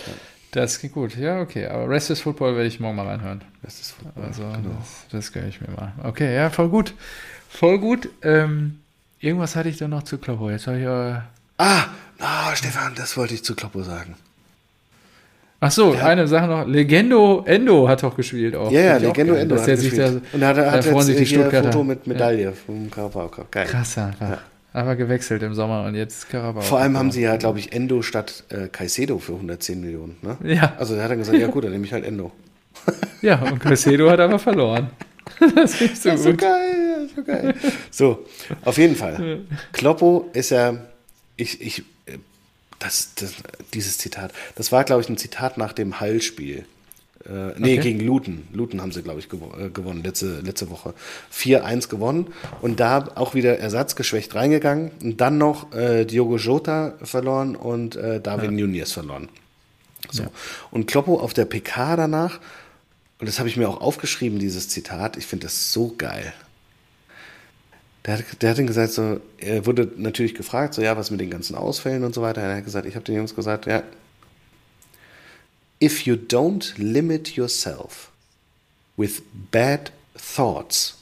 Das 0.51 0.79
geht 0.79 0.93
gut. 0.93 1.15
Ja, 1.17 1.41
okay. 1.41 1.65
Aber 1.65 1.89
Rest 1.89 2.11
is 2.11 2.21
Football 2.21 2.55
werde 2.55 2.67
ich 2.67 2.79
morgen 2.79 2.95
mal 2.95 3.07
reinhören. 3.07 3.41
Rest 3.63 3.81
is 3.81 3.91
Football. 3.91 4.23
Also, 4.23 4.43
genau. 4.43 4.77
das, 4.79 5.05
das 5.09 5.31
gönne 5.31 5.47
ich 5.47 5.59
mir 5.59 5.69
mal. 5.69 5.93
Okay, 6.03 6.35
ja, 6.35 6.51
voll 6.51 6.69
gut. 6.69 6.93
Voll 7.49 7.79
gut. 7.79 8.09
Ähm, 8.21 8.79
irgendwas 9.19 9.55
hatte 9.55 9.69
ich 9.69 9.77
da 9.77 9.87
noch 9.87 10.03
zu 10.03 10.19
Kloppo. 10.19 10.51
Jetzt 10.51 10.67
habe 10.67 10.79
ich 10.79 10.85
aber. 10.85 11.25
Ah, 11.57 11.85
ah, 12.19 12.55
Stefan, 12.55 12.93
das 12.95 13.17
wollte 13.17 13.33
ich 13.33 13.43
zu 13.43 13.55
Kloppo 13.55 13.81
sagen. 13.81 14.15
Ach 15.65 15.71
so, 15.71 15.93
Ja. 15.93 16.05
eine 16.07 16.27
Sache 16.27 16.47
noch. 16.47 16.67
Legendo 16.67 17.43
Endo 17.45 17.87
hat 17.87 18.03
doch 18.03 18.15
gespielt 18.17 18.55
auch. 18.55 18.69
Ja, 18.71 18.81
ja, 18.81 18.97
Legendo 18.97 19.33
geil, 19.33 19.43
Endo 19.43 19.55
hat 19.57 19.65
der 19.67 19.77
sich 19.77 19.93
da, 19.95 20.03
gespielt. 20.09 20.23
und 20.33 20.41
er 20.41 20.47
hat, 20.49 20.57
da 20.57 20.71
hat 20.71 20.85
jetzt 20.85 21.01
sich 21.05 21.15
die 21.17 21.23
hier 21.25 21.39
Stuttgarter. 21.39 21.71
Foto 21.71 21.83
mit 21.85 22.05
Medaille 22.05 22.51
vom 22.51 22.91
Carabao 22.91 23.29
Cup. 23.29 23.51
Geil. 23.51 23.65
Krass 23.67 23.97
einfach. 23.97 24.29
Ja. 24.29 24.37
Einfach 24.73 24.97
gewechselt 24.97 25.43
im 25.43 25.53
Sommer 25.53 25.85
und 25.85 25.95
jetzt 25.95 26.29
Carabao. 26.29 26.61
Vor 26.63 26.79
allem 26.79 26.97
haben 26.97 27.11
sie 27.11 27.21
ja, 27.21 27.37
glaube 27.37 27.59
ich, 27.59 27.71
Endo 27.73 28.01
statt 28.01 28.43
äh, 28.49 28.67
Caicedo 28.67 29.19
für 29.19 29.33
110 29.33 29.79
Millionen. 29.79 30.17
Ne? 30.21 30.35
Ja. 30.43 30.73
Also 30.79 30.95
er 30.95 31.03
hat 31.03 31.11
dann 31.11 31.19
gesagt, 31.19 31.37
ja 31.37 31.47
gut, 31.47 31.63
dann 31.63 31.71
nehme 31.71 31.85
ich 31.85 31.93
halt 31.93 32.05
Endo. 32.05 32.31
Ja, 33.21 33.39
und 33.41 33.59
Caicedo 33.59 34.09
hat 34.11 34.19
aber 34.19 34.37
verloren. 34.39 34.89
Das 35.55 35.79
ist 35.79 36.03
so 36.03 36.09
Das 36.09 36.19
ist 36.19 36.23
so 36.25 36.33
geil, 36.35 37.07
so 37.15 37.23
geil. 37.23 37.53
So, 37.89 38.25
auf 38.65 38.77
jeden 38.77 38.95
Fall. 38.97 39.39
Kloppo 39.71 40.29
ist 40.33 40.49
ja, 40.49 40.73
ich, 41.37 41.61
ich, 41.61 41.83
das, 42.83 43.09
das, 43.15 43.33
dieses 43.73 43.97
Zitat, 43.97 44.33
das 44.55 44.71
war, 44.71 44.83
glaube 44.83 45.01
ich, 45.01 45.09
ein 45.09 45.17
Zitat 45.17 45.57
nach 45.57 45.73
dem 45.73 45.99
Hall-Spiel. 45.99 46.65
Äh, 47.25 47.29
nee, 47.57 47.77
Okay. 47.77 47.77
gegen 47.77 47.99
Luton. 48.01 48.47
Luton 48.51 48.81
haben 48.81 48.91
sie, 48.91 49.01
glaube 49.01 49.19
ich, 49.19 49.29
gewo 49.29 49.53
äh, 49.57 49.69
gewonnen, 49.69 50.03
letzte, 50.03 50.41
letzte 50.41 50.69
Woche. 50.69 50.93
4-1 51.33 51.87
gewonnen 51.87 52.27
und 52.61 52.81
da 52.81 53.11
auch 53.15 53.33
wieder 53.33 53.57
ersatzgeschwächt 53.59 54.35
reingegangen 54.35 54.91
und 55.01 55.21
dann 55.21 55.37
noch 55.37 55.71
äh, 55.73 56.03
Diogo 56.05 56.35
Jota 56.35 56.95
verloren 57.01 57.55
und 57.55 57.95
äh, 57.95 58.19
Darwin 58.19 58.55
Nunez 58.55 58.91
verloren. 58.91 59.29
So. 60.11 60.23
Und 60.69 60.87
Kloppo 60.87 61.19
auf 61.19 61.33
der 61.33 61.45
PK 61.45 61.95
danach, 61.95 62.39
und 63.19 63.27
das 63.29 63.39
habe 63.39 63.47
ich 63.47 63.55
mir 63.55 63.69
auch 63.69 63.79
aufgeschrieben, 63.79 64.37
dieses 64.37 64.67
Zitat, 64.67 65.15
ich 65.15 65.25
finde 65.25 65.45
das 65.45 65.71
so 65.71 65.95
geil. 65.97 66.33
Der 68.05 68.17
hat, 68.17 68.41
der 68.41 68.49
hat 68.49 68.57
dann 68.57 68.67
gesagt, 68.67 68.91
so, 68.91 69.21
er 69.37 69.65
wurde 69.65 69.91
natürlich 69.95 70.35
gefragt, 70.35 70.73
so, 70.73 70.81
ja, 70.81 70.97
was 70.97 71.09
mit 71.09 71.21
den 71.21 71.29
ganzen 71.29 71.55
Ausfällen 71.55 72.03
und 72.03 72.13
so 72.13 72.21
weiter. 72.21 72.41
Er 72.41 72.57
hat 72.57 72.65
gesagt, 72.65 72.85
ich 72.85 72.95
habe 72.95 73.05
den 73.05 73.15
Jungs 73.15 73.35
gesagt, 73.35 73.65
ja, 73.65 73.83
if 75.81 76.05
you 76.05 76.15
don't 76.15 76.73
limit 76.77 77.35
yourself 77.35 78.11
with 78.97 79.21
bad 79.51 79.91
thoughts, 80.35 80.97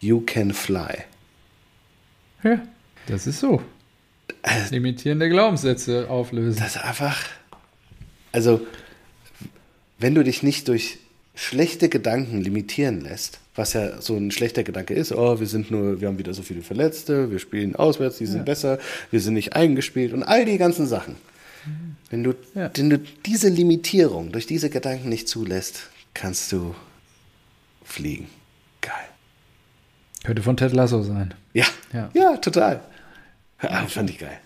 you 0.00 0.20
can 0.20 0.52
fly. 0.52 1.04
Ja, 2.42 2.60
das 3.06 3.26
ist 3.26 3.40
so. 3.40 3.62
Limitierende 4.70 5.28
Glaubenssätze 5.28 6.08
auflösen. 6.08 6.60
Das 6.60 6.76
ist 6.76 6.82
einfach, 6.82 7.16
also, 8.32 8.64
wenn 9.98 10.14
du 10.14 10.22
dich 10.22 10.42
nicht 10.42 10.68
durch 10.68 10.98
schlechte 11.36 11.88
Gedanken 11.88 12.40
limitieren 12.40 13.00
lässt, 13.02 13.38
was 13.54 13.74
ja 13.74 14.00
so 14.02 14.16
ein 14.16 14.30
schlechter 14.32 14.64
Gedanke 14.64 14.94
ist, 14.94 15.12
oh, 15.12 15.38
wir 15.38 15.46
sind 15.46 15.70
nur, 15.70 16.00
wir 16.00 16.08
haben 16.08 16.18
wieder 16.18 16.34
so 16.34 16.42
viele 16.42 16.62
Verletzte, 16.62 17.30
wir 17.30 17.38
spielen 17.38 17.76
auswärts, 17.76 18.18
die 18.18 18.26
sind 18.26 18.44
besser, 18.44 18.78
wir 19.12 19.20
sind 19.20 19.34
nicht 19.34 19.54
eingespielt 19.54 20.12
und 20.12 20.22
all 20.24 20.44
die 20.44 20.58
ganzen 20.58 20.86
Sachen. 20.88 21.16
Wenn 22.10 22.24
du, 22.24 22.34
Ja. 22.54 22.70
wenn 22.74 22.90
du 22.90 22.98
diese 22.98 23.48
Limitierung 23.48 24.32
durch 24.32 24.46
diese 24.46 24.70
Gedanken 24.70 25.08
nicht 25.08 25.28
zulässt, 25.28 25.90
kannst 26.14 26.50
du 26.52 26.74
fliegen. 27.84 28.28
Geil. 28.80 28.92
Könnte 30.24 30.42
von 30.42 30.56
Ted 30.56 30.72
Lasso 30.72 31.02
sein. 31.02 31.34
Ja, 31.52 31.66
Ja. 31.92 32.10
ja, 32.14 32.36
total. 32.38 32.80
Ja, 33.62 33.86
fand 33.86 34.10
ich 34.10 34.18
geil. 34.18 34.38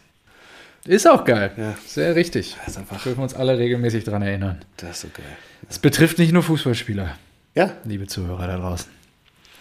Ist 0.87 1.07
auch 1.09 1.25
geil. 1.25 1.53
Ja. 1.57 1.75
Sehr 1.87 2.15
richtig. 2.17 2.57
Das 2.65 2.77
einfach- 2.79 3.03
Dürfen 3.03 3.19
wir 3.19 3.23
uns 3.25 3.35
alle 3.35 3.59
regelmäßig 3.59 4.05
dran 4.05 4.23
erinnern. 4.23 4.61
Das 4.79 4.91
ist 4.93 5.01
so 5.03 5.09
geil. 5.13 5.27
Es 5.69 5.79
betrifft 5.79 6.19
nicht 6.19 6.33
nur 6.33 6.43
Fußballspieler, 6.43 7.17
Ja, 7.55 7.73
liebe 7.85 8.07
Zuhörer 8.07 8.47
da 8.47 8.57
draußen. 8.59 8.91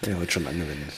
ja 0.07 0.15
heute 0.17 0.31
schon 0.31 0.47
angewendet. 0.47 0.93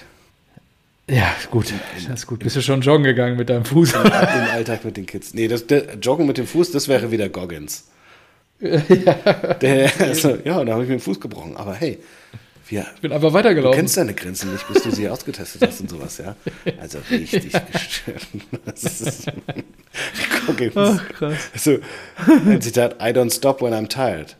Ja, 1.09 1.33
gut. 1.49 1.73
Das 2.07 2.19
ist 2.21 2.27
gut. 2.27 2.39
Bist 2.39 2.55
du 2.55 2.61
schon 2.61 2.81
joggen 2.81 3.03
gegangen 3.03 3.35
mit 3.35 3.49
deinem 3.49 3.65
Fuß? 3.65 3.93
Im 3.93 4.11
Alltag 4.11 4.85
mit 4.85 4.95
den 4.95 5.05
Kids. 5.05 5.33
Nee, 5.33 5.47
das, 5.49 5.67
der, 5.67 5.95
Joggen 5.95 6.25
mit 6.27 6.37
dem 6.37 6.47
Fuß, 6.47 6.71
das 6.71 6.87
wäre 6.87 7.11
wieder 7.11 7.27
Goggins. 7.27 7.87
Der, 8.61 9.91
also, 9.99 10.37
ja, 10.45 10.63
da 10.63 10.73
habe 10.73 10.83
ich 10.83 10.89
mir 10.89 10.95
den 10.97 10.99
Fuß 10.99 11.19
gebrochen. 11.19 11.57
Aber 11.57 11.73
hey, 11.73 11.97
wir, 12.71 12.85
Ich 12.95 13.01
bin 13.01 13.11
einfach 13.11 13.29
du 13.29 13.33
weitergelaufen. 13.33 13.77
kennst 13.77 13.97
deine 13.97 14.13
Grenzen 14.13 14.51
nicht, 14.51 14.67
bis 14.67 14.83
du 14.83 14.91
sie 14.91 15.07
ausgetestet 15.09 15.61
hast 15.67 15.81
und 15.81 15.89
sowas, 15.89 16.17
ja. 16.17 16.35
Also 16.79 16.99
richtig 17.09 17.51
gestört. 17.71 18.27
Das 18.65 18.83
ist 19.01 19.25
Goggins. 20.47 20.73
Ach, 20.75 21.09
krass. 21.09 21.37
Also, 21.53 21.77
ein 22.27 22.61
Zitat, 22.61 22.95
I 23.01 23.13
don't 23.13 23.31
stop 23.31 23.61
when 23.61 23.73
I'm 23.73 23.87
tired. 23.87 24.35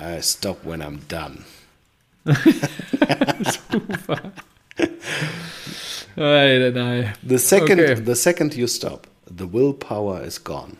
I 0.00 0.20
stop 0.22 0.64
when 0.64 0.82
I'm 0.82 0.98
done. 1.08 1.44
Nein, 6.16 6.72
nein. 6.74 7.14
The 7.26 7.38
second, 7.38 7.80
Okay. 7.80 7.94
the 7.94 8.14
second 8.14 8.54
you 8.54 8.66
stop, 8.66 9.06
the 9.26 9.46
willpower 9.50 10.22
is 10.22 10.42
gone. 10.42 10.76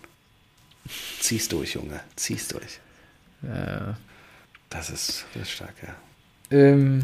Zieh's 1.20 1.48
durch, 1.48 1.74
Junge. 1.74 2.00
Zieh's 2.16 2.48
durch. 2.48 2.80
Ja. 3.42 3.96
Das 4.68 4.90
ist, 4.90 5.24
das 5.34 5.42
ist 5.44 5.50
stark, 5.50 5.74
ja. 5.82 5.94
Ähm, 6.50 7.02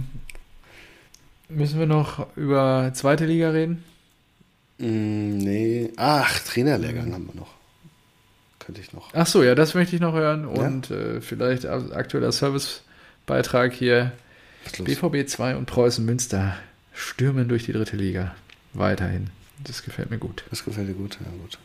müssen 1.48 1.78
wir 1.78 1.86
noch 1.86 2.26
über 2.36 2.90
zweite 2.94 3.26
Liga 3.26 3.50
reden? 3.50 3.84
Mm, 4.78 5.38
nee. 5.38 5.90
Ach, 5.96 6.40
Trainerlehrgang 6.40 7.12
haben 7.12 7.26
wir 7.26 7.34
noch. 7.34 7.54
Könnte 8.58 8.80
ich 8.80 8.92
noch. 8.92 9.10
Ach 9.14 9.26
so, 9.26 9.42
ja, 9.42 9.54
das 9.54 9.74
möchte 9.74 9.94
ich 9.94 10.02
noch 10.02 10.14
hören. 10.14 10.44
Und 10.44 10.90
äh, 10.90 11.20
vielleicht 11.20 11.66
aktueller 11.66 12.32
Servicebeitrag 12.32 13.72
hier. 13.72 14.12
Ist? 14.64 14.84
BVB 14.84 15.28
2 15.28 15.54
und 15.56 15.66
Preußen 15.66 16.04
Münster 16.04 16.56
stürmen 16.92 17.48
durch 17.48 17.64
die 17.64 17.72
dritte 17.72 17.96
Liga. 17.96 18.34
Weiterhin. 18.72 19.30
Das 19.62 19.84
gefällt 19.84 20.10
mir 20.10 20.18
gut. 20.18 20.44
Das 20.50 20.64
gefällt 20.64 20.88
dir 20.88 20.94
gut, 20.94 21.18
ja 21.24 21.30
gut. 21.40 21.58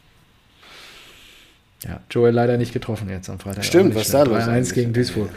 Ja, 1.84 2.00
Joel 2.12 2.34
leider 2.34 2.58
nicht 2.58 2.74
getroffen 2.74 3.10
jetzt 3.10 3.30
am 3.30 3.40
Freitag. 3.40 3.66
Stimmt, 3.66 3.96
was 3.96 4.12
da 4.12 4.24
los 4.24 4.44
3-1 4.44 4.48
eigentlich? 4.48 4.74
gegen 4.74 4.94
Duisburg. 4.94 5.32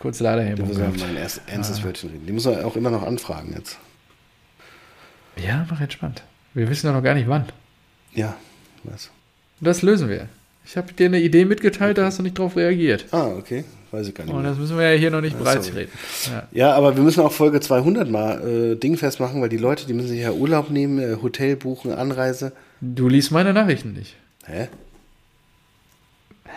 Kurz 0.00 0.20
leider 0.20 0.44
Da 0.44 0.54
gehabt. 0.64 0.98
mal 0.98 1.08
ein 1.08 1.16
ernstes 1.16 1.82
Wörtchen 1.82 2.10
reden. 2.10 2.26
Die 2.26 2.32
muss 2.32 2.46
er 2.46 2.64
auch 2.66 2.76
immer 2.76 2.90
noch 2.90 3.02
anfragen 3.02 3.52
jetzt. 3.56 3.78
Ja, 5.36 5.66
mach 5.70 5.80
entspannt. 5.80 6.22
Wir 6.54 6.68
wissen 6.68 6.86
ja 6.86 6.92
noch 6.92 7.02
gar 7.02 7.14
nicht 7.14 7.28
wann. 7.28 7.44
Ja, 8.14 8.36
was? 8.84 9.10
Das 9.60 9.82
lösen 9.82 10.08
wir. 10.08 10.28
Ich 10.64 10.76
habe 10.76 10.92
dir 10.92 11.06
eine 11.06 11.20
Idee 11.20 11.44
mitgeteilt, 11.44 11.96
da 11.98 12.04
hast 12.04 12.18
du 12.18 12.22
nicht 12.22 12.38
drauf 12.38 12.56
reagiert. 12.56 13.06
Ah, 13.10 13.26
okay. 13.28 13.64
Weiß 13.90 14.06
ich 14.06 14.14
gar 14.14 14.24
nicht. 14.24 14.34
Und 14.34 14.42
Mehr. 14.42 14.50
das 14.50 14.58
müssen 14.58 14.76
wir 14.76 14.90
ja 14.92 14.98
hier 14.98 15.10
noch 15.10 15.22
nicht 15.22 15.34
Ah, 15.40 15.42
breit 15.42 15.74
reden. 15.74 15.90
Ja. 16.30 16.48
Ja, 16.52 16.72
aber 16.74 16.94
wir 16.94 17.02
müssen 17.02 17.20
auch 17.20 17.32
Folge 17.32 17.58
200 17.60 18.10
mal 18.10 18.46
äh, 18.46 18.76
dingfest 18.76 19.18
machen, 19.18 19.40
weil 19.40 19.48
die 19.48 19.56
Leute, 19.56 19.86
die 19.86 19.94
müssen 19.94 20.08
sich 20.08 20.20
ja 20.20 20.30
Urlaub 20.32 20.68
nehmen, 20.70 20.98
äh, 20.98 21.16
Hotel 21.22 21.56
buchen, 21.56 21.92
Anreise. 21.92 22.52
Du 22.82 23.08
liest 23.08 23.30
meine 23.32 23.54
Nachrichten 23.54 23.94
nicht. 23.94 24.16
Hä? 24.44 24.68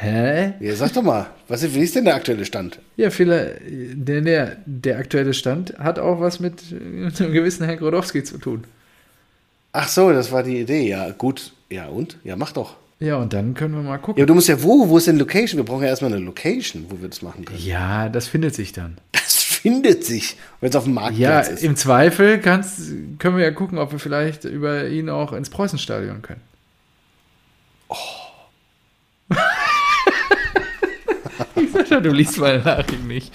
Hä? 0.02 0.54
Ja, 0.60 0.76
sag 0.76 0.93
doch 0.93 1.04
mal, 1.04 1.28
was 1.47 1.62
ist, 1.62 1.76
wie 1.76 1.82
ist 1.82 1.95
denn 1.95 2.06
der 2.06 2.16
aktuelle 2.16 2.43
Stand? 2.45 2.80
Ja, 2.97 3.12
viele, 3.12 3.60
der, 3.62 4.22
der, 4.22 4.58
der 4.66 4.97
aktuelle 4.97 5.34
Stand 5.36 5.78
hat 5.78 5.99
auch 5.99 6.20
was 6.20 6.39
mit 6.39 6.64
äh, 6.72 6.76
einem 7.24 7.34
gewissen 7.34 7.66
Herrn 7.66 7.78
Grodowski 7.78 8.24
zu 8.24 8.39
tun. 8.39 8.64
Ach 9.74 9.88
so, 9.88 10.12
das 10.12 10.32
war 10.32 10.41
die 10.43 10.60
Idee. 10.60 10.88
Ja, 10.89 11.12
gut. 11.12 11.54
Ja, 11.70 11.86
und? 11.88 12.18
Ja, 12.24 12.36
mach 12.36 12.52
doch. 12.52 12.78
Ja, 12.99 13.18
und 13.18 13.34
dann 13.34 13.54
können 13.54 13.76
wir 13.76 13.82
mal 13.84 13.91
Ja, 13.91 13.97
gucken. 13.99 14.22
aber 14.22 14.26
du 14.28 14.34
musst 14.34 14.47
ja 14.47 14.62
wo? 14.64 14.89
Wo 14.89 14.97
ist 14.97 15.06
denn 15.08 15.18
Location? 15.20 15.58
Wir 15.60 15.66
brauchen 15.66 15.84
ja 15.84 15.89
erstmal 15.89 16.12
eine 16.14 16.24
Location, 16.24 16.86
wo 16.89 16.99
wir 17.02 17.08
das 17.08 17.22
machen 17.22 17.45
können. 17.45 17.60
Ja, 17.64 18.10
das 18.10 18.28
findet 18.28 18.56
sich 18.56 18.74
dann. 18.74 18.97
Das 19.12 19.36
findet 19.43 20.04
sich, 20.04 20.36
wenn 20.62 20.70
es 20.70 20.76
auf 20.76 20.86
dem 20.86 20.95
Ja, 20.95 21.02
Marktplatz 21.02 21.49
ist. 21.49 21.64
im 21.64 21.76
Zweifel 21.76 22.39
kannst, 22.39 22.80
können 23.20 23.38
wir 23.38 23.43
ja 23.43 23.52
gucken, 23.52 23.78
ob 23.78 23.91
wir 23.91 23.99
vielleicht 23.99 24.45
über 24.45 24.88
ihn 24.88 25.10
auch 25.10 25.32
ins 25.34 25.49
Preußenstadion 25.52 26.22
können. 26.24 26.41
Oh. 27.88 27.95
ich 31.56 31.70
sag 31.70 31.70
schon, 31.70 31.70
du 31.89 32.11
liest 32.11 32.38
meine 32.38 32.59
Nachrichten 32.63 33.07
nicht. 33.07 33.34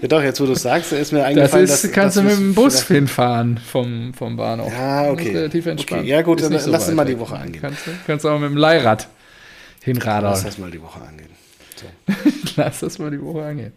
Ja, 0.00 0.08
doch, 0.08 0.22
jetzt 0.22 0.40
wo 0.40 0.46
du 0.46 0.52
es 0.52 0.62
sagst, 0.62 0.92
ist 0.92 1.12
mir 1.12 1.18
Das 1.18 1.26
eingefallen, 1.28 1.64
ist, 1.64 1.84
dass, 1.84 1.92
kannst 1.92 2.16
dass 2.16 2.24
du 2.24 2.30
mit 2.30 2.38
dem 2.38 2.54
Bus 2.54 2.82
hinfahren 2.86 3.58
vom, 3.58 4.14
vom 4.14 4.36
Bahnhof. 4.36 4.72
Ja, 4.72 5.02
Das 5.04 5.12
okay. 5.12 5.36
relativ 5.36 5.66
entspannt. 5.66 6.02
Okay, 6.02 6.10
ja, 6.10 6.22
gut, 6.22 6.38
Ist 6.40 6.44
dann 6.44 6.52
nicht 6.52 6.66
lass 6.66 6.86
weit 6.88 6.94
mal 6.94 7.04
die. 7.04 7.18
Woche 7.18 7.36
angehen. 7.36 7.60
Kannst 7.60 7.86
du 7.86 7.90
kannst 8.06 8.24
auch 8.26 8.38
mit 8.38 8.50
dem 8.50 8.56
Leihrad 8.56 9.02
Lass 9.08 9.84
hinradern. 9.84 10.40
das 10.44 10.58
mal 10.58 10.70
die 10.70 10.80
Woche 10.82 11.00
angehen. 11.00 11.30
So. 11.76 11.86
Lass 12.56 12.80
das 12.80 12.98
mal 12.98 13.10
die 13.10 13.20
Woche 13.20 13.42
angehen. 13.44 13.72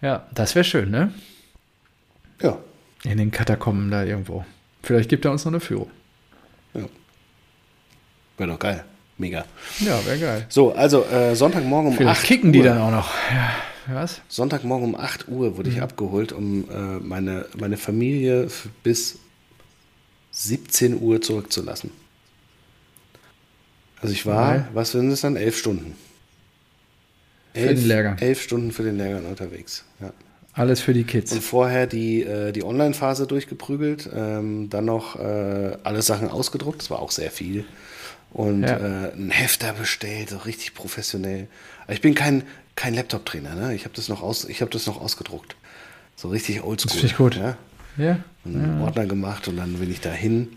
Ja, 0.00 0.26
das 0.34 0.54
wäre 0.54 0.64
schön, 0.64 0.90
ne? 0.90 1.12
Ja, 2.40 2.58
In 3.04 3.18
den 3.18 3.30
Katakomben 3.30 3.90
da 3.90 4.04
irgendwo. 4.04 4.44
Vielleicht 4.82 5.08
gibt 5.08 5.24
er 5.24 5.30
uns 5.32 5.44
noch 5.44 5.52
eine 5.52 5.60
Führung. 5.60 5.90
ja. 6.74 6.82
Wäre 8.38 8.50
doch 8.50 8.58
geil. 8.58 8.84
Mega. 9.18 9.44
Ja, 9.80 10.04
wäre 10.06 10.18
geil. 10.18 10.46
So, 10.48 10.72
also 10.72 11.04
äh, 11.04 11.34
Sonntagmorgen 11.36 11.90
um 11.92 11.96
Vielleicht 11.96 12.20
8 12.20 12.26
kicken 12.26 12.46
Uhr. 12.48 12.52
die 12.52 12.62
dann 12.62 12.78
auch 12.78 12.90
noch. 12.90 13.10
Ja, 13.30 13.94
was? 13.94 14.20
Sonntagmorgen 14.28 14.86
um 14.88 14.94
8 14.94 15.28
Uhr 15.28 15.56
wurde 15.56 15.68
ich 15.70 15.76
Mhm. 15.76 15.82
abgeholt, 15.82 16.32
um 16.32 16.64
äh, 16.70 16.98
meine, 17.00 17.46
meine 17.58 17.76
Familie 17.76 18.48
bis 18.82 19.18
17 20.32 21.00
Uhr 21.00 21.20
zurückzulassen. 21.20 21.90
Also 24.00 24.12
ich 24.14 24.26
war, 24.26 24.54
Okay. 24.56 24.64
was 24.72 24.92
sind 24.92 25.10
es 25.10 25.20
dann? 25.20 25.36
Elf 25.36 25.56
Stunden. 25.58 25.94
Für 27.54 27.74
den 27.74 27.86
Lehrgang. 27.86 28.18
Elf 28.18 28.42
Stunden 28.42 28.72
für 28.72 28.82
den 28.82 28.96
Lehrgang 28.96 29.26
unterwegs. 29.26 29.84
Ja. 30.00 30.12
Alles 30.54 30.80
für 30.80 30.92
die 30.94 31.04
Kids. 31.04 31.32
Und 31.32 31.42
vorher 31.42 31.86
die, 31.86 32.22
äh, 32.22 32.52
die 32.52 32.64
Online-Phase 32.64 33.26
durchgeprügelt, 33.26 34.08
ähm, 34.14 34.68
dann 34.70 34.86
noch 34.86 35.16
äh, 35.18 35.76
alle 35.82 36.02
Sachen 36.02 36.28
ausgedruckt, 36.28 36.80
das 36.82 36.90
war 36.90 36.98
auch 37.00 37.10
sehr 37.10 37.30
viel. 37.30 37.64
Und 38.32 38.62
Ja. 38.62 38.78
äh, 38.78 39.12
ein 39.14 39.30
Hefter 39.30 39.74
bestellt, 39.74 40.30
so 40.30 40.38
richtig 40.38 40.74
professionell. 40.74 41.48
Aber 41.84 41.92
ich 41.92 42.00
bin 42.00 42.14
kein, 42.14 42.44
kein 42.76 42.94
Laptop-Trainer, 42.94 43.54
ne? 43.54 43.74
Ich 43.74 43.84
habe 43.84 43.94
das, 43.94 44.08
noch 44.08 44.22
aus- 44.22 44.46
ich 44.46 44.62
hab 44.62 44.70
das 44.70 44.86
noch 44.86 45.00
ausgedruckt. 45.00 45.54
So 46.16 46.28
richtig 46.28 46.62
oldschool. 46.62 46.92
Das 46.94 47.04
ich 47.04 47.16
gut. 47.16 47.36
Ja? 47.36 47.56
Ja? 47.98 48.18
Und 48.44 48.54
einen 48.56 48.80
Ordner 48.80 49.06
gemacht 49.06 49.48
und 49.48 49.56
dann 49.58 49.74
bin 49.74 49.90
ich 49.90 50.00
dahin. 50.00 50.56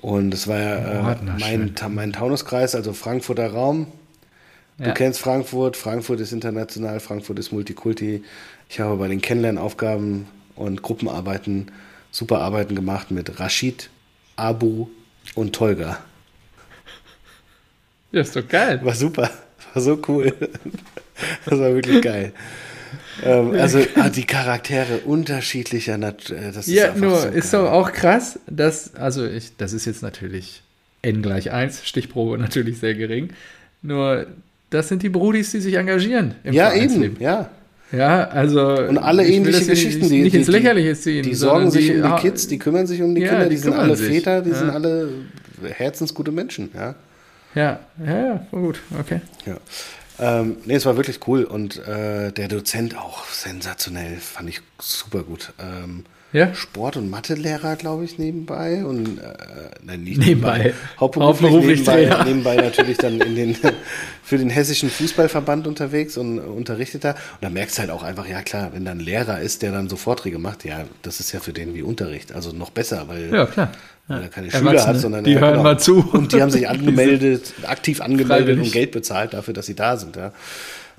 Und 0.00 0.32
es 0.32 0.46
war 0.46 0.58
ja 0.58 1.12
äh, 1.12 1.16
mein, 1.40 1.74
mein 1.90 2.12
Taunuskreis, 2.12 2.74
also 2.74 2.92
Frankfurter 2.92 3.50
Raum. 3.52 3.86
Du 4.78 4.84
Ja. 4.84 4.92
kennst 4.92 5.18
Frankfurt, 5.20 5.76
Frankfurt 5.76 6.20
ist 6.20 6.32
international, 6.32 7.00
Frankfurt 7.00 7.38
ist 7.38 7.50
Multikulti. 7.50 8.22
Ich 8.68 8.78
habe 8.78 8.96
bei 8.96 9.08
den 9.08 9.20
Kennenlernaufgaben 9.22 10.26
und 10.54 10.82
Gruppenarbeiten 10.82 11.72
super 12.12 12.40
Arbeiten 12.42 12.74
gemacht 12.76 13.10
mit 13.10 13.40
Rashid, 13.40 13.90
Abu 14.36 14.86
und 15.34 15.54
Tolga. 15.54 15.98
Ja, 18.16 18.22
ist 18.22 18.34
doch 18.34 18.48
geil. 18.48 18.80
War 18.82 18.94
super, 18.94 19.30
war 19.74 19.82
so 19.82 20.00
cool. 20.08 20.32
Das 21.44 21.58
war 21.58 21.74
wirklich 21.74 22.00
geil. 22.00 22.32
Ähm, 23.22 23.52
also 23.52 23.78
ah, 23.96 24.08
die 24.08 24.24
Charaktere 24.24 25.00
unterschiedlicher 25.04 25.98
Natur. 25.98 26.38
Ist 26.38 26.66
Ja, 26.66 26.94
nur 26.94 27.18
so 27.18 27.28
ist 27.28 27.52
doch 27.52 27.70
auch 27.70 27.92
krass, 27.92 28.38
dass, 28.46 28.94
also 28.94 29.26
ich, 29.26 29.54
das 29.58 29.74
ist 29.74 29.84
jetzt 29.84 30.02
natürlich 30.02 30.62
n 31.02 31.20
gleich 31.20 31.52
1, 31.52 31.86
Stichprobe 31.86 32.38
natürlich 32.38 32.78
sehr 32.78 32.94
gering. 32.94 33.30
Nur, 33.82 34.26
das 34.70 34.88
sind 34.88 35.02
die 35.02 35.10
Brudis, 35.10 35.52
die 35.52 35.60
sich 35.60 35.74
engagieren 35.74 36.36
im 36.42 36.54
Ja, 36.54 36.72
eben, 36.72 37.16
ja. 37.20 37.50
Ja, 37.92 38.28
also. 38.28 38.78
Und 38.78 38.96
alle 38.96 39.26
ähnliche 39.26 39.66
Geschichten, 39.66 40.08
die, 40.08 40.22
nicht 40.22 40.34
die, 40.34 40.38
ins 40.38 40.48
Lächerliche 40.48 40.94
ziehen. 40.94 41.22
Die 41.22 41.34
sorgen 41.34 41.70
sich 41.70 41.90
um 41.90 42.02
die 42.02 42.22
Kids, 42.22 42.48
die 42.48 42.58
kümmern 42.58 42.86
sich 42.86 43.02
um 43.02 43.14
die 43.14 43.20
Ja, 43.20 43.28
Kinder, 43.28 43.44
die, 43.44 43.56
die 43.56 43.60
sind 43.60 43.74
alle 43.74 43.94
sich, 43.94 44.08
Väter, 44.08 44.40
die 44.40 44.50
ja. 44.50 44.56
sind 44.56 44.70
alle 44.70 45.10
herzensgute 45.62 46.32
Menschen, 46.32 46.70
ja. 46.74 46.94
Ja, 47.56 47.80
ja, 48.04 48.18
ja, 48.26 48.46
war 48.52 48.60
gut, 48.60 48.80
okay. 49.00 49.20
ja. 49.46 49.56
Ähm, 50.18 50.56
nee, 50.64 50.74
es 50.74 50.86
war 50.86 50.96
wirklich 50.96 51.26
cool 51.26 51.44
und 51.44 51.76
äh, 51.86 52.30
der 52.32 52.48
Dozent 52.48 52.96
auch 52.96 53.24
sensationell, 53.26 54.16
fand 54.18 54.48
ich 54.48 54.60
super 54.80 55.24
gut. 55.24 55.52
Ähm, 55.58 56.04
Ja? 56.32 56.54
Sport- 56.54 56.96
und 56.96 57.08
Mathelehrer, 57.10 57.76
glaube 57.76 58.04
ich, 58.04 58.18
nebenbei 58.18 58.84
und 58.84 59.18
äh, 59.18 59.32
nein, 59.82 60.04
nicht 60.04 60.18
Nebenbei. 60.18 60.58
nebenbei, 60.58 60.74
hauptberuflich, 61.00 61.50
Hauptberuflich 61.50 61.86
nebenbei, 61.86 62.24
nebenbei 62.24 62.56
natürlich 62.56 62.96
dann 62.98 63.20
in 63.20 63.34
den 63.36 63.56
für 64.22 64.38
den 64.38 64.50
hessischen 64.50 64.88
Fußballverband 64.90 65.66
unterwegs 65.66 66.16
und 66.16 66.38
unterrichtet 66.40 67.04
da. 67.04 67.10
Und 67.10 67.18
da 67.42 67.50
merkst 67.50 67.76
du 67.76 67.80
halt 67.82 67.90
auch 67.90 68.02
einfach, 68.02 68.26
ja 68.26 68.42
klar, 68.42 68.70
wenn 68.74 68.84
da 68.86 68.92
ein 68.92 69.00
Lehrer 69.00 69.40
ist, 69.40 69.60
der 69.62 69.72
dann 69.72 69.88
so 69.88 69.96
Vorträge 69.96 70.38
macht, 70.38 70.64
ja, 70.64 70.84
das 71.02 71.20
ist 71.20 71.32
ja 71.32 71.40
für 71.40 71.52
den 71.52 71.74
wie 71.74 71.82
Unterricht, 71.82 72.32
also 72.32 72.52
noch 72.52 72.70
besser, 72.70 73.06
weil 73.08 73.32
Ja, 73.32 73.46
klar. 73.46 73.70
Weil 74.08 74.22
er 74.22 74.28
keine 74.28 74.46
Erwachsene, 74.48 74.70
Schüler 74.70 74.86
hat, 74.86 75.00
sondern 75.00 75.24
die 75.24 75.32
ja, 75.32 75.40
hören 75.40 75.62
mal 75.62 75.78
zu. 75.78 76.06
Und 76.12 76.32
die 76.32 76.40
haben 76.42 76.50
sich 76.50 76.68
angemeldet, 76.68 77.54
aktiv 77.64 78.00
angemeldet 78.00 78.28
Freiwillig. 78.46 78.66
und 78.66 78.72
Geld 78.72 78.92
bezahlt 78.92 79.34
dafür, 79.34 79.54
dass 79.54 79.66
sie 79.66 79.74
da 79.74 79.96
sind. 79.96 80.16
Ja. 80.16 80.32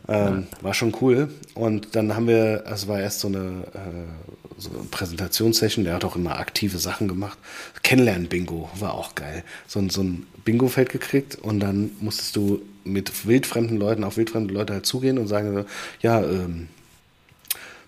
Ähm, 0.10 0.48
War 0.62 0.74
schon 0.74 0.94
cool. 1.02 1.30
Und 1.54 1.96
dann 1.96 2.16
haben 2.16 2.28
wir, 2.28 2.64
es 2.72 2.88
war 2.88 3.00
erst 3.00 3.20
so 3.20 3.28
eine, 3.28 3.38
äh, 3.74 4.58
so 4.58 4.70
eine 4.70 4.80
Präsentationssession, 4.90 5.86
der 5.86 5.96
hat 5.96 6.06
auch 6.06 6.16
immer 6.16 6.40
aktive 6.40 6.78
Sachen 6.78 7.08
gemacht. 7.08 7.38
Kennenlernen-Bingo 7.84 8.70
war 8.80 8.94
auch 8.94 9.16
geil. 9.16 9.44
So, 9.68 9.80
ein- 9.80 9.90
so 9.90 10.02
ein 10.02 10.26
Bingo-Feld 10.46 10.90
gekriegt 10.90 11.36
und 11.36 11.60
dann 11.60 11.92
musstest 12.00 12.36
du 12.36 12.62
mit 12.86 13.28
wildfremden 13.28 13.78
Leuten 13.78 14.04
auf 14.04 14.16
wildfremde 14.18 14.54
Leute 14.54 14.74
halt 14.74 14.86
zugehen 14.86 15.18
und 15.18 15.28
sagen 15.28 15.66
ja, 16.02 16.22
ähm, 16.22 16.70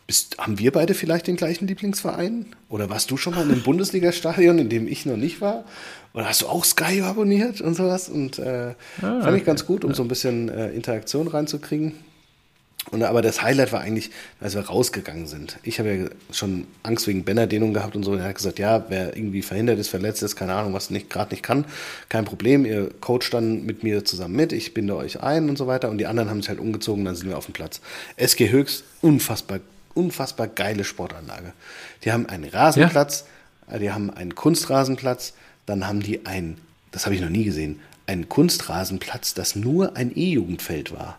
bist, 0.10 0.40
haben 0.40 0.58
wir 0.58 0.72
beide 0.72 0.96
vielleicht 0.96 1.28
den 1.28 1.36
gleichen 1.36 1.68
Lieblingsverein? 1.68 2.48
Oder 2.68 2.90
warst 2.90 3.12
du 3.12 3.18
schon 3.18 3.36
mal 3.36 3.44
in 3.44 3.52
einem 3.52 3.62
Bundesliga-Stadion, 3.62 4.58
in 4.58 4.68
dem 4.68 4.88
ich 4.88 5.06
noch 5.06 5.18
nicht 5.18 5.40
war? 5.40 5.66
Oder 6.16 6.28
hast 6.28 6.42
du 6.42 6.48
auch 6.48 6.66
Sky 6.66 7.04
abonniert 7.04 7.62
und 7.62 7.76
sowas? 7.76 8.10
Und 8.10 8.40
äh, 8.40 8.74
fand 9.00 9.38
ich 9.38 9.46
ganz 9.46 9.68
gut, 9.68 9.86
um 9.86 9.94
so 9.94 10.02
ein 10.02 10.08
bisschen 10.08 10.50
äh, 10.50 10.72
Interaktion 10.72 11.28
reinzukriegen. 11.28 11.94
Und, 12.90 13.04
aber 13.04 13.22
das 13.22 13.44
Highlight 13.44 13.72
war 13.72 13.82
eigentlich, 13.82 14.10
als 14.40 14.56
wir 14.56 14.62
rausgegangen 14.62 15.28
sind. 15.28 15.60
Ich 15.62 15.78
habe 15.78 15.94
ja 15.94 16.06
schon 16.32 16.66
Angst 16.82 17.06
wegen 17.06 17.24
Bänderdehnung 17.24 17.76
gehabt 17.76 17.96
und 17.96 18.02
so. 18.02 18.14
Und 18.14 18.18
er 18.18 18.30
hat 18.30 18.36
gesagt, 18.36 18.58
ja, 18.58 18.86
wer 18.90 19.16
irgendwie 19.16 19.44
verhindert 19.44 19.78
ist, 19.78 19.90
verletzt 19.90 20.24
ist, 20.24 20.36
keine 20.36 20.56
Ahnung, 20.56 20.74
was 20.74 20.90
nicht 20.90 21.12
gerade 21.12 21.36
nicht 21.36 21.44
kann, 21.44 21.66
kein 22.08 22.26
Problem. 22.26 22.66
Ihr 22.66 22.90
coacht 23.00 23.32
dann 23.32 23.64
mit 23.64 23.84
mir 23.84 24.06
zusammen 24.06 24.36
mit, 24.36 24.54
ich 24.54 24.74
binde 24.74 24.96
euch 24.96 25.22
ein 25.22 25.50
und 25.50 25.58
so 25.60 25.68
weiter. 25.68 25.92
Und 25.92 26.00
die 26.00 26.08
anderen 26.08 26.32
haben 26.32 26.42
sich 26.42 26.50
halt 26.50 26.60
umgezogen, 26.60 27.06
dann 27.06 27.16
sind 27.16 27.30
wir 27.30 27.38
auf 27.38 27.46
dem 27.46 27.54
Platz. 27.54 27.80
SG 28.18 28.50
Höchst, 28.50 28.86
unfassbar, 29.02 29.60
unfassbar 29.94 30.48
geile 30.48 30.84
Sportanlage. 30.84 31.54
Die 32.04 32.12
haben 32.12 32.26
einen 32.28 32.46
Rasenplatz, 32.46 33.26
äh, 33.70 33.80
die 33.80 33.92
haben 33.92 34.10
einen 34.10 34.36
Kunstrasenplatz, 34.36 35.34
dann 35.66 35.88
haben 35.88 36.02
die 36.02 36.26
einen, 36.26 36.60
das 36.92 37.06
habe 37.06 37.16
ich 37.16 37.22
noch 37.22 37.30
nie 37.30 37.44
gesehen, 37.44 37.80
einen 38.08 38.28
Kunstrasenplatz, 38.28 39.34
das 39.34 39.56
nur 39.56 39.96
ein 39.96 40.16
E-Jugendfeld 40.16 40.92
war. 40.92 41.18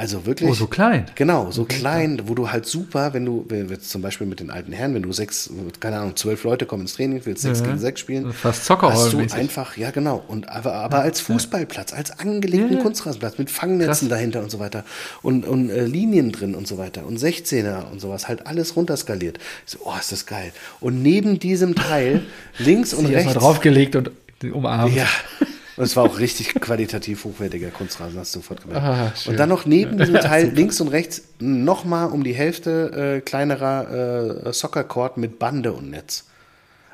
Also 0.00 0.24
wirklich. 0.24 0.48
Oh, 0.48 0.54
so 0.54 0.66
klein. 0.66 1.04
Genau, 1.14 1.50
so 1.50 1.64
klein, 1.66 2.22
wo 2.24 2.34
du 2.34 2.50
halt 2.50 2.64
super, 2.64 3.12
wenn 3.12 3.26
du, 3.26 3.44
wenn 3.48 3.68
jetzt 3.68 3.90
zum 3.90 4.00
Beispiel 4.00 4.26
mit 4.26 4.40
den 4.40 4.50
alten 4.50 4.72
Herren, 4.72 4.94
wenn 4.94 5.02
du 5.02 5.12
sechs, 5.12 5.50
keine 5.78 5.98
Ahnung, 5.98 6.16
zwölf 6.16 6.42
Leute 6.44 6.64
kommen 6.64 6.82
ins 6.84 6.94
Training, 6.94 7.20
willst 7.24 7.42
sechs 7.42 7.60
Ja. 7.60 7.66
gegen 7.66 7.78
sechs 7.78 8.00
spielen. 8.00 8.32
Fast 8.32 8.70
Hast 8.70 9.12
du 9.12 9.18
einfach, 9.18 9.76
ja 9.76 9.90
genau, 9.90 10.24
und 10.26 10.48
aber, 10.48 10.72
aber 10.72 11.00
als 11.00 11.20
Fußballplatz, 11.20 11.92
als 11.92 12.18
angelegten 12.18 12.70
Ja, 12.70 12.76
ja. 12.78 12.82
Kunstrasenplatz 12.82 13.36
mit 13.36 13.50
Fangnetzen 13.50 14.08
Krass. 14.08 14.08
dahinter 14.08 14.42
und 14.42 14.50
so 14.50 14.58
weiter 14.58 14.84
und, 15.20 15.46
und 15.46 15.68
äh, 15.68 15.84
Linien 15.84 16.32
drin 16.32 16.54
und 16.54 16.66
so 16.66 16.78
weiter 16.78 17.04
und 17.04 17.18
16er 17.18 17.90
und 17.92 18.00
sowas, 18.00 18.26
halt 18.26 18.46
alles 18.46 18.76
runterskaliert. 18.76 19.38
So, 19.66 19.80
oh, 19.84 19.92
ist 20.00 20.12
das 20.12 20.24
geil. 20.24 20.50
Und 20.80 21.02
neben 21.02 21.38
diesem 21.38 21.74
Teil, 21.74 22.22
links 22.58 22.94
und 22.94 23.04
rechts, 23.04 23.34
draufgelegt 23.34 23.96
und 23.96 24.10
umarmt. 24.50 24.96
ja. 24.96 25.04
Und 25.80 25.86
es 25.86 25.96
war 25.96 26.04
auch 26.04 26.18
richtig 26.18 26.52
qualitativ 26.60 27.24
hochwertiger 27.24 27.70
Kunstrasen, 27.70 28.18
hast 28.18 28.34
du 28.34 28.40
sofort 28.40 28.60
gemerkt. 28.60 28.84
Ah, 28.84 29.12
und 29.26 29.38
dann 29.38 29.48
noch 29.48 29.64
neben 29.64 29.96
diesem 29.96 30.16
Teil 30.16 30.50
links 30.50 30.78
und 30.82 30.88
rechts 30.88 31.22
nochmal 31.38 32.10
um 32.10 32.22
die 32.22 32.34
Hälfte 32.34 33.16
äh, 33.16 33.20
kleinerer 33.22 34.48
äh, 34.48 34.52
Soccer-Court 34.52 35.16
mit 35.16 35.38
Bande 35.38 35.72
und 35.72 35.88
Netz. 35.88 36.26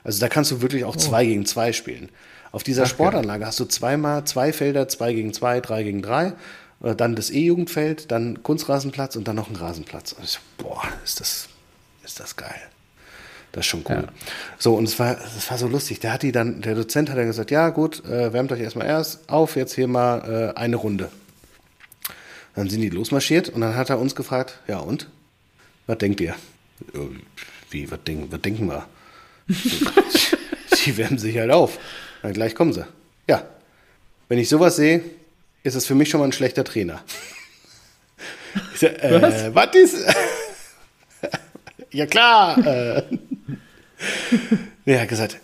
Also 0.04 0.20
da 0.20 0.28
kannst 0.28 0.52
du 0.52 0.62
wirklich 0.62 0.84
auch 0.84 0.94
zwei 0.94 1.26
gegen 1.26 1.46
zwei 1.46 1.72
spielen. 1.72 2.10
Auf 2.52 2.62
dieser 2.62 2.82
Oh. 2.82 2.84
Ach, 2.84 2.90
Sportanlage 2.90 3.44
hast 3.44 3.58
du 3.58 3.64
zweimal 3.64 4.24
zwei 4.24 4.52
Felder, 4.52 4.86
zwei 4.86 5.14
gegen 5.14 5.32
zwei, 5.32 5.60
drei 5.60 5.82
gegen 5.82 6.00
drei, 6.00 6.34
äh, 6.80 6.94
dann 6.94 7.16
das 7.16 7.30
E-Jugendfeld, 7.30 8.12
dann 8.12 8.44
Kunstrasenplatz 8.44 9.16
und 9.16 9.26
dann 9.26 9.34
noch 9.34 9.50
ein 9.50 9.56
Rasenplatz. 9.56 10.12
Und 10.12 10.22
ich 10.22 10.30
so, 10.30 10.38
boah, 10.58 10.84
ist 11.04 11.18
das, 11.18 11.48
ist 12.04 12.20
das 12.20 12.36
geil. 12.36 12.62
Das 13.56 13.64
ist 13.64 13.70
schon 13.70 13.84
cool. 13.88 14.02
Ja. 14.06 14.12
So, 14.58 14.74
und 14.74 14.84
es 14.84 14.98
war, 14.98 15.16
es 15.18 15.50
war 15.50 15.56
so 15.56 15.66
lustig. 15.66 15.98
Der 16.00 16.12
hat 16.12 16.22
die 16.22 16.30
dann, 16.30 16.60
der 16.60 16.74
Dozent 16.74 17.08
hat 17.08 17.16
dann 17.16 17.24
gesagt, 17.26 17.50
ja 17.50 17.70
gut, 17.70 18.04
äh, 18.04 18.30
wärmt 18.34 18.52
euch 18.52 18.60
erstmal 18.60 18.86
erst 18.86 19.26
auf, 19.30 19.56
jetzt 19.56 19.74
hier 19.74 19.88
mal 19.88 20.52
äh, 20.54 20.58
eine 20.58 20.76
Runde. 20.76 21.10
Dann 22.54 22.68
sind 22.68 22.82
die 22.82 22.90
losmarschiert 22.90 23.48
und 23.48 23.62
dann 23.62 23.74
hat 23.74 23.88
er 23.88 23.98
uns 23.98 24.14
gefragt, 24.14 24.60
ja 24.68 24.76
und? 24.78 25.08
Was 25.86 25.96
denkt 25.96 26.20
ihr? 26.20 26.34
"Ja, 26.92 27.00
Wie, 27.70 27.90
was, 27.90 27.98
denk, 28.04 28.30
was 28.30 28.42
denken 28.42 28.68
wir? 28.68 28.86
Sie 30.74 30.98
wärmen 30.98 31.18
sich 31.18 31.38
halt 31.38 31.50
auf. 31.50 31.78
Na, 32.22 32.32
gleich 32.32 32.54
kommen 32.54 32.74
sie. 32.74 32.84
Ja. 33.26 33.42
Wenn 34.28 34.38
ich 34.38 34.50
sowas 34.50 34.76
sehe, 34.76 35.02
ist 35.62 35.76
es 35.76 35.86
für 35.86 35.94
mich 35.94 36.10
schon 36.10 36.20
mal 36.20 36.26
ein 36.26 36.32
schlechter 36.32 36.62
Trainer. 36.62 37.02
Ich 38.72 38.80
sag, 38.80 39.02
äh, 39.02 39.54
was 39.54 39.74
ist? 39.74 39.96
ja 41.90 42.06
klar. 42.06 42.56
Äh. 42.66 43.02
Er 44.84 45.00
hat 45.02 45.08
gesagt, 45.08 45.38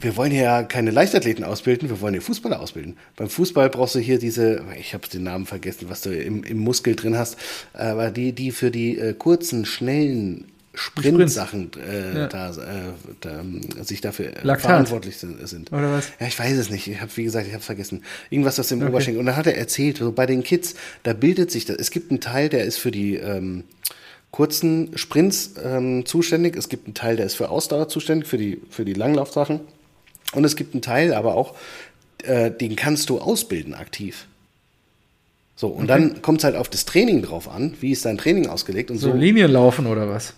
wir 0.00 0.16
wollen 0.16 0.30
hier 0.32 0.42
ja 0.44 0.62
keine 0.62 0.90
Leichtathleten 0.90 1.44
ausbilden, 1.44 1.90
wir 1.90 2.00
wollen 2.00 2.14
hier 2.14 2.22
Fußballer 2.22 2.60
ausbilden. 2.60 2.96
Beim 3.16 3.28
Fußball 3.28 3.68
brauchst 3.68 3.94
du 3.94 3.98
hier 3.98 4.18
diese, 4.18 4.64
ich 4.80 4.94
habe 4.94 5.06
den 5.08 5.24
Namen 5.24 5.44
vergessen, 5.46 5.86
was 5.90 6.00
du 6.00 6.10
im, 6.16 6.42
im 6.42 6.58
Muskel 6.58 6.96
drin 6.96 7.16
hast, 7.18 7.36
aber 7.74 8.10
die, 8.10 8.32
die 8.32 8.50
für 8.50 8.70
die 8.70 8.98
äh, 8.98 9.12
kurzen, 9.12 9.66
schnellen 9.66 10.46
Sprintsachen 10.74 11.70
äh, 11.86 12.18
Ja. 12.18 12.26
da, 12.28 12.50
äh, 12.50 12.54
da, 13.20 13.40
ähm, 13.40 13.60
sich 13.82 14.00
dafür 14.00 14.28
äh, 14.28 14.40
Laktat. 14.42 14.70
verantwortlich 14.70 15.18
sind. 15.18 15.70
Oder 15.70 15.92
was? 15.92 16.10
Ja, 16.18 16.26
ich 16.26 16.38
weiß 16.38 16.56
es 16.56 16.70
nicht. 16.70 16.88
Ich 16.88 16.98
habe, 16.98 17.14
wie 17.16 17.24
gesagt, 17.24 17.46
ich 17.46 17.52
habe 17.52 17.62
vergessen. 17.62 18.02
Irgendwas 18.30 18.58
aus 18.58 18.68
dem 18.68 18.80
Oberschenkel. 18.82 19.20
Und 19.20 19.26
dann 19.26 19.36
hat 19.36 19.46
er 19.46 19.56
erzählt, 19.58 19.98
so 19.98 20.12
bei 20.12 20.24
den 20.24 20.42
Kids, 20.42 20.74
da 21.02 21.12
bildet 21.12 21.50
sich 21.50 21.66
das. 21.66 21.76
Es 21.76 21.90
gibt 21.90 22.10
einen 22.10 22.20
Teil, 22.22 22.48
der 22.48 22.64
ist 22.64 22.78
für 22.78 22.90
die 22.90 23.16
ähm, 23.16 23.64
kurzen 24.32 24.90
Sprints 24.96 25.54
ähm, 25.62 26.04
zuständig. 26.04 26.56
Es 26.56 26.68
gibt 26.68 26.86
einen 26.86 26.94
Teil, 26.94 27.16
der 27.16 27.26
ist 27.26 27.34
für 27.36 27.50
Ausdauer 27.50 27.88
zuständig, 27.88 28.26
für 28.26 28.38
die, 28.38 28.60
für 28.70 28.84
die 28.84 28.94
Langlaufsachen. 28.94 29.60
Und 30.34 30.44
es 30.44 30.56
gibt 30.56 30.74
einen 30.74 30.82
Teil, 30.82 31.14
aber 31.14 31.34
auch, 31.36 31.54
äh, 32.24 32.50
den 32.50 32.74
kannst 32.74 33.08
du 33.10 33.18
ausbilden 33.20 33.74
aktiv. 33.74 34.26
So, 35.54 35.68
und 35.68 35.86
dann 35.86 36.22
kommt 36.22 36.38
es 36.38 36.44
halt 36.44 36.56
auf 36.56 36.68
das 36.68 36.86
Training 36.86 37.22
drauf 37.22 37.48
an. 37.48 37.74
Wie 37.80 37.92
ist 37.92 38.04
dein 38.04 38.18
Training 38.18 38.48
ausgelegt? 38.48 38.90
Und 38.90 38.98
So 38.98 39.10
so, 39.12 39.16
Linien 39.16 39.50
laufen 39.52 39.86
oder 39.86 40.08
was? 40.08 40.34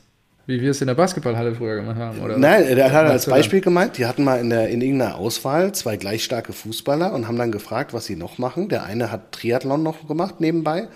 Wie 0.46 0.60
wir 0.60 0.72
es 0.72 0.80
in 0.82 0.88
der 0.88 0.94
Basketballhalle 0.94 1.54
früher 1.54 1.76
gemacht 1.76 1.96
haben, 1.96 2.20
oder? 2.20 2.36
Nein, 2.36 2.66
der 2.76 2.92
hat 2.92 3.04
Was 3.06 3.12
als 3.12 3.26
Beispiel 3.26 3.62
gemeint, 3.62 3.96
die 3.96 4.04
hatten 4.04 4.24
mal 4.24 4.38
in, 4.40 4.50
der, 4.50 4.68
in 4.68 4.82
irgendeiner 4.82 5.14
Auswahl 5.14 5.72
zwei 5.72 5.96
gleich 5.96 6.22
starke 6.24 6.52
Fußballer 6.52 7.14
und 7.14 7.26
haben 7.28 7.38
dann 7.38 7.52
gefragt, 7.52 7.94
was 7.94 8.04
sie 8.04 8.16
noch 8.16 8.36
machen. 8.36 8.68
Der 8.68 8.82
eine 8.82 9.10
hat 9.10 9.32
Triathlon 9.32 9.82
noch 9.82 10.06
gemacht 10.06 10.40
nebenbei, 10.40 10.88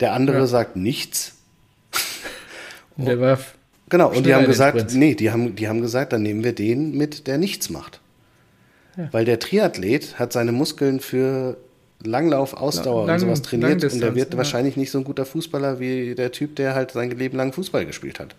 der 0.00 0.12
andere 0.12 0.40
Ja. 0.40 0.46
sagt 0.46 0.74
nichts. 0.76 1.36
Der 3.06 3.20
war 3.20 3.38
Genau, 3.90 4.08
und 4.08 4.24
die 4.24 4.34
haben 4.34 4.46
gesagt, 4.46 4.94
nee, 4.94 5.16
die 5.16 5.32
haben, 5.32 5.56
die 5.56 5.68
haben 5.68 5.80
gesagt, 5.80 6.12
dann 6.12 6.22
nehmen 6.22 6.44
wir 6.44 6.54
den 6.54 6.96
mit, 6.96 7.26
der 7.26 7.38
nichts 7.38 7.70
macht. 7.70 8.00
Weil 9.12 9.24
der 9.24 9.38
Triathlet 9.38 10.18
hat 10.18 10.32
seine 10.32 10.52
Muskeln 10.52 11.00
für 11.00 11.56
Langlauf, 12.02 12.54
Ausdauer 12.54 13.06
Lang- 13.06 13.14
und 13.14 13.20
sowas 13.20 13.42
trainiert 13.42 13.82
und 13.84 14.00
der 14.00 14.14
wird 14.14 14.32
ja. 14.32 14.38
wahrscheinlich 14.38 14.76
nicht 14.76 14.90
so 14.90 14.98
ein 14.98 15.04
guter 15.04 15.26
Fußballer 15.26 15.80
wie 15.80 16.14
der 16.14 16.32
Typ, 16.32 16.56
der 16.56 16.74
halt 16.74 16.92
sein 16.92 17.10
Leben 17.10 17.36
lang 17.36 17.52
Fußball 17.52 17.86
gespielt 17.86 18.20
hat. 18.20 18.34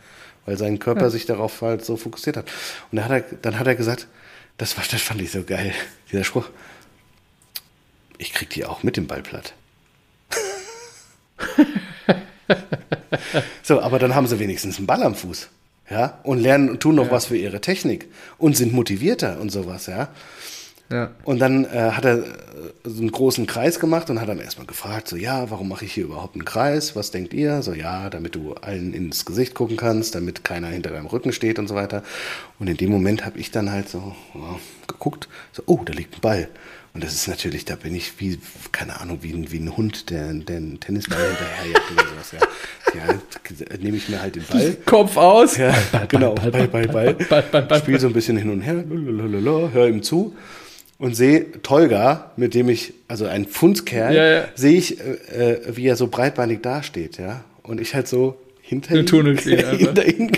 Weil 0.45 0.57
sein 0.57 0.79
Körper 0.79 1.09
sich 1.09 1.25
darauf 1.25 1.61
halt 1.61 1.85
so 1.85 1.97
fokussiert 1.97 2.37
hat. 2.37 2.45
Und 2.91 2.97
dann 2.97 3.05
hat 3.05 3.11
er, 3.11 3.23
dann 3.41 3.59
hat 3.59 3.67
er 3.67 3.75
gesagt, 3.75 4.07
das, 4.57 4.77
war, 4.77 4.83
das 4.89 5.01
fand 5.01 5.21
ich 5.21 5.31
so 5.31 5.43
geil, 5.43 5.73
dieser 6.11 6.23
Spruch. 6.23 6.49
Ich 8.17 8.33
krieg 8.33 8.49
die 8.49 8.65
auch 8.65 8.83
mit 8.83 8.97
dem 8.97 9.07
Ball 9.07 9.21
platt. 9.21 9.53
So, 13.63 13.81
aber 13.81 13.99
dann 13.99 14.15
haben 14.15 14.27
sie 14.27 14.39
wenigstens 14.39 14.77
einen 14.77 14.87
Ball 14.87 15.03
am 15.03 15.15
Fuß. 15.15 15.49
Ja, 15.89 16.19
und 16.23 16.39
lernen 16.39 16.69
und 16.69 16.79
tun 16.79 16.95
noch 16.95 17.11
was 17.11 17.25
für 17.25 17.35
ihre 17.35 17.59
Technik 17.59 18.07
und 18.37 18.55
sind 18.55 18.71
motivierter 18.71 19.41
und 19.41 19.51
sowas, 19.51 19.87
ja. 19.87 20.07
Ja. 20.91 21.11
Und 21.23 21.39
dann 21.39 21.65
äh, 21.65 21.91
hat 21.91 22.03
er 22.03 22.17
äh, 22.17 22.23
so 22.83 23.01
einen 23.01 23.11
großen 23.11 23.47
Kreis 23.47 23.79
gemacht 23.79 24.09
und 24.09 24.19
hat 24.19 24.27
dann 24.27 24.39
erstmal 24.39 24.67
gefragt, 24.67 25.07
so, 25.07 25.15
ja, 25.15 25.49
warum 25.49 25.69
mache 25.69 25.85
ich 25.85 25.93
hier 25.93 26.03
überhaupt 26.03 26.35
einen 26.35 26.43
Kreis? 26.43 26.95
Was 26.97 27.11
denkt 27.11 27.33
ihr? 27.33 27.61
So, 27.61 27.73
ja, 27.73 28.09
damit 28.09 28.35
du 28.35 28.53
allen 28.55 28.93
ins 28.93 29.25
Gesicht 29.25 29.53
gucken 29.53 29.77
kannst, 29.77 30.15
damit 30.15 30.43
keiner 30.43 30.67
hinter 30.67 30.89
deinem 30.89 31.05
Rücken 31.05 31.31
steht 31.31 31.59
und 31.59 31.67
so 31.67 31.75
weiter. 31.75 32.03
Und 32.59 32.67
in 32.67 32.75
dem 32.75 32.91
Moment 32.91 33.25
habe 33.25 33.39
ich 33.39 33.51
dann 33.51 33.71
halt 33.71 33.87
so 33.87 34.15
ja, 34.33 34.59
geguckt, 34.87 35.29
so, 35.53 35.63
oh, 35.65 35.79
da 35.85 35.93
liegt 35.93 36.15
ein 36.15 36.21
Ball. 36.21 36.49
Und 36.93 37.03
das 37.05 37.13
ist 37.13 37.27
natürlich, 37.27 37.63
da 37.63 37.75
bin 37.75 37.95
ich 37.95 38.13
wie, 38.19 38.37
keine 38.73 38.99
Ahnung, 38.99 39.19
wie 39.21 39.31
ein, 39.31 39.49
wie 39.51 39.59
ein 39.59 39.75
Hund, 39.77 40.09
der, 40.09 40.27
einen 40.27 40.79
Tennisball 40.79 41.19
hinterherjagt 41.25 41.91
oder 41.93 42.03
sowas, 42.03 42.31
ja. 42.33 42.39
Ja, 42.93 43.77
nehme 43.79 43.95
ich 43.95 44.09
mir 44.09 44.21
halt 44.21 44.35
den 44.35 44.43
Ball. 44.43 44.75
Kopf 44.85 45.15
aus. 45.15 45.55
Ja, 45.55 45.73
genau, 46.09 46.35
Ball, 46.35 46.51
Ball, 46.51 46.67
Ball, 46.67 46.87
Ball. 46.87 47.13
Ball, 47.13 47.43
Ball, 47.49 47.61
Ball, 47.61 47.79
Spiel 47.79 47.97
so 47.99 48.07
ein 48.07 48.13
bisschen 48.13 48.35
hin 48.35 48.49
und 48.49 48.59
her, 48.59 48.83
lalalala, 48.89 49.69
hör 49.71 49.87
ihm 49.87 50.03
zu 50.03 50.35
und 50.97 51.15
sehe 51.15 51.49
Tolga, 51.63 52.31
mit 52.35 52.53
dem 52.53 52.67
ich, 52.67 52.93
also 53.07 53.25
ein 53.25 53.45
Pfundskerl, 53.45 54.13
Ja, 54.13 54.25
ja. 54.25 54.43
sehe 54.55 54.77
ich, 54.77 54.99
äh, 54.99 55.53
äh, 55.53 55.77
wie 55.77 55.87
er 55.87 55.95
so 55.95 56.07
breitbeinig 56.07 56.61
dasteht, 56.61 57.17
ja. 57.17 57.43
Und 57.63 57.79
ich 57.79 57.95
halt 57.95 58.09
so 58.09 58.37
hinter 58.61 58.95
einfach. 59.63 59.77
hinter 59.77 60.05
ihn 60.07 60.31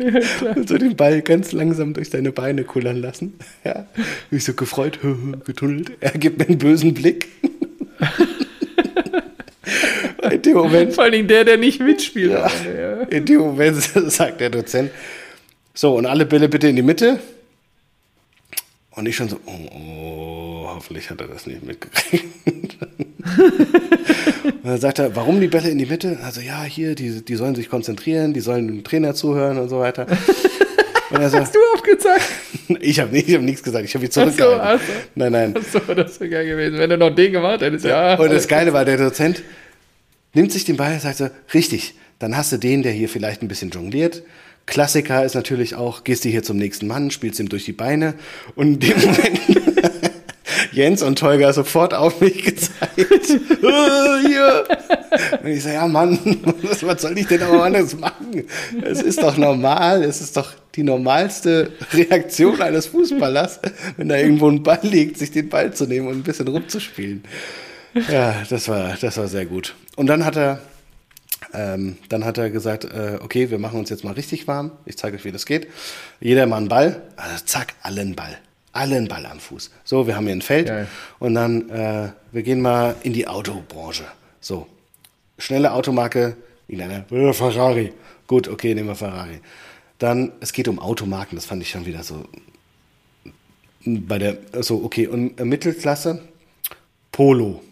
gegangen 0.00 0.24
und 0.56 0.68
so 0.68 0.78
den 0.78 0.96
Ball 0.96 1.22
ganz 1.22 1.52
langsam 1.52 1.94
durch 1.94 2.10
seine 2.10 2.32
Beine 2.32 2.64
kullern 2.64 2.96
lassen. 2.96 3.34
Ja. 3.64 3.86
Mich 4.30 4.44
so 4.44 4.54
gefreut, 4.54 4.98
getunnelt. 5.44 5.92
Er 6.00 6.12
gibt 6.12 6.38
mir 6.38 6.48
einen 6.48 6.58
bösen 6.58 6.94
Blick. 6.94 7.28
In 10.30 10.42
dem 10.42 10.54
Moment 10.54 10.94
Vor 10.94 11.10
Dingen 11.10 11.28
der, 11.28 11.44
der 11.44 11.58
nicht 11.58 11.80
mitspielt. 11.80 12.30
ja. 12.30 12.50
Ja. 12.64 13.02
In 13.02 13.26
dem 13.26 13.40
Moment 13.40 13.76
sagt 13.76 14.40
der 14.40 14.50
Dozent, 14.50 14.90
so, 15.74 15.94
und 15.96 16.06
alle 16.06 16.24
Bälle 16.24 16.48
bitte 16.48 16.68
in 16.68 16.76
die 16.76 16.82
Mitte. 16.82 17.20
Und 18.92 19.06
ich 19.06 19.16
schon 19.16 19.28
so, 19.28 19.38
oh, 19.46 19.52
oh 19.72 20.70
hoffentlich 20.74 21.10
hat 21.10 21.20
er 21.20 21.28
das 21.28 21.46
nicht 21.46 21.62
mitgekriegt. 21.62 22.26
Und 24.62 24.70
dann 24.70 24.80
sagt 24.80 24.98
er, 24.98 25.16
warum 25.16 25.40
die 25.40 25.48
Bälle 25.48 25.70
in 25.70 25.78
die 25.78 25.86
Mitte? 25.86 26.18
Also 26.22 26.40
ja, 26.40 26.62
hier, 26.64 26.94
die, 26.94 27.24
die 27.24 27.36
sollen 27.36 27.54
sich 27.54 27.68
konzentrieren, 27.68 28.34
die 28.34 28.40
sollen 28.40 28.66
dem 28.66 28.84
Trainer 28.84 29.14
zuhören 29.14 29.58
und 29.58 29.68
so 29.68 29.80
weiter. 29.80 30.06
Und 31.10 31.20
er 31.20 31.28
so, 31.28 31.40
Hast 31.40 31.54
du 31.54 31.58
aufgezeigt? 31.74 32.22
Ich 32.78 33.00
habe 33.00 33.18
hab 33.18 33.42
nichts 33.42 33.64
gesagt, 33.64 33.84
ich 33.84 33.92
habe 33.96 34.04
ihn 34.04 34.12
zurückgehalten. 34.12 34.60
Ach 34.62 34.78
so, 34.78 34.92
ach 34.92 34.96
so. 34.96 35.10
Nein, 35.16 35.32
nein. 35.32 35.54
Ach 35.58 35.64
so, 35.72 35.92
das 35.92 36.20
wäre 36.20 36.30
geil 36.30 36.46
gewesen, 36.46 36.78
wenn 36.78 36.88
du 36.88 36.96
noch 36.96 37.12
den 37.12 37.32
gemacht 37.32 37.62
hättest. 37.62 37.84
Ja. 37.84 38.14
Und 38.14 38.32
das 38.32 38.46
Geile 38.46 38.72
war, 38.72 38.84
der 38.84 38.96
Dozent 38.96 39.42
nimmt 40.34 40.52
sich 40.52 40.66
den 40.66 40.76
Ball 40.76 40.92
und 40.92 41.02
sagt 41.02 41.16
so, 41.16 41.28
richtig, 41.52 41.94
dann 42.20 42.36
hast 42.36 42.52
du 42.52 42.58
den, 42.58 42.84
der 42.84 42.92
hier 42.92 43.08
vielleicht 43.08 43.42
ein 43.42 43.48
bisschen 43.48 43.70
jongliert. 43.70 44.22
Klassiker 44.66 45.24
ist 45.24 45.34
natürlich 45.34 45.74
auch, 45.74 46.04
gehst 46.04 46.24
du 46.24 46.28
hier 46.28 46.44
zum 46.44 46.58
nächsten 46.58 46.86
Mann, 46.86 47.10
spielst 47.10 47.40
ihm 47.40 47.48
durch 47.48 47.64
die 47.64 47.72
Beine 47.72 48.14
und 48.54 48.74
in 48.74 48.78
dem 48.78 49.00
Moment 49.00 49.40
Jens 50.80 51.02
und 51.02 51.18
Tolga 51.18 51.52
sofort 51.52 51.92
auf 51.92 52.22
mich 52.22 52.42
gezeigt. 52.42 52.96
hier. 54.26 54.64
Und 55.42 55.46
ich 55.46 55.62
so, 55.62 55.68
ja 55.68 55.86
Mann, 55.86 56.18
was, 56.62 56.82
was 56.86 57.02
soll 57.02 57.18
ich 57.18 57.26
denn 57.26 57.42
auch 57.42 57.62
anders 57.62 57.94
machen? 57.98 58.44
Es 58.82 59.02
ist 59.02 59.22
doch 59.22 59.36
normal, 59.36 60.02
es 60.02 60.22
ist 60.22 60.38
doch 60.38 60.54
die 60.74 60.82
normalste 60.82 61.72
Reaktion 61.92 62.62
eines 62.62 62.86
Fußballers, 62.86 63.60
wenn 63.98 64.08
da 64.08 64.16
irgendwo 64.16 64.48
ein 64.48 64.62
Ball 64.62 64.80
liegt, 64.80 65.18
sich 65.18 65.30
den 65.30 65.50
Ball 65.50 65.74
zu 65.74 65.84
nehmen 65.84 66.08
und 66.08 66.14
ein 66.14 66.22
bisschen 66.22 66.48
rumzuspielen. 66.48 67.24
Ja, 68.10 68.42
das 68.48 68.66
war, 68.68 68.96
das 68.98 69.18
war 69.18 69.28
sehr 69.28 69.44
gut. 69.44 69.74
Und 69.96 70.06
dann 70.06 70.24
hat 70.24 70.36
er, 70.36 70.62
ähm, 71.52 71.98
dann 72.08 72.24
hat 72.24 72.38
er 72.38 72.48
gesagt, 72.48 72.84
äh, 72.84 73.18
okay, 73.20 73.50
wir 73.50 73.58
machen 73.58 73.78
uns 73.78 73.90
jetzt 73.90 74.02
mal 74.02 74.14
richtig 74.14 74.48
warm. 74.48 74.70
Ich 74.86 74.96
zeige 74.96 75.18
euch, 75.18 75.26
wie 75.26 75.32
das 75.32 75.44
geht. 75.44 75.66
Jeder 76.20 76.46
mal 76.46 76.56
einen 76.56 76.68
Ball. 76.68 77.02
Also 77.16 77.44
zack, 77.44 77.74
allen 77.82 78.16
Ball. 78.16 78.38
Allen 78.72 79.08
Ball 79.08 79.26
am 79.26 79.40
Fuß. 79.40 79.70
So, 79.84 80.06
wir 80.06 80.16
haben 80.16 80.26
hier 80.26 80.36
ein 80.36 80.42
Feld. 80.42 80.68
Geil. 80.68 80.86
Und 81.18 81.34
dann, 81.34 81.68
äh, 81.70 82.10
wir 82.32 82.42
gehen 82.42 82.60
mal 82.60 82.94
in 83.02 83.12
die 83.12 83.26
Autobranche. 83.26 84.04
So, 84.40 84.66
schnelle 85.38 85.72
Automarke, 85.72 86.36
irgendeiner, 86.68 87.10
äh, 87.10 87.32
Ferrari. 87.32 87.92
Gut, 88.26 88.48
okay, 88.48 88.74
nehmen 88.74 88.88
wir 88.88 88.94
Ferrari. 88.94 89.40
Dann, 89.98 90.32
es 90.40 90.52
geht 90.52 90.68
um 90.68 90.78
Automarken, 90.78 91.36
das 91.36 91.46
fand 91.46 91.62
ich 91.62 91.70
schon 91.70 91.84
wieder 91.84 92.02
so. 92.02 92.24
Bei 93.84 94.18
der, 94.18 94.38
so, 94.60 94.82
okay, 94.84 95.06
und 95.06 95.38
Mittelklasse, 95.40 96.22
Polo. 97.10 97.62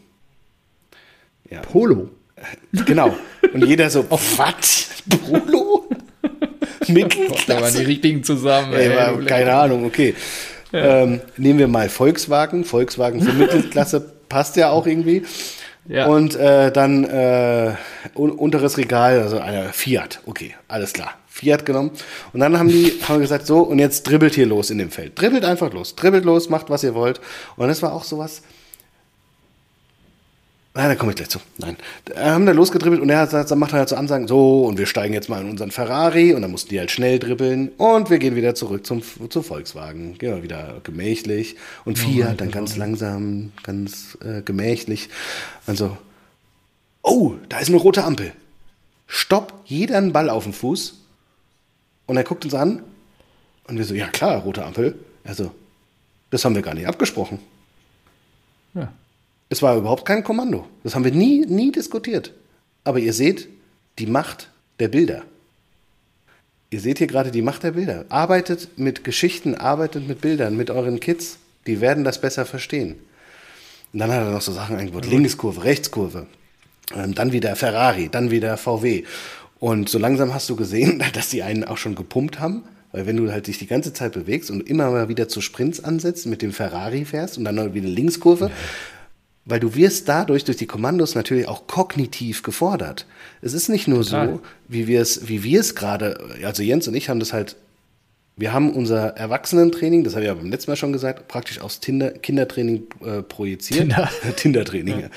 Ja. 1.48 1.60
Polo? 1.60 2.10
Genau. 2.72 3.16
Und 3.52 3.64
jeder 3.66 3.88
so, 3.88 4.04
oh, 4.10 4.18
was? 4.36 4.88
Polo? 5.08 5.88
Mittelklasse? 6.88 7.44
Da 7.46 7.60
waren 7.60 7.72
die 7.72 7.84
richtigen 7.84 8.24
zusammen. 8.24 8.72
Ey, 8.72 8.88
ey, 8.88 9.24
keine 9.24 9.54
Ahnung, 9.54 9.84
okay. 9.84 10.14
Ja. 10.72 11.02
Ähm, 11.02 11.20
nehmen 11.36 11.58
wir 11.58 11.68
mal 11.68 11.88
Volkswagen. 11.88 12.64
Volkswagen 12.64 13.20
für 13.20 13.32
Mittelklasse 13.34 14.00
passt 14.28 14.56
ja 14.56 14.70
auch 14.70 14.86
irgendwie. 14.86 15.22
Ja. 15.88 16.06
Und 16.06 16.36
äh, 16.36 16.70
dann 16.70 17.04
äh, 17.04 17.74
un 18.14 18.30
unteres 18.30 18.76
Regal, 18.76 19.20
also 19.20 19.38
einer 19.38 19.72
Fiat. 19.72 20.20
Okay, 20.26 20.54
alles 20.68 20.92
klar. 20.92 21.14
Fiat 21.26 21.64
genommen. 21.64 21.92
Und 22.32 22.40
dann 22.40 22.58
haben 22.58 22.68
die 22.68 22.92
haben 23.08 23.20
gesagt, 23.20 23.46
so, 23.46 23.60
und 23.60 23.78
jetzt 23.78 24.02
dribbelt 24.02 24.34
hier 24.34 24.46
los 24.46 24.70
in 24.70 24.78
dem 24.78 24.90
Feld. 24.90 25.18
Dribbelt 25.18 25.44
einfach 25.44 25.72
los. 25.72 25.96
Dribbelt 25.96 26.24
los, 26.24 26.50
macht, 26.50 26.68
was 26.68 26.84
ihr 26.84 26.94
wollt. 26.94 27.20
Und 27.56 27.68
das 27.68 27.80
war 27.80 27.92
auch 27.92 28.04
sowas, 28.04 28.42
Nein, 30.78 30.90
da 30.90 30.94
komme 30.94 31.10
ich 31.10 31.16
gleich 31.16 31.28
zu. 31.28 31.40
Nein. 31.56 31.76
Wir 32.06 32.24
haben 32.24 32.46
da 32.46 32.52
losgedribbelt 32.52 33.02
und 33.02 33.10
er 33.10 33.18
hat, 33.18 33.32
dann 33.32 33.58
macht 33.58 33.72
er 33.72 33.80
halt 33.80 33.88
so 33.88 33.96
Ansagen, 33.96 34.28
so, 34.28 34.62
und 34.62 34.78
wir 34.78 34.86
steigen 34.86 35.12
jetzt 35.12 35.28
mal 35.28 35.40
in 35.40 35.50
unseren 35.50 35.72
Ferrari 35.72 36.34
und 36.34 36.42
dann 36.42 36.52
mussten 36.52 36.68
die 36.68 36.78
halt 36.78 36.92
schnell 36.92 37.18
dribbeln 37.18 37.70
und 37.78 38.10
wir 38.10 38.20
gehen 38.20 38.36
wieder 38.36 38.54
zurück 38.54 38.86
zum, 38.86 39.02
zum 39.28 39.42
Volkswagen. 39.42 40.16
Gehen 40.18 40.36
wir 40.36 40.44
wieder 40.44 40.80
gemächlich 40.84 41.56
und 41.84 41.98
Fiat 41.98 42.34
oh, 42.34 42.36
dann 42.36 42.52
ganz 42.52 42.76
langsam, 42.76 43.50
ganz 43.64 44.16
äh, 44.24 44.40
gemächlich. 44.42 45.08
Also, 45.66 45.98
oh, 47.02 47.34
da 47.48 47.58
ist 47.58 47.70
eine 47.70 47.78
rote 47.78 48.04
Ampel. 48.04 48.32
Stopp, 49.08 49.54
jeder 49.64 49.98
einen 49.98 50.12
Ball 50.12 50.30
auf 50.30 50.44
dem 50.44 50.52
Fuß. 50.52 50.94
Und 52.06 52.16
er 52.16 52.22
guckt 52.22 52.44
uns 52.44 52.54
an 52.54 52.84
und 53.66 53.78
wir 53.78 53.84
so, 53.84 53.94
ja 53.94 54.06
klar, 54.06 54.42
rote 54.42 54.64
Ampel. 54.64 54.96
Also, 55.24 55.50
das 56.30 56.44
haben 56.44 56.54
wir 56.54 56.62
gar 56.62 56.74
nicht 56.74 56.86
abgesprochen. 56.86 57.40
Ja. 58.74 58.92
Es 59.48 59.62
war 59.62 59.76
überhaupt 59.76 60.04
kein 60.04 60.24
Kommando. 60.24 60.66
Das 60.82 60.94
haben 60.94 61.04
wir 61.04 61.12
nie, 61.12 61.46
nie 61.46 61.72
diskutiert. 61.72 62.32
Aber 62.84 62.98
ihr 62.98 63.12
seht 63.12 63.48
die 63.98 64.06
Macht 64.06 64.50
der 64.78 64.88
Bilder. 64.88 65.22
Ihr 66.70 66.80
seht 66.80 66.98
hier 66.98 67.06
gerade 67.06 67.30
die 67.30 67.42
Macht 67.42 67.62
der 67.62 67.72
Bilder. 67.72 68.04
Arbeitet 68.10 68.78
mit 68.78 69.04
Geschichten, 69.04 69.54
arbeitet 69.54 70.06
mit 70.06 70.20
Bildern, 70.20 70.56
mit 70.56 70.70
euren 70.70 71.00
Kids. 71.00 71.38
Die 71.66 71.80
werden 71.80 72.04
das 72.04 72.20
besser 72.20 72.44
verstehen. 72.44 72.96
Und 73.92 74.00
dann 74.00 74.10
hat 74.10 74.20
er 74.20 74.30
noch 74.30 74.42
so 74.42 74.52
Sachen 74.52 74.76
eingebaut. 74.76 75.06
Linkskurve, 75.06 75.64
Rechtskurve. 75.64 76.26
Ähm, 76.94 77.14
dann 77.14 77.32
wieder 77.32 77.56
Ferrari, 77.56 78.10
dann 78.10 78.30
wieder 78.30 78.56
VW. 78.58 79.04
Und 79.58 79.88
so 79.88 79.98
langsam 79.98 80.34
hast 80.34 80.48
du 80.50 80.56
gesehen, 80.56 81.02
dass 81.14 81.30
die 81.30 81.42
einen 81.42 81.64
auch 81.64 81.78
schon 81.78 81.94
gepumpt 81.94 82.38
haben. 82.38 82.64
Weil 82.92 83.06
wenn 83.06 83.16
du 83.16 83.30
halt 83.30 83.46
dich 83.46 83.58
die 83.58 83.66
ganze 83.66 83.92
Zeit 83.92 84.12
bewegst 84.12 84.50
und 84.50 84.68
immer 84.68 84.90
mal 84.90 85.08
wieder 85.08 85.28
zu 85.28 85.40
Sprints 85.40 85.82
ansetzt, 85.84 86.26
mit 86.26 86.40
dem 86.40 86.52
Ferrari 86.52 87.04
fährst 87.04 87.36
und 87.36 87.44
dann 87.44 87.74
wieder 87.74 87.88
Linkskurve, 87.88 88.50
weil 89.48 89.60
du 89.60 89.74
wirst 89.74 90.08
dadurch 90.08 90.44
durch 90.44 90.58
die 90.58 90.66
Kommandos 90.66 91.14
natürlich 91.14 91.48
auch 91.48 91.66
kognitiv 91.66 92.42
gefordert. 92.42 93.06
Es 93.40 93.54
ist 93.54 93.68
nicht 93.68 93.88
nur 93.88 94.02
Total. 94.02 94.28
so, 94.28 94.40
wie 94.68 94.86
wir 94.86 95.00
es, 95.00 95.26
wie 95.28 95.42
wir 95.42 95.60
es 95.60 95.74
gerade, 95.74 96.20
also 96.44 96.62
Jens 96.62 96.86
und 96.86 96.94
ich 96.94 97.08
haben 97.08 97.18
das 97.18 97.32
halt, 97.32 97.56
wir 98.36 98.52
haben 98.52 98.72
unser 98.74 99.16
Erwachsenentraining, 99.16 100.04
das 100.04 100.12
habe 100.12 100.24
ich 100.24 100.28
ja 100.28 100.34
beim 100.34 100.50
letzten 100.50 100.70
Mal 100.70 100.76
schon 100.76 100.92
gesagt, 100.92 101.28
praktisch 101.28 101.60
aus 101.62 101.80
Tinder, 101.80 102.10
Kindertraining 102.10 102.84
äh, 103.02 103.22
projiziert. 103.22 103.80
Tinder. 103.80 104.10
Tindertraining, 104.36 105.08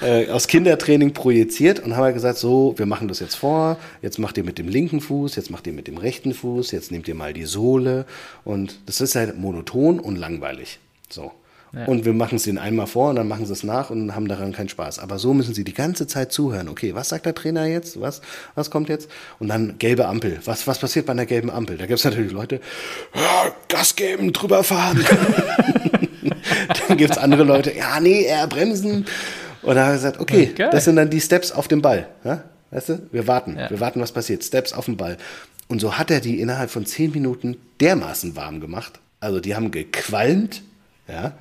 ja. 0.00 0.06
äh, 0.06 0.30
aus 0.30 0.46
Kindertraining 0.46 1.12
projiziert 1.12 1.80
und 1.80 1.96
haben 1.96 2.04
halt 2.04 2.14
gesagt, 2.14 2.38
so, 2.38 2.74
wir 2.76 2.86
machen 2.86 3.08
das 3.08 3.18
jetzt 3.18 3.34
vor, 3.34 3.76
jetzt 4.02 4.20
macht 4.20 4.38
ihr 4.38 4.44
mit 4.44 4.58
dem 4.58 4.68
linken 4.68 5.00
Fuß, 5.00 5.34
jetzt 5.34 5.50
macht 5.50 5.66
ihr 5.66 5.72
mit 5.72 5.88
dem 5.88 5.98
rechten 5.98 6.32
Fuß, 6.32 6.70
jetzt 6.70 6.92
nehmt 6.92 7.08
ihr 7.08 7.16
mal 7.16 7.32
die 7.32 7.44
Sohle 7.44 8.06
und 8.44 8.78
das 8.86 9.00
ist 9.00 9.16
halt 9.16 9.36
monoton 9.36 9.98
und 9.98 10.14
langweilig. 10.14 10.78
So. 11.10 11.32
Und 11.72 12.04
wir 12.04 12.12
machen 12.12 12.34
es 12.36 12.46
ihnen 12.48 12.58
einmal 12.58 12.88
vor 12.88 13.10
und 13.10 13.16
dann 13.16 13.28
machen 13.28 13.46
sie 13.46 13.52
es 13.52 13.62
nach 13.62 13.90
und 13.90 14.14
haben 14.14 14.26
daran 14.26 14.52
keinen 14.52 14.68
Spaß. 14.68 14.98
Aber 14.98 15.20
so 15.20 15.32
müssen 15.34 15.54
sie 15.54 15.62
die 15.62 15.72
ganze 15.72 16.08
Zeit 16.08 16.32
zuhören. 16.32 16.68
Okay, 16.68 16.96
was 16.96 17.10
sagt 17.10 17.26
der 17.26 17.34
Trainer 17.34 17.64
jetzt? 17.66 18.00
Was, 18.00 18.22
was 18.56 18.70
kommt 18.70 18.88
jetzt? 18.88 19.08
Und 19.38 19.48
dann 19.48 19.76
gelbe 19.78 20.06
Ampel. 20.06 20.40
Was, 20.44 20.66
was 20.66 20.80
passiert 20.80 21.06
bei 21.06 21.12
einer 21.12 21.26
gelben 21.26 21.48
Ampel? 21.48 21.76
Da 21.76 21.86
gibt 21.86 22.00
es 22.00 22.04
natürlich 22.04 22.32
Leute, 22.32 22.60
ja, 23.14 23.52
Gas 23.68 23.94
geben, 23.94 24.32
drüber 24.32 24.64
fahren. 24.64 25.04
dann 26.88 26.96
gibt 26.96 27.12
es 27.12 27.18
andere 27.18 27.44
Leute, 27.44 27.72
ja, 27.72 28.00
nee, 28.00 28.22
eher 28.22 28.48
bremsen. 28.48 29.06
Und 29.62 29.74
da 29.76 29.82
haben 29.82 29.90
wir 29.90 29.96
gesagt, 29.96 30.18
okay, 30.18 30.50
okay, 30.52 30.68
das 30.72 30.86
sind 30.86 30.96
dann 30.96 31.08
die 31.08 31.20
Steps 31.20 31.52
auf 31.52 31.68
dem 31.68 31.82
Ball. 31.82 32.08
Ja? 32.24 32.42
Weißt 32.72 32.88
du? 32.88 33.02
Wir 33.12 33.28
warten. 33.28 33.56
Ja. 33.56 33.70
Wir 33.70 33.78
warten, 33.78 34.00
was 34.00 34.10
passiert. 34.10 34.42
Steps 34.42 34.72
auf 34.72 34.86
dem 34.86 34.96
Ball. 34.96 35.18
Und 35.68 35.80
so 35.80 35.98
hat 35.98 36.10
er 36.10 36.20
die 36.20 36.40
innerhalb 36.40 36.70
von 36.70 36.84
zehn 36.84 37.12
Minuten 37.12 37.56
dermaßen 37.80 38.34
warm 38.34 38.60
gemacht. 38.60 38.98
Also 39.20 39.38
die 39.38 39.54
haben 39.54 39.70
gequalmt, 39.70 40.62
ja. 41.06 41.34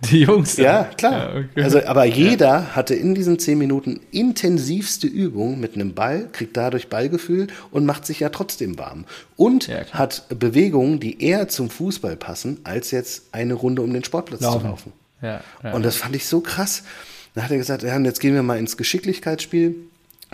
Die 0.10 0.20
Jungs. 0.20 0.56
Ja, 0.56 0.84
klar. 0.84 1.34
Ja, 1.34 1.40
okay. 1.40 1.62
Also, 1.62 1.84
aber 1.84 2.04
jeder 2.04 2.46
ja. 2.46 2.66
hatte 2.74 2.94
in 2.94 3.14
diesen 3.14 3.38
zehn 3.38 3.58
Minuten 3.58 4.00
intensivste 4.10 5.06
Übung 5.06 5.60
mit 5.60 5.74
einem 5.74 5.94
Ball, 5.94 6.28
kriegt 6.32 6.56
dadurch 6.56 6.88
Ballgefühl 6.88 7.48
und 7.70 7.84
macht 7.84 8.06
sich 8.06 8.20
ja 8.20 8.30
trotzdem 8.30 8.78
warm. 8.78 9.04
Und 9.36 9.66
ja, 9.66 9.84
hat 9.92 10.24
Bewegungen, 10.28 11.00
die 11.00 11.22
eher 11.22 11.48
zum 11.48 11.70
Fußball 11.70 12.16
passen, 12.16 12.58
als 12.64 12.90
jetzt 12.90 13.24
eine 13.32 13.54
Runde 13.54 13.82
um 13.82 13.92
den 13.92 14.04
Sportplatz 14.04 14.40
laufen. 14.40 14.60
zu 14.60 14.66
laufen. 14.66 14.92
Ja, 15.22 15.42
und 15.72 15.84
das 15.84 15.96
fand 15.96 16.16
ich 16.16 16.26
so 16.26 16.40
krass. 16.40 16.82
Dann 17.34 17.44
hat 17.44 17.50
er 17.50 17.58
gesagt, 17.58 17.82
ja, 17.82 17.98
jetzt 17.98 18.20
gehen 18.20 18.34
wir 18.34 18.42
mal 18.42 18.58
ins 18.58 18.76
Geschicklichkeitsspiel. 18.76 19.76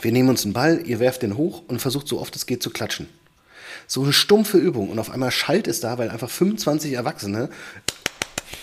Wir 0.00 0.12
nehmen 0.12 0.28
uns 0.28 0.44
einen 0.44 0.52
Ball, 0.52 0.80
ihr 0.84 1.00
werft 1.00 1.22
den 1.22 1.36
hoch 1.36 1.62
und 1.68 1.80
versucht 1.80 2.06
so 2.06 2.20
oft 2.20 2.36
es 2.36 2.46
geht 2.46 2.62
zu 2.62 2.70
klatschen. 2.70 3.08
So 3.86 4.02
eine 4.02 4.12
stumpfe 4.12 4.58
Übung 4.58 4.90
und 4.90 4.98
auf 4.98 5.10
einmal 5.10 5.30
schallt 5.30 5.68
es 5.68 5.80
da, 5.80 5.98
weil 5.98 6.10
einfach 6.10 6.28
25 6.28 6.92
Erwachsene 6.92 7.48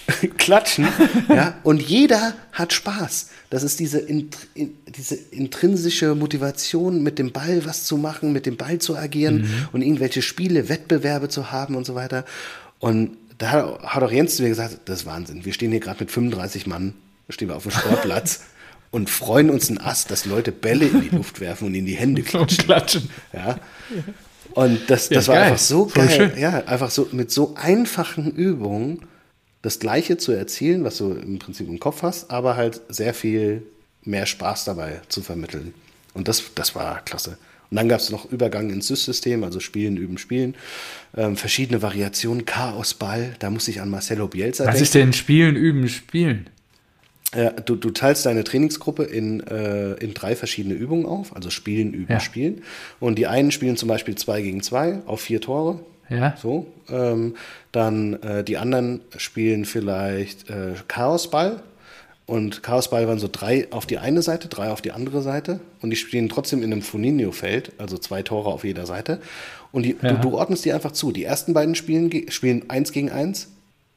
klatschen. 0.37 0.87
ja, 1.29 1.55
und 1.63 1.81
jeder 1.81 2.33
hat 2.51 2.73
Spaß. 2.73 3.29
Das 3.49 3.63
ist 3.63 3.79
diese, 3.79 3.99
in, 3.99 4.29
in, 4.55 4.75
diese 4.87 5.15
intrinsische 5.15 6.15
Motivation, 6.15 7.03
mit 7.03 7.19
dem 7.19 7.31
Ball 7.31 7.65
was 7.65 7.85
zu 7.85 7.97
machen, 7.97 8.33
mit 8.33 8.45
dem 8.45 8.57
Ball 8.57 8.79
zu 8.79 8.97
agieren 8.97 9.41
mhm. 9.41 9.67
und 9.71 9.81
irgendwelche 9.81 10.21
Spiele, 10.21 10.69
Wettbewerbe 10.69 11.29
zu 11.29 11.51
haben 11.51 11.75
und 11.75 11.85
so 11.85 11.95
weiter. 11.95 12.25
Und 12.79 13.17
da 13.37 13.79
hat 13.83 14.03
auch 14.03 14.11
Jens 14.11 14.37
zu 14.37 14.43
mir 14.43 14.49
gesagt, 14.49 14.79
das 14.85 15.01
ist 15.01 15.05
Wahnsinn. 15.05 15.45
Wir 15.45 15.53
stehen 15.53 15.71
hier 15.71 15.79
gerade 15.79 15.99
mit 15.99 16.11
35 16.11 16.67
Mann, 16.67 16.93
stehen 17.29 17.47
wir 17.47 17.55
auf 17.55 17.63
dem 17.63 17.71
Sportplatz 17.71 18.41
und 18.91 19.09
freuen 19.09 19.49
uns 19.49 19.69
ein 19.69 19.79
Ast, 19.79 20.11
dass 20.11 20.25
Leute 20.25 20.51
Bälle 20.51 20.85
in 20.85 21.01
die 21.01 21.15
Luft 21.15 21.39
werfen 21.39 21.67
und 21.67 21.75
in 21.75 21.85
die 21.85 21.95
Hände 21.95 22.21
klatschen. 22.23 22.59
Und 22.59 22.65
klatschen. 22.65 23.09
Ja. 23.33 23.59
Und 24.53 24.89
das, 24.89 25.09
das 25.09 25.27
ja, 25.27 25.33
war 25.33 25.39
geil. 25.39 25.51
einfach 25.51 25.63
so 25.63 25.87
Voll 25.87 26.05
geil. 26.07 26.31
Schön. 26.31 26.41
Ja, 26.41 26.63
einfach 26.65 26.91
so 26.91 27.07
mit 27.11 27.31
so 27.31 27.55
einfachen 27.55 28.31
Übungen 28.31 28.99
das 29.63 29.79
Gleiche 29.79 30.17
zu 30.17 30.31
erzielen, 30.33 30.83
was 30.83 30.97
du 30.97 31.11
im 31.13 31.39
Prinzip 31.39 31.67
im 31.67 31.79
Kopf 31.79 32.03
hast, 32.03 32.29
aber 32.29 32.55
halt 32.55 32.81
sehr 32.89 33.15
viel 33.15 33.63
mehr 34.03 34.25
Spaß 34.27 34.65
dabei 34.65 35.01
zu 35.09 35.21
vermitteln. 35.21 35.73
Und 36.13 36.27
das, 36.27 36.43
das 36.53 36.75
war 36.75 37.03
klasse. 37.03 37.37
Und 37.71 37.77
dann 37.77 37.89
gab 37.89 37.99
es 38.01 38.11
noch 38.11 38.31
Übergang 38.31 38.69
ins 38.69 38.87
SYS-System, 38.87 39.43
also 39.43 39.59
Spielen, 39.59 39.97
Üben, 39.97 40.19
Spielen. 40.19 40.53
Ähm, 41.17 41.35
verschiedene 41.37 41.81
Variationen, 41.81 42.45
Chaosball, 42.45 43.35
da 43.39 43.49
muss 43.49 43.67
ich 43.67 43.81
an 43.81 43.89
Marcelo 43.89 44.27
Bielsa 44.27 44.65
Was 44.65 44.73
denken. 44.75 44.83
ist 44.83 44.93
denn 44.93 45.13
Spielen, 45.13 45.55
Üben, 45.55 45.87
Spielen? 45.89 46.49
Ja, 47.33 47.49
du, 47.49 47.75
du 47.75 47.89
teilst 47.89 48.27
deine 48.27 48.43
Trainingsgruppe 48.43 49.05
in, 49.05 49.39
äh, 49.47 49.93
in 49.93 50.13
drei 50.13 50.35
verschiedene 50.35 50.75
Übungen 50.75 51.07
auf, 51.07 51.35
also 51.35 51.49
Spielen, 51.49 51.93
Üben, 51.93 52.11
Ja. 52.11 52.19
Spielen. 52.19 52.61
Und 52.99 53.17
die 53.17 53.25
einen 53.25 53.49
spielen 53.51 53.75
zum 53.75 53.89
Beispiel 53.89 54.13
zwei 54.15 54.41
gegen 54.43 54.61
zwei 54.61 54.99
auf 55.07 55.21
vier 55.21 55.41
Tore. 55.41 55.79
Ja. 56.09 56.35
So. 56.41 56.67
Ähm, 56.89 57.35
dann 57.71 58.21
äh, 58.21 58.43
die 58.43 58.57
anderen 58.57 59.01
spielen 59.17 59.65
vielleicht 59.65 60.49
äh, 60.49 60.73
Chaosball. 60.87 61.61
Und 62.25 62.63
Chaosball 62.63 63.07
waren 63.07 63.19
so 63.19 63.27
drei 63.29 63.67
auf 63.71 63.85
die 63.85 63.97
eine 63.97 64.21
Seite, 64.21 64.47
drei 64.47 64.69
auf 64.69 64.81
die 64.81 64.91
andere 64.91 65.21
Seite. 65.21 65.59
Und 65.81 65.89
die 65.89 65.97
spielen 65.97 66.29
trotzdem 66.29 66.63
in 66.63 66.71
einem 66.71 66.81
Funinho-Feld, 66.81 67.73
also 67.79 67.97
zwei 67.97 68.21
Tore 68.21 68.49
auf 68.49 68.63
jeder 68.63 68.85
Seite. 68.85 69.19
Und 69.73 69.83
die, 69.83 69.97
Ja. 70.01 70.13
du, 70.13 70.29
du 70.29 70.37
ordnest 70.37 70.63
die 70.65 70.71
einfach 70.71 70.93
zu. 70.93 71.11
Die 71.11 71.23
ersten 71.25 71.53
beiden 71.53 71.75
spielen, 71.75 72.09
spielen 72.31 72.69
eins 72.69 72.91
gegen 72.93 73.09
eins, 73.11 73.49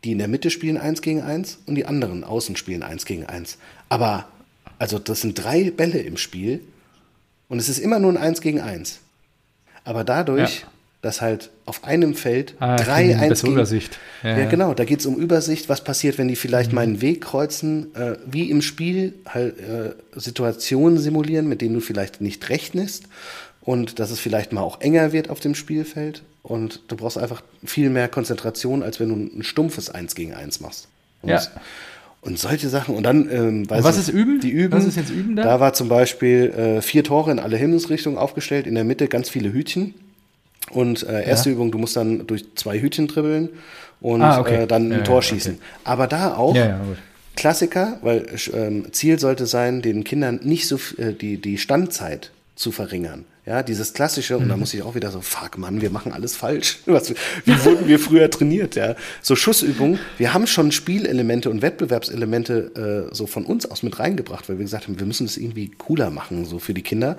die 0.03 0.13
in 0.13 0.19
der 0.19 0.29
Mitte 0.29 0.51
spielen 0.51 0.77
eins 0.77 1.03
gegen 1.03 1.23
eins 1.23 1.59
und 1.67 1.77
die 1.77 1.87
anderen 1.87 2.25
außen 2.25 2.57
spielen 2.57 2.83
eins 2.83 3.05
gegen 3.07 3.27
eins. 3.27 3.59
Aber, 3.89 4.27
also 4.79 4.99
das 4.99 5.21
sind 5.21 5.35
drei 5.43 5.71
Bälle 5.71 5.99
im 5.99 6.17
Spiel 6.17 6.61
und 7.49 7.59
es 7.61 7.69
ist 7.69 7.79
immer 7.79 7.99
nur 8.01 8.11
ein 8.13 8.17
eins 8.17 8.41
gegen 8.41 8.61
eins. 8.61 8.99
Aber 9.85 10.03
dadurch, 10.03 10.63
Ja. 10.63 10.69
Dass 11.07 11.21
halt 11.21 11.51
auf 11.65 11.85
einem 11.85 12.15
Feld 12.15 12.55
Ah, 12.59 12.77
drei 12.77 13.05
gegen, 13.07 13.33
Übersicht. 13.53 13.99
Ja, 14.23 14.37
Ja, 14.39 14.49
genau, 14.49 14.75
da 14.75 14.85
geht 14.85 15.01
es 15.01 15.07
um 15.07 15.17
Übersicht, 15.17 15.69
was 15.69 15.83
passiert, 15.85 16.19
wenn 16.19 16.27
die 16.29 16.37
vielleicht 16.37 16.73
Mhm. 16.73 16.75
meinen 16.77 17.01
Weg 17.01 17.21
kreuzen, 17.23 17.95
äh, 17.95 18.17
wie 18.27 18.51
im 18.51 18.61
Spiel 18.61 19.15
halt 19.27 19.59
äh, 19.61 19.93
Situationen 20.19 20.99
simulieren, 20.99 21.49
mit 21.49 21.61
denen 21.63 21.75
du 21.75 21.81
vielleicht 21.81 22.21
nicht 22.21 22.49
rechnest 22.51 23.05
und 23.63 23.99
dass 24.01 24.11
es 24.11 24.19
vielleicht 24.19 24.53
mal 24.53 24.63
auch 24.63 24.81
enger 24.81 25.13
wird 25.13 25.31
auf 25.31 25.41
dem 25.41 25.55
Spielfeld 25.55 26.23
und 26.43 26.83
du 26.89 26.97
brauchst 26.97 27.19
einfach 27.19 27.43
viel 27.65 27.89
mehr 27.89 28.09
Konzentration, 28.09 28.83
als 28.83 28.99
wenn 29.01 29.09
du 29.09 29.15
ein 29.39 29.43
stumpfes 29.45 29.89
Eins 29.91 30.15
gegen 30.15 30.35
Eins 30.35 30.61
machst. 30.61 30.89
Und, 31.23 31.31
Ja. 31.31 31.43
und 32.21 32.39
solche 32.39 32.69
Sachen 32.69 32.97
und 32.97 33.05
dann 33.05 33.29
ähm, 33.31 33.71
weiß 33.71 33.85
was 33.85 33.97
ich- 33.97 34.03
ist 34.09 34.09
Üben? 34.09 34.41
Die 34.41 34.51
Üben. 34.51 34.73
Was 34.73 34.85
ist 34.85 34.97
jetzt 34.97 35.11
Üben 35.11 35.37
da? 35.37 35.43
Da 35.45 35.61
war 35.61 35.73
zum 35.73 35.89
Beispiel 35.89 36.51
äh, 36.51 36.83
vier 36.83 37.05
Tore 37.05 37.31
in 37.31 37.39
alle 37.39 37.57
Himmelsrichtungen 37.57 38.19
aufgestellt, 38.19 38.67
in 38.67 38.75
der 38.75 38.85
Mitte 38.85 39.07
ganz 39.09 39.29
viele 39.29 39.53
Hütchen. 39.53 39.95
Und 40.71 41.03
äh, 41.05 41.25
erste 41.25 41.51
Übung, 41.51 41.71
du 41.71 41.79
musst 41.79 41.97
dann 41.97 42.27
durch 42.27 42.45
zwei 42.57 42.81
Hütchen 42.81 43.07
dribbeln 43.07 43.51
und 44.01 44.23
Ah, 44.23 44.41
okay. 44.41 44.65
äh, 44.65 44.67
dann 44.67 44.89
ein 44.91 44.99
Ja, 44.99 45.05
Tor 45.05 45.17
ja, 45.17 45.23
schießen. 45.23 45.55
okay. 45.55 45.63
Aber 45.85 46.07
da 46.07 46.35
auch 46.35 46.55
Ja, 46.55 46.67
ja. 46.67 46.81
Klassiker, 47.37 47.99
weil 48.03 48.27
ähm, 48.55 48.87
Ziel 48.93 49.19
sollte 49.19 49.47
sein, 49.47 49.83
den 49.83 50.05
Kindern 50.05 50.41
nicht 50.43 50.67
so 50.69 50.77
äh, 50.97 51.13
die, 51.13 51.37
die 51.41 51.59
Standzeit 51.59 52.31
zu 52.57 52.73
verringern. 52.73 53.25
Ja, 53.45 53.63
dieses 53.63 53.93
klassische, 53.93 54.37
und 54.39 54.49
da 54.49 54.57
muss 54.57 54.75
ich 54.75 54.83
auch 54.83 54.97
wieder 54.97 55.13
so, 55.13 55.21
fuck 55.21 55.57
Mann, 55.57 55.81
wir 55.81 55.91
machen 55.91 56.13
alles 56.13 56.35
falsch. 56.35 56.79
Was, 56.87 57.11
wie 57.45 57.65
wurden 57.65 57.87
wir 57.87 58.01
früher 58.01 58.29
trainiert, 58.29 58.75
ja? 58.75 58.97
So 59.23 59.37
Schussübungen, 59.37 60.01
wir 60.19 60.35
haben 60.35 60.49
schon 60.49 60.73
Spielelemente 60.73 61.49
und 61.49 61.63
Wettbewerbselemente 61.63 63.07
äh, 63.11 63.15
so 63.15 63.27
von 63.29 63.45
uns 63.45 63.71
aus 63.71 63.83
mit 63.85 63.99
reingebracht, 64.01 64.49
weil 64.49 64.59
wir 64.59 64.65
gesagt 64.65 64.89
haben, 64.89 64.99
wir 64.99 65.07
müssen 65.07 65.27
es 65.27 65.37
irgendwie 65.37 65.71
cooler 65.79 66.11
machen, 66.11 66.45
so 66.45 66.59
für 66.59 66.75
die 66.75 66.83
Kinder. 66.83 67.19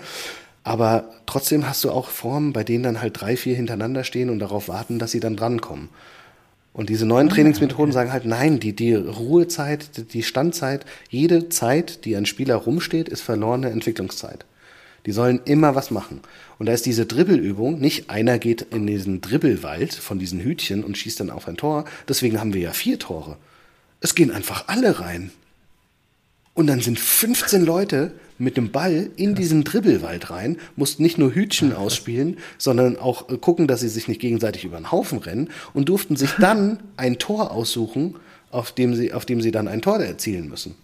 Aber 0.68 1.06
trotzdem 1.26 1.66
hast 1.66 1.86
du 1.86 1.92
auch 1.92 2.10
Formen, 2.10 2.52
bei 2.52 2.66
denen 2.66 2.84
dann 2.84 3.00
halt 3.02 3.22
drei, 3.22 3.38
vier 3.38 3.56
hintereinander 3.56 4.04
stehen 4.04 4.30
und 4.30 4.40
darauf 4.40 4.68
warten, 4.68 5.00
dass 5.00 5.12
sie 5.12 5.22
dann 5.22 5.38
drankommen. 5.38 5.88
Und 6.74 6.90
diese 6.90 7.06
neuen 7.06 7.30
Trainingsmethoden 7.30 7.94
sagen 7.94 8.12
halt, 8.12 8.26
nein, 8.26 8.60
die, 8.60 8.76
die 8.76 8.94
Ruhezeit, 8.94 9.96
die- 9.96 10.04
die 10.04 10.24
Standzeit, 10.24 10.86
jede 11.10 11.48
Zeit, 11.48 12.04
die 12.04 12.18
ein 12.18 12.26
Spieler 12.26 12.56
rumsteht, 12.56 13.08
ist 13.08 13.22
verlorene 13.22 13.70
Entwicklungszeit. 13.70 14.44
Die 15.06 15.14
sollen 15.14 15.40
immer 15.46 15.74
was 15.74 15.90
machen. 15.90 16.20
Und 16.60 16.66
da 16.66 16.74
ist 16.74 16.86
diese 16.86 17.06
Dribbelübung, 17.06 17.80
nicht 17.80 18.10
einer 18.10 18.38
geht 18.38 18.62
in 18.74 18.86
diesen 18.86 19.22
Dribbelwald 19.22 19.94
von 19.94 20.20
diesen 20.20 20.42
Hütchen 20.42 20.84
und 20.84 20.98
schießt 20.98 21.22
dann 21.22 21.30
auf 21.30 21.48
ein 21.48 21.56
Tor. 21.56 21.86
Deswegen 22.10 22.42
haben 22.42 22.54
wir 22.54 22.62
ja 22.62 22.72
vier 22.74 23.00
Tore. 23.00 23.38
Es 24.02 24.16
gehen 24.16 24.32
einfach 24.32 24.66
alle 24.68 25.00
rein. 25.00 25.32
Und 26.54 26.68
dann 26.68 26.82
sind 26.82 27.00
15 27.00 27.64
Leute 27.64 28.12
mit 28.38 28.58
dem 28.58 28.72
Ball 28.72 29.10
in 29.16 29.36
diesen 29.36 29.64
Dribbelwald 29.64 30.30
rein, 30.30 30.58
mussten 30.76 31.04
nicht 31.04 31.18
nur 31.18 31.34
Hütchen 31.34 31.74
ausspielen, 31.74 32.38
sondern 32.58 32.98
auch 32.98 33.30
äh, 33.30 33.38
gucken, 33.38 33.68
dass 33.68 33.82
sie 33.82 33.90
sich 33.90 34.08
nicht 34.08 34.22
gegenseitig 34.22 34.66
über 34.66 34.78
den 34.78 34.92
Haufen 34.92 35.20
rennen 35.20 35.50
und 35.74 35.90
durften 35.90 36.16
sich 36.16 36.32
dann 36.40 36.80
ein 36.98 37.18
Tor 37.18 37.52
aussuchen, 37.52 38.16
auf 38.52 38.72
dem 38.72 38.96
sie, 38.96 39.14
auf 39.14 39.26
dem 39.26 39.42
sie 39.42 39.52
dann 39.52 39.68
ein 39.68 39.82
Tor 39.82 40.00
erzielen 40.00 40.50
müssen. 40.50 40.76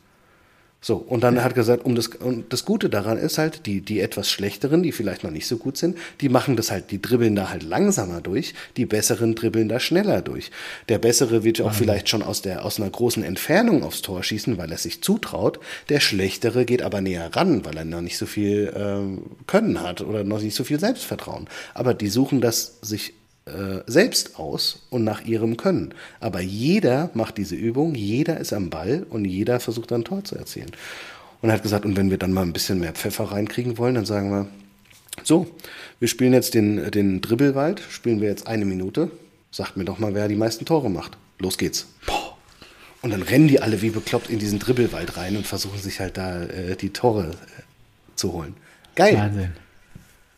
So, 0.85 0.97
und 0.97 1.23
dann 1.23 1.41
hat 1.41 1.53
er 1.53 1.55
gesagt, 1.55 1.85
um 1.85 1.95
das, 1.95 2.07
und 2.07 2.51
das 2.51 2.65
Gute 2.65 2.89
daran 2.89 3.18
ist 3.18 3.38
halt, 3.38 3.65
die, 3.68 3.80
die 3.80 4.01
etwas 4.01 4.30
schlechteren, 4.30 4.84
die 4.84 4.91
vielleicht 4.91 5.23
noch 5.23 5.31
nicht 5.31 5.47
so 5.47 5.55
gut 5.55 5.77
sind, 5.77 5.97
die 6.19 6.27
machen 6.27 6.57
das 6.57 6.72
halt, 6.72 6.91
die 6.91 7.01
dribbeln 7.01 7.38
da 7.38 7.49
halt 7.49 7.64
langsamer 7.64 8.19
durch, 8.19 8.53
die 8.76 8.85
besseren 8.85 9.34
dribbeln 9.34 9.69
da 9.69 9.80
schneller 9.80 10.22
durch. 10.22 10.51
Der 10.89 10.97
Bessere 10.99 11.45
wird 11.45 11.61
auch 11.61 11.73
vielleicht 11.73 12.10
schon 12.10 12.22
aus, 12.22 12.41
der, 12.41 12.65
aus 12.65 12.81
einer 12.81 12.89
großen 12.89 13.23
Entfernung 13.23 13.81
aufs 13.81 14.01
Tor 14.01 14.23
schießen, 14.23 14.57
weil 14.57 14.73
er 14.73 14.77
sich 14.77 15.01
zutraut. 15.01 15.61
Der 15.88 16.01
Schlechtere 16.01 16.65
geht 16.65 16.81
aber 16.81 16.99
näher 16.99 17.34
ran, 17.34 17.64
weil 17.64 17.77
er 17.77 17.85
noch 17.85 18.01
nicht 18.01 18.18
so 18.18 18.26
viel 18.26 18.73
ähm, 18.76 19.22
Können 19.47 19.81
hat 19.81 20.01
oder 20.01 20.26
noch 20.26 20.41
nicht 20.41 20.55
so 20.55 20.65
viel 20.65 20.81
Selbstvertrauen. 20.81 21.47
Aber 21.73 21.93
die 21.93 22.10
suchen 22.10 22.41
das 22.41 22.80
sich 22.81 23.14
äh, 23.45 23.82
selbst 23.88 24.40
aus 24.40 24.84
und 24.90 25.03
nach 25.03 25.26
ihrem 25.26 25.57
Können. 25.57 25.94
Aber 26.20 26.40
jeder 26.40 27.10
macht 27.14 27.38
diese 27.38 27.56
Übung, 27.56 27.95
jeder 27.95 28.40
ist 28.40 28.53
am 28.53 28.70
Ball 28.70 29.06
und 29.10 29.26
jeder 29.26 29.60
versucht 29.60 29.91
ein 29.91 30.06
Tor 30.06 30.24
zu 30.24 30.36
erzielen. 30.36 30.72
Und 31.41 31.49
er 31.49 31.56
hat 31.56 31.64
gesagt, 31.64 31.86
und 31.86 31.98
wenn 31.98 32.10
wir 32.10 32.18
dann 32.18 32.32
mal 32.32 32.44
ein 32.44 32.53
bisschen 32.53 32.80
mehr 32.80 32.94
Pfeffer 32.94 33.26
reinkriegen 33.26 33.78
wollen, 33.78 33.95
dann 33.95 34.06
sagen 34.06 34.32
wir, 34.32 34.48
so, 35.24 35.48
wir 35.99 36.07
spielen 36.07 36.34
jetzt 36.34 36.53
den, 36.53 36.90
den 36.91 37.22
Dribbelwald, 37.22 37.82
spielen 37.90 38.22
wir 38.22 38.30
jetzt 38.30 38.48
eine 38.48 38.65
Minute. 38.65 39.11
Sagt 39.52 39.78
mir 39.78 39.86
doch 39.86 39.99
mal, 39.99 40.15
wer 40.15 40.28
die 40.28 40.36
meisten 40.36 40.65
Tore 40.65 40.90
macht. 40.90 41.18
Los 41.40 41.57
geht's. 41.57 41.88
Und 43.02 43.11
dann 43.11 43.22
rennen 43.22 43.49
die 43.49 43.61
alle 43.61 43.82
wie 43.82 43.90
bekloppt 43.90 44.30
in 44.30 44.40
diesen 44.40 44.60
Dribbelwald 44.60 45.18
rein 45.18 45.36
und 45.36 45.45
versuchen 45.45 45.78
sich 45.78 45.99
halt 45.99 46.18
da 46.18 46.44
äh, 46.44 46.78
die 46.78 46.91
Tore 46.91 47.32
äh, 47.32 47.61
zu 48.15 48.32
holen. 48.32 48.56
Geil. 48.95 49.18
Wahnsinn. 49.18 49.52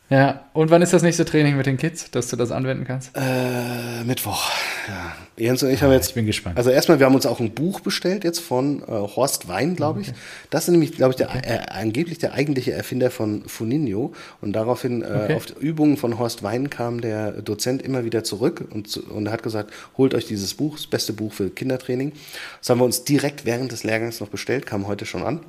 Ja, 0.07 0.45
und 0.53 0.69
wann 0.69 0.83
ist 0.83 0.93
das 0.93 1.01
nächste 1.01 1.25
Training 1.25 1.57
mit 1.57 1.65
den 1.65 1.77
Kids, 1.77 2.11
dass 2.11 2.27
du 2.27 2.35
das 2.35 2.51
anwenden 2.51 2.85
kannst? 2.85 3.09
Äh, 3.15 4.03
Mittwoch. 4.05 4.51
Ja. 4.87 5.15
Jens 5.35 5.63
und 5.63 5.71
ich 5.71 5.81
haben 5.81 5.91
jetzt. 5.91 6.09
ich 6.09 6.13
bin 6.13 6.27
gespannt. 6.27 6.57
Also 6.57 6.69
erstmal, 6.69 6.99
wir 6.99 7.07
haben 7.07 7.15
uns 7.15 7.25
auch 7.25 7.39
ein 7.39 7.55
Buch 7.55 7.79
bestellt 7.79 8.23
jetzt 8.23 8.39
von 8.39 8.83
äh, 8.83 8.85
Horst 8.85 9.47
Wein, 9.47 9.75
glaube 9.75 10.01
ich. 10.01 10.13
Das 10.51 10.65
ist 10.65 10.69
nämlich, 10.69 10.91
glaube 10.91 11.11
ich, 11.11 11.15
der, 11.15 11.29
äh, 11.33 11.59
angeblich 11.71 12.19
der 12.19 12.33
eigentliche 12.33 12.71
Erfinder 12.71 13.09
von 13.09 13.47
Funinho. 13.47 14.13
Und 14.41 14.53
daraufhin 14.53 15.01
äh, 15.01 15.05
Okay. 15.25 15.33
auf 15.35 15.47
die 15.47 15.53
Übungen 15.59 15.97
von 15.97 16.19
Horst 16.19 16.43
Wein 16.43 16.69
kam 16.69 17.01
der 17.01 17.31
Dozent 17.41 17.81
immer 17.81 18.05
wieder 18.05 18.23
zurück 18.23 18.63
und, 18.71 18.95
und 18.97 19.31
hat 19.31 19.41
gesagt, 19.41 19.73
holt 19.97 20.13
euch 20.13 20.27
dieses 20.27 20.53
Buch, 20.53 20.75
das 20.75 20.85
beste 20.85 21.13
Buch 21.13 21.33
für 21.33 21.49
Kindertraining. 21.49 22.11
Das 22.59 22.69
haben 22.69 22.77
wir 22.79 22.85
uns 22.85 23.05
direkt 23.05 23.45
während 23.45 23.71
des 23.71 23.83
Lehrgangs 23.83 24.19
noch 24.19 24.29
bestellt, 24.29 24.67
kam 24.67 24.85
heute 24.85 25.07
schon 25.07 25.23
an. 25.23 25.39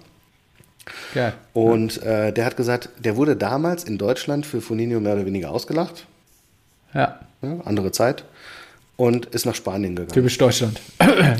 Geil. 1.14 1.34
Und 1.52 2.02
äh, 2.02 2.32
der 2.32 2.44
hat 2.44 2.56
gesagt, 2.56 2.90
der 2.98 3.16
wurde 3.16 3.36
damals 3.36 3.84
in 3.84 3.98
Deutschland 3.98 4.46
für 4.46 4.60
Funinho 4.60 5.00
mehr 5.00 5.14
oder 5.14 5.26
weniger 5.26 5.50
ausgelacht. 5.50 6.06
Ja, 6.94 7.20
Ja, 7.42 7.60
andere 7.64 7.92
Zeit. 7.92 8.24
Und 8.96 9.26
ist 9.26 9.44
nach 9.44 9.54
Spanien 9.54 9.94
gegangen. 9.94 10.12
typisch 10.14 10.38
Deutschland. 10.38 10.80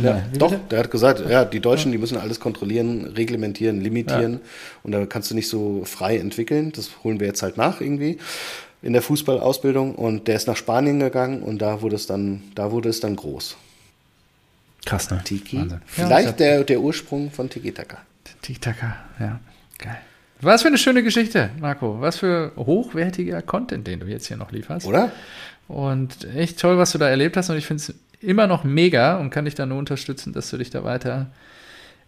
Ja, 0.03 0.23
doch, 0.39 0.55
der 0.71 0.79
hat 0.81 0.91
gesagt, 0.91 1.23
ja, 1.27 1.47
die 1.47 1.61
Deutschen, 1.61 1.91
die 1.91 1.97
müssen 1.97 2.19
alles 2.19 2.39
kontrollieren, 2.39 3.07
reglementieren, 3.07 3.81
limitieren. 3.81 4.41
Und 4.83 4.93
da 4.93 5.07
kannst 5.07 5.31
du 5.31 5.35
nicht 5.35 5.49
so 5.49 5.83
frei 5.87 6.19
entwickeln. 6.19 6.73
Das 6.73 6.91
holen 7.03 7.19
wir 7.19 7.27
jetzt 7.27 7.43
halt 7.43 7.57
nach 7.57 7.81
irgendwie 7.81 8.19
in 8.83 8.93
der 8.93 9.01
Fußballausbildung. 9.01 9.95
Und 9.95 10.29
der 10.29 10.37
ist 10.37 10.47
nach 10.47 10.57
Spanien 10.57 11.01
gegangen 11.01 11.43
und 11.43 11.63
da 11.63 11.81
wurde 11.81 11.97
es 11.97 12.07
dann, 12.07 12.43
da 12.55 12.73
wurde 12.73 12.91
es 12.91 13.01
dann 13.01 13.17
groß. 13.17 13.57
Krass, 14.85 15.11
ne? 15.11 15.23
Tiki. 15.25 15.59
Wahnsinn. 15.59 15.81
Vielleicht 15.87 16.27
ja, 16.27 16.33
der, 16.33 16.65
der 16.65 16.81
Ursprung 16.81 17.31
von 17.31 17.49
Tiki 17.49 17.73
Taka. 17.73 17.99
Tiki-Taka, 18.43 18.97
ja. 19.21 19.41
Geil. 19.79 19.99
Was 20.41 20.63
für 20.63 20.69
eine 20.69 20.79
schöne 20.79 21.03
Geschichte, 21.03 21.51
Marco. 21.61 22.01
Was 22.01 22.19
für 22.19 22.53
hochwertiger 22.57 23.41
Content, 23.43 23.87
den 23.87 24.01
du 24.01 24.07
jetzt 24.07 24.27
hier 24.27 24.37
noch 24.37 24.53
lieferst. 24.53 24.87
Oder? 24.87 25.11
Und 25.69 26.25
echt 26.35 26.61
toll, 26.61 26.79
was 26.79 26.93
du 26.93 26.99
da 26.99 27.09
erlebt 27.09 27.37
hast. 27.37 27.51
Und 27.51 27.57
ich 27.57 27.67
finde 27.67 27.83
es 27.83 27.95
immer 28.21 28.47
noch 28.47 28.65
mega 28.65 29.17
und 29.17 29.31
kann 29.31 29.47
dich 29.47 29.55
da 29.55 29.67
nur 29.67 29.79
unterstützen, 29.79 30.33
dass 30.33 30.51
du 30.51 30.59
dich 30.59 30.71
da 30.71 30.85
weiter 30.85 31.31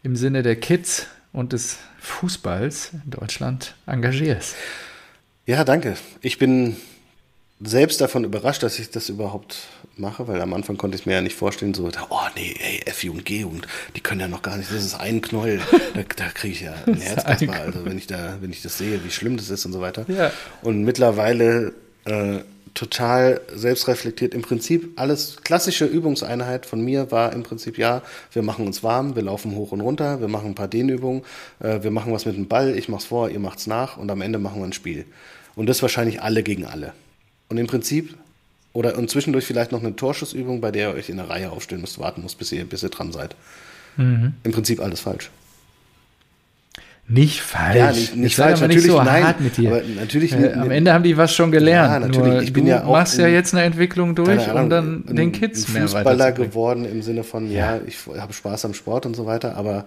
im 0.03 0.15
Sinne 0.17 0.43
der 0.43 0.57
Kids 0.57 1.07
und 1.33 1.53
des 1.53 1.79
Fußballs 2.01 2.93
in 3.05 3.11
Deutschland 3.11 3.75
engagierst. 3.87 4.57
Ja, 5.47 5.65
danke. 5.65 5.97
Ich 6.21 6.39
bin 6.39 6.77
selbst 7.61 8.01
davon 8.01 8.25
überrascht, 8.25 8.63
dass 8.63 8.79
ich 8.79 8.91
das 8.91 9.09
überhaupt 9.09 9.69
mache, 9.99 10.29
weil 10.29 10.41
am 10.41 10.55
Anfang 10.55 10.77
konnte 10.77 10.97
ich 10.97 11.07
mir 11.07 11.15
ja 11.15 11.21
nicht 11.21 11.37
vorstellen, 11.37 11.75
so, 11.75 11.89
oh 12.11 12.17
nee, 12.37 12.55
ey, 12.59 12.83
F-Jugend, 12.87 13.25
G-Jugend, 13.25 13.67
die 13.97 14.01
können 14.01 14.21
ja 14.21 14.29
noch 14.29 14.43
gar 14.43 14.57
nicht, 14.57 14.71
das 14.71 14.85
ist 14.85 14.95
ein 14.95 15.21
Knoll, 15.21 15.61
da, 15.95 16.03
da 16.17 16.29
kriege 16.29 16.55
ich 16.55 16.61
ja 16.61 16.75
ein 16.87 17.01
Herzkasper, 17.01 17.53
ein 17.53 17.61
also 17.61 17.85
wenn 17.85 17.99
ich 17.99 18.07
da, 18.07 18.39
wenn 18.41 18.51
ich 18.51 18.63
das 18.63 18.79
sehe, 18.79 19.05
wie 19.05 19.11
schlimm 19.11 19.37
das 19.37 19.51
ist 19.51 19.65
und 19.67 19.73
so 19.73 19.81
weiter. 19.81 20.05
Ja. 20.09 20.33
Und 20.63 20.85
mittlerweile 20.85 21.73
äh, 22.05 22.39
total 22.75 23.41
selbstreflektiert, 23.53 24.35
im 24.35 24.43
Prinzip 24.43 24.93
alles 25.01 25.39
klassische 25.43 25.85
Übungseinheit 25.85 26.65
von 26.65 26.81
mir 26.81 27.11
war 27.11 27.33
im 27.33 27.43
Prinzip, 27.43 27.77
ja, 27.77 28.03
wir 28.33 28.43
machen 28.43 28.67
uns 28.67 28.83
warm, 28.85 29.17
wir 29.17 29.23
laufen 29.23 29.57
hoch 29.57 29.73
und 29.73 29.81
runter, 29.81 30.21
wir 30.21 30.29
machen 30.29 30.49
ein 30.51 30.55
paar 30.55 30.69
Dehnübungen, 30.69 31.23
äh, 31.61 31.83
wir 31.83 31.91
machen 31.91 32.13
was 32.13 32.25
mit 32.25 32.37
dem 32.37 32.47
Ball, 32.47 32.77
ich 32.77 32.89
mach's 32.89 33.07
vor, 33.07 33.31
ihr 33.31 33.41
macht's 33.41 33.67
nach 33.67 33.97
und 33.97 34.11
am 34.11 34.21
Ende 34.21 34.39
machen 34.39 34.61
wir 34.61 34.65
ein 34.65 34.73
Spiel. 34.73 35.07
Und 35.57 35.69
das 35.69 35.83
wahrscheinlich 35.83 36.23
alle 36.23 36.45
gegen 36.45 36.67
alle. 36.67 36.93
Und 37.49 37.59
im 37.59 37.67
Prinzip, 37.67 38.17
oder 38.73 38.97
und 38.99 39.11
zwischendurch 39.11 39.45
vielleicht 39.45 39.73
noch 39.73 39.81
eine 39.83 39.97
Torschussübung, 39.97 40.61
bei 40.61 40.71
der 40.71 40.91
ihr 40.91 40.95
euch 40.97 41.09
in 41.09 41.17
der 41.17 41.29
Reihe 41.31 41.51
aufstellen 41.51 41.81
müsst, 41.81 41.99
warten 41.99 42.23
müsst, 42.23 42.39
bis 42.39 42.53
ihr, 42.53 42.65
bis 42.65 42.83
ihr 42.83 42.91
dran 42.91 43.13
seid. 43.13 43.35
Mhm. 43.97 44.35
Im 44.45 44.53
Prinzip 44.53 44.81
alles 44.81 45.01
falsch. 45.01 45.31
Nicht 47.11 47.41
falsch. 47.41 47.77
Ja, 47.77 47.91
nicht- 47.91 48.17
nicht 48.17 48.37
falsch, 48.37 48.59
aber 48.59 48.69
nicht 48.69 48.77
natürlich, 48.85 48.93
so 48.99 49.03
nein, 49.03 49.25
hart 49.25 49.41
mit 49.41 49.57
dir. 49.57 49.71
aber 49.71 49.83
natürlich- 49.83 50.33
äh, 50.35 50.53
am 50.53 50.71
Ende 50.71 50.93
haben 50.93 51.03
die 51.05 51.17
was 51.17 51.33
schon 51.35 51.51
gelernt. 51.51 51.91
Ja, 51.91 52.01
natürlich. 52.01 52.33
Nur 52.35 52.43
Ich 52.43 52.53
bin 52.53 52.65
du 52.67 52.71
ja 52.71 52.85
auch 52.85 52.93
machst 52.93 53.17
ja 53.17 53.27
in- 53.29 53.33
jetzt 53.33 53.55
eine 53.55 53.65
Entwicklung 53.65 54.15
durch, 54.15 54.47
Ahnung, 54.47 54.65
um 54.65 54.71
dann 54.71 55.05
ein- 55.09 55.17
den 55.17 55.33
Kids 55.33 55.69
ein 55.69 55.73
mehr 55.73 55.83
Fußballer 55.89 56.33
geworden 56.33 56.85
im 56.85 57.01
Sinne 57.01 57.25
von, 57.25 57.51
ja, 57.51 57.77
Ja. 57.77 57.81
ich 57.87 57.97
habe 58.19 58.35
Spaß 58.35 58.67
am 58.67 58.75
Sport 58.75 59.07
und 59.07 59.17
so 59.17 59.25
weiter, 59.25 59.57
aber 59.57 59.87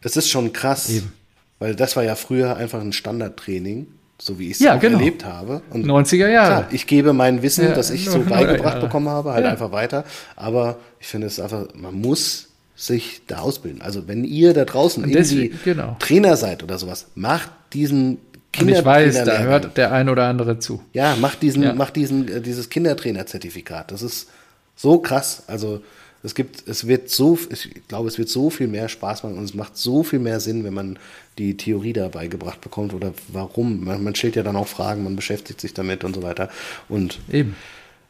es 0.00 0.16
ist 0.16 0.28
schon 0.30 0.52
krass, 0.52 0.90
Eben. 0.90 1.12
weil 1.60 1.76
das 1.76 1.94
war 1.94 2.02
ja 2.02 2.16
früher 2.16 2.56
einfach 2.56 2.80
ein 2.80 2.92
Standardtraining, 2.92 3.86
so 4.24 4.38
wie 4.38 4.46
ich 4.46 4.52
es 4.52 4.58
Ja, 4.60 4.76
genau. 4.76 4.98
erlebt 4.98 5.24
habe. 5.24 5.62
Und 5.70 5.84
90er 5.86 6.28
Jahre. 6.28 6.48
Klar, 6.62 6.68
ich 6.72 6.86
gebe 6.86 7.12
mein 7.12 7.42
Wissen, 7.42 7.64
Ja, 7.64 7.74
das 7.74 7.90
ich 7.90 8.08
so 8.08 8.20
beigebracht 8.28 8.80
bekommen 8.80 9.08
habe, 9.08 9.32
halt 9.32 9.44
Ja. 9.44 9.50
einfach 9.50 9.72
weiter. 9.72 10.04
Aber 10.36 10.76
ich 11.00 11.08
finde 11.08 11.26
es 11.26 11.40
einfach, 11.40 11.66
man 11.74 11.94
muss 11.94 12.48
sich 12.76 13.22
da 13.26 13.38
ausbilden. 13.40 13.82
Also 13.82 14.06
wenn 14.08 14.24
ihr 14.24 14.54
da 14.54 14.64
draußen 14.64 15.02
irgendwie 15.08 15.52
genau. 15.64 15.96
Trainer 15.98 16.36
seid 16.36 16.62
oder 16.62 16.78
sowas, 16.78 17.06
macht 17.14 17.50
diesen 17.72 18.18
Und 18.60 18.68
ich 18.68 18.84
weiß, 18.84 19.24
da 19.24 19.38
hört 19.38 19.76
der 19.76 19.92
ein 19.92 20.08
oder 20.08 20.26
andere 20.28 20.58
zu. 20.58 20.80
Ja, 20.92 21.16
mach 21.20 21.34
diesen, 21.34 21.62
Ja. 21.62 21.74
mach 21.74 21.90
diesen, 21.90 22.28
äh, 22.28 22.40
dieses 22.40 22.68
Kindertrainer-Zertifikat. 22.70 23.90
Das 23.90 24.02
ist 24.02 24.28
so 24.76 24.98
krass. 24.98 25.42
Also 25.48 25.80
es 26.22 26.34
gibt, 26.34 26.68
es 26.68 26.86
wird 26.86 27.10
so, 27.10 27.38
ich 27.50 27.70
glaube, 27.88 28.08
es 28.08 28.18
wird 28.18 28.28
so 28.28 28.50
viel 28.50 28.68
mehr 28.68 28.88
Spaß 28.88 29.24
machen 29.24 29.38
und 29.38 29.44
es 29.44 29.54
macht 29.54 29.76
so 29.76 30.04
viel 30.04 30.20
mehr 30.20 30.38
Sinn, 30.40 30.64
wenn 30.64 30.74
man 30.74 30.98
die 31.38 31.56
Theorie 31.56 31.92
dabei 31.92 32.28
gebracht 32.28 32.60
bekommt 32.60 32.94
oder 32.94 33.12
warum. 33.28 33.84
Man, 33.84 34.04
man 34.04 34.14
stellt 34.14 34.36
ja 34.36 34.42
dann 34.42 34.56
auch 34.56 34.68
Fragen, 34.68 35.02
man 35.02 35.16
beschäftigt 35.16 35.60
sich 35.60 35.74
damit 35.74 36.04
und 36.04 36.14
so 36.14 36.22
weiter. 36.22 36.48
Und 36.88 37.18
Eben. 37.30 37.56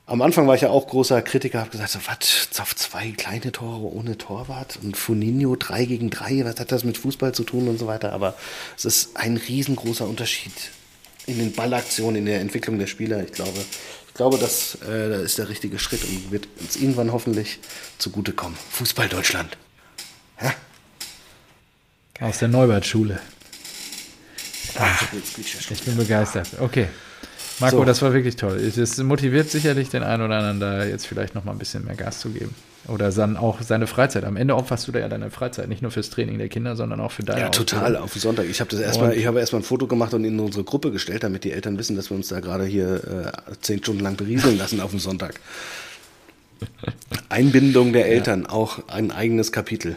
am 0.07 0.21
Anfang 0.21 0.47
war 0.47 0.55
ich 0.55 0.61
ja 0.61 0.71
auch 0.71 0.89
großer 0.89 1.23
Kritiker, 1.23 1.61
habe 1.61 1.71
gesagt, 1.71 1.91
so, 1.91 2.01
was, 2.07 2.61
auf 2.61 2.77
zwei 2.77 3.13
kleine 3.13 3.51
Tore 3.51 3.95
ohne 3.95 4.19
Torwart 4.19 4.79
und 4.83 4.97
Funinho 4.97 5.57
drei 5.57 5.87
gegen 5.87 6.11
drei, 6.11 6.45
was 6.45 6.61
hat 6.61 6.71
das 6.71 6.85
mit 6.85 6.99
Fußball 6.99 7.33
zu 7.33 7.45
tun 7.45 7.69
und 7.69 7.79
so 7.79 7.87
weiter. 7.87 8.13
Aber 8.13 8.35
es 8.77 8.85
ist 8.85 9.17
ein 9.17 9.39
riesengroßer 9.39 10.07
Unterschied 10.07 10.53
in 11.27 11.39
den 11.39 11.53
Ballaktionen, 11.53 12.17
in 12.17 12.27
der 12.27 12.41
Entwicklung 12.41 12.79
der 12.79 12.89
Spieler. 12.89 13.23
Ich 13.23 13.33
glaube, 13.33 13.59
ich 14.13 14.17
glaube, 14.17 14.37
das 14.37 14.77
äh, 14.87 15.25
ist 15.25 15.39
der 15.39 15.49
richtige 15.49 15.79
Schritt 15.79 16.05
und 16.05 16.31
wird 16.31 16.47
uns 16.61 16.77
irgendwann 16.77 17.13
hoffentlich 17.13 17.61
zugutekommen. 17.97 18.59
Fußball 18.71 19.09
Deutschland. 19.09 19.57
Ja? 20.39 20.53
Aus 22.21 22.39
der 22.39 22.49
Neubert-Schule. 22.49 23.19
Ich 25.71 25.83
bin 25.83 25.97
begeistert. 25.97 26.49
Okay. 26.61 26.89
Marco, 27.59 27.79
So. 27.79 27.85
das 27.85 28.03
war 28.03 28.13
wirklich 28.13 28.37
toll. 28.37 28.59
Es 28.59 28.99
motiviert 28.99 29.51
sicherlich 29.51 29.89
den 29.89 30.03
einen 30.03 30.23
oder 30.23 30.39
anderen, 30.39 30.61
da 30.61 30.85
jetzt 30.85 31.07
vielleicht 31.07 31.35
noch 31.35 31.45
mal 31.45 31.53
ein 31.53 31.59
bisschen 31.59 31.85
mehr 31.87 31.97
Gas 31.97 32.21
zu 32.21 32.29
geben. 32.31 32.55
Oder 32.89 33.13
dann 33.13 33.37
auch 33.37 33.63
seine 33.63 33.87
Freizeit. 33.87 34.25
Am 34.25 34.37
Ende 34.37 34.57
opferst 34.57 34.89
du 34.89 34.93
da 34.93 34.99
ja 34.99 35.09
deine 35.09 35.31
Freizeit, 35.31 35.69
nicht 35.69 35.83
nur 35.83 35.93
fürs 35.93 36.11
Training 36.11 36.39
der 36.39 36.49
Kinder, 36.49 36.75
sondern 36.75 37.01
auch 37.01 37.13
für 37.13 37.23
deine 37.23 37.43
Ja, 37.43 37.49
total, 37.49 37.97
Ausbildung. 37.97 38.03
auf 38.03 38.15
Sonntag. 38.15 38.47
Ich 38.47 38.61
habe 38.61 38.71
das 38.71 38.81
erstmal, 38.81 39.17
ich 39.17 39.27
habe 39.27 39.39
erstmal 39.39 39.63
ein 39.63 39.65
Foto 39.65 39.87
gemacht 39.87 40.15
und 40.15 40.25
in 40.25 40.39
unsere 40.41 40.65
Gruppe 40.65 40.91
gestellt, 40.91 41.23
damit 41.23 41.45
die 41.45 41.53
Eltern 41.53 41.79
wissen, 41.79 41.95
dass 41.95 42.11
wir 42.11 42.17
uns 42.17 42.29
da 42.29 42.41
gerade 42.41 42.65
hier 42.65 43.33
äh, 43.49 43.53
zehn 43.61 43.79
Stunden 43.79 44.03
lang 44.03 44.17
berieseln 44.17 44.59
lassen 44.59 44.81
auf 44.81 44.91
dem 44.91 44.99
Sonntag. 44.99 45.39
Einbindung 47.29 47.93
der 47.93 48.07
Eltern, 48.09 48.47
auch 48.47 48.89
ein 48.89 49.11
eigenes 49.11 49.53
Kapitel. 49.53 49.97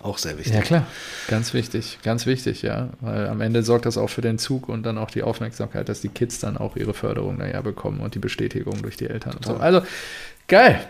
Auch 0.00 0.18
sehr 0.18 0.38
wichtig. 0.38 0.54
Ja, 0.54 0.60
klar. 0.60 0.86
Ganz 1.28 1.54
wichtig, 1.54 1.98
ganz 2.02 2.26
wichtig, 2.26 2.62
ja. 2.62 2.90
Weil 3.00 3.28
am 3.28 3.40
Ende 3.40 3.62
sorgt 3.62 3.86
das 3.86 3.96
auch 3.96 4.10
für 4.10 4.20
den 4.20 4.38
Zug 4.38 4.68
und 4.68 4.82
dann 4.84 4.98
auch 4.98 5.10
die 5.10 5.22
Aufmerksamkeit, 5.22 5.88
dass 5.88 6.02
die 6.02 6.08
Kids 6.08 6.38
dann 6.38 6.58
auch 6.58 6.76
ihre 6.76 6.92
Förderung 6.94 7.38
da 7.38 7.46
ja 7.46 7.60
bekommen 7.62 8.00
und 8.00 8.14
die 8.14 8.18
Bestätigung 8.18 8.82
durch 8.82 8.96
die 8.96 9.08
Eltern 9.08 9.34
und 9.34 9.46
so. 9.46 9.56
Also, 9.56 9.82
geil. 10.48 10.80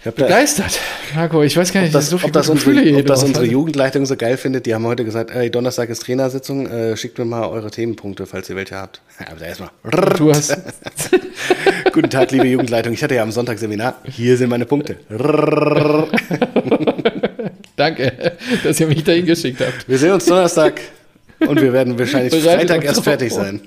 Ich 0.00 0.06
hab 0.06 0.14
da, 0.14 0.26
Begeistert. 0.26 0.78
Marco, 1.16 1.42
ich 1.42 1.56
weiß 1.56 1.72
gar 1.72 1.80
nicht, 1.80 1.88
ob 1.88 1.94
das, 1.94 2.10
so 2.10 2.20
ob 2.22 2.32
das, 2.32 2.48
unsere, 2.48 2.98
ob 2.98 3.06
das 3.06 3.24
unsere. 3.24 3.44
Jugendleitung 3.44 4.06
so 4.06 4.16
geil 4.16 4.36
findet, 4.36 4.66
die 4.66 4.74
haben 4.74 4.86
heute 4.86 5.04
gesagt, 5.04 5.32
ey, 5.32 5.50
Donnerstag 5.50 5.88
ist 5.88 6.02
Trainersitzung, 6.02 6.68
äh, 6.68 6.96
schickt 6.96 7.18
mir 7.18 7.24
mal 7.24 7.48
eure 7.48 7.72
Themenpunkte, 7.72 8.26
falls 8.26 8.48
ihr 8.48 8.54
welche 8.54 8.76
habt. 8.76 9.00
Aber 9.30 9.44
erstmal. 9.44 9.70
Du 10.16 10.30
hast, 10.30 10.56
Guten 11.92 12.10
Tag, 12.10 12.30
liebe 12.30 12.46
Jugendleitung. 12.46 12.92
Ich 12.92 13.02
hatte 13.02 13.16
ja 13.16 13.24
am 13.24 13.32
Sonntag 13.32 13.58
Seminar. 13.58 13.96
Hier 14.04 14.36
sind 14.36 14.50
meine 14.50 14.66
Punkte. 14.66 14.98
danke, 17.76 18.36
dass 18.62 18.78
ihr 18.78 18.86
mich 18.86 19.02
dahin 19.02 19.26
geschickt 19.26 19.60
habt. 19.60 19.88
Wir 19.88 19.98
sehen 19.98 20.12
uns 20.12 20.26
Donnerstag 20.26 20.80
und 21.40 21.60
wir 21.60 21.72
werden 21.72 21.98
wahrscheinlich 21.98 22.40
Freitag 22.40 22.84
erst 22.84 23.02
fertig 23.02 23.32
sein. 23.32 23.62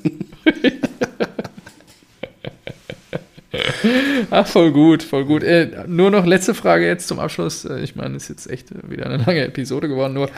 Ach, 4.30 4.48
voll 4.48 4.72
gut, 4.72 5.04
voll 5.04 5.26
gut. 5.26 5.44
Äh, 5.44 5.86
nur 5.88 6.12
noch 6.12 6.26
letzte 6.26 6.54
Frage 6.54 6.86
jetzt 6.86 7.08
zum 7.08 7.20
Abschluss. 7.20 7.66
Äh, 7.66 7.80
Ich 7.82 7.96
meine, 7.96 8.16
es 8.18 8.24
ist 8.24 8.30
jetzt 8.30 8.50
echt 8.50 8.90
wieder 8.90 9.06
eine 9.08 9.18
lange 9.18 9.44
Episode 9.46 9.88
geworden. 9.88 10.14
Nur 10.14 10.30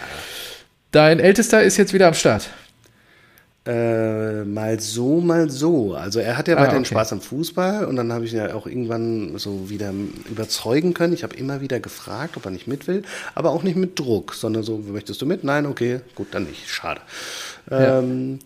dein 0.91 1.20
Ältester 1.20 1.61
ist 1.64 1.78
jetzt 1.78 1.94
wieder 1.94 2.07
am 2.07 2.14
Start. 2.14 2.49
Äh, 3.65 4.44
mal 4.44 4.78
so, 4.82 5.22
mal 5.22 5.49
so. 5.49 5.94
Also 5.94 6.20
er 6.20 6.38
hat 6.38 6.49
ja 6.49 6.57
Ah, 6.57 6.61
weiterhin 6.61 6.82
okay. 6.82 6.90
Spaß 6.95 7.14
am 7.14 7.22
Fußball 7.22 7.86
und 7.86 7.95
dann 7.95 8.11
habe 8.11 8.26
ich 8.26 8.34
ihn 8.34 8.40
ja 8.40 8.53
auch 8.53 8.68
irgendwann 8.68 9.38
so 9.38 9.70
wieder 9.70 9.94
überzeugen 10.30 10.94
können. 10.94 11.14
Ich 11.14 11.24
habe 11.24 11.38
immer 11.38 11.61
wieder 11.61 11.80
gefragt, 11.80 12.36
ob 12.36 12.44
er 12.44 12.52
nicht 12.52 12.68
mit 12.68 12.88
will, 12.88 13.03
aber 13.36 13.52
auch 13.52 13.64
nicht 13.64 13.78
mit 13.78 13.98
Druck, 13.98 14.34
sondern 14.34 14.64
so, 14.64 14.80
möchtest 14.80 15.22
du 15.22 15.26
mit? 15.26 15.45
Nein, 15.45 15.65
okay, 15.65 16.02
gut, 16.14 16.28
dann 16.32 16.44
nicht. 16.44 16.70
Schade. 16.70 16.99
Ja. 17.72 17.99
Ähm, 17.99 18.40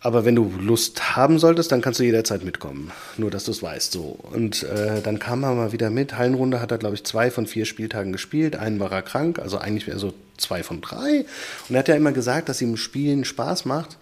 aber 0.00 0.24
wenn 0.24 0.36
du 0.36 0.52
Lust 0.60 1.16
haben 1.16 1.38
solltest, 1.38 1.72
dann 1.72 1.80
kannst 1.80 1.98
du 1.98 2.04
jederzeit 2.04 2.44
mitkommen. 2.44 2.92
Nur, 3.16 3.30
dass 3.30 3.44
du 3.44 3.50
es 3.50 3.62
weißt. 3.62 3.92
So. 3.92 4.18
Und 4.32 4.62
äh, 4.62 5.00
dann 5.02 5.18
kam 5.18 5.42
er 5.42 5.54
mal 5.54 5.72
wieder 5.72 5.90
mit. 5.90 6.16
Hallenrunde 6.16 6.60
hat 6.60 6.70
er, 6.70 6.78
glaube 6.78 6.94
ich, 6.94 7.04
zwei 7.04 7.30
von 7.30 7.46
vier 7.46 7.64
Spieltagen 7.64 8.12
gespielt. 8.12 8.56
Einen 8.56 8.78
war 8.78 8.92
er 8.92 9.02
krank, 9.02 9.38
also 9.38 9.58
eigentlich 9.58 9.86
wäre 9.86 9.98
so 9.98 10.14
zwei 10.36 10.62
von 10.62 10.80
drei. 10.80 11.24
Und 11.68 11.74
er 11.74 11.78
hat 11.78 11.88
ja 11.88 11.96
immer 11.96 12.12
gesagt, 12.12 12.48
dass 12.48 12.60
ihm 12.60 12.76
Spielen 12.76 13.24
Spaß 13.24 13.64
macht, 13.64 13.96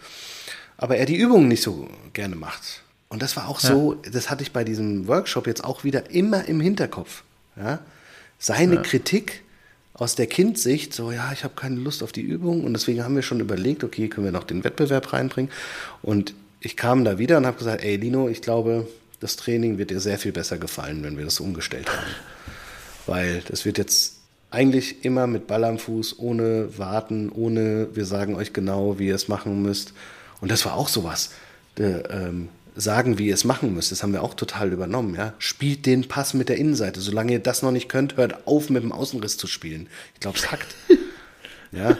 aber 0.76 0.96
er 0.96 1.06
die 1.06 1.16
Übungen 1.16 1.48
nicht 1.48 1.62
so 1.62 1.88
gerne 2.12 2.36
macht. 2.36 2.82
Und 3.08 3.22
das 3.22 3.36
war 3.36 3.48
auch 3.48 3.60
so, 3.60 3.94
das 4.10 4.28
hatte 4.28 4.42
ich 4.42 4.52
bei 4.52 4.64
diesem 4.64 5.06
Workshop 5.06 5.46
jetzt 5.46 5.62
auch 5.62 5.84
wieder 5.84 6.10
immer 6.10 6.48
im 6.48 6.60
Hinterkopf. 6.60 7.22
Ja? 7.56 7.78
Seine 8.40 8.82
Kritik 8.82 9.43
aus 9.94 10.16
der 10.16 10.26
Kindsicht, 10.26 10.92
so 10.92 11.12
ja, 11.12 11.32
ich 11.32 11.44
habe 11.44 11.54
keine 11.54 11.76
Lust 11.76 12.02
auf 12.02 12.10
die 12.12 12.20
Übung 12.20 12.64
und 12.64 12.72
deswegen 12.72 13.04
haben 13.04 13.14
wir 13.14 13.22
schon 13.22 13.40
überlegt, 13.40 13.84
okay, 13.84 14.08
können 14.08 14.26
wir 14.26 14.32
noch 14.32 14.44
den 14.44 14.64
Wettbewerb 14.64 15.12
reinbringen. 15.12 15.50
Und 16.02 16.34
ich 16.60 16.76
kam 16.76 17.04
da 17.04 17.18
wieder 17.18 17.38
und 17.38 17.46
habe 17.46 17.58
gesagt, 17.58 17.84
ey 17.84 17.96
Lino, 17.96 18.28
ich 18.28 18.42
glaube, 18.42 18.88
das 19.20 19.36
Training 19.36 19.78
wird 19.78 19.90
dir 19.90 20.00
sehr 20.00 20.18
viel 20.18 20.32
besser 20.32 20.58
gefallen, 20.58 21.02
wenn 21.04 21.16
wir 21.16 21.24
das 21.24 21.38
umgestellt 21.38 21.88
haben. 21.88 22.06
Weil 23.06 23.42
das 23.48 23.64
wird 23.64 23.78
jetzt 23.78 24.16
eigentlich 24.50 25.04
immer 25.04 25.26
mit 25.26 25.46
Ball 25.46 25.64
am 25.64 25.78
Fuß, 25.78 26.18
ohne 26.18 26.76
warten, 26.78 27.30
ohne 27.30 27.88
wir 27.94 28.04
sagen 28.04 28.34
euch 28.34 28.52
genau, 28.52 28.98
wie 28.98 29.08
ihr 29.08 29.14
es 29.14 29.28
machen 29.28 29.62
müsst. 29.62 29.92
Und 30.40 30.50
das 30.50 30.64
war 30.64 30.74
auch 30.74 30.88
sowas. 30.88 31.30
Äh, 31.78 32.00
ähm, 32.10 32.48
sagen, 32.76 33.18
wie 33.18 33.28
ihr 33.28 33.34
es 33.34 33.44
machen 33.44 33.74
müsst. 33.74 33.92
Das 33.92 34.02
haben 34.02 34.12
wir 34.12 34.22
auch 34.22 34.34
total 34.34 34.72
übernommen. 34.72 35.14
Ja? 35.14 35.34
Spielt 35.38 35.86
den 35.86 36.08
Pass 36.08 36.34
mit 36.34 36.48
der 36.48 36.56
Innenseite. 36.56 37.00
Solange 37.00 37.32
ihr 37.32 37.38
das 37.38 37.62
noch 37.62 37.70
nicht 37.70 37.88
könnt, 37.88 38.16
hört 38.16 38.46
auf, 38.46 38.70
mit 38.70 38.82
dem 38.82 38.92
Außenriss 38.92 39.36
zu 39.36 39.46
spielen. 39.46 39.88
Ich 40.14 40.20
glaube, 40.20 40.38
es 40.38 40.50
hackt. 40.50 40.74
ja? 41.72 41.96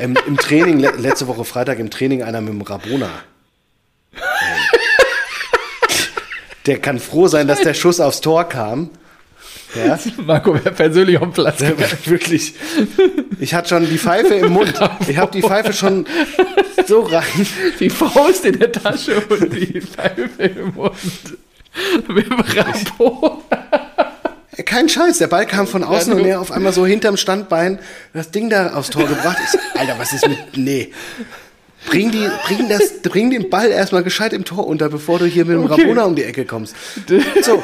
Im, 0.00 0.16
Im 0.26 0.36
Training, 0.36 0.78
le 0.80 0.90
letzte 0.92 1.26
Woche 1.26 1.44
Freitag, 1.44 1.78
im 1.78 1.90
Training 1.90 2.22
einer 2.22 2.40
mit 2.40 2.52
dem 2.52 2.62
Rabona. 2.62 3.10
Der 6.66 6.78
kann 6.78 6.98
froh 6.98 7.28
sein, 7.28 7.46
dass 7.46 7.60
der 7.60 7.74
Schuss 7.74 8.00
aufs 8.00 8.20
Tor 8.20 8.44
kam. 8.48 8.90
Ja? 9.74 9.98
Marco 10.24 10.54
wäre 10.54 10.72
persönlich 10.72 11.20
am 11.20 11.32
Platz. 11.32 11.58
Der 11.58 11.76
wirklich. 12.06 12.54
Ich 13.38 13.54
hatte 13.54 13.68
schon 13.68 13.88
die 13.88 13.98
Pfeife 13.98 14.34
im 14.34 14.52
Mund. 14.52 14.74
Ich 15.08 15.18
habe 15.18 15.30
die 15.30 15.42
Pfeife 15.42 15.72
schon 15.72 16.06
so 16.86 17.00
rein. 17.02 17.46
Die 17.80 17.90
Faust 17.90 18.44
in 18.44 18.58
der 18.58 18.72
Tasche 18.72 19.20
und 19.20 19.52
die 19.52 19.80
Pfeife 19.80 20.42
im 20.42 20.74
Mund. 20.74 20.94
Mit 22.08 22.26
dem 22.26 22.40
Rambo. 22.40 23.42
Kein 24.64 24.88
Scheiß, 24.88 25.18
der 25.18 25.26
Ball 25.26 25.46
kam 25.46 25.66
von 25.66 25.84
außen 25.84 26.12
und 26.12 26.24
er 26.24 26.40
auf 26.40 26.50
einmal 26.50 26.72
so 26.72 26.86
hinterm 26.86 27.16
Standbein 27.16 27.78
das 28.14 28.30
Ding 28.30 28.48
da 28.48 28.72
aufs 28.74 28.90
Tor 28.90 29.06
gebracht. 29.06 29.36
So, 29.50 29.58
Alter, 29.78 29.96
was 29.98 30.12
ist 30.14 30.26
mit. 30.26 30.38
Nee. 30.56 30.92
Bring, 31.86 32.10
die, 32.10 32.26
bring, 32.46 32.68
das, 32.68 33.02
bring 33.02 33.30
den 33.30 33.48
Ball 33.50 33.70
erstmal 33.70 34.02
gescheit 34.02 34.32
im 34.32 34.44
Tor 34.44 34.66
unter, 34.66 34.88
bevor 34.88 35.18
du 35.18 35.26
hier 35.26 35.44
mit 35.44 35.56
dem 35.56 35.70
Okay. 35.70 35.82
Rabona 35.82 36.04
um 36.04 36.16
die 36.16 36.24
Ecke 36.24 36.44
kommst. 36.44 36.74
So, 37.42 37.62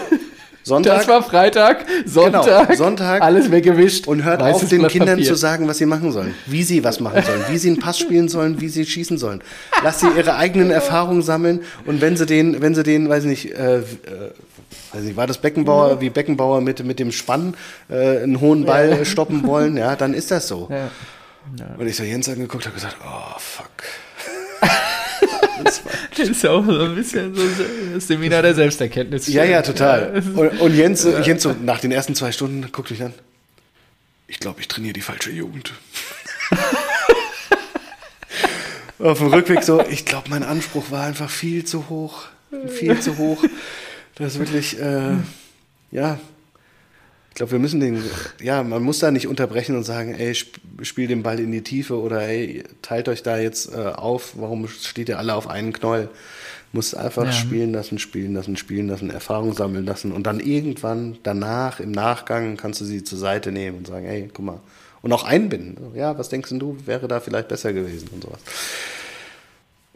Sonntag. 0.65 0.99
Das 0.99 1.09
war 1.09 1.23
Freitag, 1.23 1.85
Sonntag, 2.07 2.69
Genau, 2.69 2.75
Sonntag. 2.77 3.23
alles 3.23 3.51
weggewischt. 3.51 4.07
Und 4.07 4.25
hört 4.25 4.41
auf, 4.43 4.67
den 4.69 4.79
Blatt 4.81 4.93
Kindern 4.93 5.17
Papier. 5.17 5.27
zu 5.27 5.35
sagen, 5.35 5.67
was 5.69 5.79
sie 5.79 5.87
machen 5.87 6.13
sollen, 6.13 6.35
wie 6.47 6.63
sie 6.63 6.85
was 6.85 7.01
machen 7.01 7.23
sollen, 7.23 7.45
wie 7.49 7.59
sie 7.59 7.69
einen 7.69 7.79
Pass 7.81 7.99
spielen 7.99 8.29
sollen, 8.29 8.61
wie 8.61 8.69
sie 8.69 8.85
schießen 8.87 9.19
sollen. 9.19 9.43
Lass 9.83 10.01
sie 10.01 10.09
ihre 10.17 10.37
eigenen 10.37 10.71
Erfahrungen 10.83 11.23
sammeln 11.23 11.63
und 11.87 12.01
wenn 12.01 12.17
sie 12.17 12.27
den, 12.27 12.61
wenn 12.63 12.75
sie 12.75 12.83
den, 12.83 13.09
weiß 13.09 13.25
nicht, 13.25 13.53
äh, 13.53 13.79
äh, 13.79 13.83
weiß 14.93 15.03
nicht, 15.03 15.17
war 15.17 15.27
das 15.27 15.39
Beckenbauer, 15.39 16.01
wie 16.01 16.11
Beckenbauer 16.11 16.61
mit, 16.61 16.85
mit 16.85 16.99
dem 16.99 17.13
Spann 17.13 17.55
äh, 17.91 18.19
einen 18.23 18.41
hohen 18.41 18.65
Ball 18.65 19.05
stoppen 19.05 19.47
wollen, 19.47 19.77
ja, 19.77 19.97
dann 19.97 20.15
ist 20.15 20.31
das 20.31 20.49
so. 20.49 20.69
Ja. 20.71 20.91
Und 21.77 21.87
ich 21.89 21.97
so 21.97 22.05
Jens 22.05 22.29
angeguckt 22.29 22.67
habe 22.67 22.75
gesagt, 22.75 22.97
oh 23.05 23.35
fuck. 23.39 23.67
Das, 25.65 25.83
das 26.17 26.29
ist 26.29 26.47
auch 26.47 26.65
so 26.65 26.81
ein 26.81 26.95
bisschen 26.95 27.35
so 27.35 27.43
das 27.95 28.07
Seminar 28.07 28.43
der 28.43 28.55
Selbsterkenntnis. 28.55 29.27
Ja, 29.29 29.45
ja, 29.45 29.63
total. 29.63 30.23
Und, 30.35 30.61
und 30.61 30.75
Jens, 30.75 31.07
Jens 31.25 31.43
so 31.43 31.55
nach 31.63 31.81
den 31.81 31.93
ersten 31.93 32.15
zwei 32.15 32.33
Stunden 32.33 32.71
guckt 32.73 32.91
mich 32.91 33.03
an. 33.03 33.15
Ich 34.27 34.39
glaube, 34.39 34.61
ich 34.61 34.69
trainiere 34.69 34.95
die 34.95 35.01
falsche 35.01 35.31
Jugend. 35.31 35.73
Auf 38.99 39.19
dem 39.19 39.29
Rückweg 39.29 39.65
so, 39.65 39.85
ich 39.85 40.05
glaube, 40.05 40.31
mein 40.31 40.43
Anspruch 40.45 40.91
war 40.91 41.05
einfach 41.05 41.29
viel 41.29 41.65
zu 41.65 41.89
hoch. 41.89 42.27
Viel 42.69 43.01
zu 43.01 43.19
hoch. 43.19 43.43
Das 44.15 44.35
ist 44.35 44.39
wirklich, 44.39 44.79
äh, 44.79 45.17
ja, 45.91 46.21
ich 47.33 47.35
glaube, 47.35 47.53
wir 47.53 47.59
müssen 47.59 47.81
den, 47.81 48.03
ja, 48.43 48.63
man 48.63 48.83
muss 48.83 48.99
da 48.99 49.11
nicht 49.11 49.27
unterbrechen 49.27 49.75
und 49.75 49.85
sagen, 49.85 50.15
ey, 50.15 50.37
spiel 50.83 51.07
den 51.07 51.23
Ball 51.23 51.39
in 51.39 51.53
die 51.53 51.63
Tiefe 51.63 52.01
oder 52.01 52.23
ey, 52.23 52.65
teilt 52.81 53.09
euch 53.09 53.23
da 53.23 53.39
jetzt 53.39 53.73
äh, 53.73 53.79
auf, 53.79 54.35
warum 54.37 54.67
steht 54.69 55.09
ihr 55.09 55.19
alle 55.19 55.35
auf 55.35 55.49
einen 55.49 55.73
Knoll? 55.73 56.09
Muss 56.73 56.95
einfach 56.95 57.27
ja. 57.27 57.33
spielen 57.33 57.73
lassen, 57.73 57.99
spielen 57.99 58.33
lassen, 58.33 58.57
spielen 58.57 58.89
lassen, 58.89 59.11
Erfahrung 59.11 59.53
sammeln 59.53 59.85
lassen 59.85 60.11
und 60.11 60.27
dann 60.27 60.41
irgendwann 60.41 61.19
danach, 61.23 61.81
im 61.81 61.91
Nachgang, 61.91 62.57
kannst 62.57 62.81
du 62.81 62.85
sie 62.85 63.05
zur 63.05 63.19
Seite 63.19 63.53
nehmen 63.53 63.79
und 63.79 63.87
sagen, 63.87 64.07
ey, 64.07 64.31
guck 64.33 64.45
mal. 64.45 64.61
Und 65.03 65.13
auch 65.13 65.25
einbinden. 65.25 65.77
Ja, 65.95 66.17
was 66.17 66.29
denkst 66.29 66.51
du, 66.53 66.79
wäre 66.87 67.09
da 67.09 67.21
vielleicht 67.21 67.49
besser 67.49 67.73
gewesen 67.73 68.09
und 68.13 68.23
sowas. 68.23 68.41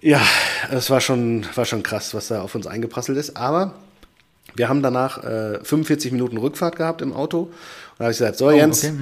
Ja, 0.01 0.20
es 0.70 0.90
war 0.90 1.01
schon, 1.01 1.47
war 1.55 1.65
schon 1.65 1.82
krass, 1.82 2.12
was 2.12 2.28
da 2.28 2.43
auf 2.43 2.55
uns 2.55 2.66
eingeprasselt 2.66 3.16
ist, 3.16 3.36
aber 3.36 3.74
wir 4.55 4.69
haben 4.69 4.82
danach 4.82 5.23
äh, 5.24 5.61
45 5.62 6.12
Minuten 6.12 6.36
Rückfahrt 6.36 6.77
gehabt 6.77 7.03
im 7.03 7.12
Auto. 7.12 7.43
Und 7.43 7.53
da 7.98 8.05
habe 8.05 8.12
ich 8.12 8.19
gesagt, 8.19 8.39
so 8.39 8.48
oh, 8.48 8.51
Jens, 8.51 8.85
okay. 8.85 8.94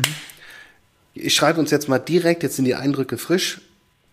Ich 1.14 1.34
schreibe 1.34 1.60
uns 1.60 1.70
jetzt 1.70 1.88
mal 1.88 1.98
direkt, 1.98 2.42
jetzt 2.42 2.56
sind 2.56 2.64
die 2.64 2.74
Eindrücke 2.74 3.18
frisch, 3.18 3.60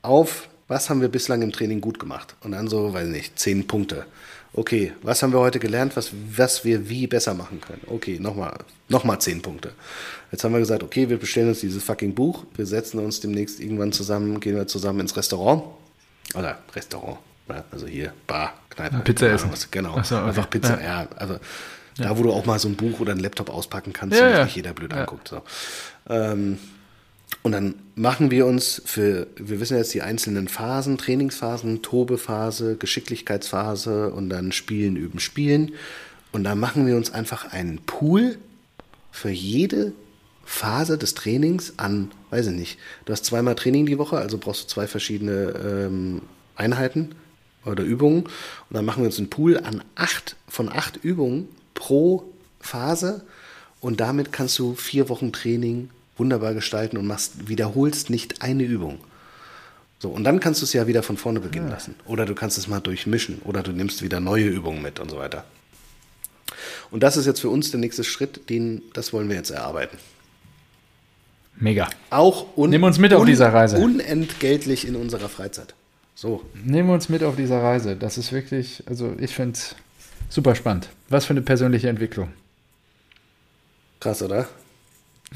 auf, 0.02 0.49
was 0.68 0.90
haben 0.90 1.02
wir 1.02 1.10
bislang 1.10 1.41
im 1.41 1.52
Training 1.52 1.82
gut 1.82 1.99
gemacht? 1.99 2.36
Und 2.41 2.52
dann 2.52 2.68
so, 2.68 2.94
weiß 2.94 3.07
nicht, 3.07 3.38
zehn 3.38 3.68
Punkte. 3.68 4.06
Okay, 4.53 4.91
was 5.02 5.23
haben 5.23 5.32
wir 5.32 5.40
heute 5.40 5.60
gelernt, 5.60 5.95
was, 5.95 6.11
was 6.36 6.65
wir 6.65 6.90
wie 6.90 7.07
besser 7.07 7.34
machen 7.34 7.61
können? 7.61 7.82
Okay, 7.88 8.19
nochmal 8.19 8.57
noch 8.90 9.06
mal 9.06 9.18
zehn 9.19 9.41
Punkte. 9.41 9.72
Jetzt 10.32 10.44
haben 10.44 10.52
wir 10.52 10.60
gesagt, 10.60 10.84
okay, 10.84 11.10
wir 11.10 11.18
bestellen 11.18 11.48
uns 11.48 11.61
dieses 11.61 11.84
fucking 11.84 12.14
Buch, 12.14 12.44
wir 12.56 12.65
setzen 12.65 12.99
uns 12.99 13.22
demnächst 13.22 13.61
irgendwann 13.61 13.94
zusammen, 13.94 14.41
gehen 14.41 14.56
wir 14.56 14.68
zusammen 14.68 14.99
ins 14.99 15.15
Restaurant. 15.15 15.64
Oder 16.36 16.60
Restaurant, 16.76 17.18
also 17.72 17.88
hier, 17.88 18.14
Bar, 18.28 18.53
Kneipe. 18.69 18.99
Pizza 18.99 19.32
essen. 19.32 19.52
Genau, 19.72 20.02
so, 20.03 20.18
okay. 20.18 20.28
einfach 20.28 20.49
Pizza. 20.49 20.82
Ja, 20.82 21.03
ja 21.03 21.07
also 21.15 21.34
ja. 21.98 22.06
da, 22.06 22.18
wo 22.18 22.23
du 22.23 22.34
auch 22.34 22.45
mal 22.45 22.60
so 22.60 22.68
ein 22.68 22.76
Buch 22.76 22.99
oder 22.99 23.14
einen 23.14 23.22
Laptop 23.22 23.49
auspacken 23.49 23.94
kannst 23.94 24.19
ja, 24.19 24.28
und 24.28 24.34
ja. 24.34 24.44
nicht 24.44 24.56
jeder 24.57 24.73
blöd 24.73 24.94
anguckt. 24.94 25.30
So. 25.30 25.41
Ähm, 26.10 26.57
und 27.44 27.53
dann 27.53 27.76
machen 27.95 28.30
wir 28.30 28.45
uns 28.45 28.82
für, 28.86 29.28
wir 29.36 29.60
wissen 29.60 29.78
jetzt 29.78 29.94
die 29.94 30.02
einzelnen 30.02 30.48
Phasen, 30.48 30.98
Trainingsphasen, 30.98 31.82
Tobephase, 31.82 32.76
Geschicklichkeitsphase 32.76 34.12
und 34.12 34.30
dann 34.30 34.52
Spielen, 34.52 34.95
Üben, 34.95 35.20
Spielen. 35.20 35.74
Und 36.32 36.44
dann 36.44 36.60
machen 36.60 36.86
wir 36.86 36.95
uns 36.95 37.12
einfach 37.12 37.52
einen 37.52 37.80
Pool 37.80 38.38
für 39.12 39.30
jede 39.30 39.94
Phase 40.45 40.98
des 40.98 41.16
Trainings 41.16 41.74
an, 41.78 42.12
weiß 42.30 42.48
ich 42.48 42.53
nicht, 42.53 42.80
du 43.06 43.14
hast 43.14 43.26
zweimal 43.26 43.56
Training 43.56 43.86
die 43.86 43.98
Woche, 43.98 44.18
also 44.18 44.38
brauchst 44.38 44.64
du 44.64 44.68
zwei 44.68 44.88
verschiedene 44.88 45.53
ähm, 45.64 46.22
Einheiten 46.56 47.16
oder 47.66 47.84
Übungen. 47.84 48.24
Und 48.24 48.32
dann 48.72 48.86
machen 48.86 49.03
wir 49.03 49.08
uns 49.08 49.18
einen 49.18 49.30
Pool 49.30 49.58
an 49.58 49.84
acht, 49.95 50.36
von 50.48 50.70
acht 50.70 50.98
Übungen 51.03 51.48
pro 51.74 52.24
Phase. 52.60 53.24
Und 53.80 53.99
damit 53.99 54.32
kannst 54.32 54.60
du 54.60 54.76
vier 54.76 55.10
Wochen 55.10 55.32
Training 55.32 55.90
wunderbar 56.18 56.54
gestalten 56.54 56.98
und 56.98 57.08
machst, 57.08 57.48
wiederholst 57.48 58.10
nicht 58.10 58.42
eine 58.42 58.64
Übung. 58.64 59.00
So, 60.00 60.10
und 60.10 60.24
dann 60.24 60.40
kannst 60.40 60.62
du 60.62 60.66
es 60.66 60.74
ja 60.74 60.88
wieder 60.88 61.04
von 61.04 61.16
vorne 61.16 61.40
beginnen 61.40 61.68
ja. 61.68 61.74
lassen. 61.74 61.96
Oder 62.06 62.26
du 62.26 62.34
kannst 62.34 62.58
es 62.58 62.68
mal 62.68 62.80
durchmischen. 62.80 63.40
Oder 63.44 63.62
du 63.62 63.72
nimmst 63.72 64.02
wieder 64.02 64.20
neue 64.20 64.48
Übungen 64.48 64.82
mit 64.82 65.00
und 65.00 65.12
so 65.12 65.18
weiter. 65.18 65.46
Und 66.90 67.04
das 67.04 67.18
ist 67.18 67.28
jetzt 67.28 67.40
für 67.40 67.50
uns 67.50 67.72
der 67.72 67.80
nächste 67.80 68.04
Schritt, 68.04 68.50
den, 68.50 68.82
das 68.94 69.14
wollen 69.14 69.30
wir 69.30 69.36
jetzt 69.36 69.52
erarbeiten. 69.52 69.98
Mega. 71.56 71.88
Auch 72.10 72.58
un, 72.58 72.72
Nimm 72.72 72.84
uns 72.84 72.98
mit 72.98 73.14
auf 73.14 73.26
dieser 73.26 73.54
Reise. 73.54 73.78
unentgeltlich 73.78 74.88
in 74.88 74.96
unserer 74.96 75.30
Freizeit. 75.30 75.76
So. 76.16 76.44
Nehmen 76.64 76.90
wir 76.90 76.96
uns 76.96 77.08
mit 77.08 77.24
auf 77.24 77.36
dieser 77.36 77.62
Reise. 77.62 77.96
Das 77.96 78.18
ist 78.18 78.32
wirklich, 78.32 78.84
also 78.88 79.14
ich 79.20 79.34
finde 79.34 79.54
es 79.54 79.76
super 80.30 80.56
spannend. 80.56 80.90
Was 81.10 81.26
für 81.26 81.32
eine 81.34 81.42
persönliche 81.42 81.90
Entwicklung. 81.90 82.34
Krass, 84.00 84.24
oder? 84.24 84.48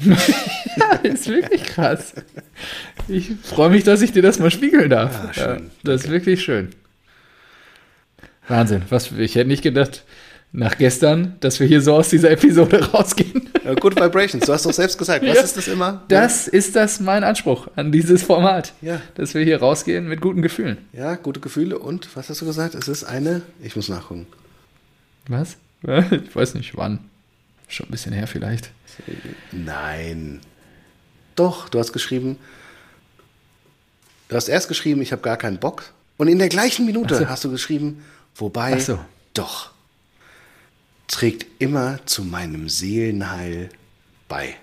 Ja, 0.00 0.92
ist 1.02 1.28
wirklich 1.28 1.64
krass. 1.64 2.14
Ich 3.08 3.30
freue 3.42 3.70
mich, 3.70 3.84
dass 3.84 4.02
ich 4.02 4.12
dir 4.12 4.22
das 4.22 4.38
mal 4.38 4.50
spiegeln 4.50 4.90
darf. 4.90 5.12
Ja, 5.12 5.32
schön. 5.32 5.64
Ja, 5.64 5.70
das 5.84 6.04
ist 6.04 6.10
wirklich 6.10 6.42
schön. 6.42 6.70
Wahnsinn. 8.48 8.82
Was, 8.90 9.10
ich 9.12 9.34
hätte 9.34 9.48
nicht 9.48 9.62
gedacht, 9.62 10.04
nach 10.52 10.78
gestern, 10.78 11.36
dass 11.40 11.60
wir 11.60 11.66
hier 11.66 11.80
so 11.80 11.94
aus 11.94 12.08
dieser 12.08 12.30
Episode 12.30 12.82
rausgehen. 12.92 13.50
Ja, 13.64 13.74
Good 13.74 13.96
Vibrations, 14.00 14.46
du 14.46 14.52
hast 14.52 14.64
doch 14.64 14.72
selbst 14.72 14.96
gesagt. 14.96 15.26
Was 15.26 15.36
ja, 15.36 15.42
ist 15.42 15.56
das 15.56 15.68
immer? 15.68 16.04
Das 16.08 16.46
ist 16.48 16.76
das 16.76 17.00
mein 17.00 17.24
Anspruch 17.24 17.68
an 17.76 17.92
dieses 17.92 18.22
Format. 18.22 18.72
Ja. 18.80 19.00
Dass 19.14 19.34
wir 19.34 19.42
hier 19.42 19.58
rausgehen 19.58 20.08
mit 20.08 20.20
guten 20.20 20.42
Gefühlen. 20.42 20.78
Ja, 20.92 21.16
gute 21.16 21.40
Gefühle 21.40 21.78
und, 21.78 22.14
was 22.16 22.30
hast 22.30 22.40
du 22.40 22.46
gesagt? 22.46 22.74
Es 22.74 22.88
ist 22.88 23.04
eine, 23.04 23.42
ich 23.62 23.76
muss 23.76 23.88
nachgucken. 23.88 24.26
Was? 25.28 25.56
Ich 25.82 26.34
weiß 26.34 26.54
nicht, 26.54 26.76
wann. 26.76 27.00
Schon 27.68 27.86
ein 27.86 27.90
bisschen 27.90 28.12
her 28.12 28.26
vielleicht. 28.26 28.70
Nein. 29.52 30.40
Doch, 31.34 31.68
du 31.68 31.78
hast 31.78 31.92
geschrieben, 31.92 32.38
du 34.28 34.36
hast 34.36 34.48
erst 34.48 34.68
geschrieben, 34.68 35.02
ich 35.02 35.12
habe 35.12 35.22
gar 35.22 35.36
keinen 35.36 35.58
Bock. 35.58 35.92
Und 36.16 36.28
in 36.28 36.38
der 36.38 36.48
gleichen 36.48 36.86
Minute 36.86 37.16
so. 37.16 37.28
hast 37.28 37.44
du 37.44 37.50
geschrieben, 37.50 38.04
wobei, 38.34 38.78
so. 38.80 38.98
doch 39.34 39.70
trägt 41.08 41.46
immer 41.60 42.00
zu 42.06 42.24
meinem 42.24 42.68
Seelenheil 42.68 43.68
bei. 44.28 44.56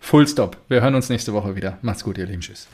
Full 0.00 0.28
Stop. 0.28 0.58
Wir 0.68 0.82
hören 0.82 0.94
uns 0.94 1.08
nächste 1.08 1.32
Woche 1.32 1.56
wieder. 1.56 1.78
Macht's 1.82 2.04
gut, 2.04 2.18
ihr 2.18 2.26
Lieben. 2.26 2.40
Tschüss. 2.40 2.68